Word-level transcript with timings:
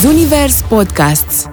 Zunivers 0.00 0.62
Podcasts 0.68 1.44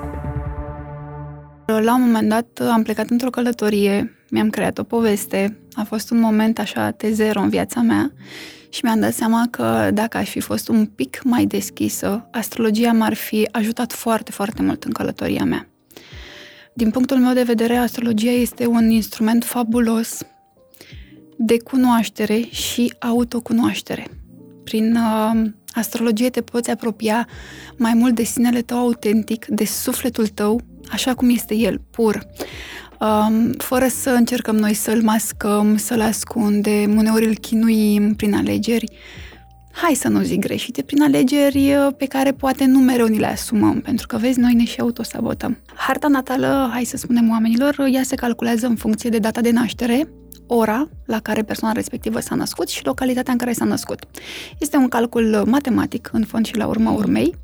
La 1.65 1.95
un 1.95 2.01
moment 2.01 2.29
dat 2.29 2.59
am 2.71 2.83
plecat 2.83 3.09
într-o 3.09 3.29
călătorie, 3.29 4.15
mi-am 4.29 4.49
creat 4.49 4.77
o 4.77 4.83
poveste, 4.83 5.59
a 5.73 5.83
fost 5.83 6.11
un 6.11 6.19
moment 6.19 6.59
așa 6.59 6.95
T0 6.95 7.33
în 7.33 7.49
viața 7.49 7.81
mea 7.81 8.11
și 8.69 8.79
mi-am 8.83 8.99
dat 8.99 9.13
seama 9.13 9.47
că 9.51 9.89
dacă 9.93 10.17
aș 10.17 10.29
fi 10.29 10.39
fost 10.39 10.67
un 10.67 10.85
pic 10.85 11.21
mai 11.23 11.45
deschisă, 11.45 12.27
astrologia 12.31 12.91
m-ar 12.91 13.13
fi 13.13 13.47
ajutat 13.51 13.93
foarte, 13.93 14.31
foarte 14.31 14.61
mult 14.61 14.83
în 14.83 14.91
călătoria 14.91 15.43
mea. 15.43 15.67
Din 16.73 16.89
punctul 16.89 17.17
meu 17.17 17.33
de 17.33 17.43
vedere, 17.43 17.75
astrologia 17.75 18.31
este 18.31 18.65
un 18.65 18.89
instrument 18.89 19.43
fabulos 19.43 20.21
de 21.37 21.59
cunoaștere 21.59 22.39
și 22.49 22.93
autocunoaștere. 22.99 24.07
Prin 24.63 24.95
uh, 24.95 25.49
astrologie 25.77 26.29
te 26.29 26.41
poți 26.41 26.69
apropia 26.69 27.27
mai 27.77 27.93
mult 27.93 28.15
de 28.15 28.23
sinele 28.23 28.61
tău 28.61 28.77
autentic, 28.77 29.45
de 29.45 29.65
sufletul 29.65 30.27
tău, 30.27 30.61
așa 30.91 31.13
cum 31.13 31.29
este 31.29 31.55
el, 31.55 31.81
pur. 31.91 32.27
Um, 32.99 33.51
fără 33.51 33.87
să 33.87 34.09
încercăm 34.09 34.55
noi 34.55 34.73
să-l 34.73 35.01
mascăm, 35.01 35.77
să-l 35.77 36.01
ascundem, 36.01 36.97
uneori 36.97 37.25
îl 37.25 37.35
chinuim 37.35 38.15
prin 38.15 38.33
alegeri. 38.33 38.91
Hai 39.71 39.93
să 39.93 40.07
nu 40.07 40.21
zic 40.21 40.39
greșite, 40.39 40.81
prin 40.81 41.01
alegeri 41.01 41.73
uh, 41.75 41.93
pe 41.97 42.05
care 42.05 42.31
poate 42.31 42.65
nu 42.65 42.79
mereu 42.79 43.05
ni 43.07 43.19
le 43.19 43.25
asumăm, 43.25 43.81
pentru 43.81 44.07
că, 44.07 44.17
vezi, 44.17 44.39
noi 44.39 44.53
ne 44.53 44.63
și 44.63 44.79
autosabotăm. 44.79 45.57
Harta 45.75 46.07
natală, 46.07 46.69
hai 46.71 46.83
să 46.83 46.97
spunem 46.97 47.29
oamenilor, 47.29 47.87
ea 47.91 48.03
se 48.03 48.15
calculează 48.15 48.67
în 48.67 48.75
funcție 48.75 49.09
de 49.09 49.17
data 49.17 49.41
de 49.41 49.51
naștere, 49.51 50.09
ora 50.47 50.89
la 51.05 51.19
care 51.19 51.43
persoana 51.43 51.73
respectivă 51.73 52.19
s-a 52.19 52.35
născut 52.35 52.69
și 52.69 52.85
localitatea 52.85 53.31
în 53.31 53.39
care 53.39 53.53
s-a 53.53 53.65
născut. 53.65 54.03
Este 54.59 54.77
un 54.77 54.87
calcul 54.87 55.43
matematic, 55.45 56.09
în 56.13 56.25
fond 56.25 56.45
și 56.45 56.57
la 56.57 56.67
urma 56.67 56.91
urmei, 56.91 57.35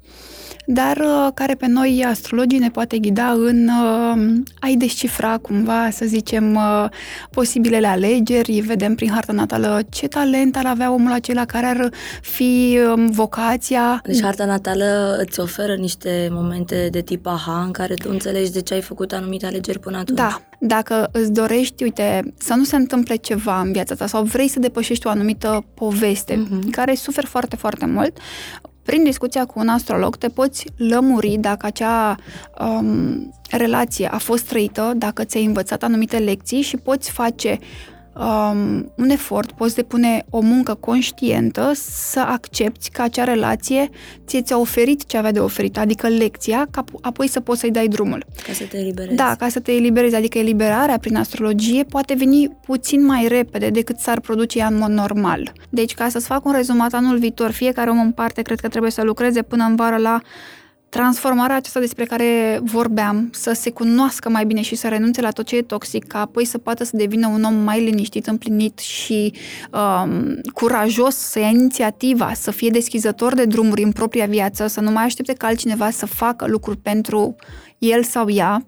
dar 0.65 0.97
uh, 0.97 1.27
care 1.33 1.55
pe 1.55 1.67
noi 1.67 2.05
astrologii 2.07 2.59
ne 2.59 2.69
poate 2.69 2.97
ghida 2.97 3.31
în 3.31 3.67
uh, 3.67 4.41
a-i 4.59 4.75
descifra 4.75 5.37
cumva, 5.37 5.89
să 5.89 6.05
zicem, 6.05 6.55
uh, 6.55 6.85
posibilele 7.29 7.87
alegeri, 7.87 8.59
vedem 8.59 8.95
prin 8.95 9.09
harta 9.09 9.33
natală 9.33 9.81
ce 9.89 10.07
talent 10.07 10.57
ar 10.57 10.65
avea 10.65 10.91
omul 10.91 11.11
acela, 11.11 11.45
care 11.45 11.65
ar 11.65 11.89
fi 12.21 12.79
um, 12.95 13.09
vocația. 13.09 14.01
Deci 14.05 14.21
harta 14.21 14.45
natală 14.45 15.17
îți 15.19 15.39
oferă 15.39 15.75
niște 15.75 16.27
momente 16.31 16.87
de 16.91 17.01
tip 17.01 17.27
aha 17.27 17.63
în 17.65 17.71
care 17.71 17.93
tu 17.93 18.07
înțelegi 18.11 18.51
de 18.51 18.61
ce 18.61 18.73
ai 18.73 18.81
făcut 18.81 19.11
anumite 19.11 19.45
alegeri 19.45 19.79
până 19.79 19.97
atunci. 19.97 20.17
Da, 20.17 20.41
dacă 20.59 21.09
îți 21.11 21.31
dorești, 21.31 21.83
uite, 21.83 22.33
să 22.37 22.53
nu 22.53 22.63
se 22.63 22.75
întâmple 22.75 23.15
ceva 23.15 23.61
în 23.61 23.71
viața 23.71 23.95
ta 23.95 24.07
sau 24.07 24.23
vrei 24.23 24.47
să 24.47 24.59
depășești 24.59 25.07
o 25.07 25.09
anumită 25.09 25.65
poveste 25.73 26.33
uh-huh. 26.33 26.71
care 26.71 26.95
suferi 26.95 27.25
foarte, 27.25 27.55
foarte 27.55 27.85
mult, 27.85 28.17
prin 28.83 29.03
discuția 29.03 29.45
cu 29.45 29.59
un 29.59 29.67
astrolog 29.67 30.15
te 30.15 30.27
poți 30.27 30.65
lămuri 30.77 31.37
dacă 31.39 31.65
acea 31.65 32.15
um, 32.59 33.33
relație 33.49 34.07
a 34.07 34.17
fost 34.17 34.47
trăită, 34.47 34.93
dacă 34.95 35.23
ți-ai 35.23 35.45
învățat 35.45 35.83
anumite 35.83 36.17
lecții 36.17 36.61
și 36.61 36.77
poți 36.77 37.11
face 37.11 37.59
um, 38.15 38.91
un 38.95 39.09
efort, 39.09 39.51
poți 39.51 39.75
depune 39.75 40.25
o 40.29 40.39
muncă 40.39 40.73
conștientă 40.73 41.71
să 41.75 42.19
accepti 42.19 42.89
că 42.89 43.01
acea 43.01 43.23
relație 43.23 43.89
ție 44.25 44.41
ți-a 44.41 44.57
oferit 44.57 45.05
ce 45.05 45.17
avea 45.17 45.31
de 45.31 45.39
oferit, 45.39 45.77
adică 45.77 46.07
lecția, 46.07 46.67
ca 46.71 46.83
apoi 47.01 47.27
să 47.27 47.39
poți 47.39 47.59
să-i 47.59 47.71
dai 47.71 47.87
drumul. 47.87 48.25
Ca 48.47 48.53
să 48.53 48.63
te 48.63 48.77
eliberezi. 48.77 49.15
Da, 49.15 49.35
ca 49.39 49.49
să 49.49 49.59
te 49.59 49.71
eliberezi, 49.71 50.15
adică 50.15 50.37
eliberarea 50.37 50.97
prin 50.97 51.15
astrologie 51.15 51.83
poate 51.83 52.13
veni 52.13 52.57
puțin 52.65 53.05
mai 53.05 53.27
repede 53.27 53.69
decât 53.69 53.99
s-ar 53.99 54.19
produce 54.19 54.59
ea 54.59 54.67
în 54.67 54.77
mod 54.77 54.89
normal. 54.89 55.51
Deci, 55.69 55.93
ca 55.93 56.09
să-ți 56.09 56.25
fac 56.25 56.45
un 56.45 56.51
rezumat 56.51 56.93
anul 56.93 57.17
viitor, 57.17 57.51
fiecare 57.51 57.89
om 57.89 57.99
în 57.99 58.11
parte 58.11 58.41
cred 58.41 58.59
că 58.59 58.67
trebuie 58.67 58.91
să 58.91 59.01
lucreze 59.03 59.41
până 59.41 59.63
în 59.63 59.75
vară 59.75 59.97
la 59.97 60.21
transformarea 60.93 61.55
aceasta 61.55 61.79
despre 61.79 62.05
care 62.05 62.59
vorbeam, 62.63 63.29
să 63.31 63.51
se 63.53 63.69
cunoască 63.69 64.29
mai 64.29 64.45
bine 64.45 64.61
și 64.61 64.75
să 64.75 64.87
renunțe 64.87 65.21
la 65.21 65.31
tot 65.31 65.45
ce 65.45 65.55
e 65.55 65.61
toxic, 65.61 66.07
ca 66.07 66.19
apoi 66.19 66.45
să 66.45 66.57
poată 66.57 66.83
să 66.83 66.91
devină 66.93 67.27
un 67.27 67.43
om 67.43 67.53
mai 67.53 67.83
liniștit, 67.83 68.27
împlinit 68.27 68.79
și 68.79 69.33
um, 69.71 70.39
curajos, 70.53 71.15
să 71.15 71.39
ia 71.39 71.47
inițiativa, 71.47 72.31
să 72.33 72.51
fie 72.51 72.69
deschizător 72.69 73.33
de 73.33 73.45
drumuri 73.45 73.83
în 73.83 73.91
propria 73.91 74.25
viață, 74.25 74.67
să 74.67 74.79
nu 74.79 74.91
mai 74.91 75.03
aștepte 75.03 75.33
ca 75.33 75.47
altcineva 75.47 75.89
să 75.89 76.05
facă 76.05 76.45
lucruri 76.47 76.77
pentru 76.77 77.35
el 77.77 78.03
sau 78.03 78.29
ea. 78.29 78.65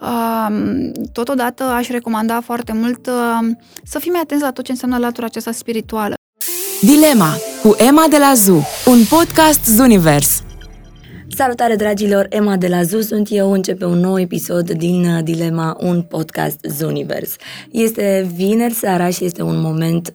Um, 0.00 0.92
totodată 1.12 1.62
aș 1.64 1.88
recomanda 1.88 2.40
foarte 2.40 2.72
mult 2.72 3.06
um, 3.06 3.58
să 3.84 3.98
fim 3.98 4.12
mai 4.12 4.20
atenți 4.20 4.44
la 4.44 4.50
tot 4.50 4.64
ce 4.64 4.70
înseamnă 4.70 4.98
latura 4.98 5.26
aceasta 5.26 5.52
spirituală. 5.52 6.14
Dilema 6.80 7.36
cu 7.62 7.74
Emma 7.78 8.06
de 8.10 8.18
la 8.18 8.32
ZU, 8.34 8.66
un 8.86 9.04
podcast 9.08 9.64
Zunivers. 9.64 10.42
Salutare 11.38 11.76
dragilor, 11.76 12.26
Emma 12.30 12.56
de 12.56 12.68
la 12.68 12.82
ZU 12.82 13.00
sunt 13.00 13.28
eu, 13.30 13.52
începe 13.52 13.84
un 13.84 13.98
nou 13.98 14.20
episod 14.20 14.70
din 14.70 15.04
uh, 15.04 15.22
Dilema, 15.22 15.76
un 15.80 16.02
podcast 16.02 16.60
Zunivers. 16.68 17.36
Este 17.70 18.30
vineri 18.34 18.72
seara 18.72 19.10
și 19.10 19.24
este 19.24 19.42
un 19.42 19.60
moment 19.60 20.12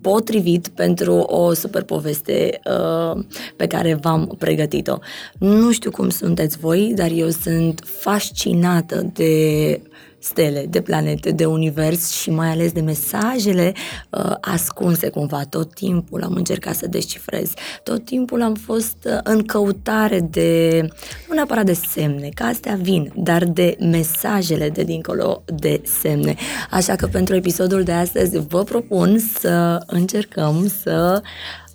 potrivit 0.00 0.68
pentru 0.68 1.12
o 1.14 1.52
super 1.52 1.82
poveste 1.82 2.60
uh, 2.64 3.24
pe 3.56 3.66
care 3.66 3.94
v-am 3.94 4.34
pregătit-o. 4.38 4.98
Nu 5.38 5.72
știu 5.72 5.90
cum 5.90 6.08
sunteți 6.08 6.58
voi, 6.58 6.92
dar 6.96 7.10
eu 7.14 7.28
sunt 7.28 7.82
fascinată 7.84 9.10
de 9.12 9.80
stele, 10.22 10.66
de 10.68 10.80
planete, 10.80 11.30
de 11.30 11.44
univers 11.44 12.10
și 12.10 12.30
mai 12.30 12.48
ales 12.48 12.72
de 12.72 12.80
mesajele 12.80 13.72
uh, 14.10 14.32
ascunse 14.40 15.08
cumva. 15.08 15.42
Tot 15.48 15.74
timpul 15.74 16.22
am 16.22 16.32
încercat 16.32 16.74
să 16.74 16.86
descifrez, 16.86 17.52
tot 17.82 18.04
timpul 18.04 18.42
am 18.42 18.54
fost 18.54 18.96
uh, 19.04 19.18
în 19.22 19.42
căutare 19.42 20.20
de, 20.20 20.80
nu 21.28 21.34
neapărat 21.34 21.64
de 21.64 21.78
semne, 21.92 22.28
că 22.34 22.42
astea 22.42 22.78
vin, 22.80 23.12
dar 23.16 23.44
de 23.44 23.76
mesajele 23.80 24.68
de 24.68 24.82
dincolo 24.82 25.42
de 25.46 25.82
semne. 26.00 26.34
Așa 26.70 26.96
că 26.96 27.06
pentru 27.06 27.34
episodul 27.34 27.82
de 27.82 27.92
astăzi 27.92 28.38
vă 28.38 28.62
propun 28.62 29.18
să 29.18 29.82
încercăm 29.86 30.72
să 30.82 31.22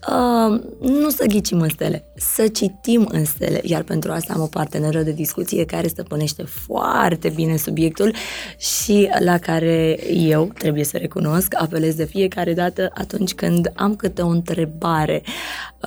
Uh, 0.05 0.59
nu 0.79 1.09
să 1.09 1.25
ghicim 1.25 1.59
în 1.59 1.69
stele, 1.69 2.05
să 2.15 2.47
citim 2.47 3.07
în 3.11 3.25
stele, 3.25 3.59
iar 3.63 3.83
pentru 3.83 4.11
asta 4.11 4.33
am 4.33 4.41
o 4.41 4.45
parteneră 4.45 5.01
de 5.01 5.11
discuție 5.11 5.65
care 5.65 5.87
stăpânește 5.87 6.43
foarte 6.43 7.29
bine 7.29 7.57
subiectul 7.57 8.13
și 8.57 9.09
la 9.19 9.37
care 9.37 9.97
eu, 10.13 10.51
trebuie 10.57 10.83
să 10.83 10.97
recunosc, 10.97 11.53
apelez 11.61 11.95
de 11.95 12.05
fiecare 12.05 12.53
dată 12.53 12.91
atunci 12.93 13.33
când 13.33 13.71
am 13.75 13.95
câte 13.95 14.21
o 14.21 14.27
întrebare. 14.27 15.21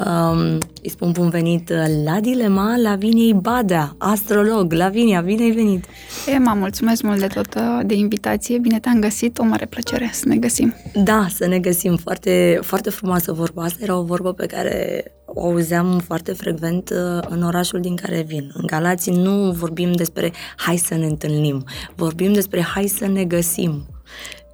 Um, 0.07 0.59
îi 0.83 0.91
spun 0.91 1.11
bun 1.11 1.29
venit 1.29 1.73
la 2.05 2.21
Dilema 2.21 2.77
Laviniei 2.77 3.35
Badea, 3.35 3.95
astrolog. 3.99 4.73
Lavinia, 4.73 5.21
bine 5.21 5.43
ai 5.43 5.51
venit! 5.51 5.85
Emma, 6.27 6.55
mulțumesc 6.55 7.03
mult 7.03 7.19
de 7.19 7.27
tot 7.27 7.55
uh, 7.55 7.81
de 7.87 7.95
invitație, 7.95 8.59
bine 8.59 8.81
te-am 8.81 9.01
găsit, 9.01 9.39
o 9.39 9.45
mare 9.45 9.67
plăcere 9.67 10.11
să 10.13 10.29
ne 10.29 10.37
găsim. 10.37 10.75
Da, 10.95 11.27
să 11.35 11.47
ne 11.47 11.59
găsim, 11.59 11.97
foarte, 11.97 12.59
foarte 12.63 12.91
frumoasă 12.91 13.33
vorba 13.33 13.63
asta, 13.63 13.79
era 13.83 13.97
o 13.99 14.03
vorbă 14.03 14.33
pe 14.33 14.47
care 14.47 15.05
o 15.27 15.45
auzeam 15.45 15.99
foarte 15.99 16.33
frecvent 16.33 16.91
uh, 16.91 17.23
în 17.29 17.43
orașul 17.43 17.81
din 17.81 17.97
care 17.97 18.25
vin. 18.27 18.51
În 18.55 18.67
Galați 18.67 19.11
nu 19.11 19.51
vorbim 19.51 19.93
despre 19.93 20.33
hai 20.57 20.77
să 20.77 20.95
ne 20.95 21.07
întâlnim, 21.07 21.65
vorbim 21.95 22.33
despre 22.33 22.63
hai 22.63 22.87
să 22.87 23.07
ne 23.07 23.25
găsim. 23.25 23.87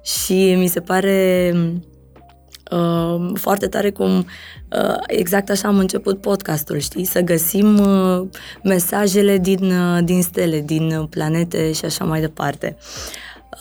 Și 0.03 0.55
mi 0.57 0.67
se 0.67 0.79
pare 0.79 1.53
uh, 2.71 3.31
foarte 3.33 3.67
tare 3.67 3.89
cum 3.89 4.17
uh, 4.17 4.95
exact 5.07 5.49
așa 5.49 5.67
am 5.67 5.77
început 5.77 6.21
podcastul, 6.21 6.77
știi? 6.77 7.05
Să 7.05 7.19
găsim 7.19 7.77
uh, 7.77 8.27
mesajele 8.63 9.37
din, 9.37 9.71
uh, 9.71 10.03
din 10.03 10.21
stele, 10.21 10.61
din 10.61 11.07
planete 11.09 11.71
și 11.71 11.85
așa 11.85 12.03
mai 12.03 12.19
departe. 12.19 12.77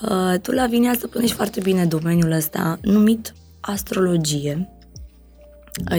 Uh, 0.02 0.40
tu, 0.42 0.52
Lavinia, 0.52 0.92
stăpânești 0.94 1.34
foarte 1.34 1.60
bine 1.60 1.84
domeniul 1.84 2.30
ăsta 2.30 2.78
numit 2.82 3.34
astrologie. 3.60 4.68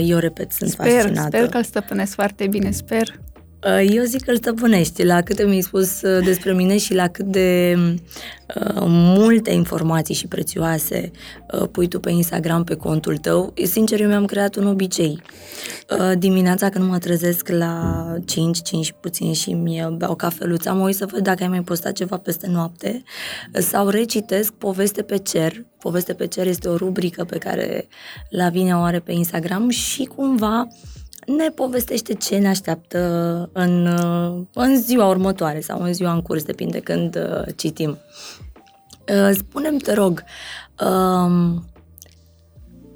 Eu 0.06 0.17
repet, 0.17 0.51
sunt 0.51 0.69
sper, 0.69 1.01
fascinată. 1.01 1.38
Sper 1.38 1.50
că 1.50 1.57
îl 1.57 1.63
stăpânesc 1.63 2.13
foarte 2.13 2.47
bine, 2.47 2.72
sper. 2.72 3.19
Uh, 3.66 3.88
eu 3.90 4.04
zic 4.04 4.24
că 4.24 4.32
îl 4.32 4.38
stăpânești 4.38 5.04
la 5.04 5.22
câte 5.22 5.44
mi-ai 5.44 5.62
spus 5.62 6.02
uh, 6.02 6.24
despre 6.24 6.54
mine 6.54 6.78
și 6.78 6.94
la 6.94 7.08
cât 7.08 7.26
de 7.26 7.78
uh, 8.56 8.84
multe 8.86 9.52
informații 9.52 10.16
și 10.16 10.28
prețioase 10.28 11.12
uh, 11.54 11.68
pui 11.72 11.88
tu 11.88 12.00
pe 12.00 12.12
Instagram, 12.12 12.64
pe 12.64 12.76
contul 12.76 13.18
tău. 13.18 13.54
Sincer, 13.64 14.02
eu 14.02 14.08
mi-am 14.08 14.26
creat 14.26 14.56
un 14.56 14.68
obicei. 14.68 15.22
Uh, 16.00 16.18
dimineața 16.18 16.70
când 16.70 16.90
mă 16.90 16.98
trezesc 16.98 17.50
la 17.50 18.04
5, 18.26 18.62
5 18.62 18.94
puțin 19.00 19.34
și 19.34 19.54
mi 19.54 19.88
beau 19.98 20.16
cafeluța, 20.16 20.74
mă 20.74 20.84
uit 20.84 20.96
să 20.96 21.06
văd 21.06 21.24
dacă 21.24 21.44
ai 21.44 21.50
mai 21.50 21.62
postat 21.62 21.94
ceva 21.94 22.18
peste 22.18 22.48
noapte 22.48 23.04
sau 23.52 23.88
recitesc 23.88 24.54
Poveste 24.54 25.02
pe 25.02 25.18
cer. 25.18 25.66
Poveste 25.80 26.14
pe 26.14 26.28
cer 26.28 26.48
este 26.48 26.68
o 26.68 26.76
rubrică 26.76 27.24
pe 27.24 27.38
care 27.38 27.88
Lavinia 28.30 28.80
o 28.80 28.82
are 28.82 29.00
pe 29.00 29.12
Instagram 29.12 29.70
și 29.70 30.04
cumva 30.04 30.68
ne 31.35 31.50
povestește 31.50 32.14
ce 32.14 32.38
ne 32.38 32.47
așteaptă 32.47 33.00
în, 33.53 33.85
în 34.53 34.82
ziua 34.82 35.08
următoare 35.08 35.59
sau 35.59 35.82
în 35.82 35.94
ziua 35.94 36.14
în 36.14 36.22
curs, 36.22 36.44
depinde 36.44 36.79
când 36.79 37.16
uh, 37.16 37.56
citim. 37.56 37.97
Uh, 39.14 39.29
spunem 39.34 39.78
te 39.78 39.94
rog, 39.94 40.24
um, 40.85 41.66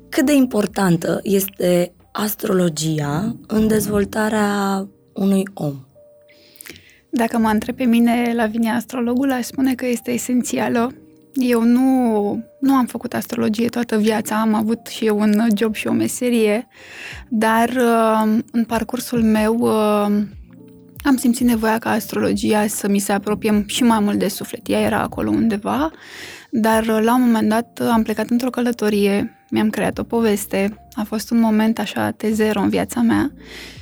cât 0.09 0.25
de 0.25 0.33
importantă 0.33 1.19
este 1.23 1.93
astrologia 2.11 3.35
în 3.47 3.67
dezvoltarea 3.67 4.87
unui 5.13 5.43
om? 5.53 5.85
Dacă 7.09 7.37
mă 7.37 7.49
întreb 7.49 7.75
pe 7.75 7.83
mine 7.83 8.33
la 8.35 8.45
vine 8.45 8.71
astrologul, 8.71 9.31
aș 9.31 9.45
spune 9.45 9.75
că 9.75 9.85
este 9.85 10.11
esențială. 10.11 11.00
Eu 11.33 11.63
nu, 11.63 12.43
nu 12.59 12.73
am 12.73 12.85
făcut 12.85 13.13
astrologie 13.13 13.67
toată 13.67 13.97
viața, 13.97 14.39
am 14.39 14.53
avut 14.53 14.87
și 14.87 15.05
eu 15.05 15.19
un 15.19 15.47
job 15.55 15.75
și 15.75 15.87
o 15.87 15.91
meserie, 15.91 16.67
dar 17.29 17.69
uh, 17.69 18.39
în 18.51 18.63
parcursul 18.63 19.23
meu 19.23 19.55
uh, 19.55 20.23
am 21.03 21.17
simțit 21.17 21.47
nevoia 21.47 21.77
ca 21.77 21.89
astrologia 21.89 22.67
să 22.67 22.87
mi 22.87 22.99
se 22.99 23.11
apropie 23.11 23.63
și 23.67 23.83
mai 23.83 23.99
mult 23.99 24.19
de 24.19 24.27
suflet. 24.27 24.69
Ea 24.69 24.79
era 24.79 24.99
acolo 25.01 25.29
undeva, 25.29 25.91
dar 26.51 26.81
uh, 26.83 26.99
la 27.03 27.15
un 27.15 27.21
moment 27.21 27.49
dat 27.49 27.81
am 27.91 28.03
plecat 28.03 28.29
într-o 28.29 28.49
călătorie, 28.49 29.45
mi-am 29.49 29.69
creat 29.69 29.97
o 29.97 30.03
poveste, 30.03 30.87
a 30.93 31.03
fost 31.03 31.31
un 31.31 31.39
moment 31.39 31.79
așa 31.79 32.11
T0 32.11 32.53
în 32.53 32.69
viața 32.69 33.01
mea 33.01 33.31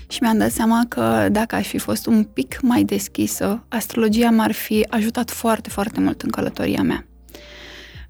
și 0.07 0.19
mi-am 0.22 0.38
dat 0.38 0.52
seama 0.52 0.86
că 0.88 1.28
dacă 1.31 1.56
aș 1.56 1.68
fi 1.68 1.78
fost 1.78 2.06
un 2.06 2.24
pic 2.24 2.60
mai 2.62 2.84
deschisă, 2.84 3.63
astrologia 3.68 4.30
m-ar 4.30 4.52
fi 4.52 4.86
ajutat 4.90 5.30
foarte, 5.30 5.69
foarte 5.69 6.00
mult 6.00 6.22
în 6.22 6.30
călătoria 6.30 6.81
mea. 6.81 7.08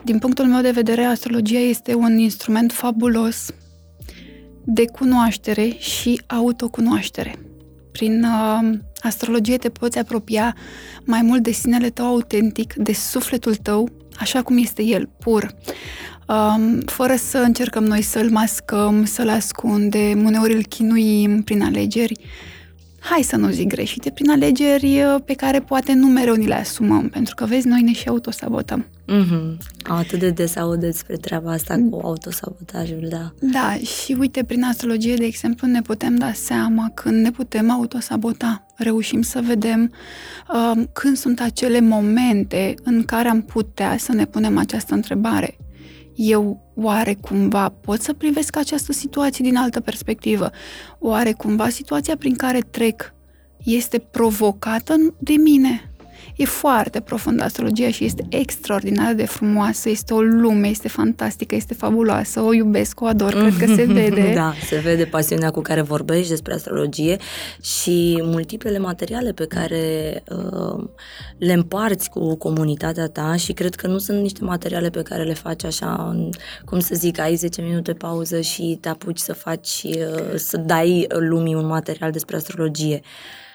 Din 0.04 0.20
punctul 0.20 0.46
meu 0.46 0.62
de 0.62 0.72
vedere, 0.72 1.04
astrologia 1.04 1.60
este 1.60 1.94
un 1.94 2.18
instrument 2.18 2.72
fabulos 2.72 3.52
de 4.64 4.86
cunoaștere 4.86 5.70
și 5.78 6.22
autocunoaștere. 6.28 7.36
Prin 7.92 8.24
uh, 8.24 8.78
astrologie 9.02 9.58
te 9.58 9.70
poți 9.70 9.98
apropia 9.98 10.56
mai 11.06 11.22
mult 11.22 11.44
de 11.44 11.52
sinele 11.52 11.90
tău 11.90 12.06
autentic, 12.06 12.74
de 12.74 12.94
sufletul 12.94 13.56
tău, 13.56 13.90
așa 14.18 14.42
cum 14.42 14.58
este 14.58 14.84
el, 14.84 15.10
pur. 15.20 15.56
Um, 16.28 16.80
fără 16.80 17.16
să 17.16 17.38
încercăm 17.38 17.84
noi 17.84 18.02
să-l 18.02 18.30
mascăm, 18.30 19.06
să-l 19.06 19.30
ascundem, 19.30 20.26
uneori 20.26 20.54
îl 20.54 20.64
chinuim 20.64 21.42
prin 21.42 21.62
alegeri. 21.62 22.20
Hai 23.00 23.22
să 23.22 23.36
nu 23.36 23.50
zic 23.50 23.68
greșite, 23.68 24.10
prin 24.10 24.30
alegeri 24.30 25.04
uh, 25.04 25.22
pe 25.26 25.34
care 25.34 25.60
poate 25.60 25.94
nu 25.94 26.08
mereu 26.08 26.36
ni 26.36 26.48
le 26.48 26.54
asumăm, 26.54 27.10
pentru 27.10 27.36
că, 27.36 27.46
vezi, 27.46 27.68
noi 27.68 27.82
ne 27.82 27.92
și 27.92 28.08
autosabotăm. 28.08 28.86
Mm-hmm. 29.08 29.58
Atât 29.84 30.20
de 30.20 30.30
des 30.30 30.56
aud 30.56 30.80
despre 30.80 31.16
treaba 31.16 31.52
asta 31.52 31.76
cu 31.90 32.00
autosabotajul, 32.04 33.08
da. 33.10 33.34
Da, 33.40 33.74
și 33.74 34.16
uite, 34.20 34.44
prin 34.44 34.64
astrologie, 34.64 35.16
de 35.16 35.26
exemplu, 35.26 35.68
ne 35.68 35.82
putem 35.82 36.16
da 36.16 36.32
seama 36.34 36.92
când 36.94 37.24
ne 37.24 37.32
putem 37.32 37.72
autosabota. 37.72 38.66
Reușim 38.76 39.22
să 39.22 39.42
vedem 39.46 39.92
uh, 40.54 40.84
când 40.94 41.18
sunt 41.18 41.40
acele 41.40 41.80
momente 41.80 42.74
în 42.84 43.04
care 43.04 43.30
am 43.30 43.42
putea 43.42 43.98
să 43.98 44.14
ne 44.14 44.26
punem 44.26 44.58
această 44.58 44.94
întrebare. 44.94 45.58
Eu 46.22 46.72
oare 46.76 47.14
cumva 47.14 47.70
pot 47.70 48.02
să 48.02 48.14
privesc 48.14 48.56
această 48.56 48.92
situație 48.92 49.46
din 49.46 49.56
altă 49.56 49.80
perspectivă? 49.80 50.50
Oare 51.00 51.34
cumva 51.34 51.70
situația 51.70 52.16
prin 52.18 52.36
care 52.36 52.60
trec 52.60 53.14
este 53.64 54.00
provocată 54.00 54.96
de 55.20 55.34
mine? 55.34 55.89
E 56.40 56.46
foarte 56.46 57.00
profundă 57.00 57.44
astrologia 57.44 57.90
și 57.90 58.06
este 58.06 58.26
extraordinar 58.30 59.14
de 59.14 59.26
frumoasă, 59.26 59.90
este 59.90 60.14
o 60.14 60.22
lume, 60.22 60.68
este 60.68 60.88
fantastică, 60.88 61.56
este 61.56 61.74
fabuloasă, 61.74 62.42
o 62.42 62.54
iubesc, 62.54 63.02
o 63.02 63.06
ador, 63.06 63.32
cred 63.34 63.58
că 63.58 63.76
se 63.76 63.84
vede. 63.94 64.32
da, 64.36 64.54
se 64.66 64.78
vede 64.78 65.06
pasiunea 65.06 65.50
cu 65.52 65.62
care 65.62 65.82
vorbești 65.82 66.30
despre 66.30 66.54
astrologie 66.54 67.18
și 67.62 68.20
multiplele 68.24 68.78
materiale 68.78 69.32
pe 69.32 69.46
care 69.46 70.24
uh, 70.30 70.84
le 71.38 71.54
împarți 71.54 72.10
cu 72.10 72.36
comunitatea 72.36 73.08
ta 73.08 73.36
și 73.36 73.54
cred 73.54 73.76
că 73.76 73.88
nu 73.88 73.98
sunt 73.98 74.22
niște 74.22 74.44
materiale 74.44 74.90
pe 74.90 75.02
care 75.02 75.24
le 75.24 75.34
faci 75.34 75.64
așa, 75.64 76.16
cum 76.66 76.80
să 76.80 76.96
zic, 76.96 77.20
ai 77.20 77.36
10 77.36 77.62
minute 77.62 77.94
pauză 77.94 78.42
și 78.42 78.78
te 78.82 78.90
apuci 78.90 79.20
să 79.20 79.34
faci, 79.34 79.84
uh, 79.84 80.36
să 80.36 80.58
dai 80.58 81.08
lumii 81.08 81.56
un 81.56 81.66
material 81.66 82.12
despre 82.12 82.36
astrologie. 82.36 83.02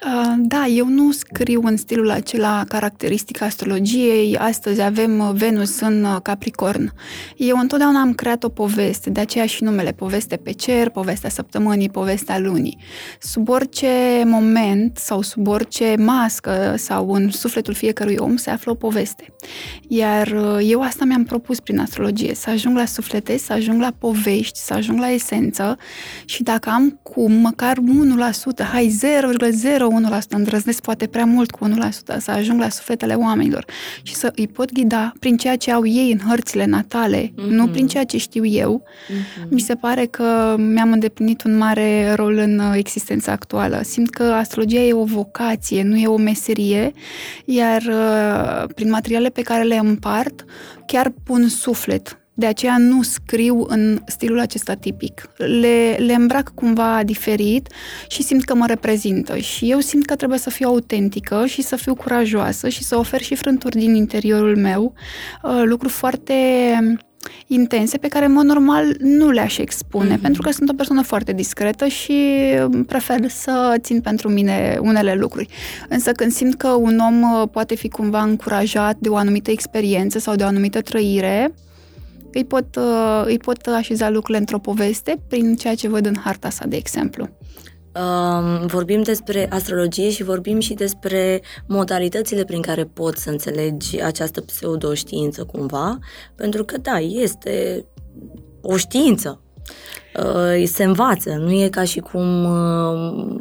Uh, 0.07 0.35
da, 0.39 0.67
eu 0.67 0.89
nu 0.89 1.13
scriu 1.13 1.61
în 1.65 1.77
stilul 1.77 2.11
acela 2.11 2.65
caracteristic 2.69 3.43
astrologiei. 3.43 4.37
Astăzi 4.37 4.81
avem 4.81 5.19
uh, 5.19 5.31
Venus 5.33 5.81
în 5.81 6.05
uh, 6.05 6.17
Capricorn. 6.23 6.93
Eu 7.37 7.59
întotdeauna 7.59 8.01
am 8.01 8.13
creat 8.13 8.45
o 8.45 8.49
poveste, 8.49 9.11
de 9.11 9.21
aceea 9.21 9.47
și 9.47 9.65
numele 9.65 9.93
poveste 9.93 10.37
pe 10.37 10.53
cer, 10.53 10.89
povestea 10.89 11.31
săptămânii, 11.31 11.91
povestea 11.91 12.39
lunii. 12.39 12.79
Sub 13.21 13.49
orice 13.49 14.23
moment 14.25 14.97
sau 14.97 15.23
sub 15.23 15.47
orice 15.47 15.95
mască 15.99 16.75
sau 16.77 17.13
în 17.13 17.31
sufletul 17.31 17.75
fiecărui 17.75 18.17
om 18.19 18.37
se 18.37 18.51
află 18.51 18.71
o 18.73 18.75
poveste. 18.75 19.27
Iar 19.89 20.37
eu 20.61 20.81
asta 20.81 21.05
mi-am 21.05 21.25
propus 21.25 21.61
prin 21.61 21.79
astrologie, 21.79 22.35
să 22.35 22.51
ajung 22.51 22.77
la 22.77 22.85
suflete, 22.85 23.37
să 23.37 23.53
ajung 23.53 23.81
la 23.81 23.93
povești, 23.99 24.59
să 24.59 24.75
ajung 24.75 24.99
la 24.99 25.11
esență 25.11 25.79
și 26.25 26.43
dacă 26.43 26.71
am 26.71 27.01
cum, 27.03 27.33
măcar 27.33 27.77
1%, 27.77 28.65
hai 28.73 28.99
0,0 29.79 29.94
1% 30.01 30.29
îndrăznesc 30.29 30.81
poate 30.81 31.07
prea 31.07 31.25
mult 31.25 31.51
cu 31.51 31.69
1% 31.69 31.71
să 32.19 32.31
ajung 32.31 32.61
la 32.61 32.69
sufletele 32.69 33.15
oamenilor 33.15 33.65
și 34.03 34.15
să 34.15 34.33
îi 34.37 34.49
pot 34.49 34.73
ghida 34.73 35.13
prin 35.19 35.37
ceea 35.37 35.57
ce 35.57 35.73
au 35.73 35.87
ei 35.87 36.13
în 36.13 36.29
hărțile 36.29 36.65
natale, 36.65 37.27
mm-hmm. 37.27 37.49
nu 37.49 37.69
prin 37.69 37.87
ceea 37.87 38.05
ce 38.05 38.19
știu 38.19 38.45
eu, 38.45 38.83
mm-hmm. 38.85 39.49
mi 39.49 39.61
se 39.61 39.75
pare 39.75 40.07
că 40.07 40.55
mi-am 40.59 40.93
îndeplinit 40.93 41.43
un 41.43 41.57
mare 41.57 42.13
rol 42.15 42.37
în 42.37 42.59
uh, 42.59 42.73
existența 42.75 43.33
actuală. 43.33 43.81
Simt 43.83 44.11
că 44.11 44.23
astrologia 44.23 44.81
e 44.81 44.93
o 44.93 45.05
vocație, 45.05 45.83
nu 45.83 45.97
e 45.97 46.07
o 46.07 46.17
meserie, 46.17 46.93
iar 47.45 47.83
uh, 47.83 48.69
prin 48.75 48.91
materiale 48.91 49.29
pe 49.29 49.43
care 49.43 49.63
le 49.63 49.77
împart, 49.77 50.45
chiar 50.87 51.13
pun 51.25 51.49
suflet 51.49 52.19
de 52.35 52.47
aceea 52.47 52.79
nu 52.79 53.03
scriu 53.03 53.65
în 53.69 53.99
stilul 54.07 54.39
acesta 54.39 54.75
tipic. 54.75 55.31
Le, 55.37 55.97
le 55.99 56.15
îmbrac 56.15 56.53
cumva 56.55 57.03
diferit 57.05 57.69
și 58.09 58.23
simt 58.23 58.45
că 58.45 58.55
mă 58.55 58.67
reprezintă. 58.67 59.37
Și 59.37 59.71
eu 59.71 59.79
simt 59.79 60.07
că 60.07 60.15
trebuie 60.15 60.39
să 60.39 60.51
fiu 60.51 60.69
autentică 60.69 61.47
și 61.47 61.63
să 61.63 61.77
fiu 61.77 61.95
curajoasă 61.95 62.69
și 62.69 62.85
să 62.85 62.99
ofer 62.99 63.21
și 63.21 63.35
frânturi 63.35 63.79
din 63.79 63.95
interiorul 63.95 64.57
meu, 64.57 64.95
uh, 65.43 65.63
lucruri 65.65 65.93
foarte 65.93 66.35
intense 67.47 67.99
pe 67.99 68.09
care, 68.09 68.25
în 68.25 68.33
mod 68.33 68.45
normal, 68.45 68.97
nu 68.99 69.31
le-aș 69.31 69.59
expune, 69.59 70.17
mm-hmm. 70.17 70.21
pentru 70.21 70.43
că 70.43 70.51
sunt 70.51 70.69
o 70.71 70.75
persoană 70.75 71.03
foarte 71.03 71.33
discretă 71.33 71.87
și 71.87 72.15
prefer 72.87 73.29
să 73.29 73.75
țin 73.79 74.01
pentru 74.01 74.29
mine 74.29 74.79
unele 74.81 75.15
lucruri. 75.15 75.49
Însă 75.89 76.13
când 76.13 76.33
simt 76.33 76.55
că 76.55 76.69
un 76.69 76.99
om 76.99 77.23
uh, 77.23 77.49
poate 77.53 77.75
fi 77.75 77.89
cumva 77.89 78.23
încurajat 78.23 78.97
de 78.99 79.09
o 79.09 79.17
anumită 79.17 79.51
experiență 79.51 80.19
sau 80.19 80.35
de 80.35 80.43
o 80.43 80.47
anumită 80.47 80.81
trăire, 80.81 81.55
îi 82.35 82.45
pot, 82.45 82.77
uh, 82.77 83.23
îi 83.25 83.39
pot 83.39 83.67
așeza 83.67 84.09
lucrurile 84.09 84.39
într-o 84.39 84.59
poveste 84.59 85.23
prin 85.29 85.57
ceea 85.57 85.75
ce 85.75 85.89
văd 85.89 86.07
în 86.07 86.17
harta 86.25 86.51
sa, 86.51 86.67
de 86.67 86.77
exemplu. 86.77 87.29
Um, 87.95 88.67
vorbim 88.67 89.03
despre 89.03 89.47
astrologie 89.51 90.11
și 90.11 90.23
vorbim 90.23 90.61
și 90.61 90.75
despre 90.75 91.43
modalitățile 91.67 92.45
prin 92.45 92.61
care 92.61 92.85
poți 92.85 93.23
să 93.23 93.31
înțelegi 93.31 94.01
această 94.03 94.41
pseudoștiință 94.41 95.45
cumva, 95.45 95.99
pentru 96.35 96.65
că 96.65 96.79
da, 96.79 96.99
este 96.99 97.87
o 98.61 98.77
știință. 98.77 99.41
Uh, 100.19 100.67
se 100.67 100.85
învață, 100.85 101.31
nu 101.31 101.53
e 101.53 101.69
ca 101.69 101.85
și 101.85 102.01
cum 102.01 102.45
uh, 102.45 103.41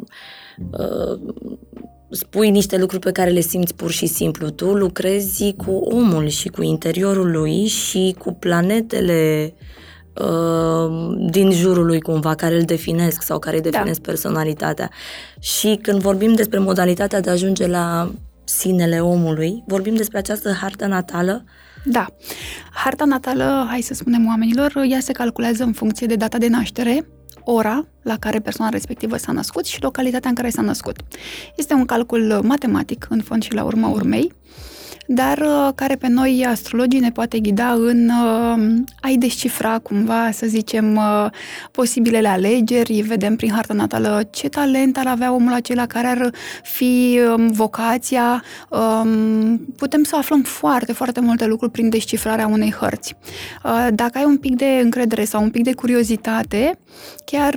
uh, 0.70 1.20
spui 2.14 2.50
niște 2.50 2.78
lucruri 2.78 3.02
pe 3.02 3.12
care 3.12 3.30
le 3.30 3.40
simți 3.40 3.74
pur 3.74 3.90
și 3.90 4.06
simplu. 4.06 4.50
Tu 4.50 4.74
lucrezi 4.74 5.52
cu 5.52 5.70
omul 5.70 6.28
și 6.28 6.48
cu 6.48 6.62
interiorul 6.62 7.30
lui 7.30 7.66
și 7.66 8.14
cu 8.18 8.32
planetele 8.32 9.54
uh, 10.14 11.16
din 11.30 11.50
jurul 11.50 11.86
lui 11.86 12.00
cumva, 12.00 12.34
care 12.34 12.54
îl 12.54 12.62
definesc 12.62 13.22
sau 13.22 13.38
care 13.38 13.56
îi 13.56 13.62
da. 13.62 13.70
definesc 13.70 14.00
da. 14.00 14.10
personalitatea. 14.10 14.90
Și 15.40 15.78
când 15.82 16.00
vorbim 16.00 16.34
despre 16.34 16.58
modalitatea 16.58 17.20
de 17.20 17.28
a 17.28 17.32
ajunge 17.32 17.66
la 17.66 18.12
sinele 18.44 19.00
omului, 19.00 19.62
vorbim 19.66 19.94
despre 19.94 20.18
această 20.18 20.52
hartă 20.52 20.86
natală 20.86 21.44
da. 21.84 22.06
Harta 22.72 23.04
natală, 23.04 23.66
hai 23.68 23.80
să 23.80 23.94
spunem 23.94 24.26
oamenilor, 24.26 24.72
ea 24.88 25.00
se 25.00 25.12
calculează 25.12 25.62
în 25.62 25.72
funcție 25.72 26.06
de 26.06 26.16
data 26.16 26.38
de 26.38 26.48
naștere, 26.48 27.06
ora 27.44 27.86
la 28.02 28.16
care 28.16 28.38
persoana 28.38 28.70
respectivă 28.70 29.16
s-a 29.16 29.32
născut 29.32 29.66
și 29.66 29.82
localitatea 29.82 30.28
în 30.28 30.36
care 30.36 30.50
s-a 30.50 30.62
născut. 30.62 30.96
Este 31.56 31.74
un 31.74 31.84
calcul 31.84 32.40
matematic, 32.42 33.06
în 33.10 33.20
fond 33.22 33.42
și 33.42 33.54
la 33.54 33.64
urma 33.64 33.88
urmei, 33.88 34.32
dar 35.06 35.38
uh, 35.38 35.68
care 35.74 35.96
pe 35.96 36.08
noi 36.08 36.46
astrologii 36.48 37.00
ne 37.00 37.10
poate 37.10 37.38
ghida 37.38 37.72
în 37.72 38.08
uh, 38.08 38.82
a-i 39.00 39.16
descifra 39.16 39.78
cumva, 39.78 40.30
să 40.30 40.46
zicem, 40.46 40.96
uh, 40.96 41.26
posibilele 41.70 42.28
alegeri, 42.28 43.00
vedem 43.00 43.36
prin 43.36 43.50
harta 43.50 43.74
natală 43.74 44.28
ce 44.30 44.48
talent 44.48 44.98
ar 44.98 45.06
avea 45.06 45.32
omul 45.32 45.52
acela, 45.52 45.86
care 45.86 46.06
ar 46.06 46.30
fi 46.62 47.20
um, 47.36 47.50
vocația, 47.50 48.42
um, 48.68 49.56
putem 49.76 50.02
să 50.02 50.16
aflăm 50.16 50.42
foarte, 50.42 50.92
foarte 50.92 51.20
multe 51.20 51.46
lucruri 51.46 51.72
prin 51.72 51.88
descifrarea 51.88 52.46
unei 52.46 52.72
hărți. 52.72 53.16
Dacă 53.90 54.18
ai 54.18 54.24
un 54.24 54.36
pic 54.36 54.56
de 54.56 54.80
încredere 54.82 55.24
sau 55.24 55.42
un 55.42 55.50
pic 55.50 55.62
de 55.62 55.74
curiozitate, 55.74 56.78
chiar 57.24 57.54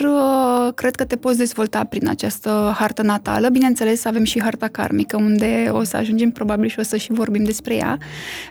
cred 0.75 0.95
că 0.95 1.05
te 1.05 1.15
poți 1.15 1.37
dezvolta 1.37 1.83
prin 1.83 2.07
această 2.07 2.75
hartă 2.77 3.01
natală. 3.01 3.49
Bineînțeles, 3.49 4.05
avem 4.05 4.23
și 4.23 4.41
harta 4.41 4.67
karmică, 4.67 5.17
unde 5.17 5.69
o 5.71 5.83
să 5.83 5.97
ajungem 5.97 6.31
probabil 6.31 6.69
și 6.69 6.79
o 6.79 6.83
să 6.83 6.97
și 6.97 7.11
vorbim 7.11 7.25
vorbim 7.27 7.43
despre 7.43 7.75
ea, 7.75 7.97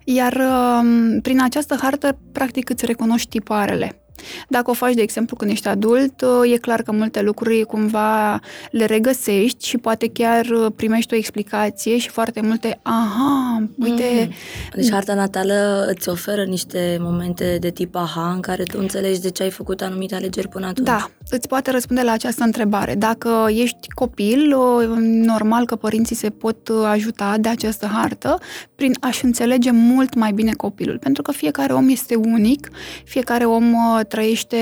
iar 0.05 0.35
um, 0.35 1.21
prin 1.21 1.43
această 1.43 1.77
hartă, 1.83 2.19
practic, 2.33 2.71
îți 2.71 2.87
recunoști 2.87 3.29
tiparele. 3.29 4.01
Dacă 4.49 4.71
o 4.71 4.75
faci, 4.75 4.95
de 4.95 5.03
exemplu, 5.03 5.37
când 5.37 5.51
ești 5.51 5.69
adult, 5.69 6.25
e 6.53 6.57
clar 6.57 6.83
că 6.83 6.93
multe 6.93 7.23
lucruri 7.23 7.63
cumva 7.63 8.41
le 8.71 8.85
regăsești 8.85 9.67
și 9.67 9.79
poate 9.79 10.09
chiar 10.09 10.47
primești 10.77 11.15
o 11.15 11.17
explicație 11.17 11.99
și 11.99 12.09
foarte 12.09 12.41
multe, 12.41 12.79
aha, 12.83 13.69
uite... 13.79 14.29
Mm-hmm. 14.29 14.75
Deci 14.75 14.91
harta 14.91 15.15
natală 15.15 15.87
îți 15.97 16.09
oferă 16.09 16.45
niște 16.45 16.99
momente 17.01 17.57
de 17.61 17.71
tip 17.71 17.95
aha 17.95 18.33
în 18.33 18.41
care 18.41 18.63
tu 18.63 18.77
înțelegi 18.81 19.21
de 19.21 19.31
ce 19.31 19.43
ai 19.43 19.51
făcut 19.51 19.81
anumite 19.83 20.15
alegeri 20.15 20.49
până 20.49 20.67
atunci. 20.67 20.87
Da, 20.87 21.11
îți 21.31 21.49
poate 21.49 21.71
răspunde 21.71 22.03
la 22.03 22.13
această 22.13 22.45
întrebare. 22.45 22.95
Dacă 22.95 23.47
ești 23.49 23.89
copil, 23.95 24.55
normal 25.01 25.67
că 25.67 25.77
părinții 25.77 26.17
se 26.17 26.31
pot 26.31 26.69
ajuta 26.85 27.37
de 27.39 27.49
această 27.49 27.87
hartă 27.87 28.39
prin 28.75 28.95
a-și 29.01 29.25
înțelege 29.25 29.71
mult 29.71 30.15
mai 30.15 30.33
bine 30.33 30.53
copilul, 30.53 30.99
pentru 30.99 31.23
că 31.23 31.33
fiecare 31.33 31.73
om 31.73 31.89
este 31.89 32.15
unic, 32.15 32.71
fiecare 33.05 33.45
om 33.45 33.73
uh, 33.73 34.01
trăiește 34.09 34.57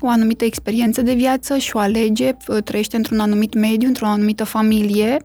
o 0.00 0.08
anumită 0.08 0.44
experiență 0.44 1.02
de 1.02 1.12
viață 1.12 1.56
și 1.56 1.76
o 1.76 1.78
alege, 1.78 2.36
uh, 2.48 2.62
trăiește 2.62 2.96
într-un 2.96 3.18
anumit 3.18 3.54
mediu, 3.54 3.88
într-o 3.88 4.06
anumită 4.06 4.44
familie 4.44 5.16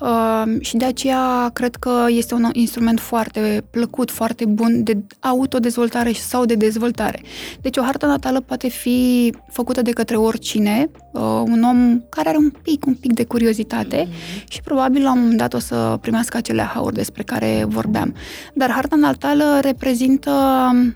uh, 0.00 0.42
și 0.60 0.76
de 0.76 0.84
aceea 0.84 1.50
cred 1.52 1.74
că 1.74 2.06
este 2.08 2.34
un 2.34 2.48
instrument 2.52 3.00
foarte 3.00 3.64
plăcut, 3.70 4.10
foarte 4.10 4.44
bun 4.44 4.82
de 4.82 4.98
autodezvoltare 5.20 6.12
sau 6.12 6.44
de 6.44 6.54
dezvoltare. 6.54 7.22
Deci 7.60 7.76
o 7.76 7.82
hartă 7.82 8.06
natală 8.06 8.40
poate 8.40 8.68
fi 8.68 9.32
făcută 9.48 9.82
de 9.82 9.90
către 9.90 10.16
oricine, 10.16 10.90
uh, 11.12 11.20
un 11.44 11.62
om 11.62 12.00
care 12.08 12.28
are 12.28 12.38
un 12.38 12.50
pic, 12.62 12.86
un 12.86 12.94
pic 12.94 13.12
de 13.12 13.24
curiozitate 13.24 14.06
mm-hmm. 14.06 14.48
și 14.48 14.60
probabil 14.60 15.02
la 15.02 15.12
un 15.12 15.18
moment 15.20 15.38
dat 15.38 15.54
o 15.54 15.58
să 15.58 15.98
primească 16.00 16.36
acele 16.36 16.62
hauri 16.62 16.94
despre 16.94 17.22
care 17.22 17.64
vorbeam. 17.68 18.14
Dar 18.54 18.70
harta 18.70 18.96
natală 18.96 19.58
reprezintă 19.60 20.30
um, 20.72 20.94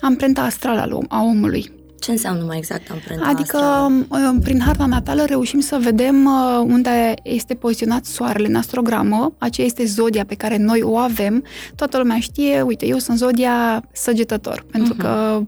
amprenta 0.00 0.42
astrală 0.42 0.98
a 1.08 1.22
omului. 1.22 1.82
Ce 2.04 2.10
înseamnă 2.10 2.44
mai 2.44 2.56
exact 2.56 2.90
amprenta 2.90 3.26
Adică, 3.26 3.56
astrală? 3.56 4.38
prin 4.42 4.60
harta 4.60 4.86
natală 4.86 5.24
reușim 5.24 5.60
să 5.60 5.78
vedem 5.80 6.24
uh, 6.24 6.58
unde 6.66 7.14
este 7.22 7.54
poziționat 7.54 8.04
soarele 8.04 8.46
în 8.46 8.54
astrogramă, 8.54 9.34
aceea 9.38 9.66
este 9.66 9.84
zodia 9.84 10.24
pe 10.24 10.34
care 10.34 10.56
noi 10.56 10.82
o 10.82 10.96
avem. 10.96 11.44
Toată 11.74 11.98
lumea 11.98 12.18
știe, 12.18 12.62
uite, 12.62 12.86
eu 12.86 12.98
sunt 12.98 13.18
zodia 13.18 13.82
săgetător, 13.92 14.64
pentru 14.70 14.94
uh-huh. 14.94 14.98
că 14.98 15.42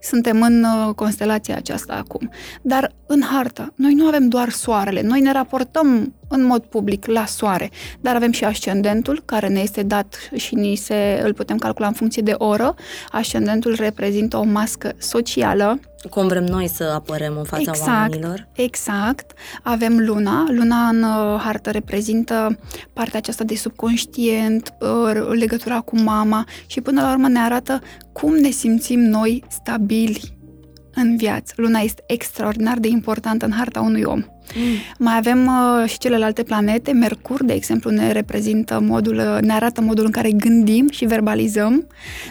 suntem 0.00 0.42
în 0.42 0.64
uh, 0.64 0.94
constelația 0.94 1.56
aceasta 1.56 1.94
acum. 1.94 2.30
Dar 2.62 2.94
în 3.06 3.22
hartă, 3.22 3.72
noi 3.74 3.94
nu 3.94 4.06
avem 4.06 4.28
doar 4.28 4.48
soarele, 4.48 5.02
noi 5.02 5.20
ne 5.20 5.32
raportăm 5.32 6.14
în 6.28 6.44
mod 6.44 6.64
public 6.64 7.06
la 7.06 7.26
soare, 7.26 7.70
dar 8.00 8.14
avem 8.14 8.32
și 8.32 8.44
ascendentul 8.44 9.22
care 9.24 9.48
ne 9.48 9.60
este 9.60 9.82
dat 9.82 10.14
și 10.34 10.54
ni 10.54 10.74
se, 10.74 11.20
îl 11.24 11.34
putem 11.34 11.56
calcula 11.56 11.86
în 11.86 11.92
funcție 11.92 12.22
de 12.22 12.34
oră. 12.38 12.74
Ascendentul 13.10 13.74
reprezintă 13.78 14.36
o 14.36 14.42
mască 14.42 14.92
socială. 14.98 15.80
Cum 16.10 16.26
vrem 16.26 16.44
noi 16.44 16.68
să 16.68 16.92
apărăm 16.94 17.36
în 17.36 17.44
fața 17.44 17.70
exact, 17.70 17.88
oamenilor. 17.88 18.48
Exact. 18.52 19.32
Avem 19.62 19.98
luna. 19.98 20.46
Luna 20.50 20.88
în 20.88 21.02
uh, 21.02 21.40
hartă 21.40 21.70
reprezintă 21.70 22.58
partea 22.92 23.18
aceasta 23.18 23.44
de 23.44 23.54
subconștient, 23.54 24.74
uh, 24.80 25.36
legătura 25.38 25.80
cu 25.80 25.98
mama 25.98 26.44
și 26.66 26.80
până 26.80 27.02
la 27.02 27.10
urmă 27.10 27.28
ne 27.28 27.38
arată 27.38 27.80
cum 28.12 28.34
ne 28.34 28.50
simțim 28.50 29.00
noi 29.00 29.44
stabili 29.48 30.38
în 30.94 31.16
viață. 31.16 31.52
Luna 31.56 31.78
este 31.78 32.02
extraordinar 32.06 32.78
de 32.78 32.88
importantă 32.88 33.44
în 33.44 33.52
harta 33.52 33.80
unui 33.80 34.02
om. 34.02 34.24
Mm. 34.54 34.62
Mai 34.98 35.16
avem 35.16 35.46
uh, 35.46 35.88
și 35.88 35.98
celelalte 35.98 36.42
planete. 36.42 36.92
Mercur, 36.92 37.44
de 37.44 37.52
exemplu, 37.52 37.90
ne 37.90 38.12
reprezintă 38.12 38.80
modul, 38.82 39.16
uh, 39.16 39.38
ne 39.40 39.52
arată 39.52 39.80
modul 39.80 40.04
în 40.04 40.10
care 40.10 40.30
gândim 40.30 40.88
și 40.90 41.04
verbalizăm. 41.04 41.86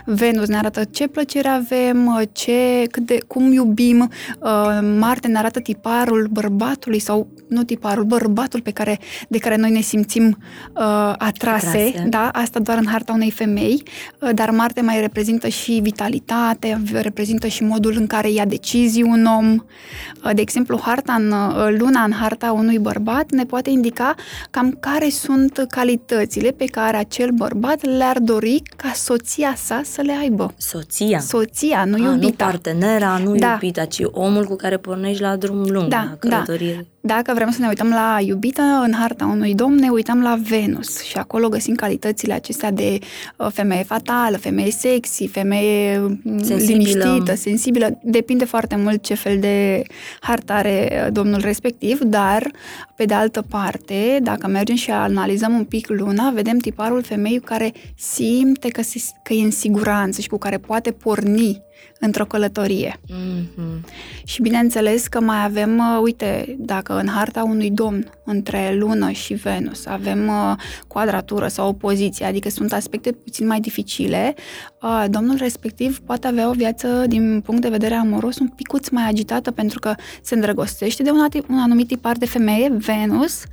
Venus 0.06 0.48
ne 0.48 0.58
arată 0.58 0.84
ce 0.92 1.08
plăcere 1.08 1.48
avem, 1.48 2.06
uh, 2.06 2.22
ce, 2.32 2.88
cât 2.92 3.06
de, 3.06 3.18
cum 3.28 3.52
iubim. 3.52 4.10
Uh, 4.40 4.80
Marte 5.00 5.28
ne 5.28 5.38
arată 5.38 5.60
tiparul 5.60 6.28
bărbatului 6.32 7.00
sau 7.00 7.28
nu 7.48 7.64
tiparul, 7.64 8.04
bărbatul 8.04 8.62
pe 8.62 8.72
care, 8.72 9.00
de 9.28 9.38
care 9.38 9.56
noi 9.56 9.72
ne 9.72 9.82
simțim 9.82 10.26
uh, 10.74 10.84
atrase, 11.18 11.68
atrase. 11.68 12.06
Da? 12.10 12.30
Asta 12.34 12.60
doar 12.60 12.78
în 12.78 12.88
harta 12.88 13.14
unei 13.14 13.32
femei. 13.32 13.84
Uh, 14.20 14.30
dar 14.34 14.50
Marte 14.50 14.82
mai 14.82 15.00
reprezintă 15.00 15.48
și 15.48 15.80
vitalitate, 15.84 16.82
reprezintă 16.94 17.48
și 17.48 17.64
modul 17.64 17.96
în 17.98 18.08
care 18.08 18.32
ia 18.32 18.46
decizii 18.46 19.04
un 19.04 19.26
om. 19.26 19.54
Uh, 19.54 20.32
de 20.34 20.42
exemplu, 20.42 20.80
harta 20.82 21.14
în 21.14 21.32
uh, 21.32 21.76
luna 21.78 22.07
în 22.08 22.14
harta 22.14 22.52
unui 22.52 22.80
bărbat 22.80 23.32
ne 23.32 23.46
poate 23.46 23.70
indica 23.70 24.16
cam 24.50 24.78
care 24.80 25.10
sunt 25.10 25.66
calitățile 25.70 26.52
pe 26.52 26.66
care 26.66 26.98
acel 26.98 27.30
bărbat 27.32 27.86
le-ar 27.98 28.20
dori 28.20 28.62
ca 28.76 28.92
soția 28.96 29.54
sa 29.56 29.82
să 29.84 30.02
le 30.02 30.14
aibă. 30.22 30.54
Soția? 30.58 31.20
Soția, 31.20 31.86
nu 31.86 31.96
A, 31.96 32.12
iubita. 32.12 32.46
Nu 32.46 32.52
partenera, 32.52 33.18
nu 33.24 33.36
da. 33.36 33.52
iubita, 33.52 33.86
ci 33.86 34.02
omul 34.12 34.46
cu 34.46 34.56
care 34.56 34.78
pornești 34.78 35.22
la 35.22 35.36
drum 35.36 35.66
lung, 35.70 35.88
da, 35.88 36.08
la 36.10 36.16
călătorie. 36.20 36.74
Da. 36.76 36.82
Dacă 37.08 37.34
vrem 37.34 37.52
să 37.52 37.62
ne 37.62 37.68
uităm 37.68 37.90
la 37.90 38.18
iubită, 38.20 38.62
în 38.62 38.94
harta 38.94 39.26
unui 39.26 39.56
domn 39.56 39.76
ne 39.76 39.90
uităm 39.90 40.22
la 40.22 40.40
Venus 40.42 41.04
și 41.04 41.18
acolo 41.18 41.50
găsim 41.50 41.76
calitățile 41.76 42.34
acestea 42.34 42.72
de 42.72 43.00
uh, 43.36 43.48
femeie 43.52 43.84
fatală, 43.84 44.38
femeie 44.38 44.72
sexy, 44.72 45.28
femeie 45.28 45.98
mm, 46.00 46.20
sensibilă. 46.44 46.78
liniștită, 46.78 47.36
sensibilă. 47.36 48.00
Depinde 48.04 48.46
foarte 48.46 48.76
mult 48.76 49.04
ce 49.04 49.14
fel 49.14 49.40
de 49.40 49.84
hartă 50.20 50.54
are 50.54 50.90
uh, 51.06 51.12
domnul 51.12 51.40
respectiv, 51.42 52.00
dar, 52.00 52.52
pe 52.96 53.06
de 53.06 53.14
altă 53.14 53.46
parte, 53.50 54.20
dacă 54.22 54.48
mergem 54.48 54.76
și 54.76 54.92
analizăm 54.92 55.54
un 55.54 55.64
pic 55.64 55.90
luna, 55.90 56.30
vedem 56.30 56.58
tiparul 56.58 57.04
femeii 57.04 57.40
care 57.40 57.74
simte 57.96 58.68
că, 58.68 58.82
se, 58.82 59.00
că 59.24 59.34
e 59.34 59.44
în 59.44 59.52
siguranță 59.52 60.22
și 60.22 60.30
cu 60.30 60.38
care 60.38 60.58
poate 60.58 60.92
porni 60.92 61.66
într-o 62.00 62.26
călătorie. 62.26 63.00
Mm-hmm. 63.00 63.84
Și 64.24 64.42
bineînțeles 64.42 65.08
că 65.08 65.22
mai 65.22 65.44
avem, 65.44 65.78
uh, 65.78 66.00
uite, 66.02 66.56
dacă 66.60 66.98
în 66.98 67.08
harta 67.08 67.44
unui 67.44 67.72
domn 67.72 68.10
între 68.26 68.76
lună 68.80 69.12
și 69.12 69.34
Venus 69.34 69.86
avem 69.86 70.28
uh, 70.28 70.56
quadratură 70.88 71.48
sau 71.48 71.68
opoziție, 71.68 72.26
adică 72.26 72.50
sunt 72.50 72.74
aspecte 72.74 73.12
puțin 73.12 73.48
mai 73.48 73.60
dificile, 73.60 74.36
uh, 74.82 75.06
domnul 75.10 75.36
respectiv 75.38 76.00
poate 76.00 76.28
avea 76.28 76.50
o 76.50 76.54
viață 76.54 77.06
din 77.08 77.42
punct 77.42 77.62
de 77.62 77.70
vedere 77.70 77.94
amoros 77.94 78.40
un 78.40 78.48
picuț 78.48 78.90
mai 78.90 79.08
agitată 79.08 79.52
pentru 79.52 79.80
că 79.80 79.96
se 80.22 80.36
îndrăgostește 80.36 81.04
de 81.04 81.12
un, 81.12 81.28
un 81.50 81.58
anumit 81.58 81.88
tipar 81.88 82.18
de 82.18 82.26
femeie, 82.26 82.72
Venus, 82.78 83.44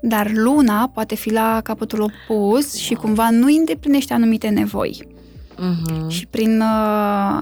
dar 0.00 0.30
luna 0.34 0.90
poate 0.94 1.14
fi 1.14 1.32
la 1.32 1.60
capătul 1.62 2.12
opus 2.28 2.74
și 2.74 2.94
cumva 2.94 3.30
nu 3.30 3.46
îndeplinește 3.46 4.12
anumite 4.12 4.48
nevoi. 4.48 5.13
Uh-huh. 5.54 6.08
Și 6.08 6.26
prin 6.26 6.60
uh, 6.60 6.66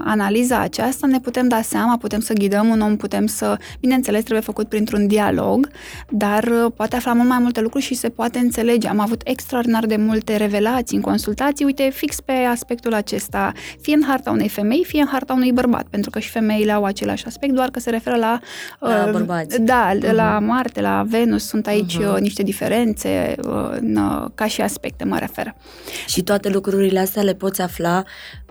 analiza 0.05 0.59
aceasta 0.59 1.07
ne 1.07 1.21
putem 1.21 1.49
da 1.49 1.63
seama, 1.63 1.97
putem 1.97 2.21
să 2.21 2.33
ghidăm 2.33 2.69
un 2.69 2.81
om, 2.81 2.97
putem 2.97 3.27
să, 3.27 3.57
bineînțeles, 3.81 4.21
trebuie 4.21 4.45
făcut 4.45 4.69
printr-un 4.69 5.07
dialog, 5.07 5.69
dar 6.09 6.45
uh, 6.45 6.73
poate 6.77 6.97
afla 6.97 7.13
mult 7.13 7.29
mai 7.29 7.39
multe 7.39 7.61
lucruri 7.61 7.85
și 7.85 7.95
se 7.95 8.09
poate 8.09 8.39
înțelege. 8.39 8.89
Am 8.89 9.01
avut 9.01 9.21
extraordinar 9.25 9.87
de 9.87 9.97
multe 9.97 10.37
revelații 10.37 10.97
în 10.97 11.03
consultații, 11.03 11.65
uite, 11.65 11.91
fix 11.93 12.21
pe 12.21 12.33
aspectul 12.33 12.95
acesta, 12.95 13.53
fie 13.81 13.95
în 13.95 14.03
harta 14.07 14.31
unei 14.31 14.49
femei, 14.49 14.85
fie 14.87 15.01
în 15.01 15.09
harta 15.11 15.33
unui 15.33 15.53
bărbat, 15.53 15.87
pentru 15.91 16.11
că 16.11 16.19
și 16.19 16.29
femeile 16.29 16.73
au 16.73 16.85
același 16.85 17.27
aspect, 17.27 17.55
doar 17.55 17.69
că 17.69 17.81
se 17.81 17.91
referă 17.91 18.17
la... 18.17 18.41
Uh, 18.81 18.89
la 18.89 19.09
bărbați. 19.13 19.61
Da, 19.61 19.91
uh-huh. 19.95 20.13
la 20.13 20.39
Marte, 20.39 20.81
la 20.81 21.05
Venus, 21.09 21.47
sunt 21.47 21.67
aici 21.67 21.97
uh-huh. 21.97 22.15
uh, 22.15 22.21
niște 22.21 22.43
diferențe, 22.43 23.35
uh, 23.45 23.69
în, 23.71 23.97
uh, 23.97 24.29
ca 24.35 24.47
și 24.47 24.61
aspecte 24.61 25.05
mă 25.05 25.19
refer. 25.19 25.55
Și 26.07 26.23
toate 26.23 26.49
lucrurile 26.49 27.01
astea 27.01 27.23
le 27.23 27.35
poți 27.35 27.61
afla 27.61 28.02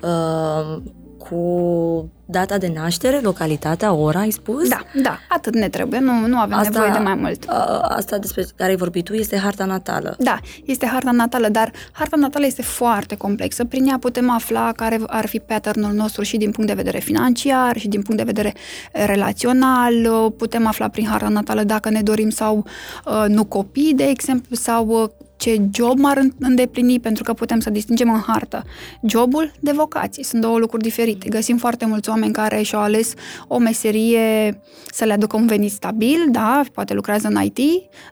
uh, 0.01 0.81
cu 1.17 2.09
data 2.25 2.57
de 2.57 2.71
naștere, 2.75 3.19
localitatea, 3.19 3.93
ora, 3.93 4.19
ai 4.19 4.31
spus? 4.31 4.69
Da, 4.69 4.81
da, 5.01 5.19
atât 5.29 5.55
ne 5.55 5.69
trebuie, 5.69 5.99
nu, 5.99 6.27
nu 6.27 6.37
avem 6.37 6.57
asta, 6.57 6.69
nevoie 6.69 6.91
de 6.91 6.97
mai 6.97 7.15
mult. 7.15 7.45
Uh, 7.49 7.79
asta 7.81 8.17
despre 8.17 8.45
care 8.55 8.69
ai 8.69 8.75
vorbit 8.75 9.05
tu 9.05 9.13
este 9.13 9.37
harta 9.37 9.65
natală. 9.65 10.15
Da, 10.19 10.39
este 10.65 10.85
harta 10.85 11.11
natală, 11.11 11.47
dar 11.47 11.71
harta 11.91 12.15
natală 12.15 12.45
este 12.45 12.61
foarte 12.61 13.15
complexă. 13.15 13.65
Prin 13.65 13.87
ea 13.87 13.97
putem 13.97 14.29
afla 14.29 14.71
care 14.75 14.99
ar 15.07 15.25
fi 15.25 15.39
patternul 15.39 15.91
nostru 15.91 16.23
și 16.23 16.37
din 16.37 16.51
punct 16.51 16.69
de 16.69 16.75
vedere 16.75 16.99
financiar, 16.99 17.77
și 17.77 17.87
din 17.87 18.01
punct 18.01 18.17
de 18.17 18.31
vedere 18.33 18.53
relațional. 18.91 20.31
Putem 20.37 20.67
afla 20.67 20.87
prin 20.87 21.05
harta 21.05 21.27
natală 21.27 21.63
dacă 21.63 21.89
ne 21.89 22.01
dorim 22.01 22.29
sau 22.29 22.65
uh, 23.05 23.25
nu 23.27 23.45
copii, 23.45 23.93
de 23.93 24.03
exemplu, 24.03 24.55
sau 24.55 24.87
uh, 24.87 25.09
ce 25.41 25.61
job 25.71 25.99
m-ar 25.99 26.21
îndeplini, 26.39 26.99
pentru 26.99 27.23
că 27.23 27.33
putem 27.33 27.59
să 27.59 27.69
distingem 27.69 28.13
în 28.13 28.19
hartă 28.27 28.63
jobul 29.07 29.51
de 29.59 29.71
vocație. 29.71 30.23
Sunt 30.23 30.41
două 30.41 30.57
lucruri 30.57 30.83
diferite. 30.83 31.29
Găsim 31.29 31.57
foarte 31.57 31.85
mulți 31.85 32.09
oameni 32.09 32.33
care 32.33 32.61
și-au 32.61 32.81
ales 32.81 33.13
o 33.47 33.57
meserie 33.57 34.59
să 34.91 35.05
le 35.05 35.13
aducă 35.13 35.37
un 35.37 35.45
venit 35.45 35.71
stabil, 35.71 36.17
da, 36.29 36.61
poate 36.73 36.93
lucrează 36.93 37.27
în 37.27 37.41
IT, 37.43 37.59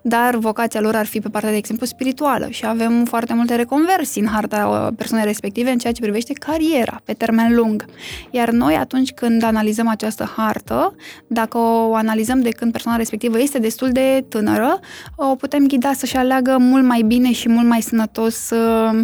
dar 0.02 0.36
vocația 0.36 0.82
lor 0.82 0.96
ar 0.96 1.06
fi 1.06 1.20
pe 1.20 1.30
partea, 1.30 1.50
de 1.50 1.58
exemplu, 1.58 1.86
spirituală 1.86 2.48
și 2.50 2.66
avem 2.66 3.06
foarte 3.06 3.34
multe 3.34 3.56
reconversii 3.56 4.22
în 4.22 4.28
harta 4.28 4.68
uh, 4.68 4.94
persoanei 4.98 5.26
respective 5.26 5.70
în 5.70 5.78
ceea 5.78 5.94
ce 5.94 6.02
privește 6.02 6.34
cariera 6.34 7.02
pe 7.04 7.14
termen 7.14 7.56
lung. 7.56 7.86
Iar 8.32 8.50
noi, 8.50 8.76
atunci 8.76 9.12
când 9.12 9.44
analizăm 9.44 9.88
această 9.88 10.34
hartă, 10.36 10.96
dacă 11.28 11.58
o 11.58 11.94
analizăm 11.94 12.42
de 12.42 12.50
când 12.50 12.72
persoana 12.72 12.98
respectivă 12.98 13.40
este 13.40 13.60
destul 13.60 13.90
de 13.92 14.26
tânără, 14.30 14.80
o 15.16 15.36
putem 15.36 15.68
ghida 15.68 15.94
să-și 15.94 16.16
aleagă 16.16 16.58
mult 16.60 16.84
mai 16.84 17.02
bine 17.02 17.18
bine 17.20 17.32
și 17.32 17.50
mult 17.50 17.68
mai 17.68 17.82
sănătos 17.82 18.50
uh, 18.50 19.00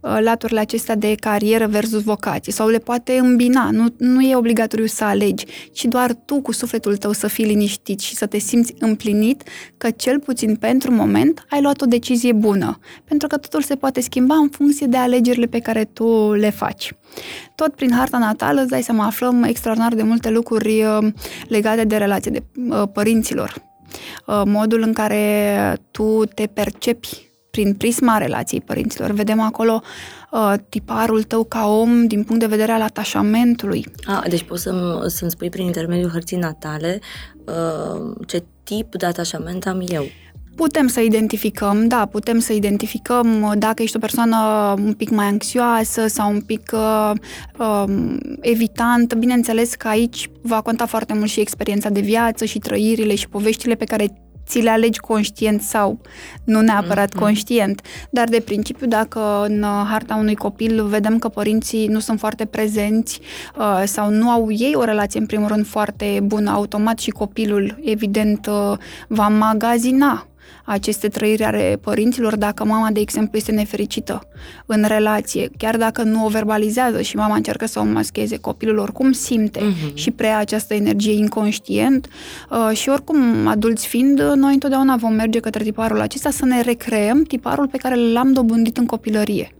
uh, 0.00 0.18
laturile 0.20 0.60
acestea 0.60 0.94
de 0.94 1.14
carieră 1.14 1.66
versus 1.66 2.02
vocație 2.02 2.52
sau 2.52 2.68
le 2.68 2.78
poate 2.78 3.18
îmbina. 3.18 3.70
Nu, 3.70 3.86
nu 3.96 4.20
e 4.20 4.36
obligatoriu 4.36 4.86
să 4.86 5.04
alegi, 5.04 5.44
ci 5.72 5.84
doar 5.84 6.14
tu 6.14 6.40
cu 6.40 6.52
sufletul 6.52 6.96
tău 6.96 7.12
să 7.12 7.26
fii 7.26 7.44
liniștit 7.44 8.00
și 8.00 8.14
să 8.14 8.26
te 8.26 8.38
simți 8.38 8.74
împlinit 8.78 9.42
că 9.76 9.90
cel 9.90 10.20
puțin 10.20 10.54
pentru 10.54 10.92
moment 10.92 11.46
ai 11.50 11.62
luat 11.62 11.80
o 11.80 11.86
decizie 11.86 12.32
bună. 12.32 12.78
Pentru 13.04 13.28
că 13.28 13.36
totul 13.36 13.62
se 13.62 13.74
poate 13.74 14.00
schimba 14.00 14.34
în 14.34 14.48
funcție 14.48 14.86
de 14.86 14.96
alegerile 14.96 15.46
pe 15.46 15.58
care 15.58 15.84
tu 15.84 16.32
le 16.32 16.50
faci. 16.50 16.92
Tot 17.54 17.74
prin 17.74 17.92
harta 17.92 18.18
natală, 18.18 18.60
îți 18.60 18.70
dai 18.70 18.82
seama, 18.82 19.06
aflăm 19.06 19.42
extraordinar 19.42 19.94
de 19.94 20.02
multe 20.02 20.30
lucruri 20.30 20.82
uh, 20.82 21.12
legate 21.48 21.84
de 21.84 21.96
relație 21.96 22.30
de 22.30 22.42
uh, 22.68 22.82
părinților. 22.92 23.64
Modul 24.44 24.82
în 24.82 24.92
care 24.92 25.76
tu 25.90 26.24
te 26.34 26.46
percepi 26.46 27.25
prin 27.56 27.74
prisma 27.74 28.18
relației 28.18 28.60
părinților. 28.60 29.10
Vedem 29.10 29.40
acolo 29.40 29.82
uh, 30.30 30.54
tiparul 30.68 31.22
tău 31.22 31.44
ca 31.44 31.66
om 31.68 32.06
din 32.06 32.22
punct 32.22 32.40
de 32.40 32.46
vedere 32.46 32.72
al 32.72 32.82
atașamentului. 32.82 33.86
A, 34.04 34.24
deci 34.28 34.42
poți 34.42 34.62
să-mi, 34.62 35.10
să-mi 35.10 35.30
spui 35.30 35.48
prin 35.48 35.64
intermediul 35.64 36.10
hărții 36.10 36.36
natale 36.36 37.00
uh, 37.44 38.16
ce 38.26 38.44
tip 38.64 38.96
de 38.96 39.06
atașament 39.06 39.66
am 39.66 39.82
eu. 39.88 40.04
Putem 40.54 40.86
să 40.86 41.00
identificăm, 41.00 41.88
da, 41.88 42.06
putem 42.06 42.38
să 42.38 42.52
identificăm 42.52 43.42
uh, 43.42 43.52
dacă 43.58 43.82
ești 43.82 43.96
o 43.96 43.98
persoană 43.98 44.36
un 44.84 44.92
pic 44.92 45.10
mai 45.10 45.26
anxioasă 45.26 46.06
sau 46.06 46.30
un 46.30 46.40
pic 46.40 46.70
uh, 46.72 47.12
uh, 47.58 48.16
evitantă. 48.40 49.14
Bineînțeles 49.14 49.74
că 49.74 49.88
aici 49.88 50.30
va 50.42 50.60
conta 50.60 50.86
foarte 50.86 51.14
mult 51.14 51.30
și 51.30 51.40
experiența 51.40 51.88
de 51.88 52.00
viață 52.00 52.44
și 52.44 52.58
trăirile 52.58 53.14
și 53.14 53.28
poveștile 53.28 53.74
pe 53.74 53.84
care 53.84 54.25
ți 54.46 54.60
le 54.60 54.70
alegi 54.70 54.98
conștient 54.98 55.62
sau 55.62 55.98
nu 56.44 56.60
neapărat 56.60 57.08
mm-hmm. 57.08 57.18
conștient. 57.18 57.80
Dar 58.10 58.28
de 58.28 58.40
principiu, 58.40 58.86
dacă 58.86 59.44
în 59.48 59.62
harta 59.62 60.14
unui 60.14 60.34
copil 60.34 60.86
vedem 60.86 61.18
că 61.18 61.28
părinții 61.28 61.86
nu 61.86 61.98
sunt 61.98 62.18
foarte 62.18 62.44
prezenți 62.44 63.20
uh, 63.58 63.82
sau 63.84 64.10
nu 64.10 64.30
au 64.30 64.50
ei 64.50 64.72
o 64.74 64.84
relație 64.84 65.20
în 65.20 65.26
primul 65.26 65.48
rând 65.48 65.66
foarte 65.66 66.20
bună, 66.22 66.50
automat 66.50 66.98
și 66.98 67.10
copilul 67.10 67.78
evident 67.84 68.46
uh, 68.46 68.78
va 69.08 69.28
magazina 69.28 70.26
aceste 70.64 71.08
trăiri 71.08 71.44
ale 71.44 71.78
părinților 71.80 72.36
dacă 72.36 72.64
mama, 72.64 72.90
de 72.90 73.00
exemplu, 73.00 73.38
este 73.38 73.52
nefericită 73.52 74.28
în 74.66 74.84
relație, 74.86 75.50
chiar 75.58 75.76
dacă 75.76 76.02
nu 76.02 76.24
o 76.24 76.28
verbalizează 76.28 77.02
și 77.02 77.16
mama 77.16 77.34
încearcă 77.34 77.66
să 77.66 77.80
o 77.80 77.84
mascheze, 77.84 78.36
copilul 78.36 78.78
oricum 78.78 79.12
simte 79.12 79.60
uh-huh. 79.60 79.94
și 79.94 80.10
preia 80.10 80.38
această 80.38 80.74
energie 80.74 81.12
inconștient 81.12 82.08
uh, 82.50 82.76
și 82.76 82.88
oricum, 82.88 83.46
adulți 83.46 83.86
fiind, 83.86 84.20
noi 84.20 84.52
întotdeauna 84.52 84.96
vom 84.96 85.12
merge 85.12 85.40
către 85.40 85.62
tiparul 85.62 86.00
acesta 86.00 86.30
să 86.30 86.44
ne 86.44 86.60
recreăm 86.60 87.22
tiparul 87.22 87.68
pe 87.68 87.76
care 87.76 87.96
l-am 88.12 88.32
dobândit 88.32 88.76
în 88.76 88.86
copilărie. 88.86 89.50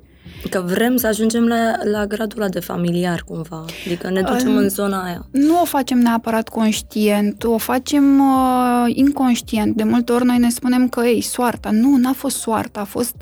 Că 0.50 0.64
vrem 0.66 0.96
să 0.96 1.06
ajungem 1.06 1.46
la, 1.46 1.72
la 1.90 2.06
gradul 2.06 2.40
ăla 2.40 2.48
de 2.50 2.60
familiar, 2.60 3.22
cumva. 3.26 3.64
Adică 3.86 4.10
ne 4.10 4.20
ducem 4.20 4.54
uh, 4.54 4.62
în 4.62 4.68
zona 4.68 5.04
aia. 5.04 5.26
Nu 5.30 5.60
o 5.60 5.64
facem 5.64 5.98
neapărat 5.98 6.48
conștient, 6.48 7.44
o 7.44 7.58
facem 7.58 8.18
uh, 8.18 8.94
inconștient. 8.94 9.76
De 9.76 9.82
multe 9.82 10.12
ori 10.12 10.24
noi 10.24 10.38
ne 10.38 10.50
spunem 10.50 10.88
că, 10.88 11.00
ei, 11.04 11.20
soarta. 11.20 11.70
Nu, 11.70 11.96
n-a 11.96 12.12
fost 12.12 12.36
soarta, 12.36 12.80
a 12.80 12.84
fost 12.84 13.14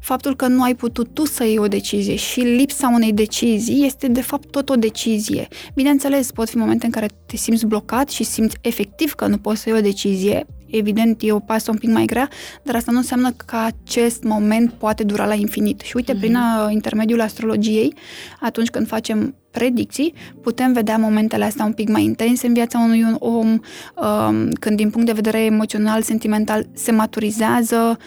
faptul 0.00 0.36
că 0.36 0.46
nu 0.46 0.62
ai 0.62 0.74
putut 0.74 1.14
tu 1.14 1.24
să 1.24 1.44
iei 1.44 1.58
o 1.58 1.66
decizie 1.66 2.14
și 2.14 2.40
lipsa 2.40 2.88
unei 2.88 3.12
decizii 3.12 3.84
este 3.84 4.08
de 4.08 4.22
fapt 4.22 4.50
tot 4.50 4.68
o 4.68 4.74
decizie. 4.74 5.48
Bineînțeles, 5.74 6.32
pot 6.32 6.48
fi 6.48 6.56
momente 6.56 6.86
în 6.86 6.92
care 6.92 7.06
te 7.26 7.36
simți 7.36 7.66
blocat 7.66 8.08
și 8.08 8.24
simți 8.24 8.56
efectiv 8.60 9.12
că 9.12 9.26
nu 9.26 9.38
poți 9.38 9.60
să 9.60 9.68
iei 9.68 9.78
o 9.78 9.82
decizie, 9.82 10.46
evident 10.70 11.22
e 11.22 11.32
o 11.32 11.38
pasă 11.38 11.70
un 11.70 11.76
pic 11.76 11.90
mai 11.90 12.04
grea, 12.04 12.28
dar 12.62 12.74
asta 12.74 12.90
nu 12.90 12.98
înseamnă 12.98 13.30
că 13.46 13.56
acest 13.56 14.22
moment 14.22 14.72
poate 14.72 15.04
dura 15.04 15.26
la 15.26 15.34
infinit. 15.34 15.80
Și 15.80 15.96
uite, 15.96 16.14
mm-hmm. 16.14 16.18
prin 16.18 16.36
mhm. 16.38 16.70
intermediul 16.70 17.20
astrologiei, 17.20 17.94
atunci 18.40 18.68
când 18.68 18.86
facem 18.86 19.34
predicții, 19.50 20.14
putem 20.42 20.72
vedea 20.72 20.96
momentele 20.96 21.44
astea 21.44 21.64
un 21.64 21.72
pic 21.72 21.88
mai 21.88 22.04
intense 22.04 22.46
în 22.46 22.52
viața 22.52 22.78
unui 22.78 23.04
om, 23.18 23.48
um, 23.48 24.50
când 24.60 24.76
din 24.76 24.90
punct 24.90 25.06
de 25.06 25.12
vedere 25.12 25.44
emoțional, 25.44 26.02
sentimental 26.02 26.66
se 26.72 26.92
maturizează, 26.92 27.98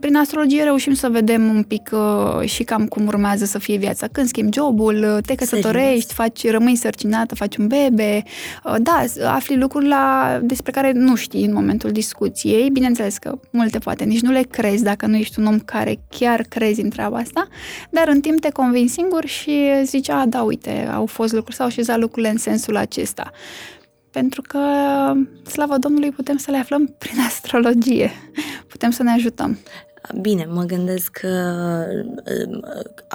prin 0.00 0.16
astrologie 0.16 0.62
reușim 0.62 0.94
să 0.94 1.08
vedem 1.08 1.54
un 1.54 1.62
pic 1.62 1.90
uh, 1.92 2.48
și 2.48 2.62
cam 2.62 2.86
cum 2.86 3.06
urmează 3.06 3.44
să 3.44 3.58
fie 3.58 3.76
viața. 3.76 4.06
Când 4.12 4.26
schimbi 4.26 4.56
jobul, 4.56 5.14
uh, 5.16 5.22
te 5.26 5.34
căsătorești, 5.34 6.14
faci, 6.14 6.50
rămâi 6.50 6.76
sărcinată, 6.76 7.34
faci 7.34 7.56
un 7.56 7.66
bebe. 7.66 8.22
Uh, 8.64 8.74
da, 8.78 9.04
afli 9.26 9.56
lucruri 9.56 9.86
la, 9.86 10.38
despre 10.42 10.72
care 10.72 10.92
nu 10.92 11.16
știi 11.16 11.44
în 11.44 11.52
momentul 11.52 11.90
discuției. 11.90 12.70
Bineînțeles 12.70 13.18
că 13.18 13.38
multe 13.50 13.78
poate 13.78 14.04
nici 14.04 14.20
nu 14.20 14.30
le 14.30 14.42
crezi 14.42 14.82
dacă 14.82 15.06
nu 15.06 15.16
ești 15.16 15.38
un 15.38 15.46
om 15.46 15.58
care 15.58 15.98
chiar 16.08 16.42
crezi 16.48 16.80
în 16.80 16.88
treaba 16.88 17.16
asta, 17.16 17.48
dar 17.90 18.08
în 18.08 18.20
timp 18.20 18.40
te 18.40 18.50
convingi 18.50 18.92
singur 18.92 19.26
și 19.26 19.60
zici, 19.84 20.08
a, 20.08 20.24
da, 20.26 20.42
uite, 20.42 20.90
au 20.94 21.06
fost 21.06 21.32
lucruri, 21.32 21.56
s-au 21.56 21.66
așezat 21.66 21.98
lucrurile 21.98 22.30
în 22.30 22.38
sensul 22.38 22.76
acesta 22.76 23.30
pentru 24.12 24.42
că, 24.42 24.58
slavă 25.50 25.78
Domnului, 25.78 26.10
putem 26.10 26.36
să 26.36 26.50
le 26.50 26.56
aflăm 26.56 26.94
prin 26.98 27.20
astrologie. 27.28 28.10
Putem 28.66 28.90
să 28.90 29.02
ne 29.02 29.10
ajutăm. 29.10 29.58
Bine, 30.20 30.46
mă 30.50 30.62
gândesc 30.62 31.10
că 31.10 31.84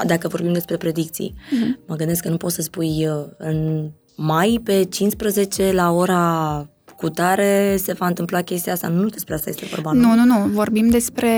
dacă 0.05 0.27
vorbim 0.27 0.53
despre 0.53 0.77
predicții, 0.77 1.33
uh-huh. 1.35 1.85
mă 1.87 1.95
gândesc 1.95 2.21
că 2.21 2.29
nu 2.29 2.37
poți 2.37 2.55
să 2.55 2.61
spui 2.61 3.07
în 3.37 3.89
mai 4.15 4.61
pe 4.63 4.83
15 4.83 5.71
la 5.71 5.91
ora 5.91 6.65
cu 6.97 7.09
tare 7.09 7.75
se 7.83 7.93
va 7.93 8.07
întâmpla 8.07 8.41
chestia 8.41 8.73
asta. 8.73 8.87
Nu 8.87 9.07
despre 9.07 9.33
asta 9.33 9.49
este 9.49 9.65
vorba. 9.69 9.91
Nu, 9.91 10.13
nu, 10.13 10.23
nu. 10.23 10.47
Vorbim 10.47 10.89
despre 10.89 11.31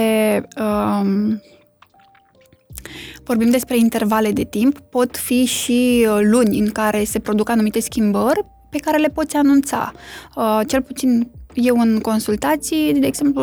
um, 0.60 1.42
vorbim 3.24 3.50
despre 3.50 3.78
intervale 3.78 4.32
de 4.32 4.44
timp. 4.44 4.80
Pot 4.80 5.18
fi 5.18 5.46
și 5.46 6.08
luni 6.22 6.60
în 6.60 6.70
care 6.70 7.04
se 7.04 7.20
produc 7.20 7.50
anumite 7.50 7.80
schimbări 7.80 8.46
pe 8.70 8.78
care 8.78 8.98
le 8.98 9.08
poți 9.08 9.36
anunța. 9.36 9.94
Uh, 10.36 10.60
cel 10.68 10.82
puțin 10.82 11.32
eu 11.54 11.80
în 11.80 12.00
consultații, 12.00 12.94
de 12.94 13.08
exemplu, 13.08 13.42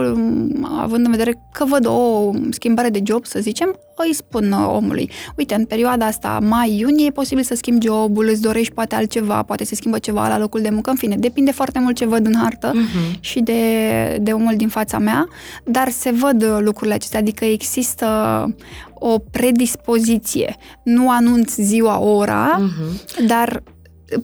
având 0.78 1.04
în 1.04 1.10
vedere 1.10 1.48
că 1.52 1.64
văd 1.64 1.86
o 1.86 2.30
schimbare 2.50 2.90
de 2.90 3.00
job, 3.04 3.24
să 3.24 3.38
zicem, 3.40 3.78
îi 3.96 4.14
spun 4.14 4.52
omului, 4.52 5.10
uite, 5.36 5.54
în 5.54 5.64
perioada 5.64 6.06
asta, 6.06 6.38
mai-iunie, 6.42 7.06
e 7.06 7.10
posibil 7.10 7.44
să 7.44 7.54
schimbi 7.54 7.86
jobul, 7.86 8.28
îți 8.28 8.40
dorești 8.40 8.72
poate 8.72 8.94
altceva, 8.94 9.42
poate 9.42 9.64
se 9.64 9.74
schimbă 9.74 9.98
ceva 9.98 10.28
la 10.28 10.38
locul 10.38 10.60
de 10.60 10.70
muncă, 10.70 10.90
în 10.90 10.96
fine, 10.96 11.16
depinde 11.16 11.50
foarte 11.50 11.78
mult 11.78 11.96
ce 11.96 12.06
văd 12.06 12.26
în 12.26 12.34
hartă 12.34 12.72
uh-huh. 12.72 13.20
și 13.20 13.40
de, 13.40 13.60
de 14.20 14.32
omul 14.32 14.54
din 14.56 14.68
fața 14.68 14.98
mea, 14.98 15.28
dar 15.64 15.90
se 15.90 16.10
văd 16.10 16.44
lucrurile 16.58 16.94
acestea, 16.94 17.18
adică 17.18 17.44
există 17.44 18.06
o 18.94 19.18
predispoziție. 19.18 20.56
Nu 20.82 21.10
anunț 21.10 21.54
ziua, 21.54 21.98
ora, 21.98 22.60
uh-huh. 22.60 23.26
dar 23.26 23.62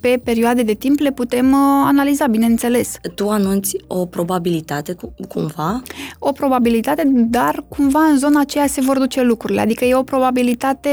pe 0.01 0.21
perioade 0.25 0.63
de 0.63 0.75
timp 0.75 0.99
le 0.99 1.13
putem 1.13 1.53
uh, 1.53 1.83
analiza, 1.85 2.27
bineînțeles. 2.27 2.97
Tu 3.15 3.29
anunți 3.29 3.77
o 3.87 4.07
probabilitate 4.07 4.97
cumva? 5.29 5.83
O 6.19 6.33
probabilitate, 6.33 7.03
dar 7.15 7.65
cumva 7.69 8.05
în 8.05 8.19
zona 8.19 8.41
aceea 8.41 8.67
se 8.67 8.81
vor 8.81 8.99
duce 8.99 9.23
lucrurile. 9.23 9.61
Adică 9.61 9.85
e 9.85 9.95
o 9.95 10.03
probabilitate 10.03 10.91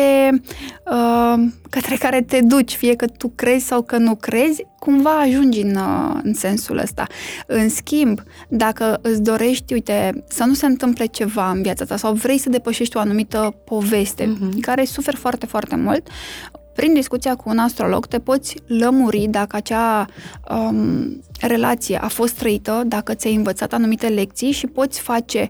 uh, 0.86 1.45
către 1.69 1.95
care 1.95 2.21
te 2.21 2.41
duci, 2.41 2.75
fie 2.75 2.95
că 2.95 3.06
tu 3.06 3.32
crezi 3.36 3.65
sau 3.65 3.82
că 3.82 3.97
nu 3.97 4.15
crezi, 4.15 4.65
cumva 4.80 5.19
ajungi 5.19 5.62
în, 5.62 5.75
uh, 5.75 6.19
în 6.23 6.34
sensul 6.34 6.78
ăsta. 6.78 7.08
În 7.47 7.69
schimb, 7.69 8.21
dacă 8.49 8.99
îți 9.02 9.21
dorești, 9.21 9.73
uite, 9.73 10.23
să 10.28 10.43
nu 10.43 10.54
se 10.54 10.65
întâmple 10.65 11.06
ceva 11.06 11.52
în 11.52 11.62
viața 11.62 11.86
ta 11.86 11.97
sau 11.97 12.13
vrei 12.13 12.38
să 12.38 12.49
depășești 12.49 12.97
o 12.97 12.99
anumită 12.99 13.56
poveste 13.65 14.23
uh-huh. 14.23 14.60
care 14.62 14.86
suferi 14.86 15.17
foarte, 15.17 15.45
foarte 15.45 15.75
mult, 15.75 16.08
prin 16.80 16.94
discuția 16.94 17.36
cu 17.36 17.50
un 17.50 17.58
astrolog 17.58 18.06
te 18.06 18.20
poți 18.20 18.56
lămuri 18.68 19.28
dacă 19.30 19.56
acea 19.56 20.06
um, 20.50 21.22
relație 21.39 21.98
a 22.02 22.08
fost 22.08 22.34
trăită, 22.34 22.84
dacă 22.86 23.13
ți-ai 23.13 23.36
învățat 23.36 23.74
anumite 23.74 24.08
lecții 24.08 24.52
și 24.52 24.68
poți 24.68 25.00
face 25.00 25.50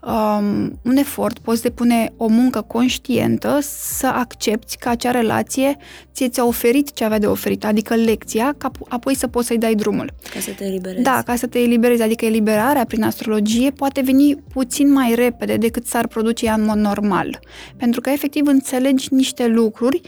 um, 0.00 0.78
un 0.82 0.96
efort, 0.96 1.38
poți 1.38 1.62
depune 1.62 2.12
o 2.16 2.26
muncă 2.26 2.60
conștientă 2.60 3.58
să 3.62 4.06
accepti 4.06 4.76
că 4.76 4.88
acea 4.88 5.10
relație 5.10 5.76
ție 6.12 6.28
ți-a 6.28 6.44
oferit 6.44 6.92
ce 6.92 7.04
avea 7.04 7.18
de 7.18 7.26
oferit, 7.26 7.64
adică 7.64 7.94
lecția, 7.94 8.54
ca 8.58 8.70
apoi 8.88 9.14
să 9.14 9.26
poți 9.26 9.46
să-i 9.46 9.58
dai 9.58 9.74
drumul. 9.74 10.12
Ca 10.32 10.40
să 10.40 10.50
te 10.50 10.64
eliberezi. 10.64 11.02
Da, 11.02 11.22
ca 11.24 11.36
să 11.36 11.46
te 11.46 11.58
eliberezi, 11.58 12.02
adică 12.02 12.24
eliberarea 12.24 12.84
prin 12.84 13.02
astrologie 13.02 13.70
poate 13.70 14.00
veni 14.00 14.36
puțin 14.52 14.92
mai 14.92 15.14
repede 15.14 15.56
decât 15.56 15.86
s-ar 15.86 16.06
produce 16.06 16.46
ea 16.46 16.54
în 16.54 16.64
mod 16.64 16.76
normal. 16.76 17.38
Pentru 17.76 18.00
că 18.00 18.10
efectiv 18.10 18.46
înțelegi 18.46 19.08
niște 19.10 19.46
lucruri 19.46 20.00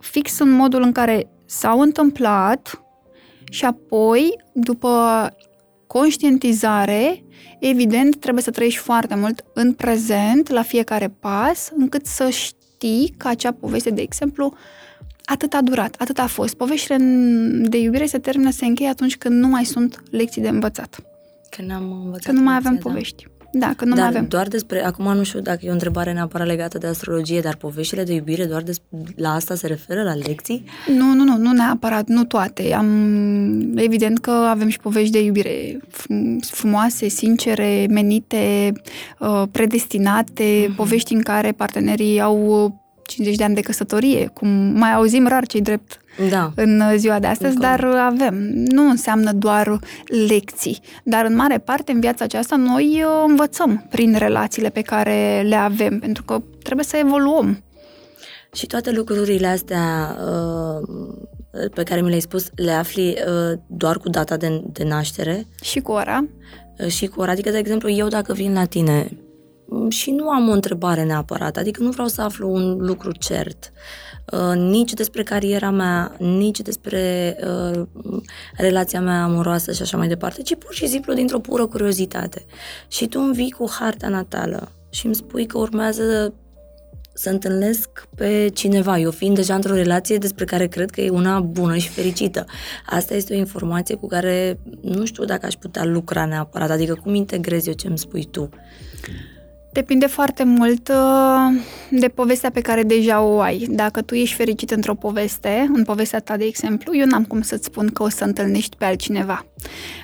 fix 0.00 0.38
în 0.38 0.50
modul 0.50 0.82
în 0.82 0.92
care 0.92 1.30
s-au 1.46 1.80
întâmplat 1.80 2.84
și 3.50 3.64
apoi, 3.64 4.36
după 4.52 5.28
conștientizare, 5.86 7.24
evident, 7.60 8.16
trebuie 8.16 8.42
să 8.42 8.50
trăiești 8.50 8.78
foarte 8.78 9.14
mult 9.14 9.44
în 9.54 9.72
prezent, 9.72 10.48
la 10.48 10.62
fiecare 10.62 11.08
pas, 11.08 11.70
încât 11.76 12.06
să 12.06 12.28
știi 12.28 13.14
că 13.16 13.28
acea 13.28 13.52
poveste, 13.52 13.90
de 13.90 14.00
exemplu, 14.00 14.54
atât 15.24 15.52
a 15.52 15.60
durat, 15.60 15.94
atât 15.98 16.18
a 16.18 16.26
fost. 16.26 16.54
Poveștile 16.54 16.96
de 17.62 17.78
iubire 17.78 18.06
se 18.06 18.18
termină, 18.18 18.50
se 18.50 18.64
încheie 18.64 18.88
atunci 18.88 19.16
când 19.16 19.40
nu 19.40 19.48
mai 19.48 19.64
sunt 19.64 20.02
lecții 20.10 20.42
de 20.42 20.48
învățat. 20.48 21.02
Când 21.50 21.70
am 21.70 21.92
învățat. 21.92 22.22
Când 22.24 22.38
nu 22.38 22.44
mai 22.44 22.56
avem 22.56 22.74
da. 22.74 22.80
povești. 22.80 23.26
Da, 23.38 23.39
că 23.76 23.84
nu 23.84 23.94
dar 23.94 24.00
mai 24.00 24.08
avem. 24.08 24.26
doar 24.28 24.48
despre, 24.48 24.84
acum 24.84 25.14
nu 25.14 25.22
știu 25.22 25.40
dacă 25.40 25.58
e 25.62 25.68
o 25.68 25.72
întrebare 25.72 26.12
neapărat 26.12 26.46
legată 26.46 26.78
de 26.78 26.86
astrologie, 26.86 27.40
dar 27.40 27.56
poveștile 27.56 28.04
de 28.04 28.14
iubire 28.14 28.44
doar 28.44 28.62
des, 28.62 28.76
la 29.16 29.34
asta 29.34 29.54
se 29.54 29.66
referă, 29.66 30.02
la 30.02 30.14
lecții? 30.14 30.64
Nu, 30.86 31.14
nu, 31.14 31.24
nu, 31.24 31.36
nu 31.36 31.52
neapărat, 31.52 32.06
nu 32.06 32.24
toate. 32.24 32.72
Am, 32.74 33.72
evident 33.76 34.18
că 34.18 34.30
avem 34.30 34.68
și 34.68 34.78
povești 34.78 35.12
de 35.12 35.22
iubire 35.22 35.80
frumoase, 36.40 37.08
sincere, 37.08 37.86
menite, 37.90 38.72
uh, 39.18 39.42
predestinate, 39.50 40.66
uh-huh. 40.66 40.76
povești 40.76 41.14
în 41.14 41.20
care 41.20 41.52
partenerii 41.52 42.20
au 42.20 42.74
50 43.06 43.36
de 43.36 43.44
ani 43.44 43.54
de 43.54 43.60
căsătorie, 43.60 44.30
cum 44.34 44.48
mai 44.74 44.92
auzim 44.92 45.26
rar 45.26 45.46
cei 45.46 45.60
drept 45.60 45.99
da. 46.28 46.52
în 46.54 46.82
ziua 46.96 47.18
de 47.18 47.26
astăzi, 47.26 47.54
Încă. 47.54 47.66
dar 47.66 47.84
avem. 47.84 48.34
Nu 48.52 48.88
înseamnă 48.88 49.32
doar 49.32 49.78
lecții, 50.28 50.80
dar 51.04 51.24
în 51.24 51.34
mare 51.34 51.58
parte 51.58 51.92
în 51.92 52.00
viața 52.00 52.24
aceasta 52.24 52.56
noi 52.56 53.02
uh, 53.04 53.24
învățăm 53.26 53.86
prin 53.90 54.14
relațiile 54.18 54.68
pe 54.68 54.82
care 54.82 55.44
le 55.46 55.54
avem, 55.54 55.98
pentru 55.98 56.22
că 56.22 56.42
trebuie 56.62 56.84
să 56.84 56.96
evoluăm. 56.96 57.62
Și 58.52 58.66
toate 58.66 58.90
lucrurile 58.90 59.46
astea 59.46 60.16
uh, 60.26 60.88
pe 61.74 61.82
care 61.82 62.00
mi 62.00 62.08
le-ai 62.08 62.20
spus, 62.20 62.50
le 62.54 62.72
afli 62.72 63.08
uh, 63.08 63.58
doar 63.66 63.98
cu 63.98 64.08
data 64.08 64.36
de, 64.36 64.62
de 64.72 64.84
naștere? 64.84 65.46
Și 65.62 65.80
cu 65.80 65.92
ora. 65.92 66.24
Și 66.88 67.06
cu 67.06 67.20
ora. 67.20 67.30
Adică, 67.30 67.50
de 67.50 67.58
exemplu, 67.58 67.90
eu 67.90 68.08
dacă 68.08 68.32
vin 68.32 68.52
la 68.52 68.64
tine 68.64 69.10
și 69.88 70.10
nu 70.10 70.28
am 70.28 70.48
o 70.48 70.52
întrebare 70.52 71.04
neapărat, 71.04 71.56
adică 71.56 71.82
nu 71.82 71.90
vreau 71.90 72.08
să 72.08 72.22
aflu 72.22 72.52
un 72.52 72.76
lucru 72.78 73.12
cert, 73.12 73.72
uh, 74.32 74.56
nici 74.56 74.92
despre 74.92 75.22
cariera 75.22 75.70
mea, 75.70 76.16
nici 76.18 76.60
despre 76.60 77.36
uh, 77.44 77.86
relația 78.56 79.00
mea 79.00 79.22
amoroasă 79.22 79.72
și 79.72 79.82
așa 79.82 79.96
mai 79.96 80.08
departe, 80.08 80.42
ci 80.42 80.54
pur 80.54 80.74
și 80.74 80.86
simplu 80.86 81.12
dintr-o 81.12 81.38
pură 81.38 81.66
curiozitate. 81.66 82.44
Și 82.88 83.06
tu 83.06 83.20
îmi 83.20 83.34
vii 83.34 83.50
cu 83.50 83.70
harta 83.78 84.08
natală 84.08 84.72
și 84.90 85.06
îmi 85.06 85.14
spui 85.14 85.46
că 85.46 85.58
urmează 85.58 86.34
să 87.12 87.30
întâlnesc 87.30 88.08
pe 88.14 88.50
cineva, 88.54 88.98
eu 88.98 89.10
fiind 89.10 89.34
deja 89.34 89.54
într-o 89.54 89.74
relație 89.74 90.16
despre 90.16 90.44
care 90.44 90.66
cred 90.66 90.90
că 90.90 91.00
e 91.00 91.10
una 91.10 91.40
bună 91.40 91.76
și 91.76 91.88
fericită. 91.88 92.44
Asta 92.86 93.14
este 93.14 93.34
o 93.34 93.36
informație 93.36 93.94
cu 93.94 94.06
care 94.06 94.60
nu 94.80 95.04
știu 95.04 95.24
dacă 95.24 95.46
aș 95.46 95.54
putea 95.54 95.84
lucra 95.84 96.24
neapărat, 96.24 96.70
adică 96.70 96.94
cum 96.94 97.14
integrezi 97.14 97.68
eu 97.68 97.74
ce 97.74 97.86
îmi 97.86 97.98
spui 97.98 98.24
tu. 98.24 98.48
Depinde 99.72 100.06
foarte 100.06 100.44
mult 100.44 100.88
uh, 100.88 101.60
de 101.90 102.08
povestea 102.08 102.50
pe 102.50 102.60
care 102.60 102.82
deja 102.82 103.22
o 103.22 103.40
ai. 103.40 103.66
Dacă 103.70 104.02
tu 104.02 104.14
ești 104.14 104.36
fericit 104.36 104.70
într-o 104.70 104.94
poveste, 104.94 105.70
în 105.74 105.84
povestea 105.84 106.20
ta, 106.20 106.36
de 106.36 106.44
exemplu, 106.44 106.96
eu 106.96 107.06
n-am 107.06 107.24
cum 107.24 107.42
să-ți 107.42 107.64
spun 107.64 107.86
că 107.86 108.02
o 108.02 108.08
să 108.08 108.24
întâlnești 108.24 108.76
pe 108.76 108.84
altcineva. 108.84 109.46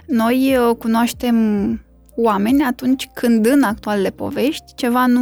Noi 0.06 0.56
uh, 0.56 0.76
cunoaștem 0.76 1.36
oameni 2.16 2.62
atunci 2.62 3.08
când 3.14 3.46
în 3.46 3.62
actualele 3.62 4.10
povești 4.10 4.74
ceva 4.74 5.06
nu 5.06 5.20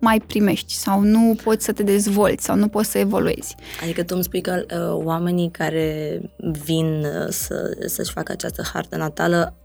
mai 0.00 0.20
primești 0.26 0.72
sau 0.74 1.00
nu 1.00 1.36
poți 1.42 1.64
să 1.64 1.72
te 1.72 1.82
dezvolți 1.82 2.44
sau 2.44 2.56
nu 2.56 2.68
poți 2.68 2.90
să 2.90 2.98
evoluezi. 2.98 3.54
Adică 3.82 4.02
tu 4.02 4.14
îmi 4.14 4.24
spui 4.24 4.40
că 4.40 4.64
uh, 4.70 5.04
oamenii 5.04 5.50
care 5.50 6.20
vin 6.64 6.86
uh, 6.86 7.28
să, 7.28 7.76
să-și 7.86 8.12
facă 8.12 8.32
această 8.32 8.62
hartă 8.72 8.96
natală 8.96 9.56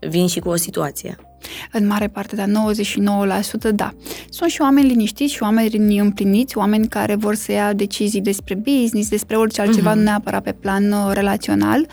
vin 0.00 0.26
și 0.26 0.40
cu 0.40 0.48
o 0.48 0.56
situație. 0.56 1.16
În 1.72 1.86
mare 1.86 2.08
parte, 2.08 2.36
dar 2.36 2.48
99% 2.48 3.74
da. 3.74 3.92
Sunt 4.28 4.50
și 4.50 4.60
oameni 4.60 4.88
liniștiți 4.88 5.32
și 5.32 5.42
oameni 5.42 5.98
împliniți, 5.98 6.58
oameni 6.58 6.88
care 6.88 7.14
vor 7.14 7.34
să 7.34 7.52
ia 7.52 7.72
decizii 7.72 8.20
despre 8.20 8.54
business, 8.54 9.08
despre 9.08 9.36
orice 9.36 9.60
altceva, 9.60 9.92
uh-huh. 9.92 9.96
nu 9.96 10.02
neapărat 10.02 10.42
pe 10.42 10.52
plan 10.52 10.92
uh, 10.92 11.10
relațional, 11.12 11.86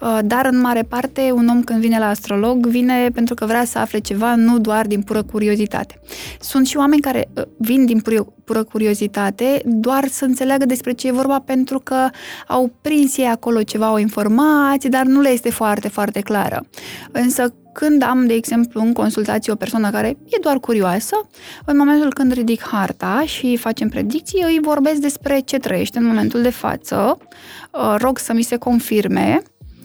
uh, 0.00 0.18
dar 0.24 0.46
în 0.46 0.60
mare 0.60 0.82
parte 0.82 1.30
un 1.34 1.48
om 1.48 1.62
când 1.62 1.80
vine 1.80 1.98
la 1.98 2.08
astrolog 2.08 2.66
vine 2.66 3.10
pentru 3.14 3.34
că 3.34 3.46
vrea 3.46 3.64
să 3.64 3.78
afle 3.78 3.98
ceva, 3.98 4.34
nu 4.34 4.58
doar 4.58 4.86
din 4.86 5.02
pură 5.02 5.22
curiozitate. 5.22 6.00
Sunt 6.40 6.66
și 6.66 6.76
oameni 6.76 7.00
care 7.00 7.28
uh, 7.34 7.42
vin 7.58 7.86
din 7.86 8.00
pură, 8.00 8.26
pură 8.44 8.64
curiozitate 8.64 9.62
doar 9.64 10.06
să 10.08 10.24
înțeleagă 10.24 10.64
despre 10.64 10.92
ce 10.92 11.06
e 11.06 11.12
vorba 11.12 11.40
pentru 11.40 11.78
că 11.78 12.08
au 12.46 12.72
prins 12.80 13.16
ei 13.16 13.26
acolo 13.26 13.62
ceva, 13.62 13.92
o 13.92 13.98
informație, 13.98 14.88
dar 14.88 15.04
nu 15.04 15.20
le 15.20 15.28
este 15.28 15.50
foarte, 15.50 15.88
foarte 15.88 16.20
clară. 16.20 16.66
Însă 17.12 17.54
când 17.78 18.02
am, 18.02 18.26
de 18.26 18.34
exemplu, 18.34 18.80
în 18.80 18.92
consultație 18.92 19.52
o 19.52 19.56
persoană 19.56 19.90
care 19.90 20.08
e 20.08 20.38
doar 20.40 20.58
curioasă, 20.58 21.28
în 21.64 21.76
momentul 21.76 22.12
când 22.12 22.32
ridic 22.32 22.62
harta 22.62 23.22
și 23.26 23.56
facem 23.56 23.88
predicții, 23.88 24.42
îi 24.46 24.58
vorbesc 24.62 25.00
despre 25.00 25.38
ce 25.38 25.58
trăiește 25.58 25.98
în 25.98 26.04
momentul 26.04 26.42
de 26.42 26.50
față, 26.50 27.18
uh, 27.72 27.94
rog 27.98 28.18
să 28.18 28.32
mi 28.32 28.42
se 28.42 28.56
confirme 28.56 29.42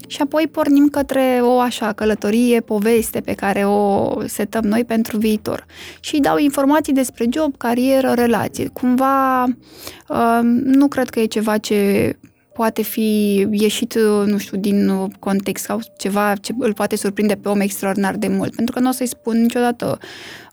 și 0.07 0.21
apoi 0.21 0.47
pornim 0.47 0.87
către 0.87 1.39
o 1.41 1.59
așa 1.59 1.91
călătorie, 1.91 2.59
poveste 2.59 3.21
pe 3.21 3.33
care 3.33 3.65
o 3.65 4.13
setăm 4.25 4.63
noi 4.63 4.85
pentru 4.85 5.17
viitor. 5.17 5.65
Și 5.99 6.19
dau 6.19 6.37
informații 6.37 6.93
despre 6.93 7.25
job, 7.29 7.57
carieră, 7.57 8.11
relație. 8.11 8.67
Cumva 8.67 9.43
uh, 9.43 10.39
nu 10.63 10.87
cred 10.87 11.09
că 11.09 11.19
e 11.19 11.25
ceva 11.25 11.57
ce 11.57 12.13
poate 12.53 12.81
fi 12.81 13.35
ieșit, 13.51 13.93
nu 14.25 14.37
știu, 14.37 14.57
din 14.57 15.07
context 15.19 15.63
sau 15.63 15.79
ceva 15.97 16.33
ce 16.41 16.53
îl 16.59 16.73
poate 16.73 16.95
surprinde 16.95 17.35
pe 17.35 17.49
om 17.49 17.59
extraordinar 17.59 18.15
de 18.15 18.27
mult. 18.27 18.55
Pentru 18.55 18.73
că 18.73 18.79
nu 18.79 18.89
o 18.89 18.91
să-i 18.91 19.07
spun 19.07 19.41
niciodată 19.41 19.97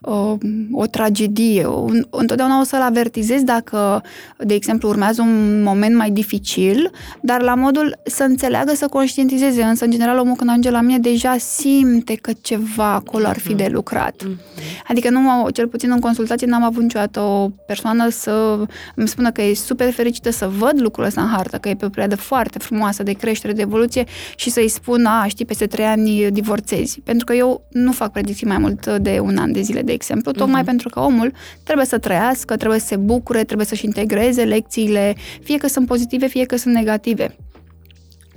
o, 0.02 0.36
o 0.72 0.86
tragedie. 0.86 1.64
O, 1.64 1.86
întotdeauna 2.10 2.60
o 2.60 2.64
să-l 2.64 2.80
avertizez 2.80 3.42
dacă, 3.42 4.02
de 4.38 4.54
exemplu, 4.54 4.88
urmează 4.88 5.22
un 5.22 5.62
moment 5.62 5.96
mai 5.96 6.10
dificil, 6.10 6.90
dar 7.20 7.42
la 7.42 7.54
modul 7.54 7.98
să 8.04 8.22
înțeleagă, 8.22 8.74
să 8.74 8.86
conștientizeze. 8.86 9.62
Însă, 9.62 9.84
în 9.84 9.90
general, 9.90 10.18
omul 10.18 10.34
când 10.34 10.48
ajunge 10.50 10.70
la 10.70 10.80
mine 10.80 10.98
deja 10.98 11.36
simte 11.38 12.14
că 12.14 12.32
ceva 12.40 12.92
acolo 12.92 13.26
ar 13.26 13.38
fi 13.38 13.54
de 13.54 13.64
mhm. 13.64 13.72
lucrat. 13.72 14.24
Mm-hmm. 14.24 14.88
Adică, 14.88 15.10
nu, 15.10 15.48
cel 15.48 15.68
puțin 15.68 15.90
în 15.90 16.00
consultație, 16.00 16.46
n-am 16.46 16.62
avut 16.62 16.82
niciodată 16.82 17.20
o 17.20 17.48
persoană 17.66 18.08
să 18.08 18.64
îmi 18.94 19.08
spună 19.08 19.30
că 19.30 19.42
e 19.42 19.54
super 19.54 19.92
fericită 19.92 20.30
să 20.30 20.50
văd 20.58 20.80
lucrul 20.80 21.04
ăsta 21.04 21.20
în 21.22 21.28
hartă, 21.28 21.58
că 21.58 21.68
e 21.68 21.74
pe 21.74 21.84
o 21.84 21.88
perioadă 21.88 22.16
foarte 22.16 22.58
frumoasă 22.58 23.02
de 23.02 23.12
creștere, 23.12 23.52
de 23.52 23.60
evoluție 23.60 24.04
și 24.36 24.50
să-i 24.50 24.68
spun, 24.68 25.04
a, 25.04 25.26
știi, 25.26 25.44
peste 25.44 25.66
trei 25.66 25.84
ani 25.84 26.30
divorțezi. 26.30 27.00
Pentru 27.04 27.24
că 27.24 27.34
eu 27.34 27.64
nu 27.70 27.92
fac 27.92 28.12
predicții 28.12 28.46
mai 28.46 28.58
mult 28.58 28.86
de 28.86 29.18
un 29.22 29.36
an 29.36 29.52
de 29.52 29.60
zile 29.60 29.82
de 29.90 29.96
exemplu, 29.96 30.32
tocmai 30.32 30.62
uh-huh. 30.62 30.64
pentru 30.64 30.88
că 30.88 31.00
omul 31.00 31.32
trebuie 31.62 31.86
să 31.86 31.98
trăiască, 31.98 32.56
trebuie 32.56 32.78
să 32.78 32.86
se 32.86 32.96
bucure, 32.96 33.44
trebuie 33.44 33.66
să-și 33.66 33.84
integreze 33.84 34.44
lecțiile, 34.44 35.14
fie 35.42 35.58
că 35.58 35.68
sunt 35.68 35.86
pozitive, 35.86 36.26
fie 36.26 36.44
că 36.44 36.56
sunt 36.56 36.74
negative. 36.74 37.36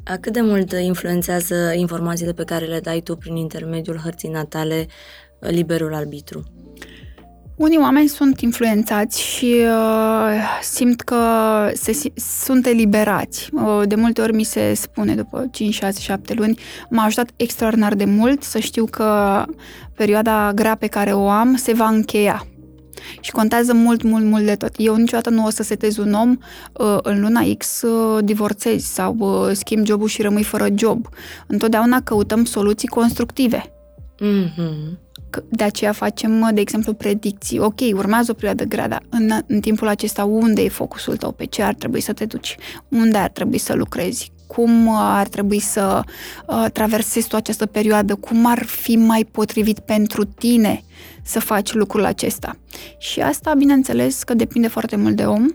A 0.04 0.18
cât 0.18 0.34
de 0.34 0.42
mult 0.42 0.72
influențează 0.72 1.74
informațiile 1.76 2.34
pe 2.34 2.44
care 2.44 2.66
le 2.66 2.80
dai 2.80 3.02
tu 3.02 3.16
prin 3.16 3.36
intermediul 3.36 3.98
hărții 3.98 4.30
natale 4.30 4.88
liberul 5.40 5.94
arbitru? 5.94 6.44
Unii 7.64 7.78
oameni 7.78 8.08
sunt 8.08 8.40
influențați 8.40 9.22
și 9.22 9.56
uh, 9.60 10.60
simt 10.62 11.02
că 11.02 11.18
se, 11.74 12.12
sunt 12.16 12.66
eliberați. 12.66 13.50
Uh, 13.54 13.82
de 13.86 13.96
multe 13.96 14.22
ori 14.22 14.36
mi 14.36 14.44
se 14.44 14.74
spune, 14.74 15.16
după 15.16 15.48
5, 15.52 15.74
6, 15.74 16.00
7 16.00 16.34
luni, 16.34 16.60
m-a 16.90 17.04
ajutat 17.04 17.30
extraordinar 17.36 17.94
de 17.94 18.06
mult 18.06 18.44
să 18.44 18.60
știu 18.60 18.86
că 18.86 19.44
perioada 19.96 20.52
grea 20.56 20.76
pe 20.76 20.88
care 20.88 21.14
o 21.14 21.30
am 21.30 21.56
se 21.56 21.74
va 21.74 21.88
încheia. 21.88 22.46
Și 23.20 23.32
contează 23.32 23.74
mult, 23.74 24.04
mult, 24.04 24.26
mult 24.26 24.46
de 24.46 24.56
tot. 24.56 24.74
Eu 24.78 24.96
niciodată 24.96 25.30
nu 25.30 25.46
o 25.46 25.50
să 25.50 25.64
setez 25.64 25.98
un 25.98 26.14
om 26.14 26.38
uh, 26.74 26.98
în 27.02 27.22
luna 27.22 27.42
X 27.58 27.82
uh, 27.82 28.24
divorțezi 28.24 28.94
sau 28.94 29.16
uh, 29.20 29.52
schimb 29.52 29.86
jobul 29.86 30.08
și 30.08 30.22
rămâi 30.22 30.44
fără 30.44 30.68
job. 30.76 31.08
Întotdeauna 31.48 32.02
căutăm 32.02 32.46
soluții 32.46 32.88
constructive. 32.88 33.64
Mm-hmm 34.20 35.03
de 35.50 35.64
aceea 35.64 35.92
facem, 35.92 36.50
de 36.54 36.62
exemplu, 36.62 36.94
predicții. 36.94 37.60
Ok, 37.60 37.80
urmează 37.94 38.32
o 38.32 38.34
perioadă 38.34 38.64
grea, 38.64 38.88
dar 38.88 39.04
în, 39.10 39.32
în 39.48 39.60
timpul 39.60 39.88
acesta 39.88 40.24
unde 40.24 40.62
e 40.62 40.70
focusul 40.70 41.18
tău? 41.18 41.32
Pe 41.32 41.46
ce 41.46 41.62
ar 41.62 41.74
trebui 41.74 42.02
să 42.02 42.14
te 42.14 42.26
duci? 42.26 42.56
Unde 42.88 43.18
ar 43.18 43.30
trebui 43.30 43.58
să 43.58 43.74
lucrezi? 43.74 44.32
Cum 44.48 44.90
ar 44.96 45.28
trebui 45.28 45.60
să 45.60 46.02
uh, 46.48 46.66
traversezi 46.74 47.28
tu 47.28 47.36
această 47.36 47.66
perioadă? 47.66 48.16
Cum 48.16 48.46
ar 48.46 48.64
fi 48.64 48.96
mai 48.96 49.28
potrivit 49.32 49.80
pentru 49.80 50.24
tine 50.24 50.84
să 51.24 51.40
faci 51.40 51.74
lucrul 51.74 52.06
acesta? 52.06 52.58
Și 52.98 53.22
asta, 53.22 53.54
bineînțeles, 53.54 54.24
că 54.24 54.34
depinde 54.34 54.68
foarte 54.68 54.96
mult 54.96 55.16
de 55.16 55.26
om, 55.26 55.48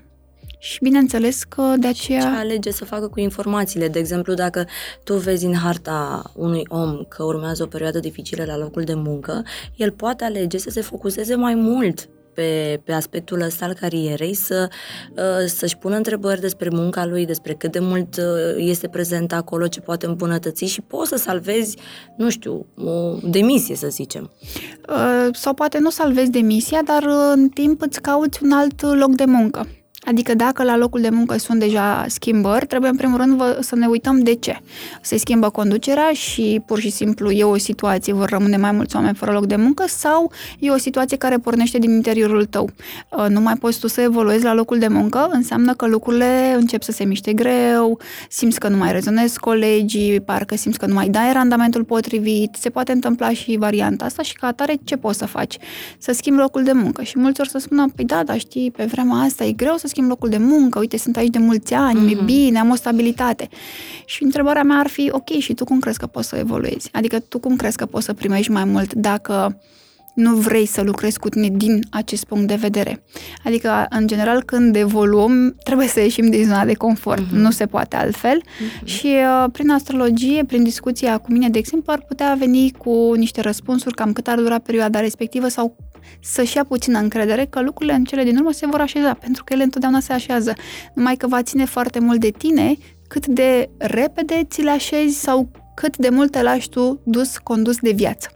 și 0.58 0.78
bineînțeles 0.82 1.44
că 1.44 1.74
de 1.78 1.86
aceea... 1.86 2.20
Ce 2.20 2.26
alege 2.26 2.70
să 2.70 2.84
facă 2.84 3.08
cu 3.08 3.20
informațiile? 3.20 3.88
De 3.88 3.98
exemplu, 3.98 4.34
dacă 4.34 4.66
tu 5.04 5.14
vezi 5.14 5.44
în 5.44 5.54
harta 5.54 6.22
unui 6.34 6.62
om 6.68 7.04
că 7.08 7.24
urmează 7.24 7.62
o 7.62 7.66
perioadă 7.66 7.98
dificilă 7.98 8.44
la 8.44 8.56
locul 8.56 8.82
de 8.82 8.94
muncă, 8.94 9.42
el 9.76 9.90
poate 9.90 10.24
alege 10.24 10.58
să 10.58 10.70
se 10.70 10.80
focuseze 10.80 11.34
mai 11.34 11.54
mult 11.54 12.08
pe, 12.38 12.80
pe 12.84 12.92
aspectul 12.92 13.40
ăsta 13.40 13.64
al 13.64 13.74
carierei, 13.80 14.34
să, 14.34 14.68
uh, 15.10 15.46
să-și 15.46 15.76
pună 15.76 15.96
întrebări 15.96 16.40
despre 16.40 16.68
munca 16.72 17.06
lui, 17.06 17.26
despre 17.26 17.54
cât 17.54 17.72
de 17.72 17.78
mult 17.78 18.16
uh, 18.16 18.24
este 18.56 18.88
prezent 18.88 19.32
acolo, 19.32 19.66
ce 19.66 19.80
poate 19.80 20.06
îmbunătăți 20.06 20.64
și 20.64 20.80
poți 20.80 21.08
să 21.08 21.16
salvezi, 21.16 21.76
nu 22.16 22.30
știu, 22.30 22.66
o 22.76 23.16
demisie, 23.22 23.74
să 23.74 23.88
zicem. 23.88 24.30
Uh, 24.88 25.28
sau 25.32 25.54
poate 25.54 25.78
nu 25.78 25.90
salvezi 25.90 26.30
demisia, 26.30 26.82
dar 26.82 27.04
în 27.34 27.48
timp 27.48 27.82
îți 27.82 28.00
cauți 28.00 28.42
un 28.42 28.52
alt 28.52 28.82
loc 28.82 29.14
de 29.14 29.24
muncă. 29.24 29.66
Adică 30.08 30.34
dacă 30.34 30.62
la 30.62 30.76
locul 30.76 31.00
de 31.00 31.08
muncă 31.08 31.38
sunt 31.38 31.58
deja 31.58 32.04
schimbări, 32.08 32.66
trebuie 32.66 32.90
în 32.90 32.96
primul 32.96 33.16
rând 33.16 33.58
să 33.60 33.76
ne 33.76 33.86
uităm 33.86 34.18
de 34.18 34.34
ce. 34.34 34.60
Se 35.02 35.18
schimbă 35.18 35.50
conducerea 35.50 36.10
și 36.12 36.62
pur 36.66 36.78
și 36.78 36.90
simplu 36.90 37.30
e 37.30 37.44
o 37.44 37.56
situație, 37.56 38.12
vor 38.12 38.28
rămâne 38.28 38.56
mai 38.56 38.72
mulți 38.72 38.96
oameni 38.96 39.14
fără 39.14 39.32
loc 39.32 39.46
de 39.46 39.56
muncă 39.56 39.84
sau 39.86 40.32
e 40.58 40.70
o 40.70 40.76
situație 40.76 41.16
care 41.16 41.36
pornește 41.36 41.78
din 41.78 41.90
interiorul 41.90 42.44
tău. 42.44 42.70
Uh, 43.10 43.26
nu 43.28 43.40
mai 43.40 43.54
poți 43.54 43.80
tu 43.80 43.88
să 43.88 44.00
evoluezi 44.00 44.44
la 44.44 44.54
locul 44.54 44.78
de 44.78 44.88
muncă, 44.88 45.28
înseamnă 45.32 45.74
că 45.74 45.86
lucrurile 45.86 46.54
încep 46.56 46.82
să 46.82 46.92
se 46.92 47.04
miște 47.04 47.32
greu, 47.32 47.98
simți 48.28 48.58
că 48.58 48.68
nu 48.68 48.76
mai 48.76 48.92
rezonezi 48.92 49.38
colegii, 49.38 50.20
parcă 50.20 50.56
simți 50.56 50.78
că 50.78 50.86
nu 50.86 50.94
mai 50.94 51.08
dai 51.08 51.32
randamentul 51.32 51.84
potrivit, 51.84 52.56
se 52.60 52.70
poate 52.70 52.92
întâmpla 52.92 53.32
și 53.32 53.56
varianta 53.58 54.04
asta 54.04 54.22
și 54.22 54.34
ca 54.34 54.46
atare 54.46 54.74
ce 54.84 54.96
poți 54.96 55.18
să 55.18 55.26
faci? 55.26 55.56
Să 55.98 56.12
schimbi 56.12 56.40
locul 56.40 56.62
de 56.62 56.72
muncă. 56.72 57.02
Și 57.02 57.18
mulți 57.18 57.40
ori 57.40 57.48
să 57.48 57.58
spună, 57.58 57.86
păi 57.96 58.04
da, 58.04 58.22
dar 58.22 58.38
știi, 58.38 58.70
pe 58.70 58.84
vremea 58.84 59.16
asta 59.16 59.44
e 59.44 59.52
greu 59.52 59.76
să 59.76 59.86
schimb 59.98 60.12
locul 60.12 60.28
de 60.28 60.36
muncă, 60.36 60.78
uite, 60.78 60.96
sunt 60.96 61.16
aici 61.16 61.32
de 61.32 61.38
mulți 61.38 61.74
ani, 61.74 61.98
mm-hmm. 61.98 62.12
e 62.12 62.14
mhm. 62.14 62.24
bine, 62.24 62.58
am 62.58 62.70
o 62.70 62.74
stabilitate. 62.74 63.48
Și 64.04 64.22
întrebarea 64.22 64.62
mea 64.62 64.76
ar 64.78 64.86
fi, 64.86 65.10
ok, 65.12 65.28
și 65.28 65.54
tu 65.54 65.64
cum 65.64 65.78
crezi 65.78 65.98
că 65.98 66.06
poți 66.06 66.28
să 66.28 66.36
evoluezi? 66.36 66.88
Adică 66.92 67.18
tu 67.20 67.38
cum 67.38 67.56
crezi 67.56 67.76
că 67.76 67.86
poți 67.86 68.04
să 68.04 68.12
primești 68.12 68.50
mai 68.50 68.64
mult 68.64 68.92
dacă 68.92 69.60
nu 70.18 70.34
vrei 70.34 70.66
să 70.66 70.82
lucrezi 70.82 71.18
cu 71.18 71.28
tine 71.28 71.48
din 71.48 71.80
acest 71.90 72.24
punct 72.24 72.48
de 72.48 72.54
vedere. 72.54 73.02
Adică, 73.44 73.86
în 73.90 74.06
general, 74.06 74.42
când 74.42 74.76
evoluăm, 74.76 75.56
trebuie 75.64 75.86
să 75.86 76.00
ieșim 76.00 76.30
din 76.30 76.44
zona 76.44 76.64
de 76.64 76.74
confort. 76.74 77.22
Uh-huh. 77.26 77.32
Nu 77.32 77.50
se 77.50 77.66
poate 77.66 77.96
altfel. 77.96 78.42
Uh-huh. 78.42 78.84
Și 78.84 79.06
uh, 79.06 79.50
prin 79.52 79.70
astrologie, 79.70 80.44
prin 80.44 80.62
discuția 80.62 81.18
cu 81.18 81.32
mine, 81.32 81.48
de 81.48 81.58
exemplu, 81.58 81.92
ar 81.92 82.04
putea 82.08 82.36
veni 82.38 82.72
cu 82.78 83.12
niște 83.12 83.40
răspunsuri 83.40 83.94
cam 83.94 84.12
cât 84.12 84.28
ar 84.28 84.38
dura 84.38 84.58
perioada 84.58 85.00
respectivă 85.00 85.48
sau 85.48 85.76
să-și 86.20 86.56
ia 86.56 86.64
puțină 86.64 86.98
încredere 86.98 87.44
că 87.44 87.60
lucrurile 87.60 87.94
în 87.94 88.04
cele 88.04 88.24
din 88.24 88.36
urmă 88.36 88.52
se 88.52 88.66
vor 88.66 88.80
așeza, 88.80 89.14
pentru 89.14 89.44
că 89.44 89.52
ele 89.52 89.62
întotdeauna 89.62 90.00
se 90.00 90.12
așează. 90.12 90.52
Numai 90.94 91.16
că 91.16 91.26
va 91.26 91.42
ține 91.42 91.64
foarte 91.64 91.98
mult 91.98 92.20
de 92.20 92.30
tine 92.30 92.76
cât 93.08 93.26
de 93.26 93.70
repede 93.76 94.46
ți 94.50 94.62
le 94.62 94.70
așezi 94.70 95.20
sau 95.20 95.50
cât 95.74 95.96
de 95.96 96.08
mult 96.08 96.30
te 96.30 96.42
lași 96.42 96.68
tu 96.68 97.00
dus, 97.04 97.38
condus 97.38 97.76
de 97.78 97.90
viață. 97.90 98.28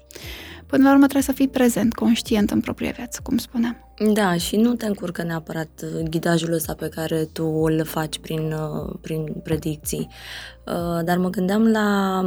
Până 0.72 0.84
la 0.84 0.90
urmă 0.90 1.02
trebuie 1.02 1.22
să 1.22 1.32
fii 1.32 1.48
prezent, 1.48 1.94
conștient 1.94 2.50
în 2.50 2.60
propria 2.60 2.90
viață, 2.90 3.20
cum 3.22 3.36
spuneam. 3.36 3.94
Da, 4.12 4.36
și 4.36 4.56
nu 4.56 4.74
te 4.74 4.86
încurcă 4.86 5.22
neapărat 5.22 5.68
uh, 5.82 6.08
ghidajul 6.10 6.52
ăsta 6.52 6.74
pe 6.74 6.88
care 6.88 7.24
tu 7.32 7.44
îl 7.44 7.84
faci 7.84 8.18
prin, 8.18 8.52
uh, 8.52 8.94
prin 9.00 9.24
predicții. 9.42 10.08
Uh, 10.66 11.04
dar 11.04 11.16
mă 11.18 11.28
gândeam 11.28 11.66
la 11.66 12.26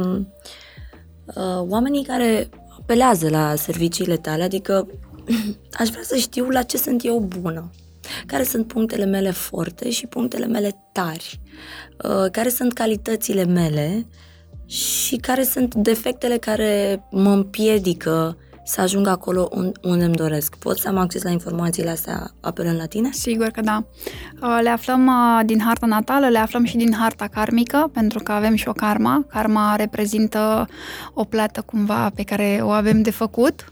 oamenii 1.68 2.04
care 2.04 2.48
apelează 2.80 3.28
la 3.28 3.54
serviciile 3.54 4.16
tale, 4.16 4.42
adică 4.42 4.86
aș 5.80 5.88
vrea 5.88 6.02
să 6.02 6.16
știu 6.16 6.48
la 6.48 6.62
ce 6.62 6.76
sunt 6.76 7.04
eu 7.04 7.20
bună, 7.20 7.70
care 8.26 8.42
sunt 8.42 8.66
punctele 8.66 9.04
mele 9.04 9.30
forte 9.30 9.90
și 9.90 10.06
punctele 10.06 10.46
mele 10.46 10.70
tari, 10.92 11.40
care 12.30 12.48
sunt 12.48 12.72
calitățile 12.72 13.44
mele 13.44 14.06
și 14.66 15.16
care 15.16 15.42
sunt 15.42 15.74
defectele 15.74 16.36
care 16.36 17.02
mă 17.10 17.30
împiedică 17.30 18.36
să 18.64 18.80
ajung 18.80 19.06
acolo 19.06 19.48
unde 19.82 20.04
îmi 20.04 20.14
doresc. 20.14 20.56
Pot 20.56 20.78
să 20.78 20.88
am 20.88 20.96
acces 20.96 21.22
la 21.22 21.30
informațiile 21.30 21.90
astea 21.90 22.30
apelând 22.40 22.78
la 22.78 22.86
tine? 22.86 23.08
Sigur 23.12 23.46
că 23.46 23.60
da. 23.60 23.84
Uh, 24.42 24.58
le 24.62 24.68
aflăm 24.68 25.06
uh, 25.06 25.44
din 25.44 25.60
harta 25.60 25.86
natală, 25.86 26.28
le 26.28 26.38
aflăm 26.38 26.64
și 26.64 26.76
din 26.76 26.92
harta 26.92 27.26
karmică, 27.26 27.90
pentru 27.92 28.18
că 28.18 28.32
avem 28.32 28.54
și 28.54 28.68
o 28.68 28.72
karma. 28.72 29.24
Karma 29.28 29.76
reprezintă 29.76 30.68
o 31.14 31.24
plată 31.24 31.60
cumva 31.60 32.10
pe 32.14 32.22
care 32.22 32.58
o 32.62 32.68
avem 32.68 33.02
de 33.02 33.10
făcut, 33.10 33.64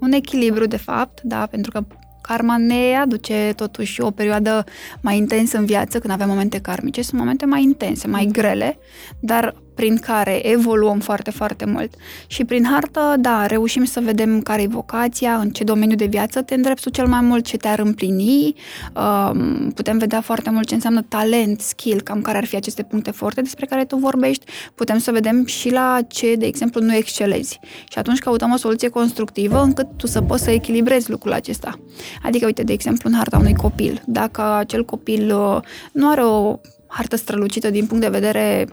un 0.00 0.12
echilibru 0.12 0.66
de 0.66 0.76
fapt, 0.76 1.20
da, 1.22 1.46
pentru 1.50 1.70
că 1.70 1.84
karma 2.20 2.56
ne 2.56 2.96
aduce 3.02 3.52
totuși 3.56 4.00
o 4.00 4.10
perioadă 4.10 4.64
mai 5.00 5.16
intensă 5.16 5.58
în 5.58 5.64
viață, 5.64 5.98
când 5.98 6.12
avem 6.12 6.28
momente 6.28 6.60
karmice, 6.60 7.02
sunt 7.02 7.20
momente 7.20 7.44
mai 7.44 7.62
intense, 7.62 8.06
mai 8.06 8.28
grele, 8.32 8.78
dar 9.20 9.54
prin 9.74 9.96
care 9.96 10.50
evoluăm 10.50 10.98
foarte, 10.98 11.30
foarte 11.30 11.64
mult. 11.64 11.94
Și 12.26 12.44
prin 12.44 12.64
hartă, 12.64 13.14
da, 13.18 13.46
reușim 13.46 13.84
să 13.84 14.00
vedem 14.00 14.40
care 14.40 14.62
e 14.62 14.66
vocația, 14.66 15.34
în 15.34 15.50
ce 15.50 15.64
domeniu 15.64 15.96
de 15.96 16.04
viață 16.04 16.42
te 16.42 16.54
îndrepți 16.54 16.90
cel 16.90 17.06
mai 17.06 17.20
mult, 17.20 17.44
ce 17.44 17.56
te-ar 17.56 17.78
împlini. 17.78 18.54
Um, 18.96 19.70
putem 19.74 19.98
vedea 19.98 20.20
foarte 20.20 20.50
mult 20.50 20.66
ce 20.66 20.74
înseamnă 20.74 21.02
talent, 21.02 21.60
skill, 21.60 22.00
cam 22.00 22.20
care 22.22 22.38
ar 22.38 22.44
fi 22.44 22.56
aceste 22.56 22.82
puncte 22.82 23.10
forte 23.10 23.40
despre 23.40 23.66
care 23.66 23.84
tu 23.84 23.96
vorbești. 23.96 24.44
Putem 24.74 24.98
să 24.98 25.10
vedem 25.10 25.46
și 25.46 25.70
la 25.70 25.98
ce, 26.08 26.34
de 26.34 26.46
exemplu, 26.46 26.80
nu 26.80 26.94
excelezi. 26.94 27.60
Și 27.88 27.98
atunci 27.98 28.18
căutăm 28.18 28.52
o 28.52 28.56
soluție 28.56 28.88
constructivă 28.88 29.62
încât 29.62 29.86
tu 29.96 30.06
să 30.06 30.22
poți 30.22 30.42
să 30.42 30.50
echilibrezi 30.50 31.10
lucrul 31.10 31.32
acesta. 31.32 31.78
Adică, 32.22 32.46
uite, 32.46 32.62
de 32.62 32.72
exemplu, 32.72 33.10
în 33.10 33.16
harta 33.16 33.38
unui 33.38 33.54
copil. 33.54 34.02
Dacă 34.06 34.42
acel 34.42 34.84
copil 34.84 35.34
uh, 35.34 35.58
nu 35.92 36.10
are 36.10 36.22
o 36.22 36.58
hartă 36.86 37.16
strălucită 37.16 37.70
din 37.70 37.86
punct 37.86 38.02
de 38.02 38.08
vedere 38.08 38.66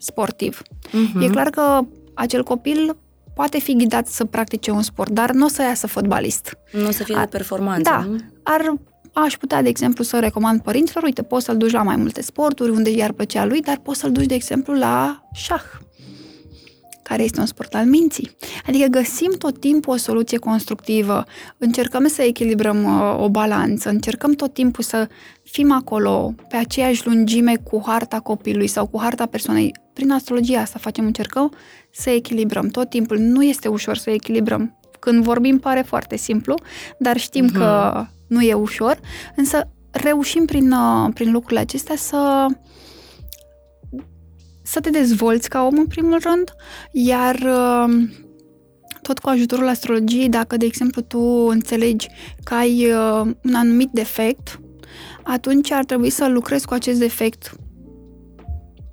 sportiv. 0.00 0.62
Uh-huh. 0.62 1.22
E 1.22 1.28
clar 1.28 1.50
că 1.50 1.80
acel 2.14 2.42
copil 2.42 2.96
poate 3.34 3.58
fi 3.58 3.76
ghidat 3.76 4.06
să 4.06 4.24
practice 4.24 4.70
un 4.70 4.82
sport, 4.82 5.10
dar 5.10 5.30
nu 5.30 5.44
o 5.44 5.48
să 5.48 5.62
iasă 5.62 5.86
fotbalist. 5.86 6.56
Nu 6.72 6.86
o 6.86 6.90
să 6.90 7.02
fie 7.02 7.16
a, 7.16 7.20
de 7.20 7.26
performanță. 7.26 7.90
Da. 7.90 8.04
Nu? 8.08 8.16
Ar, 8.42 8.74
aș 9.12 9.36
putea, 9.36 9.62
de 9.62 9.68
exemplu, 9.68 10.04
să 10.04 10.18
recomand 10.18 10.60
părinților, 10.60 11.02
uite, 11.04 11.22
poți 11.22 11.44
să-l 11.44 11.56
duci 11.56 11.70
la 11.70 11.82
mai 11.82 11.96
multe 11.96 12.22
sporturi, 12.22 12.70
unde 12.70 12.90
i-ar 12.90 13.12
plăcea 13.12 13.44
lui, 13.44 13.60
dar 13.60 13.78
poți 13.78 13.98
să-l 14.00 14.12
duci, 14.12 14.26
de 14.26 14.34
exemplu, 14.34 14.74
la 14.74 15.22
șah 15.32 15.62
care 17.10 17.22
este 17.22 17.40
un 17.40 17.46
sport 17.46 17.74
al 17.74 17.86
minții. 17.86 18.30
Adică 18.66 18.86
găsim 18.86 19.32
tot 19.38 19.60
timpul 19.60 19.92
o 19.92 19.96
soluție 19.96 20.38
constructivă, 20.38 21.24
încercăm 21.58 22.06
să 22.06 22.22
echilibrăm 22.22 22.84
uh, 22.84 23.22
o 23.22 23.28
balanță, 23.28 23.88
încercăm 23.88 24.32
tot 24.32 24.52
timpul 24.54 24.84
să 24.84 25.08
fim 25.42 25.72
acolo 25.72 26.34
pe 26.48 26.56
aceeași 26.56 27.06
lungime 27.06 27.56
cu 27.56 27.82
harta 27.86 28.20
copilului 28.20 28.66
sau 28.66 28.86
cu 28.86 29.00
harta 29.00 29.26
persoanei. 29.26 29.74
Prin 29.92 30.10
astrologia 30.10 30.60
asta 30.60 30.78
facem, 30.78 31.04
încercăm 31.04 31.52
să 31.90 32.10
echilibrăm 32.10 32.68
tot 32.68 32.88
timpul. 32.88 33.18
Nu 33.18 33.42
este 33.42 33.68
ușor 33.68 33.96
să 33.96 34.10
echilibrăm. 34.10 34.78
Când 34.98 35.22
vorbim 35.22 35.58
pare 35.58 35.82
foarte 35.82 36.16
simplu, 36.16 36.54
dar 36.98 37.16
știm 37.16 37.48
uh-huh. 37.48 37.56
că 37.56 38.04
nu 38.26 38.40
e 38.40 38.54
ușor, 38.54 39.00
însă 39.36 39.68
reușim 39.90 40.44
prin, 40.44 40.72
uh, 40.72 41.10
prin 41.14 41.32
lucrurile 41.32 41.60
acestea 41.60 41.96
să 41.96 42.46
să 44.70 44.80
te 44.80 44.90
dezvolți 44.90 45.48
ca 45.48 45.62
om 45.62 45.78
în 45.78 45.86
primul 45.86 46.18
rând, 46.22 46.54
iar 46.92 47.34
uh, 47.34 48.08
tot 49.02 49.18
cu 49.18 49.28
ajutorul 49.28 49.68
astrologiei, 49.68 50.28
dacă, 50.28 50.56
de 50.56 50.64
exemplu, 50.64 51.02
tu 51.02 51.20
înțelegi 51.48 52.08
că 52.44 52.54
ai 52.54 52.92
uh, 52.92 53.20
un 53.44 53.54
anumit 53.54 53.88
defect, 53.92 54.60
atunci 55.22 55.70
ar 55.70 55.84
trebui 55.84 56.10
să 56.10 56.28
lucrezi 56.28 56.66
cu 56.66 56.74
acest 56.74 56.98
defect 56.98 57.52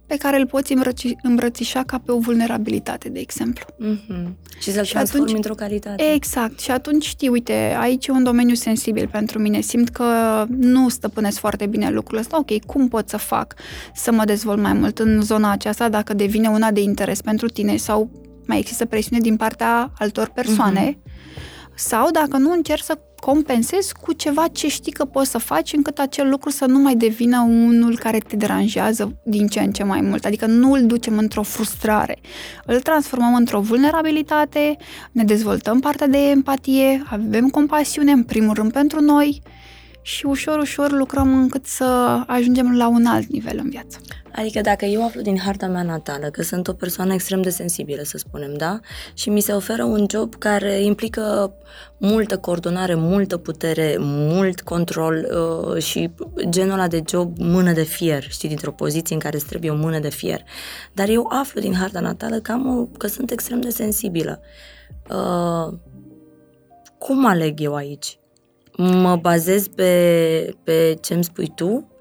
pe 0.07 0.15
care 0.17 0.39
îl 0.39 0.45
poți 0.45 0.73
îmbrăci, 0.73 1.13
îmbrățișa 1.23 1.83
ca 1.83 2.01
pe 2.05 2.11
o 2.11 2.19
vulnerabilitate, 2.19 3.09
de 3.09 3.19
exemplu. 3.19 3.65
Mm-hmm. 3.65 4.33
Și 4.59 4.71
să-l 4.71 4.83
și 4.83 4.91
transformi 4.91 5.25
atunci, 5.25 5.37
într-o 5.37 5.53
calitate. 5.53 6.13
Exact. 6.13 6.59
Și 6.59 6.71
atunci 6.71 7.05
știi, 7.05 7.27
uite, 7.27 7.75
aici 7.79 8.07
e 8.07 8.11
un 8.11 8.23
domeniu 8.23 8.55
sensibil 8.55 9.07
pentru 9.07 9.39
mine. 9.39 9.61
Simt 9.61 9.89
că 9.89 10.05
nu 10.57 10.89
stăpânesc 10.89 11.39
foarte 11.39 11.65
bine 11.65 11.89
lucrul 11.89 12.17
ăsta. 12.17 12.37
Ok, 12.37 12.65
cum 12.65 12.87
pot 12.87 13.09
să 13.09 13.17
fac 13.17 13.53
să 13.93 14.11
mă 14.11 14.25
dezvolt 14.25 14.61
mai 14.61 14.73
mult 14.73 14.99
în 14.99 15.21
zona 15.21 15.51
aceasta 15.51 15.89
dacă 15.89 16.13
devine 16.13 16.47
una 16.47 16.71
de 16.71 16.81
interes 16.81 17.21
pentru 17.21 17.47
tine 17.47 17.75
sau 17.75 18.11
mai 18.45 18.59
există 18.59 18.85
presiune 18.85 19.21
din 19.21 19.35
partea 19.35 19.91
altor 19.97 20.29
persoane? 20.29 20.91
Mm-hmm. 20.91 21.15
Sau 21.75 22.11
dacă 22.11 22.37
nu 22.37 22.51
încerc 22.51 22.83
să 22.83 22.99
compensezi 23.19 23.93
cu 23.93 24.13
ceva 24.13 24.47
ce 24.47 24.67
știi 24.67 24.91
că 24.91 25.05
poți 25.05 25.29
să 25.29 25.37
faci 25.37 25.73
încât 25.73 25.99
acel 25.99 26.29
lucru 26.29 26.49
să 26.49 26.65
nu 26.65 26.79
mai 26.79 26.95
devină 26.95 27.41
unul 27.41 27.97
care 27.97 28.17
te 28.17 28.35
deranjează 28.35 29.15
din 29.23 29.47
ce 29.47 29.59
în 29.59 29.71
ce 29.71 29.83
mai 29.83 30.01
mult. 30.01 30.25
Adică 30.25 30.45
nu 30.45 30.71
îl 30.71 30.85
ducem 30.85 31.17
într-o 31.17 31.43
frustrare. 31.43 32.17
Îl 32.65 32.79
transformăm 32.79 33.35
într-o 33.35 33.59
vulnerabilitate, 33.59 34.77
ne 35.11 35.23
dezvoltăm 35.23 35.79
partea 35.79 36.07
de 36.07 36.17
empatie, 36.17 37.03
avem 37.09 37.49
compasiune 37.49 38.11
în 38.11 38.23
primul 38.23 38.53
rând 38.53 38.71
pentru 38.71 39.01
noi 39.01 39.41
și 40.07 40.25
ușor, 40.25 40.57
ușor 40.57 40.91
lucrăm 40.91 41.33
încât 41.33 41.65
să 41.65 41.83
ajungem 42.27 42.77
la 42.77 42.87
un 42.87 43.05
alt 43.05 43.27
nivel 43.27 43.59
în 43.63 43.69
viață. 43.69 43.99
Adică 44.31 44.61
dacă 44.61 44.85
eu 44.85 45.05
aflu 45.05 45.21
din 45.21 45.37
harta 45.39 45.67
mea 45.67 45.83
natală 45.83 46.29
că 46.29 46.43
sunt 46.43 46.67
o 46.67 46.73
persoană 46.73 47.13
extrem 47.13 47.41
de 47.41 47.49
sensibilă, 47.49 48.01
să 48.03 48.17
spunem, 48.17 48.53
da? 48.53 48.79
Și 49.13 49.29
mi 49.29 49.39
se 49.39 49.51
oferă 49.51 49.83
un 49.83 50.05
job 50.09 50.35
care 50.35 50.81
implică 50.81 51.53
multă 51.97 52.37
coordonare, 52.37 52.95
multă 52.95 53.37
putere, 53.37 53.95
mult 53.99 54.61
control 54.61 55.27
uh, 55.73 55.83
și 55.83 56.09
genul 56.49 56.73
ăla 56.73 56.87
de 56.87 57.01
job 57.09 57.37
mână 57.37 57.71
de 57.71 57.83
fier, 57.83 58.23
știi, 58.29 58.47
dintr-o 58.47 58.71
poziție 58.71 59.15
în 59.15 59.21
care 59.21 59.35
îți 59.35 59.45
trebuie 59.45 59.71
o 59.71 59.75
mână 59.75 59.99
de 59.99 60.09
fier. 60.09 60.43
Dar 60.93 61.09
eu 61.09 61.27
aflu 61.29 61.61
din 61.61 61.73
harta 61.73 61.99
natală 61.99 62.39
că, 62.39 62.51
am 62.51 62.77
o, 62.77 62.85
că 62.97 63.07
sunt 63.07 63.31
extrem 63.31 63.61
de 63.61 63.69
sensibilă. 63.69 64.39
Uh, 65.09 65.73
cum 66.97 67.25
aleg 67.25 67.61
eu 67.61 67.75
aici? 67.75 68.19
Mă 68.77 69.15
bazez 69.21 69.67
pe, 69.67 70.55
pe 70.63 70.97
ce 71.01 71.13
îmi 71.13 71.23
spui 71.23 71.51
tu 71.55 71.91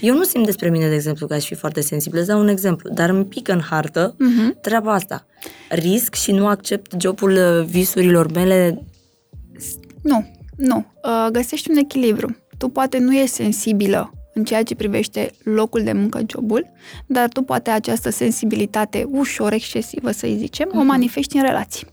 eu 0.00 0.16
nu 0.16 0.22
simt 0.22 0.44
despre 0.44 0.70
mine, 0.70 0.88
de 0.88 0.94
exemplu, 0.94 1.26
că 1.26 1.34
aș 1.34 1.44
fi 1.44 1.54
foarte 1.54 1.80
sensibilă. 1.80 2.20
Îți 2.20 2.28
dau 2.28 2.40
un 2.40 2.48
exemplu, 2.48 2.90
dar 2.90 3.08
îmi 3.08 3.24
pică 3.24 3.52
în 3.52 3.60
hartă 3.60 4.14
uh-huh. 4.14 4.60
treaba 4.60 4.92
asta. 4.92 5.26
Risc 5.68 6.14
și 6.14 6.32
nu 6.32 6.46
accept 6.46 6.94
jobul 7.00 7.30
uh, 7.30 7.64
visurilor 7.66 8.32
mele? 8.32 8.84
Nu, 10.02 10.30
nu. 10.56 10.86
Uh, 11.04 11.26
găsești 11.32 11.70
un 11.70 11.76
echilibru. 11.76 12.36
Tu 12.58 12.68
poate 12.68 12.98
nu 12.98 13.14
ești 13.14 13.34
sensibilă 13.34 14.12
în 14.34 14.44
ceea 14.44 14.62
ce 14.62 14.74
privește 14.74 15.30
locul 15.42 15.82
de 15.82 15.92
muncă, 15.92 16.20
jobul, 16.26 16.70
dar 17.06 17.28
tu 17.28 17.42
poate 17.42 17.70
această 17.70 18.10
sensibilitate 18.10 19.06
ușor 19.10 19.52
excesivă, 19.52 20.10
să 20.10 20.26
zicem, 20.36 20.68
uh-huh. 20.68 20.74
o 20.74 20.78
mhm. 20.78 20.86
manifesti 20.86 21.36
în 21.36 21.42
relații. 21.42 21.86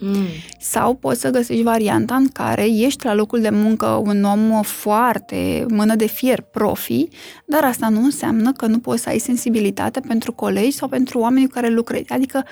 Mm. 0.00 0.26
Sau 0.60 0.94
poți 0.94 1.20
să 1.20 1.30
găsești 1.30 1.62
varianta 1.62 2.14
în 2.14 2.28
care 2.28 2.64
ești 2.64 3.04
la 3.04 3.14
locul 3.14 3.40
de 3.40 3.50
muncă 3.50 3.86
un 3.86 4.24
om 4.24 4.62
foarte 4.62 5.66
mână 5.68 5.94
de 5.94 6.06
fier, 6.06 6.40
profi, 6.40 7.08
dar 7.46 7.64
asta 7.64 7.88
nu 7.88 8.04
înseamnă 8.04 8.52
că 8.52 8.66
nu 8.66 8.78
poți 8.78 9.02
să 9.02 9.08
ai 9.08 9.18
sensibilitate 9.18 10.00
pentru 10.00 10.32
colegi 10.32 10.76
sau 10.76 10.88
pentru 10.88 11.18
oamenii 11.18 11.46
cu 11.46 11.54
care 11.54 11.68
lucrezi. 11.68 12.12
Adică 12.12 12.44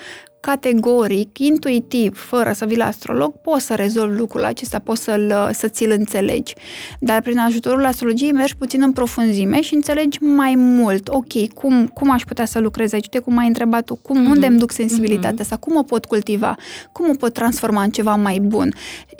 categoric, 0.45 1.37
intuitiv, 1.37 2.17
fără 2.17 2.51
să 2.53 2.65
vii 2.65 2.77
la 2.77 2.85
astrolog, 2.85 3.33
poți 3.41 3.65
să 3.65 3.75
rezolvi 3.75 4.17
lucrul 4.17 4.43
acesta, 4.43 4.79
poți 4.79 5.03
să-l, 5.03 5.49
să 5.53 5.67
ți-l 5.67 5.91
înțelegi. 5.91 6.53
Dar 6.99 7.21
prin 7.21 7.37
ajutorul 7.37 7.85
astrologiei 7.85 8.31
mergi 8.31 8.55
puțin 8.55 8.81
în 8.81 8.91
profunzime 8.91 9.61
și 9.61 9.73
înțelegi 9.73 10.23
mai 10.23 10.55
mult. 10.55 11.07
Ok, 11.07 11.53
cum, 11.53 11.87
cum 11.87 12.11
aș 12.11 12.23
putea 12.23 12.45
să 12.45 12.59
lucrez 12.59 12.93
aici? 12.93 13.03
Uite 13.03 13.19
cum 13.19 13.37
ai 13.37 13.47
întrebat 13.47 13.83
tu, 13.83 13.95
cum, 13.95 14.23
mm-hmm. 14.23 14.29
unde 14.29 14.45
îmi 14.45 14.57
duc 14.57 14.71
sensibilitatea 14.71 15.31
mm-hmm. 15.31 15.39
asta, 15.39 15.57
cum 15.57 15.75
o 15.75 15.83
pot 15.83 16.05
cultiva, 16.05 16.55
cum 16.91 17.09
o 17.09 17.13
pot 17.13 17.33
transforma 17.33 17.83
în 17.83 17.89
ceva 17.89 18.15
mai 18.15 18.39
bun. 18.39 18.73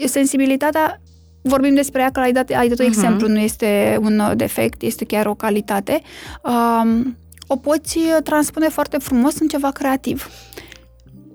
Sensibilitatea 0.05 1.01
vorbim 1.41 1.73
despre 1.73 2.01
ea, 2.01 2.09
că 2.11 2.19
ai 2.19 2.31
dat, 2.31 2.49
ai 2.49 2.67
dat 2.67 2.79
un 2.79 2.85
uh-huh. 2.85 2.87
exemplu, 2.87 3.27
nu 3.27 3.39
este 3.39 3.97
un 4.01 4.21
defect, 4.35 4.81
este 4.81 5.05
chiar 5.05 5.25
o 5.25 5.33
calitate. 5.33 6.01
Um, 6.43 7.17
o 7.47 7.55
poți 7.55 7.99
transpune 8.23 8.67
foarte 8.67 8.97
frumos 8.97 9.39
în 9.39 9.47
ceva 9.47 9.71
creativ. 9.71 10.29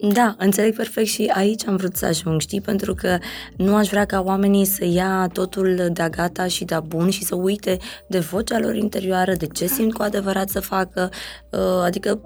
Da, 0.03 0.35
înțeleg 0.39 0.77
perfect 0.77 1.07
și 1.07 1.31
aici 1.35 1.67
am 1.67 1.77
vrut 1.77 1.97
să 1.97 2.07
ajung, 2.07 2.41
știi, 2.41 2.61
pentru 2.61 2.95
că 2.95 3.19
nu 3.57 3.75
aș 3.75 3.89
vrea 3.89 4.05
ca 4.05 4.21
oamenii 4.21 4.65
să 4.65 4.85
ia 4.85 5.29
totul 5.33 5.89
de-a 5.93 6.09
gata 6.09 6.47
și 6.47 6.65
de-a 6.65 6.81
bun 6.81 7.11
și 7.11 7.25
să 7.25 7.35
uite 7.35 7.77
de 8.07 8.19
vocea 8.19 8.59
lor 8.59 8.75
interioară, 8.75 9.33
de 9.33 9.47
ce 9.47 9.67
simt 9.67 9.93
cu 9.93 10.03
adevărat 10.03 10.49
să 10.49 10.61
facă, 10.61 11.11
uh, 11.51 11.83
adică, 11.85 12.21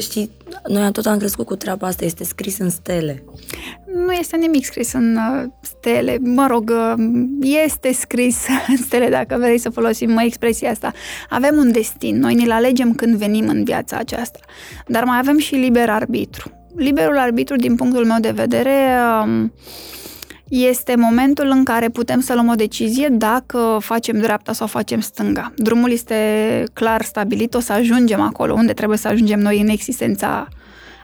știi, 0.00 0.30
noi 0.68 0.92
tot 0.92 1.06
am 1.06 1.18
crescut 1.18 1.46
cu 1.46 1.56
treaba 1.56 1.86
asta, 1.86 2.04
este 2.04 2.24
scris 2.24 2.58
în 2.58 2.70
stele. 2.70 3.24
Nu 3.94 4.12
este 4.12 4.36
nimic 4.36 4.64
scris 4.64 4.92
în 4.92 5.16
uh, 5.16 5.50
stele, 5.60 6.18
mă 6.20 6.46
rog, 6.46 6.70
uh, 6.70 7.04
este 7.64 7.92
scris 7.92 8.46
în 8.68 8.76
stele, 8.76 9.08
dacă 9.08 9.36
vrei 9.38 9.58
să 9.58 9.70
folosim 9.70 10.16
expresia 10.16 10.70
asta. 10.70 10.92
Avem 11.28 11.56
un 11.56 11.72
destin, 11.72 12.18
noi 12.18 12.34
ne-l 12.34 12.50
alegem 12.50 12.94
când 12.94 13.16
venim 13.16 13.48
în 13.48 13.64
viața 13.64 13.96
aceasta, 13.96 14.38
dar 14.86 15.04
mai 15.04 15.18
avem 15.18 15.38
și 15.38 15.54
liber 15.54 15.90
arbitru 15.90 16.50
liberul 16.76 17.18
arbitru, 17.18 17.56
din 17.56 17.74
punctul 17.74 18.04
meu 18.04 18.20
de 18.20 18.30
vedere, 18.30 18.98
um, 19.24 19.52
este 20.48 20.94
momentul 20.96 21.48
în 21.50 21.64
care 21.64 21.88
putem 21.88 22.20
să 22.20 22.32
luăm 22.34 22.48
o 22.48 22.54
decizie 22.54 23.08
dacă 23.12 23.78
facem 23.80 24.18
dreapta 24.18 24.52
sau 24.52 24.66
facem 24.66 25.00
stânga. 25.00 25.52
Drumul 25.56 25.90
este 25.90 26.64
clar 26.72 27.02
stabilit, 27.02 27.54
o 27.54 27.60
să 27.60 27.72
ajungem 27.72 28.20
acolo 28.20 28.52
unde 28.52 28.72
trebuie 28.72 28.98
să 28.98 29.08
ajungem 29.08 29.40
noi 29.40 29.60
în 29.60 29.68
existența 29.68 30.48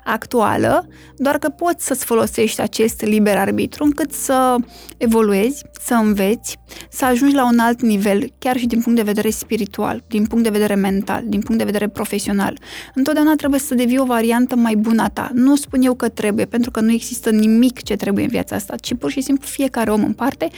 actuală, 0.04 0.88
doar 1.16 1.38
că 1.38 1.48
poți 1.48 1.86
să-ți 1.86 2.04
folosești 2.04 2.60
acest 2.60 3.02
liber 3.02 3.36
arbitru 3.36 3.84
încât 3.84 4.12
să 4.12 4.56
evoluezi, 4.96 5.64
să 5.84 5.94
înveți, 5.94 6.58
să 6.90 7.04
ajungi 7.04 7.34
la 7.34 7.46
un 7.46 7.58
alt 7.58 7.82
nivel, 7.82 8.32
chiar 8.38 8.56
și 8.56 8.66
din 8.66 8.80
punct 8.80 8.98
de 8.98 9.04
vedere 9.04 9.30
spiritual, 9.30 10.04
din 10.08 10.24
punct 10.24 10.44
de 10.44 10.50
vedere 10.50 10.74
mental, 10.74 11.22
din 11.26 11.40
punct 11.40 11.58
de 11.58 11.64
vedere 11.64 11.88
profesional. 11.88 12.58
Întotdeauna 12.94 13.34
trebuie 13.34 13.60
să 13.60 13.74
devii 13.74 13.98
o 13.98 14.04
variantă 14.04 14.56
mai 14.56 14.74
bună 14.76 15.02
a 15.02 15.08
ta. 15.08 15.30
Nu 15.34 15.56
spun 15.56 15.82
eu 15.82 15.94
că 15.94 16.08
trebuie, 16.08 16.44
pentru 16.44 16.70
că 16.70 16.80
nu 16.80 16.92
există 16.92 17.30
nimic 17.30 17.82
ce 17.82 17.96
trebuie 17.96 18.24
în 18.24 18.30
viața 18.30 18.56
asta, 18.56 18.76
ci 18.76 18.94
pur 18.94 19.10
și 19.10 19.20
simplu 19.20 19.46
fiecare 19.46 19.90
om 19.90 20.04
în 20.04 20.12
parte 20.12 20.50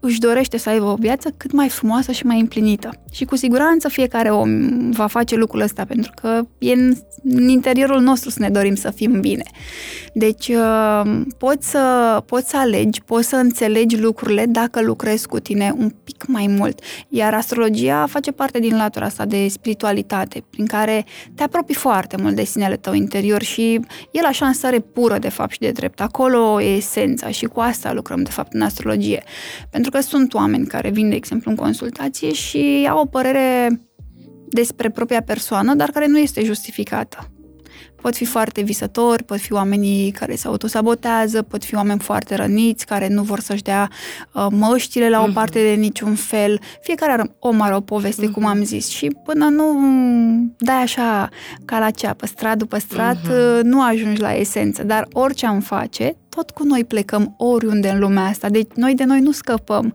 își 0.00 0.18
dorește 0.18 0.56
să 0.56 0.68
aibă 0.68 0.84
o 0.84 0.94
viață 0.94 1.34
cât 1.36 1.52
mai 1.52 1.68
frumoasă 1.68 2.12
și 2.12 2.26
mai 2.26 2.40
împlinită. 2.40 2.90
Și 3.10 3.24
cu 3.24 3.36
siguranță 3.36 3.88
fiecare 3.88 4.30
om 4.30 4.50
va 4.90 5.06
face 5.06 5.36
lucrul 5.36 5.60
ăsta, 5.60 5.84
pentru 5.84 6.12
că 6.20 6.40
e 6.58 6.72
în, 6.72 6.94
în 7.24 7.48
interiorul 7.48 8.00
nostru 8.00 8.30
să 8.30 8.36
ne 8.40 8.48
dorim 8.48 8.74
să 8.74 8.90
fim 8.90 9.20
bine. 9.20 9.44
Deci 10.14 10.48
uh, 10.48 11.02
poți 11.38 11.70
să, 11.70 12.22
poți 12.26 12.50
să 12.50 12.56
alegi, 12.56 13.02
poți 13.02 13.28
să 13.28 13.36
înțelegi 13.36 14.00
lucrurile 14.00 14.46
dacă 14.46 14.82
lucrezi 14.82 15.26
cu 15.26 15.38
tine 15.38 15.74
un 15.78 15.90
pic 16.04 16.26
mai 16.26 16.46
mult. 16.46 16.80
Iar 17.08 17.34
astrologia 17.34 18.06
face 18.06 18.30
parte 18.30 18.58
din 18.58 18.76
latura 18.76 19.04
asta 19.04 19.24
de 19.24 19.48
spiritualitate, 19.48 20.44
prin 20.50 20.66
care 20.66 21.04
te 21.34 21.42
apropii 21.42 21.74
foarte 21.74 22.16
mult 22.16 22.34
de 22.34 22.44
sinele 22.44 22.76
tău 22.76 22.92
interior 22.92 23.42
și 23.42 23.80
el 24.10 24.24
așa 24.24 24.46
în 24.46 24.52
stare 24.52 24.78
pură, 24.78 25.18
de 25.18 25.28
fapt, 25.28 25.50
și 25.50 25.58
de 25.58 25.70
drept. 25.70 26.00
Acolo 26.00 26.60
e 26.60 26.76
esența 26.76 27.30
și 27.30 27.44
cu 27.44 27.60
asta 27.60 27.92
lucrăm, 27.92 28.22
de 28.22 28.30
fapt, 28.30 28.52
în 28.52 28.60
astrologie. 28.60 29.22
Pentru 29.70 29.87
că 29.90 30.00
sunt 30.00 30.34
oameni 30.34 30.66
care 30.66 30.90
vin, 30.90 31.08
de 31.08 31.14
exemplu, 31.14 31.50
în 31.50 31.56
consultație 31.56 32.32
și 32.32 32.86
au 32.90 33.00
o 33.00 33.06
părere 33.06 33.80
despre 34.48 34.90
propria 34.90 35.22
persoană, 35.22 35.74
dar 35.74 35.90
care 35.90 36.06
nu 36.06 36.18
este 36.18 36.44
justificată. 36.44 37.37
Pot 38.00 38.16
fi 38.16 38.24
foarte 38.24 38.62
visători, 38.62 39.22
pot 39.22 39.38
fi 39.38 39.52
oamenii 39.52 40.10
care 40.10 40.34
se 40.34 40.46
autosabotează, 40.46 41.42
pot 41.42 41.64
fi 41.64 41.74
oameni 41.74 42.00
foarte 42.00 42.34
răniți, 42.34 42.86
care 42.86 43.08
nu 43.08 43.22
vor 43.22 43.40
să-și 43.40 43.62
dea 43.62 43.90
uh, 44.32 44.46
măștile 44.50 45.08
la 45.08 45.20
o 45.20 45.24
mhm. 45.24 45.32
parte 45.32 45.62
de 45.62 45.80
niciun 45.80 46.14
fel. 46.14 46.60
Fiecare 46.80 47.36
om 47.38 47.60
are 47.60 47.74
o 47.74 47.80
poveste, 47.80 48.26
uh-huh. 48.26 48.32
cum 48.32 48.46
am 48.46 48.64
zis, 48.64 48.88
și 48.88 49.16
până 49.24 49.44
nu 49.44 49.78
dai 50.58 50.82
așa 50.82 51.28
ca 51.64 51.78
la 51.78 51.90
ceapă, 51.90 52.26
strat 52.26 52.56
după 52.56 52.78
strat, 52.78 53.16
uh-huh. 53.16 53.62
nu 53.62 53.82
ajungi 53.82 54.20
la 54.20 54.34
esență. 54.34 54.82
Dar 54.82 55.08
orice 55.12 55.46
am 55.46 55.60
face, 55.60 56.16
tot 56.28 56.50
cu 56.50 56.64
noi 56.64 56.84
plecăm 56.84 57.34
oriunde 57.38 57.88
în 57.88 57.98
lumea 57.98 58.24
asta. 58.24 58.48
Deci 58.48 58.70
noi 58.74 58.94
de 58.94 59.04
noi 59.04 59.20
nu 59.20 59.32
scăpăm 59.32 59.94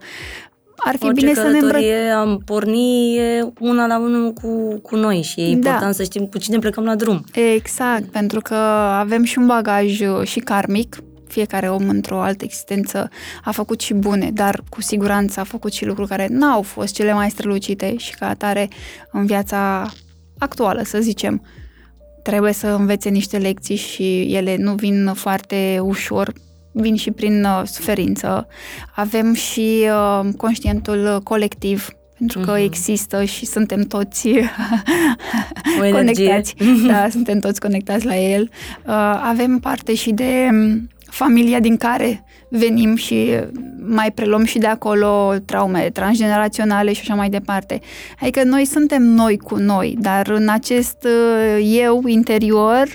ar 0.76 0.96
fi 0.96 1.04
Orice 1.04 1.20
bine 1.20 1.34
să 1.34 1.48
ne 1.48 1.58
îmbrăcăm. 1.58 2.16
am 2.16 2.42
porni 2.44 3.16
e 3.16 3.52
una 3.58 3.86
la 3.86 3.98
unul 3.98 4.32
cu, 4.32 4.78
cu 4.82 4.96
noi 4.96 5.22
și 5.22 5.40
e 5.40 5.44
da. 5.44 5.50
important 5.50 5.86
da. 5.86 5.92
să 5.92 6.02
știm 6.02 6.26
cu 6.26 6.38
cine 6.38 6.58
plecăm 6.58 6.84
la 6.84 6.94
drum. 6.94 7.24
Exact, 7.54 8.04
pentru 8.04 8.40
că 8.40 8.54
avem 8.54 9.24
și 9.24 9.38
un 9.38 9.46
bagaj 9.46 10.00
uh, 10.00 10.22
și 10.22 10.38
karmic, 10.38 11.02
fiecare 11.26 11.70
om 11.70 11.88
într-o 11.88 12.20
altă 12.20 12.44
existență 12.44 13.08
a 13.44 13.50
făcut 13.50 13.80
și 13.80 13.94
bune, 13.94 14.30
dar 14.34 14.62
cu 14.68 14.80
siguranță 14.80 15.40
a 15.40 15.44
făcut 15.44 15.72
și 15.72 15.84
lucruri 15.84 16.08
care 16.08 16.26
n-au 16.30 16.62
fost 16.62 16.94
cele 16.94 17.12
mai 17.12 17.30
strălucite 17.30 17.96
și 17.96 18.14
ca 18.14 18.28
atare 18.28 18.68
în 19.12 19.26
viața 19.26 19.92
actuală, 20.38 20.82
să 20.84 20.98
zicem, 21.00 21.42
trebuie 22.22 22.52
să 22.52 22.66
învețe 22.66 23.08
niște 23.08 23.38
lecții 23.38 23.76
și 23.76 24.34
ele 24.34 24.56
nu 24.56 24.74
vin 24.74 25.12
foarte 25.14 25.78
ușor 25.82 26.32
vin 26.74 26.96
și 26.96 27.10
prin 27.10 27.44
uh, 27.44 27.62
suferință. 27.64 28.46
Avem 28.94 29.34
și 29.34 29.88
uh, 29.88 30.28
conștientul 30.36 31.20
colectiv, 31.22 31.88
pentru 32.18 32.40
că 32.40 32.54
uh-huh. 32.54 32.62
există 32.62 33.24
și 33.24 33.46
suntem 33.46 33.82
toți 33.82 34.28
conectați. 35.92 36.54
Da, 36.86 37.08
suntem 37.08 37.38
toți 37.38 37.60
conectați 37.60 38.06
la 38.06 38.16
el. 38.16 38.42
Uh, 38.86 39.20
avem 39.22 39.58
parte 39.58 39.94
și 39.94 40.10
de 40.10 40.48
um, 40.50 40.88
familia 41.14 41.60
din 41.60 41.76
care 41.76 42.24
venim 42.48 42.96
și 42.96 43.38
mai 43.86 44.12
preluăm 44.12 44.44
și 44.44 44.58
de 44.58 44.66
acolo 44.66 45.34
traume 45.44 45.90
transgeneraționale 45.92 46.92
și 46.92 47.00
așa 47.00 47.14
mai 47.14 47.28
departe. 47.28 47.80
Adică 48.20 48.42
noi 48.42 48.64
suntem 48.64 49.02
noi 49.02 49.36
cu 49.38 49.56
noi, 49.56 49.96
dar 50.00 50.28
în 50.28 50.48
acest 50.48 51.04
uh, 51.04 51.74
eu 51.78 52.02
interior 52.06 52.86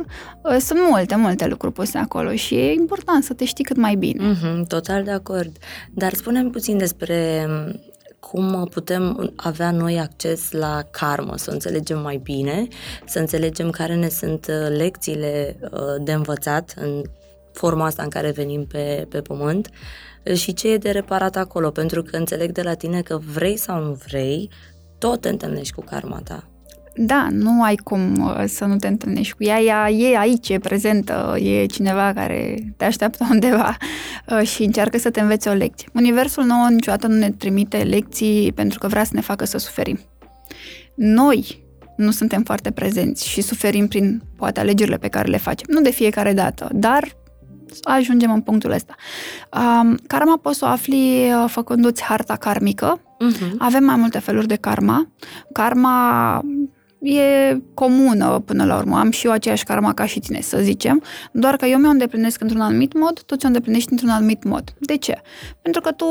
uh, 0.41 0.57
sunt 0.59 0.79
multe, 0.89 1.15
multe 1.15 1.47
lucruri 1.47 1.73
puse 1.73 1.97
acolo 1.97 2.35
și 2.35 2.55
e 2.55 2.73
important 2.73 3.23
să 3.23 3.33
te 3.33 3.45
știi 3.45 3.63
cât 3.63 3.77
mai 3.77 3.95
bine. 3.95 4.33
Mm-hmm, 4.33 4.67
total 4.67 5.03
de 5.03 5.11
acord. 5.11 5.57
Dar 5.93 6.13
spunem 6.13 6.49
puțin 6.49 6.77
despre 6.77 7.45
um, 7.47 7.81
cum 8.19 8.67
putem 8.71 9.31
avea 9.35 9.71
noi 9.71 9.99
acces 9.99 10.51
la 10.51 10.81
karmă, 10.91 11.33
să 11.37 11.51
înțelegem 11.51 12.01
mai 12.01 12.19
bine, 12.23 12.67
să 13.05 13.19
înțelegem 13.19 13.69
care 13.69 13.95
ne 13.95 14.09
sunt 14.09 14.47
uh, 14.49 14.77
lecțiile 14.77 15.59
de 16.03 16.13
învățat 16.13 16.73
în 16.77 17.01
forma 17.59 17.85
asta 17.85 18.03
în 18.03 18.09
care 18.09 18.31
venim 18.31 18.65
pe, 18.65 19.05
pe 19.09 19.21
pământ 19.21 19.69
și 20.33 20.53
ce 20.53 20.71
e 20.71 20.77
de 20.77 20.89
reparat 20.89 21.35
acolo, 21.35 21.69
pentru 21.69 22.01
că 22.01 22.15
înțeleg 22.15 22.51
de 22.51 22.61
la 22.61 22.73
tine 22.73 23.01
că 23.01 23.19
vrei 23.33 23.57
sau 23.57 23.83
nu 23.83 23.97
vrei, 24.07 24.49
tot 24.97 25.21
te 25.21 25.29
întâlnești 25.29 25.73
cu 25.73 25.81
karma 25.81 26.21
ta. 26.23 26.49
Da, 26.95 27.27
nu 27.31 27.63
ai 27.63 27.75
cum 27.75 28.19
uh, 28.19 28.43
să 28.47 28.65
nu 28.65 28.75
te 28.75 28.87
întâlnești 28.87 29.33
cu 29.33 29.43
ea, 29.43 29.61
ea 29.61 29.89
e 29.89 30.17
aici, 30.17 30.49
e 30.49 30.59
prezentă, 30.59 31.35
e 31.39 31.65
cineva 31.65 32.13
care 32.13 32.55
te 32.77 32.85
așteaptă 32.85 33.27
undeva 33.31 33.77
uh, 34.31 34.47
și 34.47 34.63
încearcă 34.63 34.97
să 34.97 35.09
te 35.09 35.19
învețe 35.19 35.49
o 35.49 35.53
lecție. 35.53 35.87
Universul 35.93 36.43
nou 36.43 36.67
niciodată 36.67 37.07
nu 37.07 37.15
ne 37.15 37.31
trimite 37.31 37.77
lecții 37.77 38.51
pentru 38.51 38.79
că 38.79 38.87
vrea 38.87 39.03
să 39.03 39.11
ne 39.13 39.21
facă 39.21 39.45
să 39.45 39.57
suferim. 39.57 39.99
Noi 40.95 41.63
nu 41.95 42.11
suntem 42.11 42.43
foarte 42.43 42.71
prezenți 42.71 43.27
și 43.27 43.41
suferim 43.41 43.87
prin, 43.87 44.21
poate, 44.35 44.59
alegerile 44.59 44.97
pe 44.97 45.07
care 45.07 45.29
le 45.29 45.37
facem. 45.37 45.67
Nu 45.69 45.81
de 45.81 45.91
fiecare 45.91 46.33
dată, 46.33 46.69
dar 46.73 47.17
ajungem 47.83 48.31
în 48.31 48.41
punctul 48.41 48.71
ăsta. 48.71 48.95
Um, 49.53 49.97
karma 50.07 50.37
poți 50.41 50.57
să 50.57 50.65
o 50.65 50.67
afli 50.67 51.31
uh, 51.33 51.49
făcându-ți 51.49 52.03
harta 52.03 52.35
karmică. 52.35 53.01
Uh-huh. 53.01 53.51
Avem 53.57 53.83
mai 53.83 53.95
multe 53.95 54.19
feluri 54.19 54.47
de 54.47 54.55
karma. 54.55 55.11
Karma 55.51 56.41
e 57.01 57.57
comună 57.73 58.39
până 58.45 58.65
la 58.65 58.77
urmă. 58.77 58.97
Am 58.97 59.11
și 59.11 59.25
eu 59.25 59.31
aceeași 59.31 59.63
karma 59.63 59.93
ca 59.93 60.05
și 60.05 60.19
tine, 60.19 60.41
să 60.41 60.57
zicem, 60.61 61.03
doar 61.31 61.55
că 61.55 61.65
eu 61.65 61.77
mi-o 61.77 61.89
îndeplinesc 61.89 62.41
într-un 62.41 62.61
anumit 62.61 62.99
mod, 62.99 63.21
tu 63.21 63.35
ți-o 63.35 63.47
îndeplinești 63.47 63.91
într-un 63.91 64.09
anumit 64.09 64.43
mod. 64.43 64.73
De 64.79 64.97
ce? 64.97 65.21
Pentru 65.61 65.81
că 65.81 65.91
tu 65.91 66.05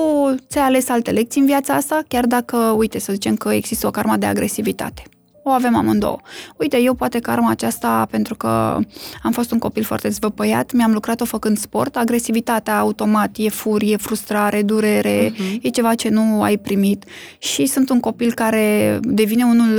ți-ai 0.49 0.65
ales 0.65 0.89
alte 0.89 1.11
lecții 1.11 1.41
în 1.41 1.47
viața 1.47 1.75
asta, 1.75 2.03
chiar 2.09 2.27
dacă, 2.27 2.57
uite, 2.57 2.99
să 2.99 3.13
zicem 3.13 3.37
că 3.37 3.49
există 3.49 3.87
o 3.87 3.91
karma 3.91 4.17
de 4.17 4.27
agresivitate 4.27 5.03
o 5.49 5.51
avem 5.51 5.77
amândouă. 5.77 6.19
Uite, 6.57 6.81
eu 6.81 6.95
poate 6.95 7.19
karma 7.19 7.51
aceasta, 7.51 8.07
pentru 8.11 8.35
că 8.35 8.79
am 9.23 9.33
fost 9.33 9.51
un 9.51 9.59
copil 9.59 9.83
foarte 9.83 10.09
zvăpăiat, 10.09 10.73
mi-am 10.73 10.93
lucrat-o 10.93 11.25
făcând 11.25 11.59
sport, 11.59 11.97
agresivitatea 11.97 12.79
automat 12.79 13.31
e 13.37 13.49
furie, 13.49 13.97
frustrare, 13.97 14.63
durere, 14.63 15.31
uh-huh. 15.31 15.63
e 15.63 15.69
ceva 15.69 15.95
ce 15.95 16.09
nu 16.09 16.43
ai 16.43 16.57
primit 16.57 17.05
și 17.39 17.67
sunt 17.67 17.91
un 17.91 18.01
copil 18.01 18.33
care 18.33 18.99
devine 19.03 19.45
unul, 19.45 19.79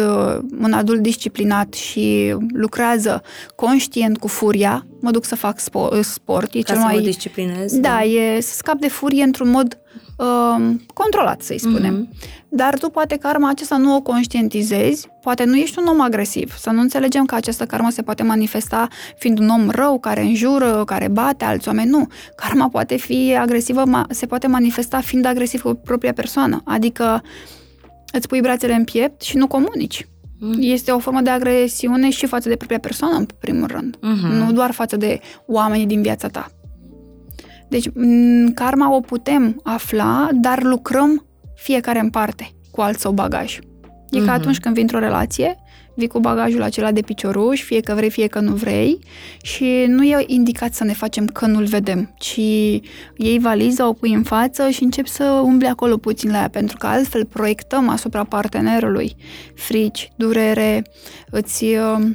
un 0.61 0.74
adult 0.74 1.01
disciplinat 1.01 1.74
și 1.74 2.36
lucrează 2.53 3.22
conștient 3.55 4.17
cu 4.17 4.28
furia, 4.28 4.86
mă 5.01 5.11
duc 5.11 5.26
să 5.26 5.36
fac 5.36 5.59
sport, 6.01 6.53
e 6.53 6.59
Ca 6.59 6.74
cel 6.74 6.76
să 6.76 6.82
mai... 6.82 6.95
Mă 6.95 7.01
disciplinez, 7.01 7.74
da, 7.74 7.89
da, 7.89 8.03
e 8.03 8.39
să 8.41 8.53
scap 8.55 8.80
de 8.80 8.88
furie 8.88 9.24
într-un 9.24 9.49
mod 9.49 9.78
uh, 10.20 10.76
controlat, 10.93 11.41
să-i 11.41 11.59
spunem. 11.59 12.07
Mm-hmm. 12.07 12.47
Dar 12.49 12.78
tu 12.78 12.89
poate 12.89 13.15
karma 13.15 13.49
acesta 13.49 13.78
nu 13.78 13.95
o 13.95 14.01
conștientizezi, 14.01 15.07
poate 15.22 15.43
nu 15.43 15.55
ești 15.55 15.80
un 15.80 15.86
om 15.88 16.01
agresiv. 16.01 16.57
Să 16.57 16.70
nu 16.70 16.82
înțelegem 16.82 17.26
că 17.26 17.36
această 17.36 17.65
karma 17.65 17.89
se 17.89 18.01
poate 18.01 18.24
manifesta 18.24 18.88
fiind 19.17 19.39
un 19.39 19.49
om 19.49 19.70
rău, 19.70 19.99
care 19.99 20.22
înjură, 20.22 20.84
care 20.86 21.07
bate 21.07 21.45
alți 21.45 21.67
oameni. 21.67 21.89
Nu. 21.89 22.07
Karma 22.36 22.70
poate 22.70 22.95
fi 22.95 23.36
agresivă, 23.36 23.84
se 24.09 24.26
poate 24.26 24.47
manifesta 24.47 24.99
fiind 24.99 25.26
agresiv 25.26 25.61
cu 25.61 25.74
propria 25.74 26.13
persoană. 26.13 26.61
Adică 26.65 27.24
îți 28.11 28.28
pui 28.28 28.41
brațele 28.41 28.74
în 28.74 28.84
piept 28.84 29.22
și 29.22 29.38
nu 29.38 29.47
comunici. 29.47 30.07
Mm. 30.39 30.57
Este 30.59 30.91
o 30.91 30.99
formă 30.99 31.22
de 31.22 31.30
agresiune 31.30 32.09
și 32.09 32.26
față 32.26 32.49
de 32.49 32.55
propria 32.55 32.80
persoană, 32.80 33.15
în 33.15 33.28
primul 33.39 33.67
rând. 33.67 33.97
Mm-hmm. 33.97 34.45
Nu 34.45 34.51
doar 34.51 34.72
față 34.72 34.97
de 34.97 35.20
oamenii 35.45 35.86
din 35.86 36.01
viața 36.01 36.28
ta. 36.28 36.51
Deci, 37.70 37.89
karma 38.53 38.95
o 38.95 38.99
putem 38.99 39.59
afla, 39.63 40.30
dar 40.34 40.63
lucrăm 40.63 41.26
fiecare 41.55 41.99
în 41.99 42.09
parte 42.09 42.51
cu 42.72 42.82
alt 42.82 42.99
său 42.99 43.11
bagaj. 43.11 43.55
E 43.55 43.59
mm-hmm. 43.59 44.26
ca 44.26 44.32
mhm. 44.32 44.39
atunci 44.41 44.59
când 44.59 44.74
vii 44.74 44.84
într-o 44.84 44.99
relație, 44.99 45.55
vii 45.95 46.07
cu 46.07 46.20
bagajul 46.20 46.61
acela 46.61 46.91
de 46.91 47.01
picioruș, 47.01 47.61
fie 47.61 47.80
că 47.80 47.93
vrei, 47.93 48.09
fie 48.09 48.28
că 48.28 48.39
nu 48.39 48.53
vrei 48.53 48.99
și 49.41 49.86
nu 49.88 50.03
e 50.03 50.24
indicat 50.28 50.74
să 50.74 50.84
ne 50.84 50.93
facem 50.93 51.26
că 51.26 51.45
nu-l 51.45 51.65
vedem, 51.65 52.13
ci 52.17 52.36
iei 53.15 53.39
valiza, 53.39 53.88
o 53.88 53.93
pui 53.93 54.13
în 54.13 54.24
față 54.24 54.70
și 54.70 54.84
începi 54.84 55.09
să 55.09 55.24
umbli 55.24 55.67
acolo 55.67 55.97
puțin 55.97 56.32
la 56.32 56.38
ea, 56.38 56.49
pentru 56.49 56.78
că 56.78 56.88
altfel 56.88 57.26
proiectăm 57.26 57.89
asupra 57.89 58.24
partenerului 58.24 59.15
frici, 59.55 60.11
durere, 60.15 60.84
îți 61.30 61.63
uh, 61.63 62.09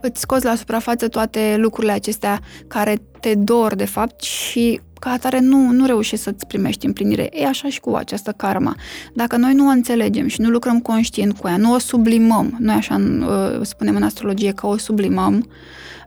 îți 0.00 0.20
scoți 0.20 0.44
la 0.44 0.54
suprafață 0.54 1.08
toate 1.08 1.54
lucrurile 1.58 1.92
acestea 1.92 2.40
care 2.66 2.96
te 3.20 3.34
dor, 3.34 3.74
de 3.74 3.84
fapt, 3.84 4.22
și 4.22 4.80
ca 4.98 5.10
atare 5.10 5.40
nu, 5.40 5.70
nu 5.70 5.86
reușești 5.86 6.24
să-ți 6.24 6.46
primești 6.46 6.86
împlinire. 6.86 7.28
E 7.32 7.46
așa 7.46 7.68
și 7.68 7.80
cu 7.80 7.94
această 7.94 8.32
karma. 8.36 8.76
Dacă 9.14 9.36
noi 9.36 9.54
nu 9.54 9.66
o 9.66 9.70
înțelegem 9.70 10.26
și 10.26 10.40
nu 10.40 10.48
lucrăm 10.48 10.80
conștient 10.80 11.38
cu 11.38 11.48
ea, 11.48 11.56
nu 11.56 11.72
o 11.72 11.78
sublimăm, 11.78 12.56
noi 12.58 12.74
așa 12.74 12.96
uh, 12.96 13.60
spunem 13.62 13.96
în 13.96 14.02
astrologie 14.02 14.52
că 14.52 14.66
o 14.66 14.76
sublimăm, 14.76 15.50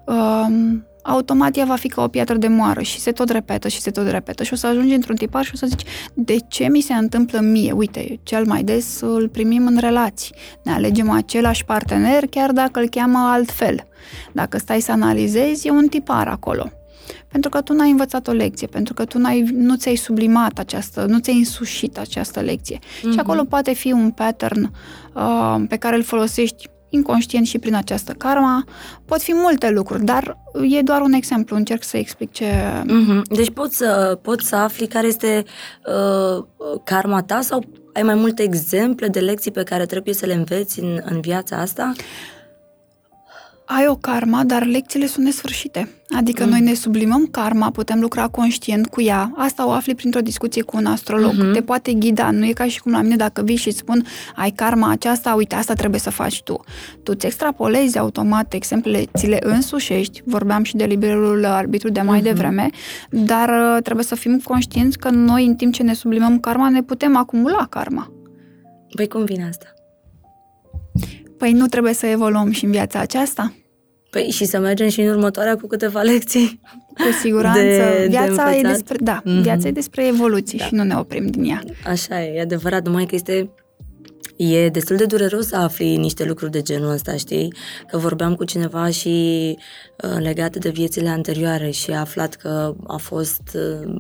uh, 0.06 0.46
automat 1.04 1.58
ea 1.58 1.66
va 1.66 1.76
fi 1.76 1.88
ca 1.88 2.04
o 2.04 2.08
piatră 2.08 2.36
de 2.36 2.48
moară 2.48 2.82
și 2.82 3.00
se 3.00 3.12
tot 3.12 3.30
repetă 3.30 3.68
și 3.68 3.82
se 3.82 3.92
tot 3.92 4.10
repetă 4.10 4.44
și 4.44 4.54
o 4.54 4.56
să 4.56 4.68
ajungi 4.68 4.94
într-un 4.94 5.16
tipar 5.16 5.46
și 5.46 5.52
o 5.54 5.58
să 5.58 5.66
zici 5.66 5.84
de 6.14 6.38
ce 6.48 6.68
mi 6.70 6.82
se 6.82 6.94
întâmplă 6.94 7.40
mie? 7.40 7.72
Uite, 7.72 8.20
cel 8.24 8.46
mai 8.46 8.64
des 8.64 9.00
îl 9.02 9.30
primim 9.30 9.68
în 9.68 9.78
relații. 9.78 10.36
Ne 10.64 10.72
alegem 10.72 11.10
același 11.10 11.66
partener 11.66 12.26
chiar 12.28 12.52
dacă 12.52 12.80
îl 12.80 12.90
cheamă 12.90 13.18
altfel. 13.18 13.88
Dacă 14.32 14.58
stai 14.58 14.82
să 14.82 14.92
analizezi, 14.92 15.68
e 15.68 15.72
un 15.72 15.88
tipar 15.88 16.28
acolo. 16.28 16.72
Pentru 17.28 17.50
că 17.50 17.62
tu 17.62 17.74
n-ai 17.74 17.92
învățat 17.92 18.28
o 18.28 18.32
lecție, 18.32 18.68
pentru 18.68 18.94
că 18.94 19.06
tu 19.06 19.18
n-ai, 19.18 19.42
nu 19.54 19.76
ți-ai 19.76 19.96
sublimat 19.96 20.60
această, 20.60 21.06
nu 21.06 21.20
ți-ai 21.20 21.38
însușit 21.38 21.98
această 21.98 22.40
lecție. 22.40 22.78
Mm-hmm. 22.78 23.00
Și 23.00 23.08
mhm. 23.08 23.20
acolo 23.20 23.44
poate 23.44 23.74
fi 23.74 23.92
un 23.92 24.12
pattern 24.12 24.72
uh, 25.14 25.56
pe 25.68 25.76
care 25.76 25.96
îl 25.96 26.04
folosești 26.04 26.68
inconștient 26.94 27.46
și 27.46 27.60
prin 27.60 27.76
această 27.76 28.12
karma. 28.12 28.64
Pot 29.06 29.22
fi 29.22 29.34
multe 29.34 29.70
lucruri, 29.70 30.04
dar 30.04 30.38
e 30.70 30.82
doar 30.82 31.02
un 31.02 31.12
exemplu, 31.12 31.56
încerc 31.56 31.84
să 31.84 31.98
explic 31.98 32.32
ce... 32.32 32.46
Mm-hmm. 32.84 33.22
Deci 33.36 33.50
poți 33.50 33.78
să, 33.78 34.20
poți 34.22 34.48
să 34.48 34.56
afli 34.56 34.88
care 34.88 35.08
este 35.08 35.44
uh, 35.86 36.44
karma 36.84 37.22
ta 37.22 37.42
sau 37.42 37.64
ai 37.94 38.04
mai 38.04 38.16
multe 38.16 38.44
exemple 38.44 39.08
de 39.08 39.20
lecții 39.20 39.52
pe 39.52 39.64
care 39.64 39.86
trebuie 39.86 40.14
să 40.14 40.26
le 40.26 40.34
înveți 40.34 40.80
în, 40.80 41.02
în 41.04 41.22
viața 41.22 41.58
asta? 41.58 41.92
Ai 43.76 43.88
o 43.88 43.96
karma, 43.96 44.44
dar 44.44 44.66
lecțiile 44.66 45.06
sunt 45.06 45.26
nesfârșite. 45.26 45.90
Adică 46.10 46.44
mm. 46.44 46.50
noi 46.50 46.62
ne 46.62 46.74
sublimăm 46.74 47.26
karma, 47.26 47.70
putem 47.72 48.00
lucra 48.00 48.28
conștient 48.28 48.88
cu 48.88 49.02
ea. 49.02 49.32
Asta 49.36 49.68
o 49.68 49.72
afli 49.72 49.96
printr-o 49.96 50.20
discuție 50.20 50.62
cu 50.62 50.78
un 50.78 50.86
astrolog. 50.86 51.34
Mm-hmm. 51.34 51.54
Te 51.54 51.62
poate 51.62 51.94
ghida. 51.94 52.32
Nu 52.32 52.46
e 52.46 52.52
ca 52.52 52.68
și 52.68 52.82
cum 52.82 52.92
la 52.92 53.02
mine 53.02 53.16
dacă 53.16 53.42
vii 53.42 53.56
și 53.56 53.68
îți 53.68 53.78
spun 53.78 54.06
ai 54.36 54.50
karma 54.50 54.92
aceasta, 54.92 55.34
uite, 55.34 55.56
asta 55.56 55.74
trebuie 55.74 56.00
să 56.00 56.10
faci 56.10 56.44
tu. 56.44 56.60
Tu 57.04 57.12
îți 57.16 57.26
extrapolezi 57.26 57.98
automat 57.98 58.54
exemplele, 58.54 59.06
ți 59.18 59.28
le 59.28 59.40
însușești. 59.42 60.22
Vorbeam 60.26 60.64
și 60.64 60.76
de 60.76 60.86
liberul 60.86 61.46
arbitru 61.46 61.90
de 61.90 62.02
mai 62.02 62.20
mm-hmm. 62.20 62.24
devreme, 62.24 62.70
dar 63.10 63.50
uh, 63.50 63.82
trebuie 63.84 64.06
să 64.06 64.16
fim 64.16 64.40
conștienți 64.44 64.98
că 64.98 65.10
noi, 65.10 65.46
în 65.46 65.56
timp 65.56 65.74
ce 65.74 65.84
ne 65.84 65.94
sublimăm 65.94 66.40
karma, 66.40 66.70
ne 66.70 66.84
putem 66.84 67.16
acumula 67.16 67.68
karma. 67.70 68.12
Păi 68.96 69.08
cum 69.08 69.24
vine 69.24 69.48
asta? 69.50 69.74
Păi 71.38 71.52
nu 71.52 71.68
trebuie 71.68 71.94
să 71.94 72.06
evoluăm 72.06 72.52
și 72.52 72.66
în 72.66 72.72
viața 72.72 73.00
aceasta? 73.00 73.54
Păi 74.14 74.30
și 74.30 74.46
să 74.46 74.60
mergem 74.60 74.90
și 74.90 75.02
în 75.02 75.10
următoarea 75.10 75.56
cu 75.56 75.68
câteva 75.68 76.02
lecții. 76.14 76.60
Cu 76.94 77.12
siguranță. 77.22 77.62
De, 77.62 78.08
viața 78.10 78.50
de 78.50 78.58
e 78.58 78.62
despre, 78.62 78.98
da, 79.00 79.22
mm-hmm. 79.22 79.42
viața 79.42 79.68
e 79.68 79.72
despre 79.72 80.08
evoluție 80.08 80.58
da. 80.58 80.66
și 80.66 80.74
nu 80.74 80.84
ne 80.84 80.96
oprim 80.96 81.28
din 81.28 81.44
ea. 81.44 81.64
Așa 81.86 82.24
e, 82.24 82.36
e 82.36 82.42
adevărat, 82.42 82.86
numai 82.86 83.06
că 83.06 83.16
este 83.16 83.50
E 84.36 84.70
destul 84.70 84.96
de 84.96 85.06
dureros 85.06 85.48
să 85.48 85.56
afli 85.56 85.98
niște 85.98 86.24
lucruri 86.24 86.52
de 86.52 86.62
genul 86.62 86.92
ăsta, 86.92 87.16
știi? 87.16 87.54
Că 87.88 87.98
vorbeam 87.98 88.36
cu 88.36 88.44
cineva 88.44 88.90
și 88.90 89.58
uh, 90.04 90.18
legate 90.20 90.60
de 90.60 90.70
viețile 90.70 91.10
anterioare 91.10 91.70
și 91.70 91.92
a 91.92 92.00
aflat 92.00 92.36
că 92.36 92.76
a 92.88 92.98
fost 92.98 93.42
uh, 93.54 93.96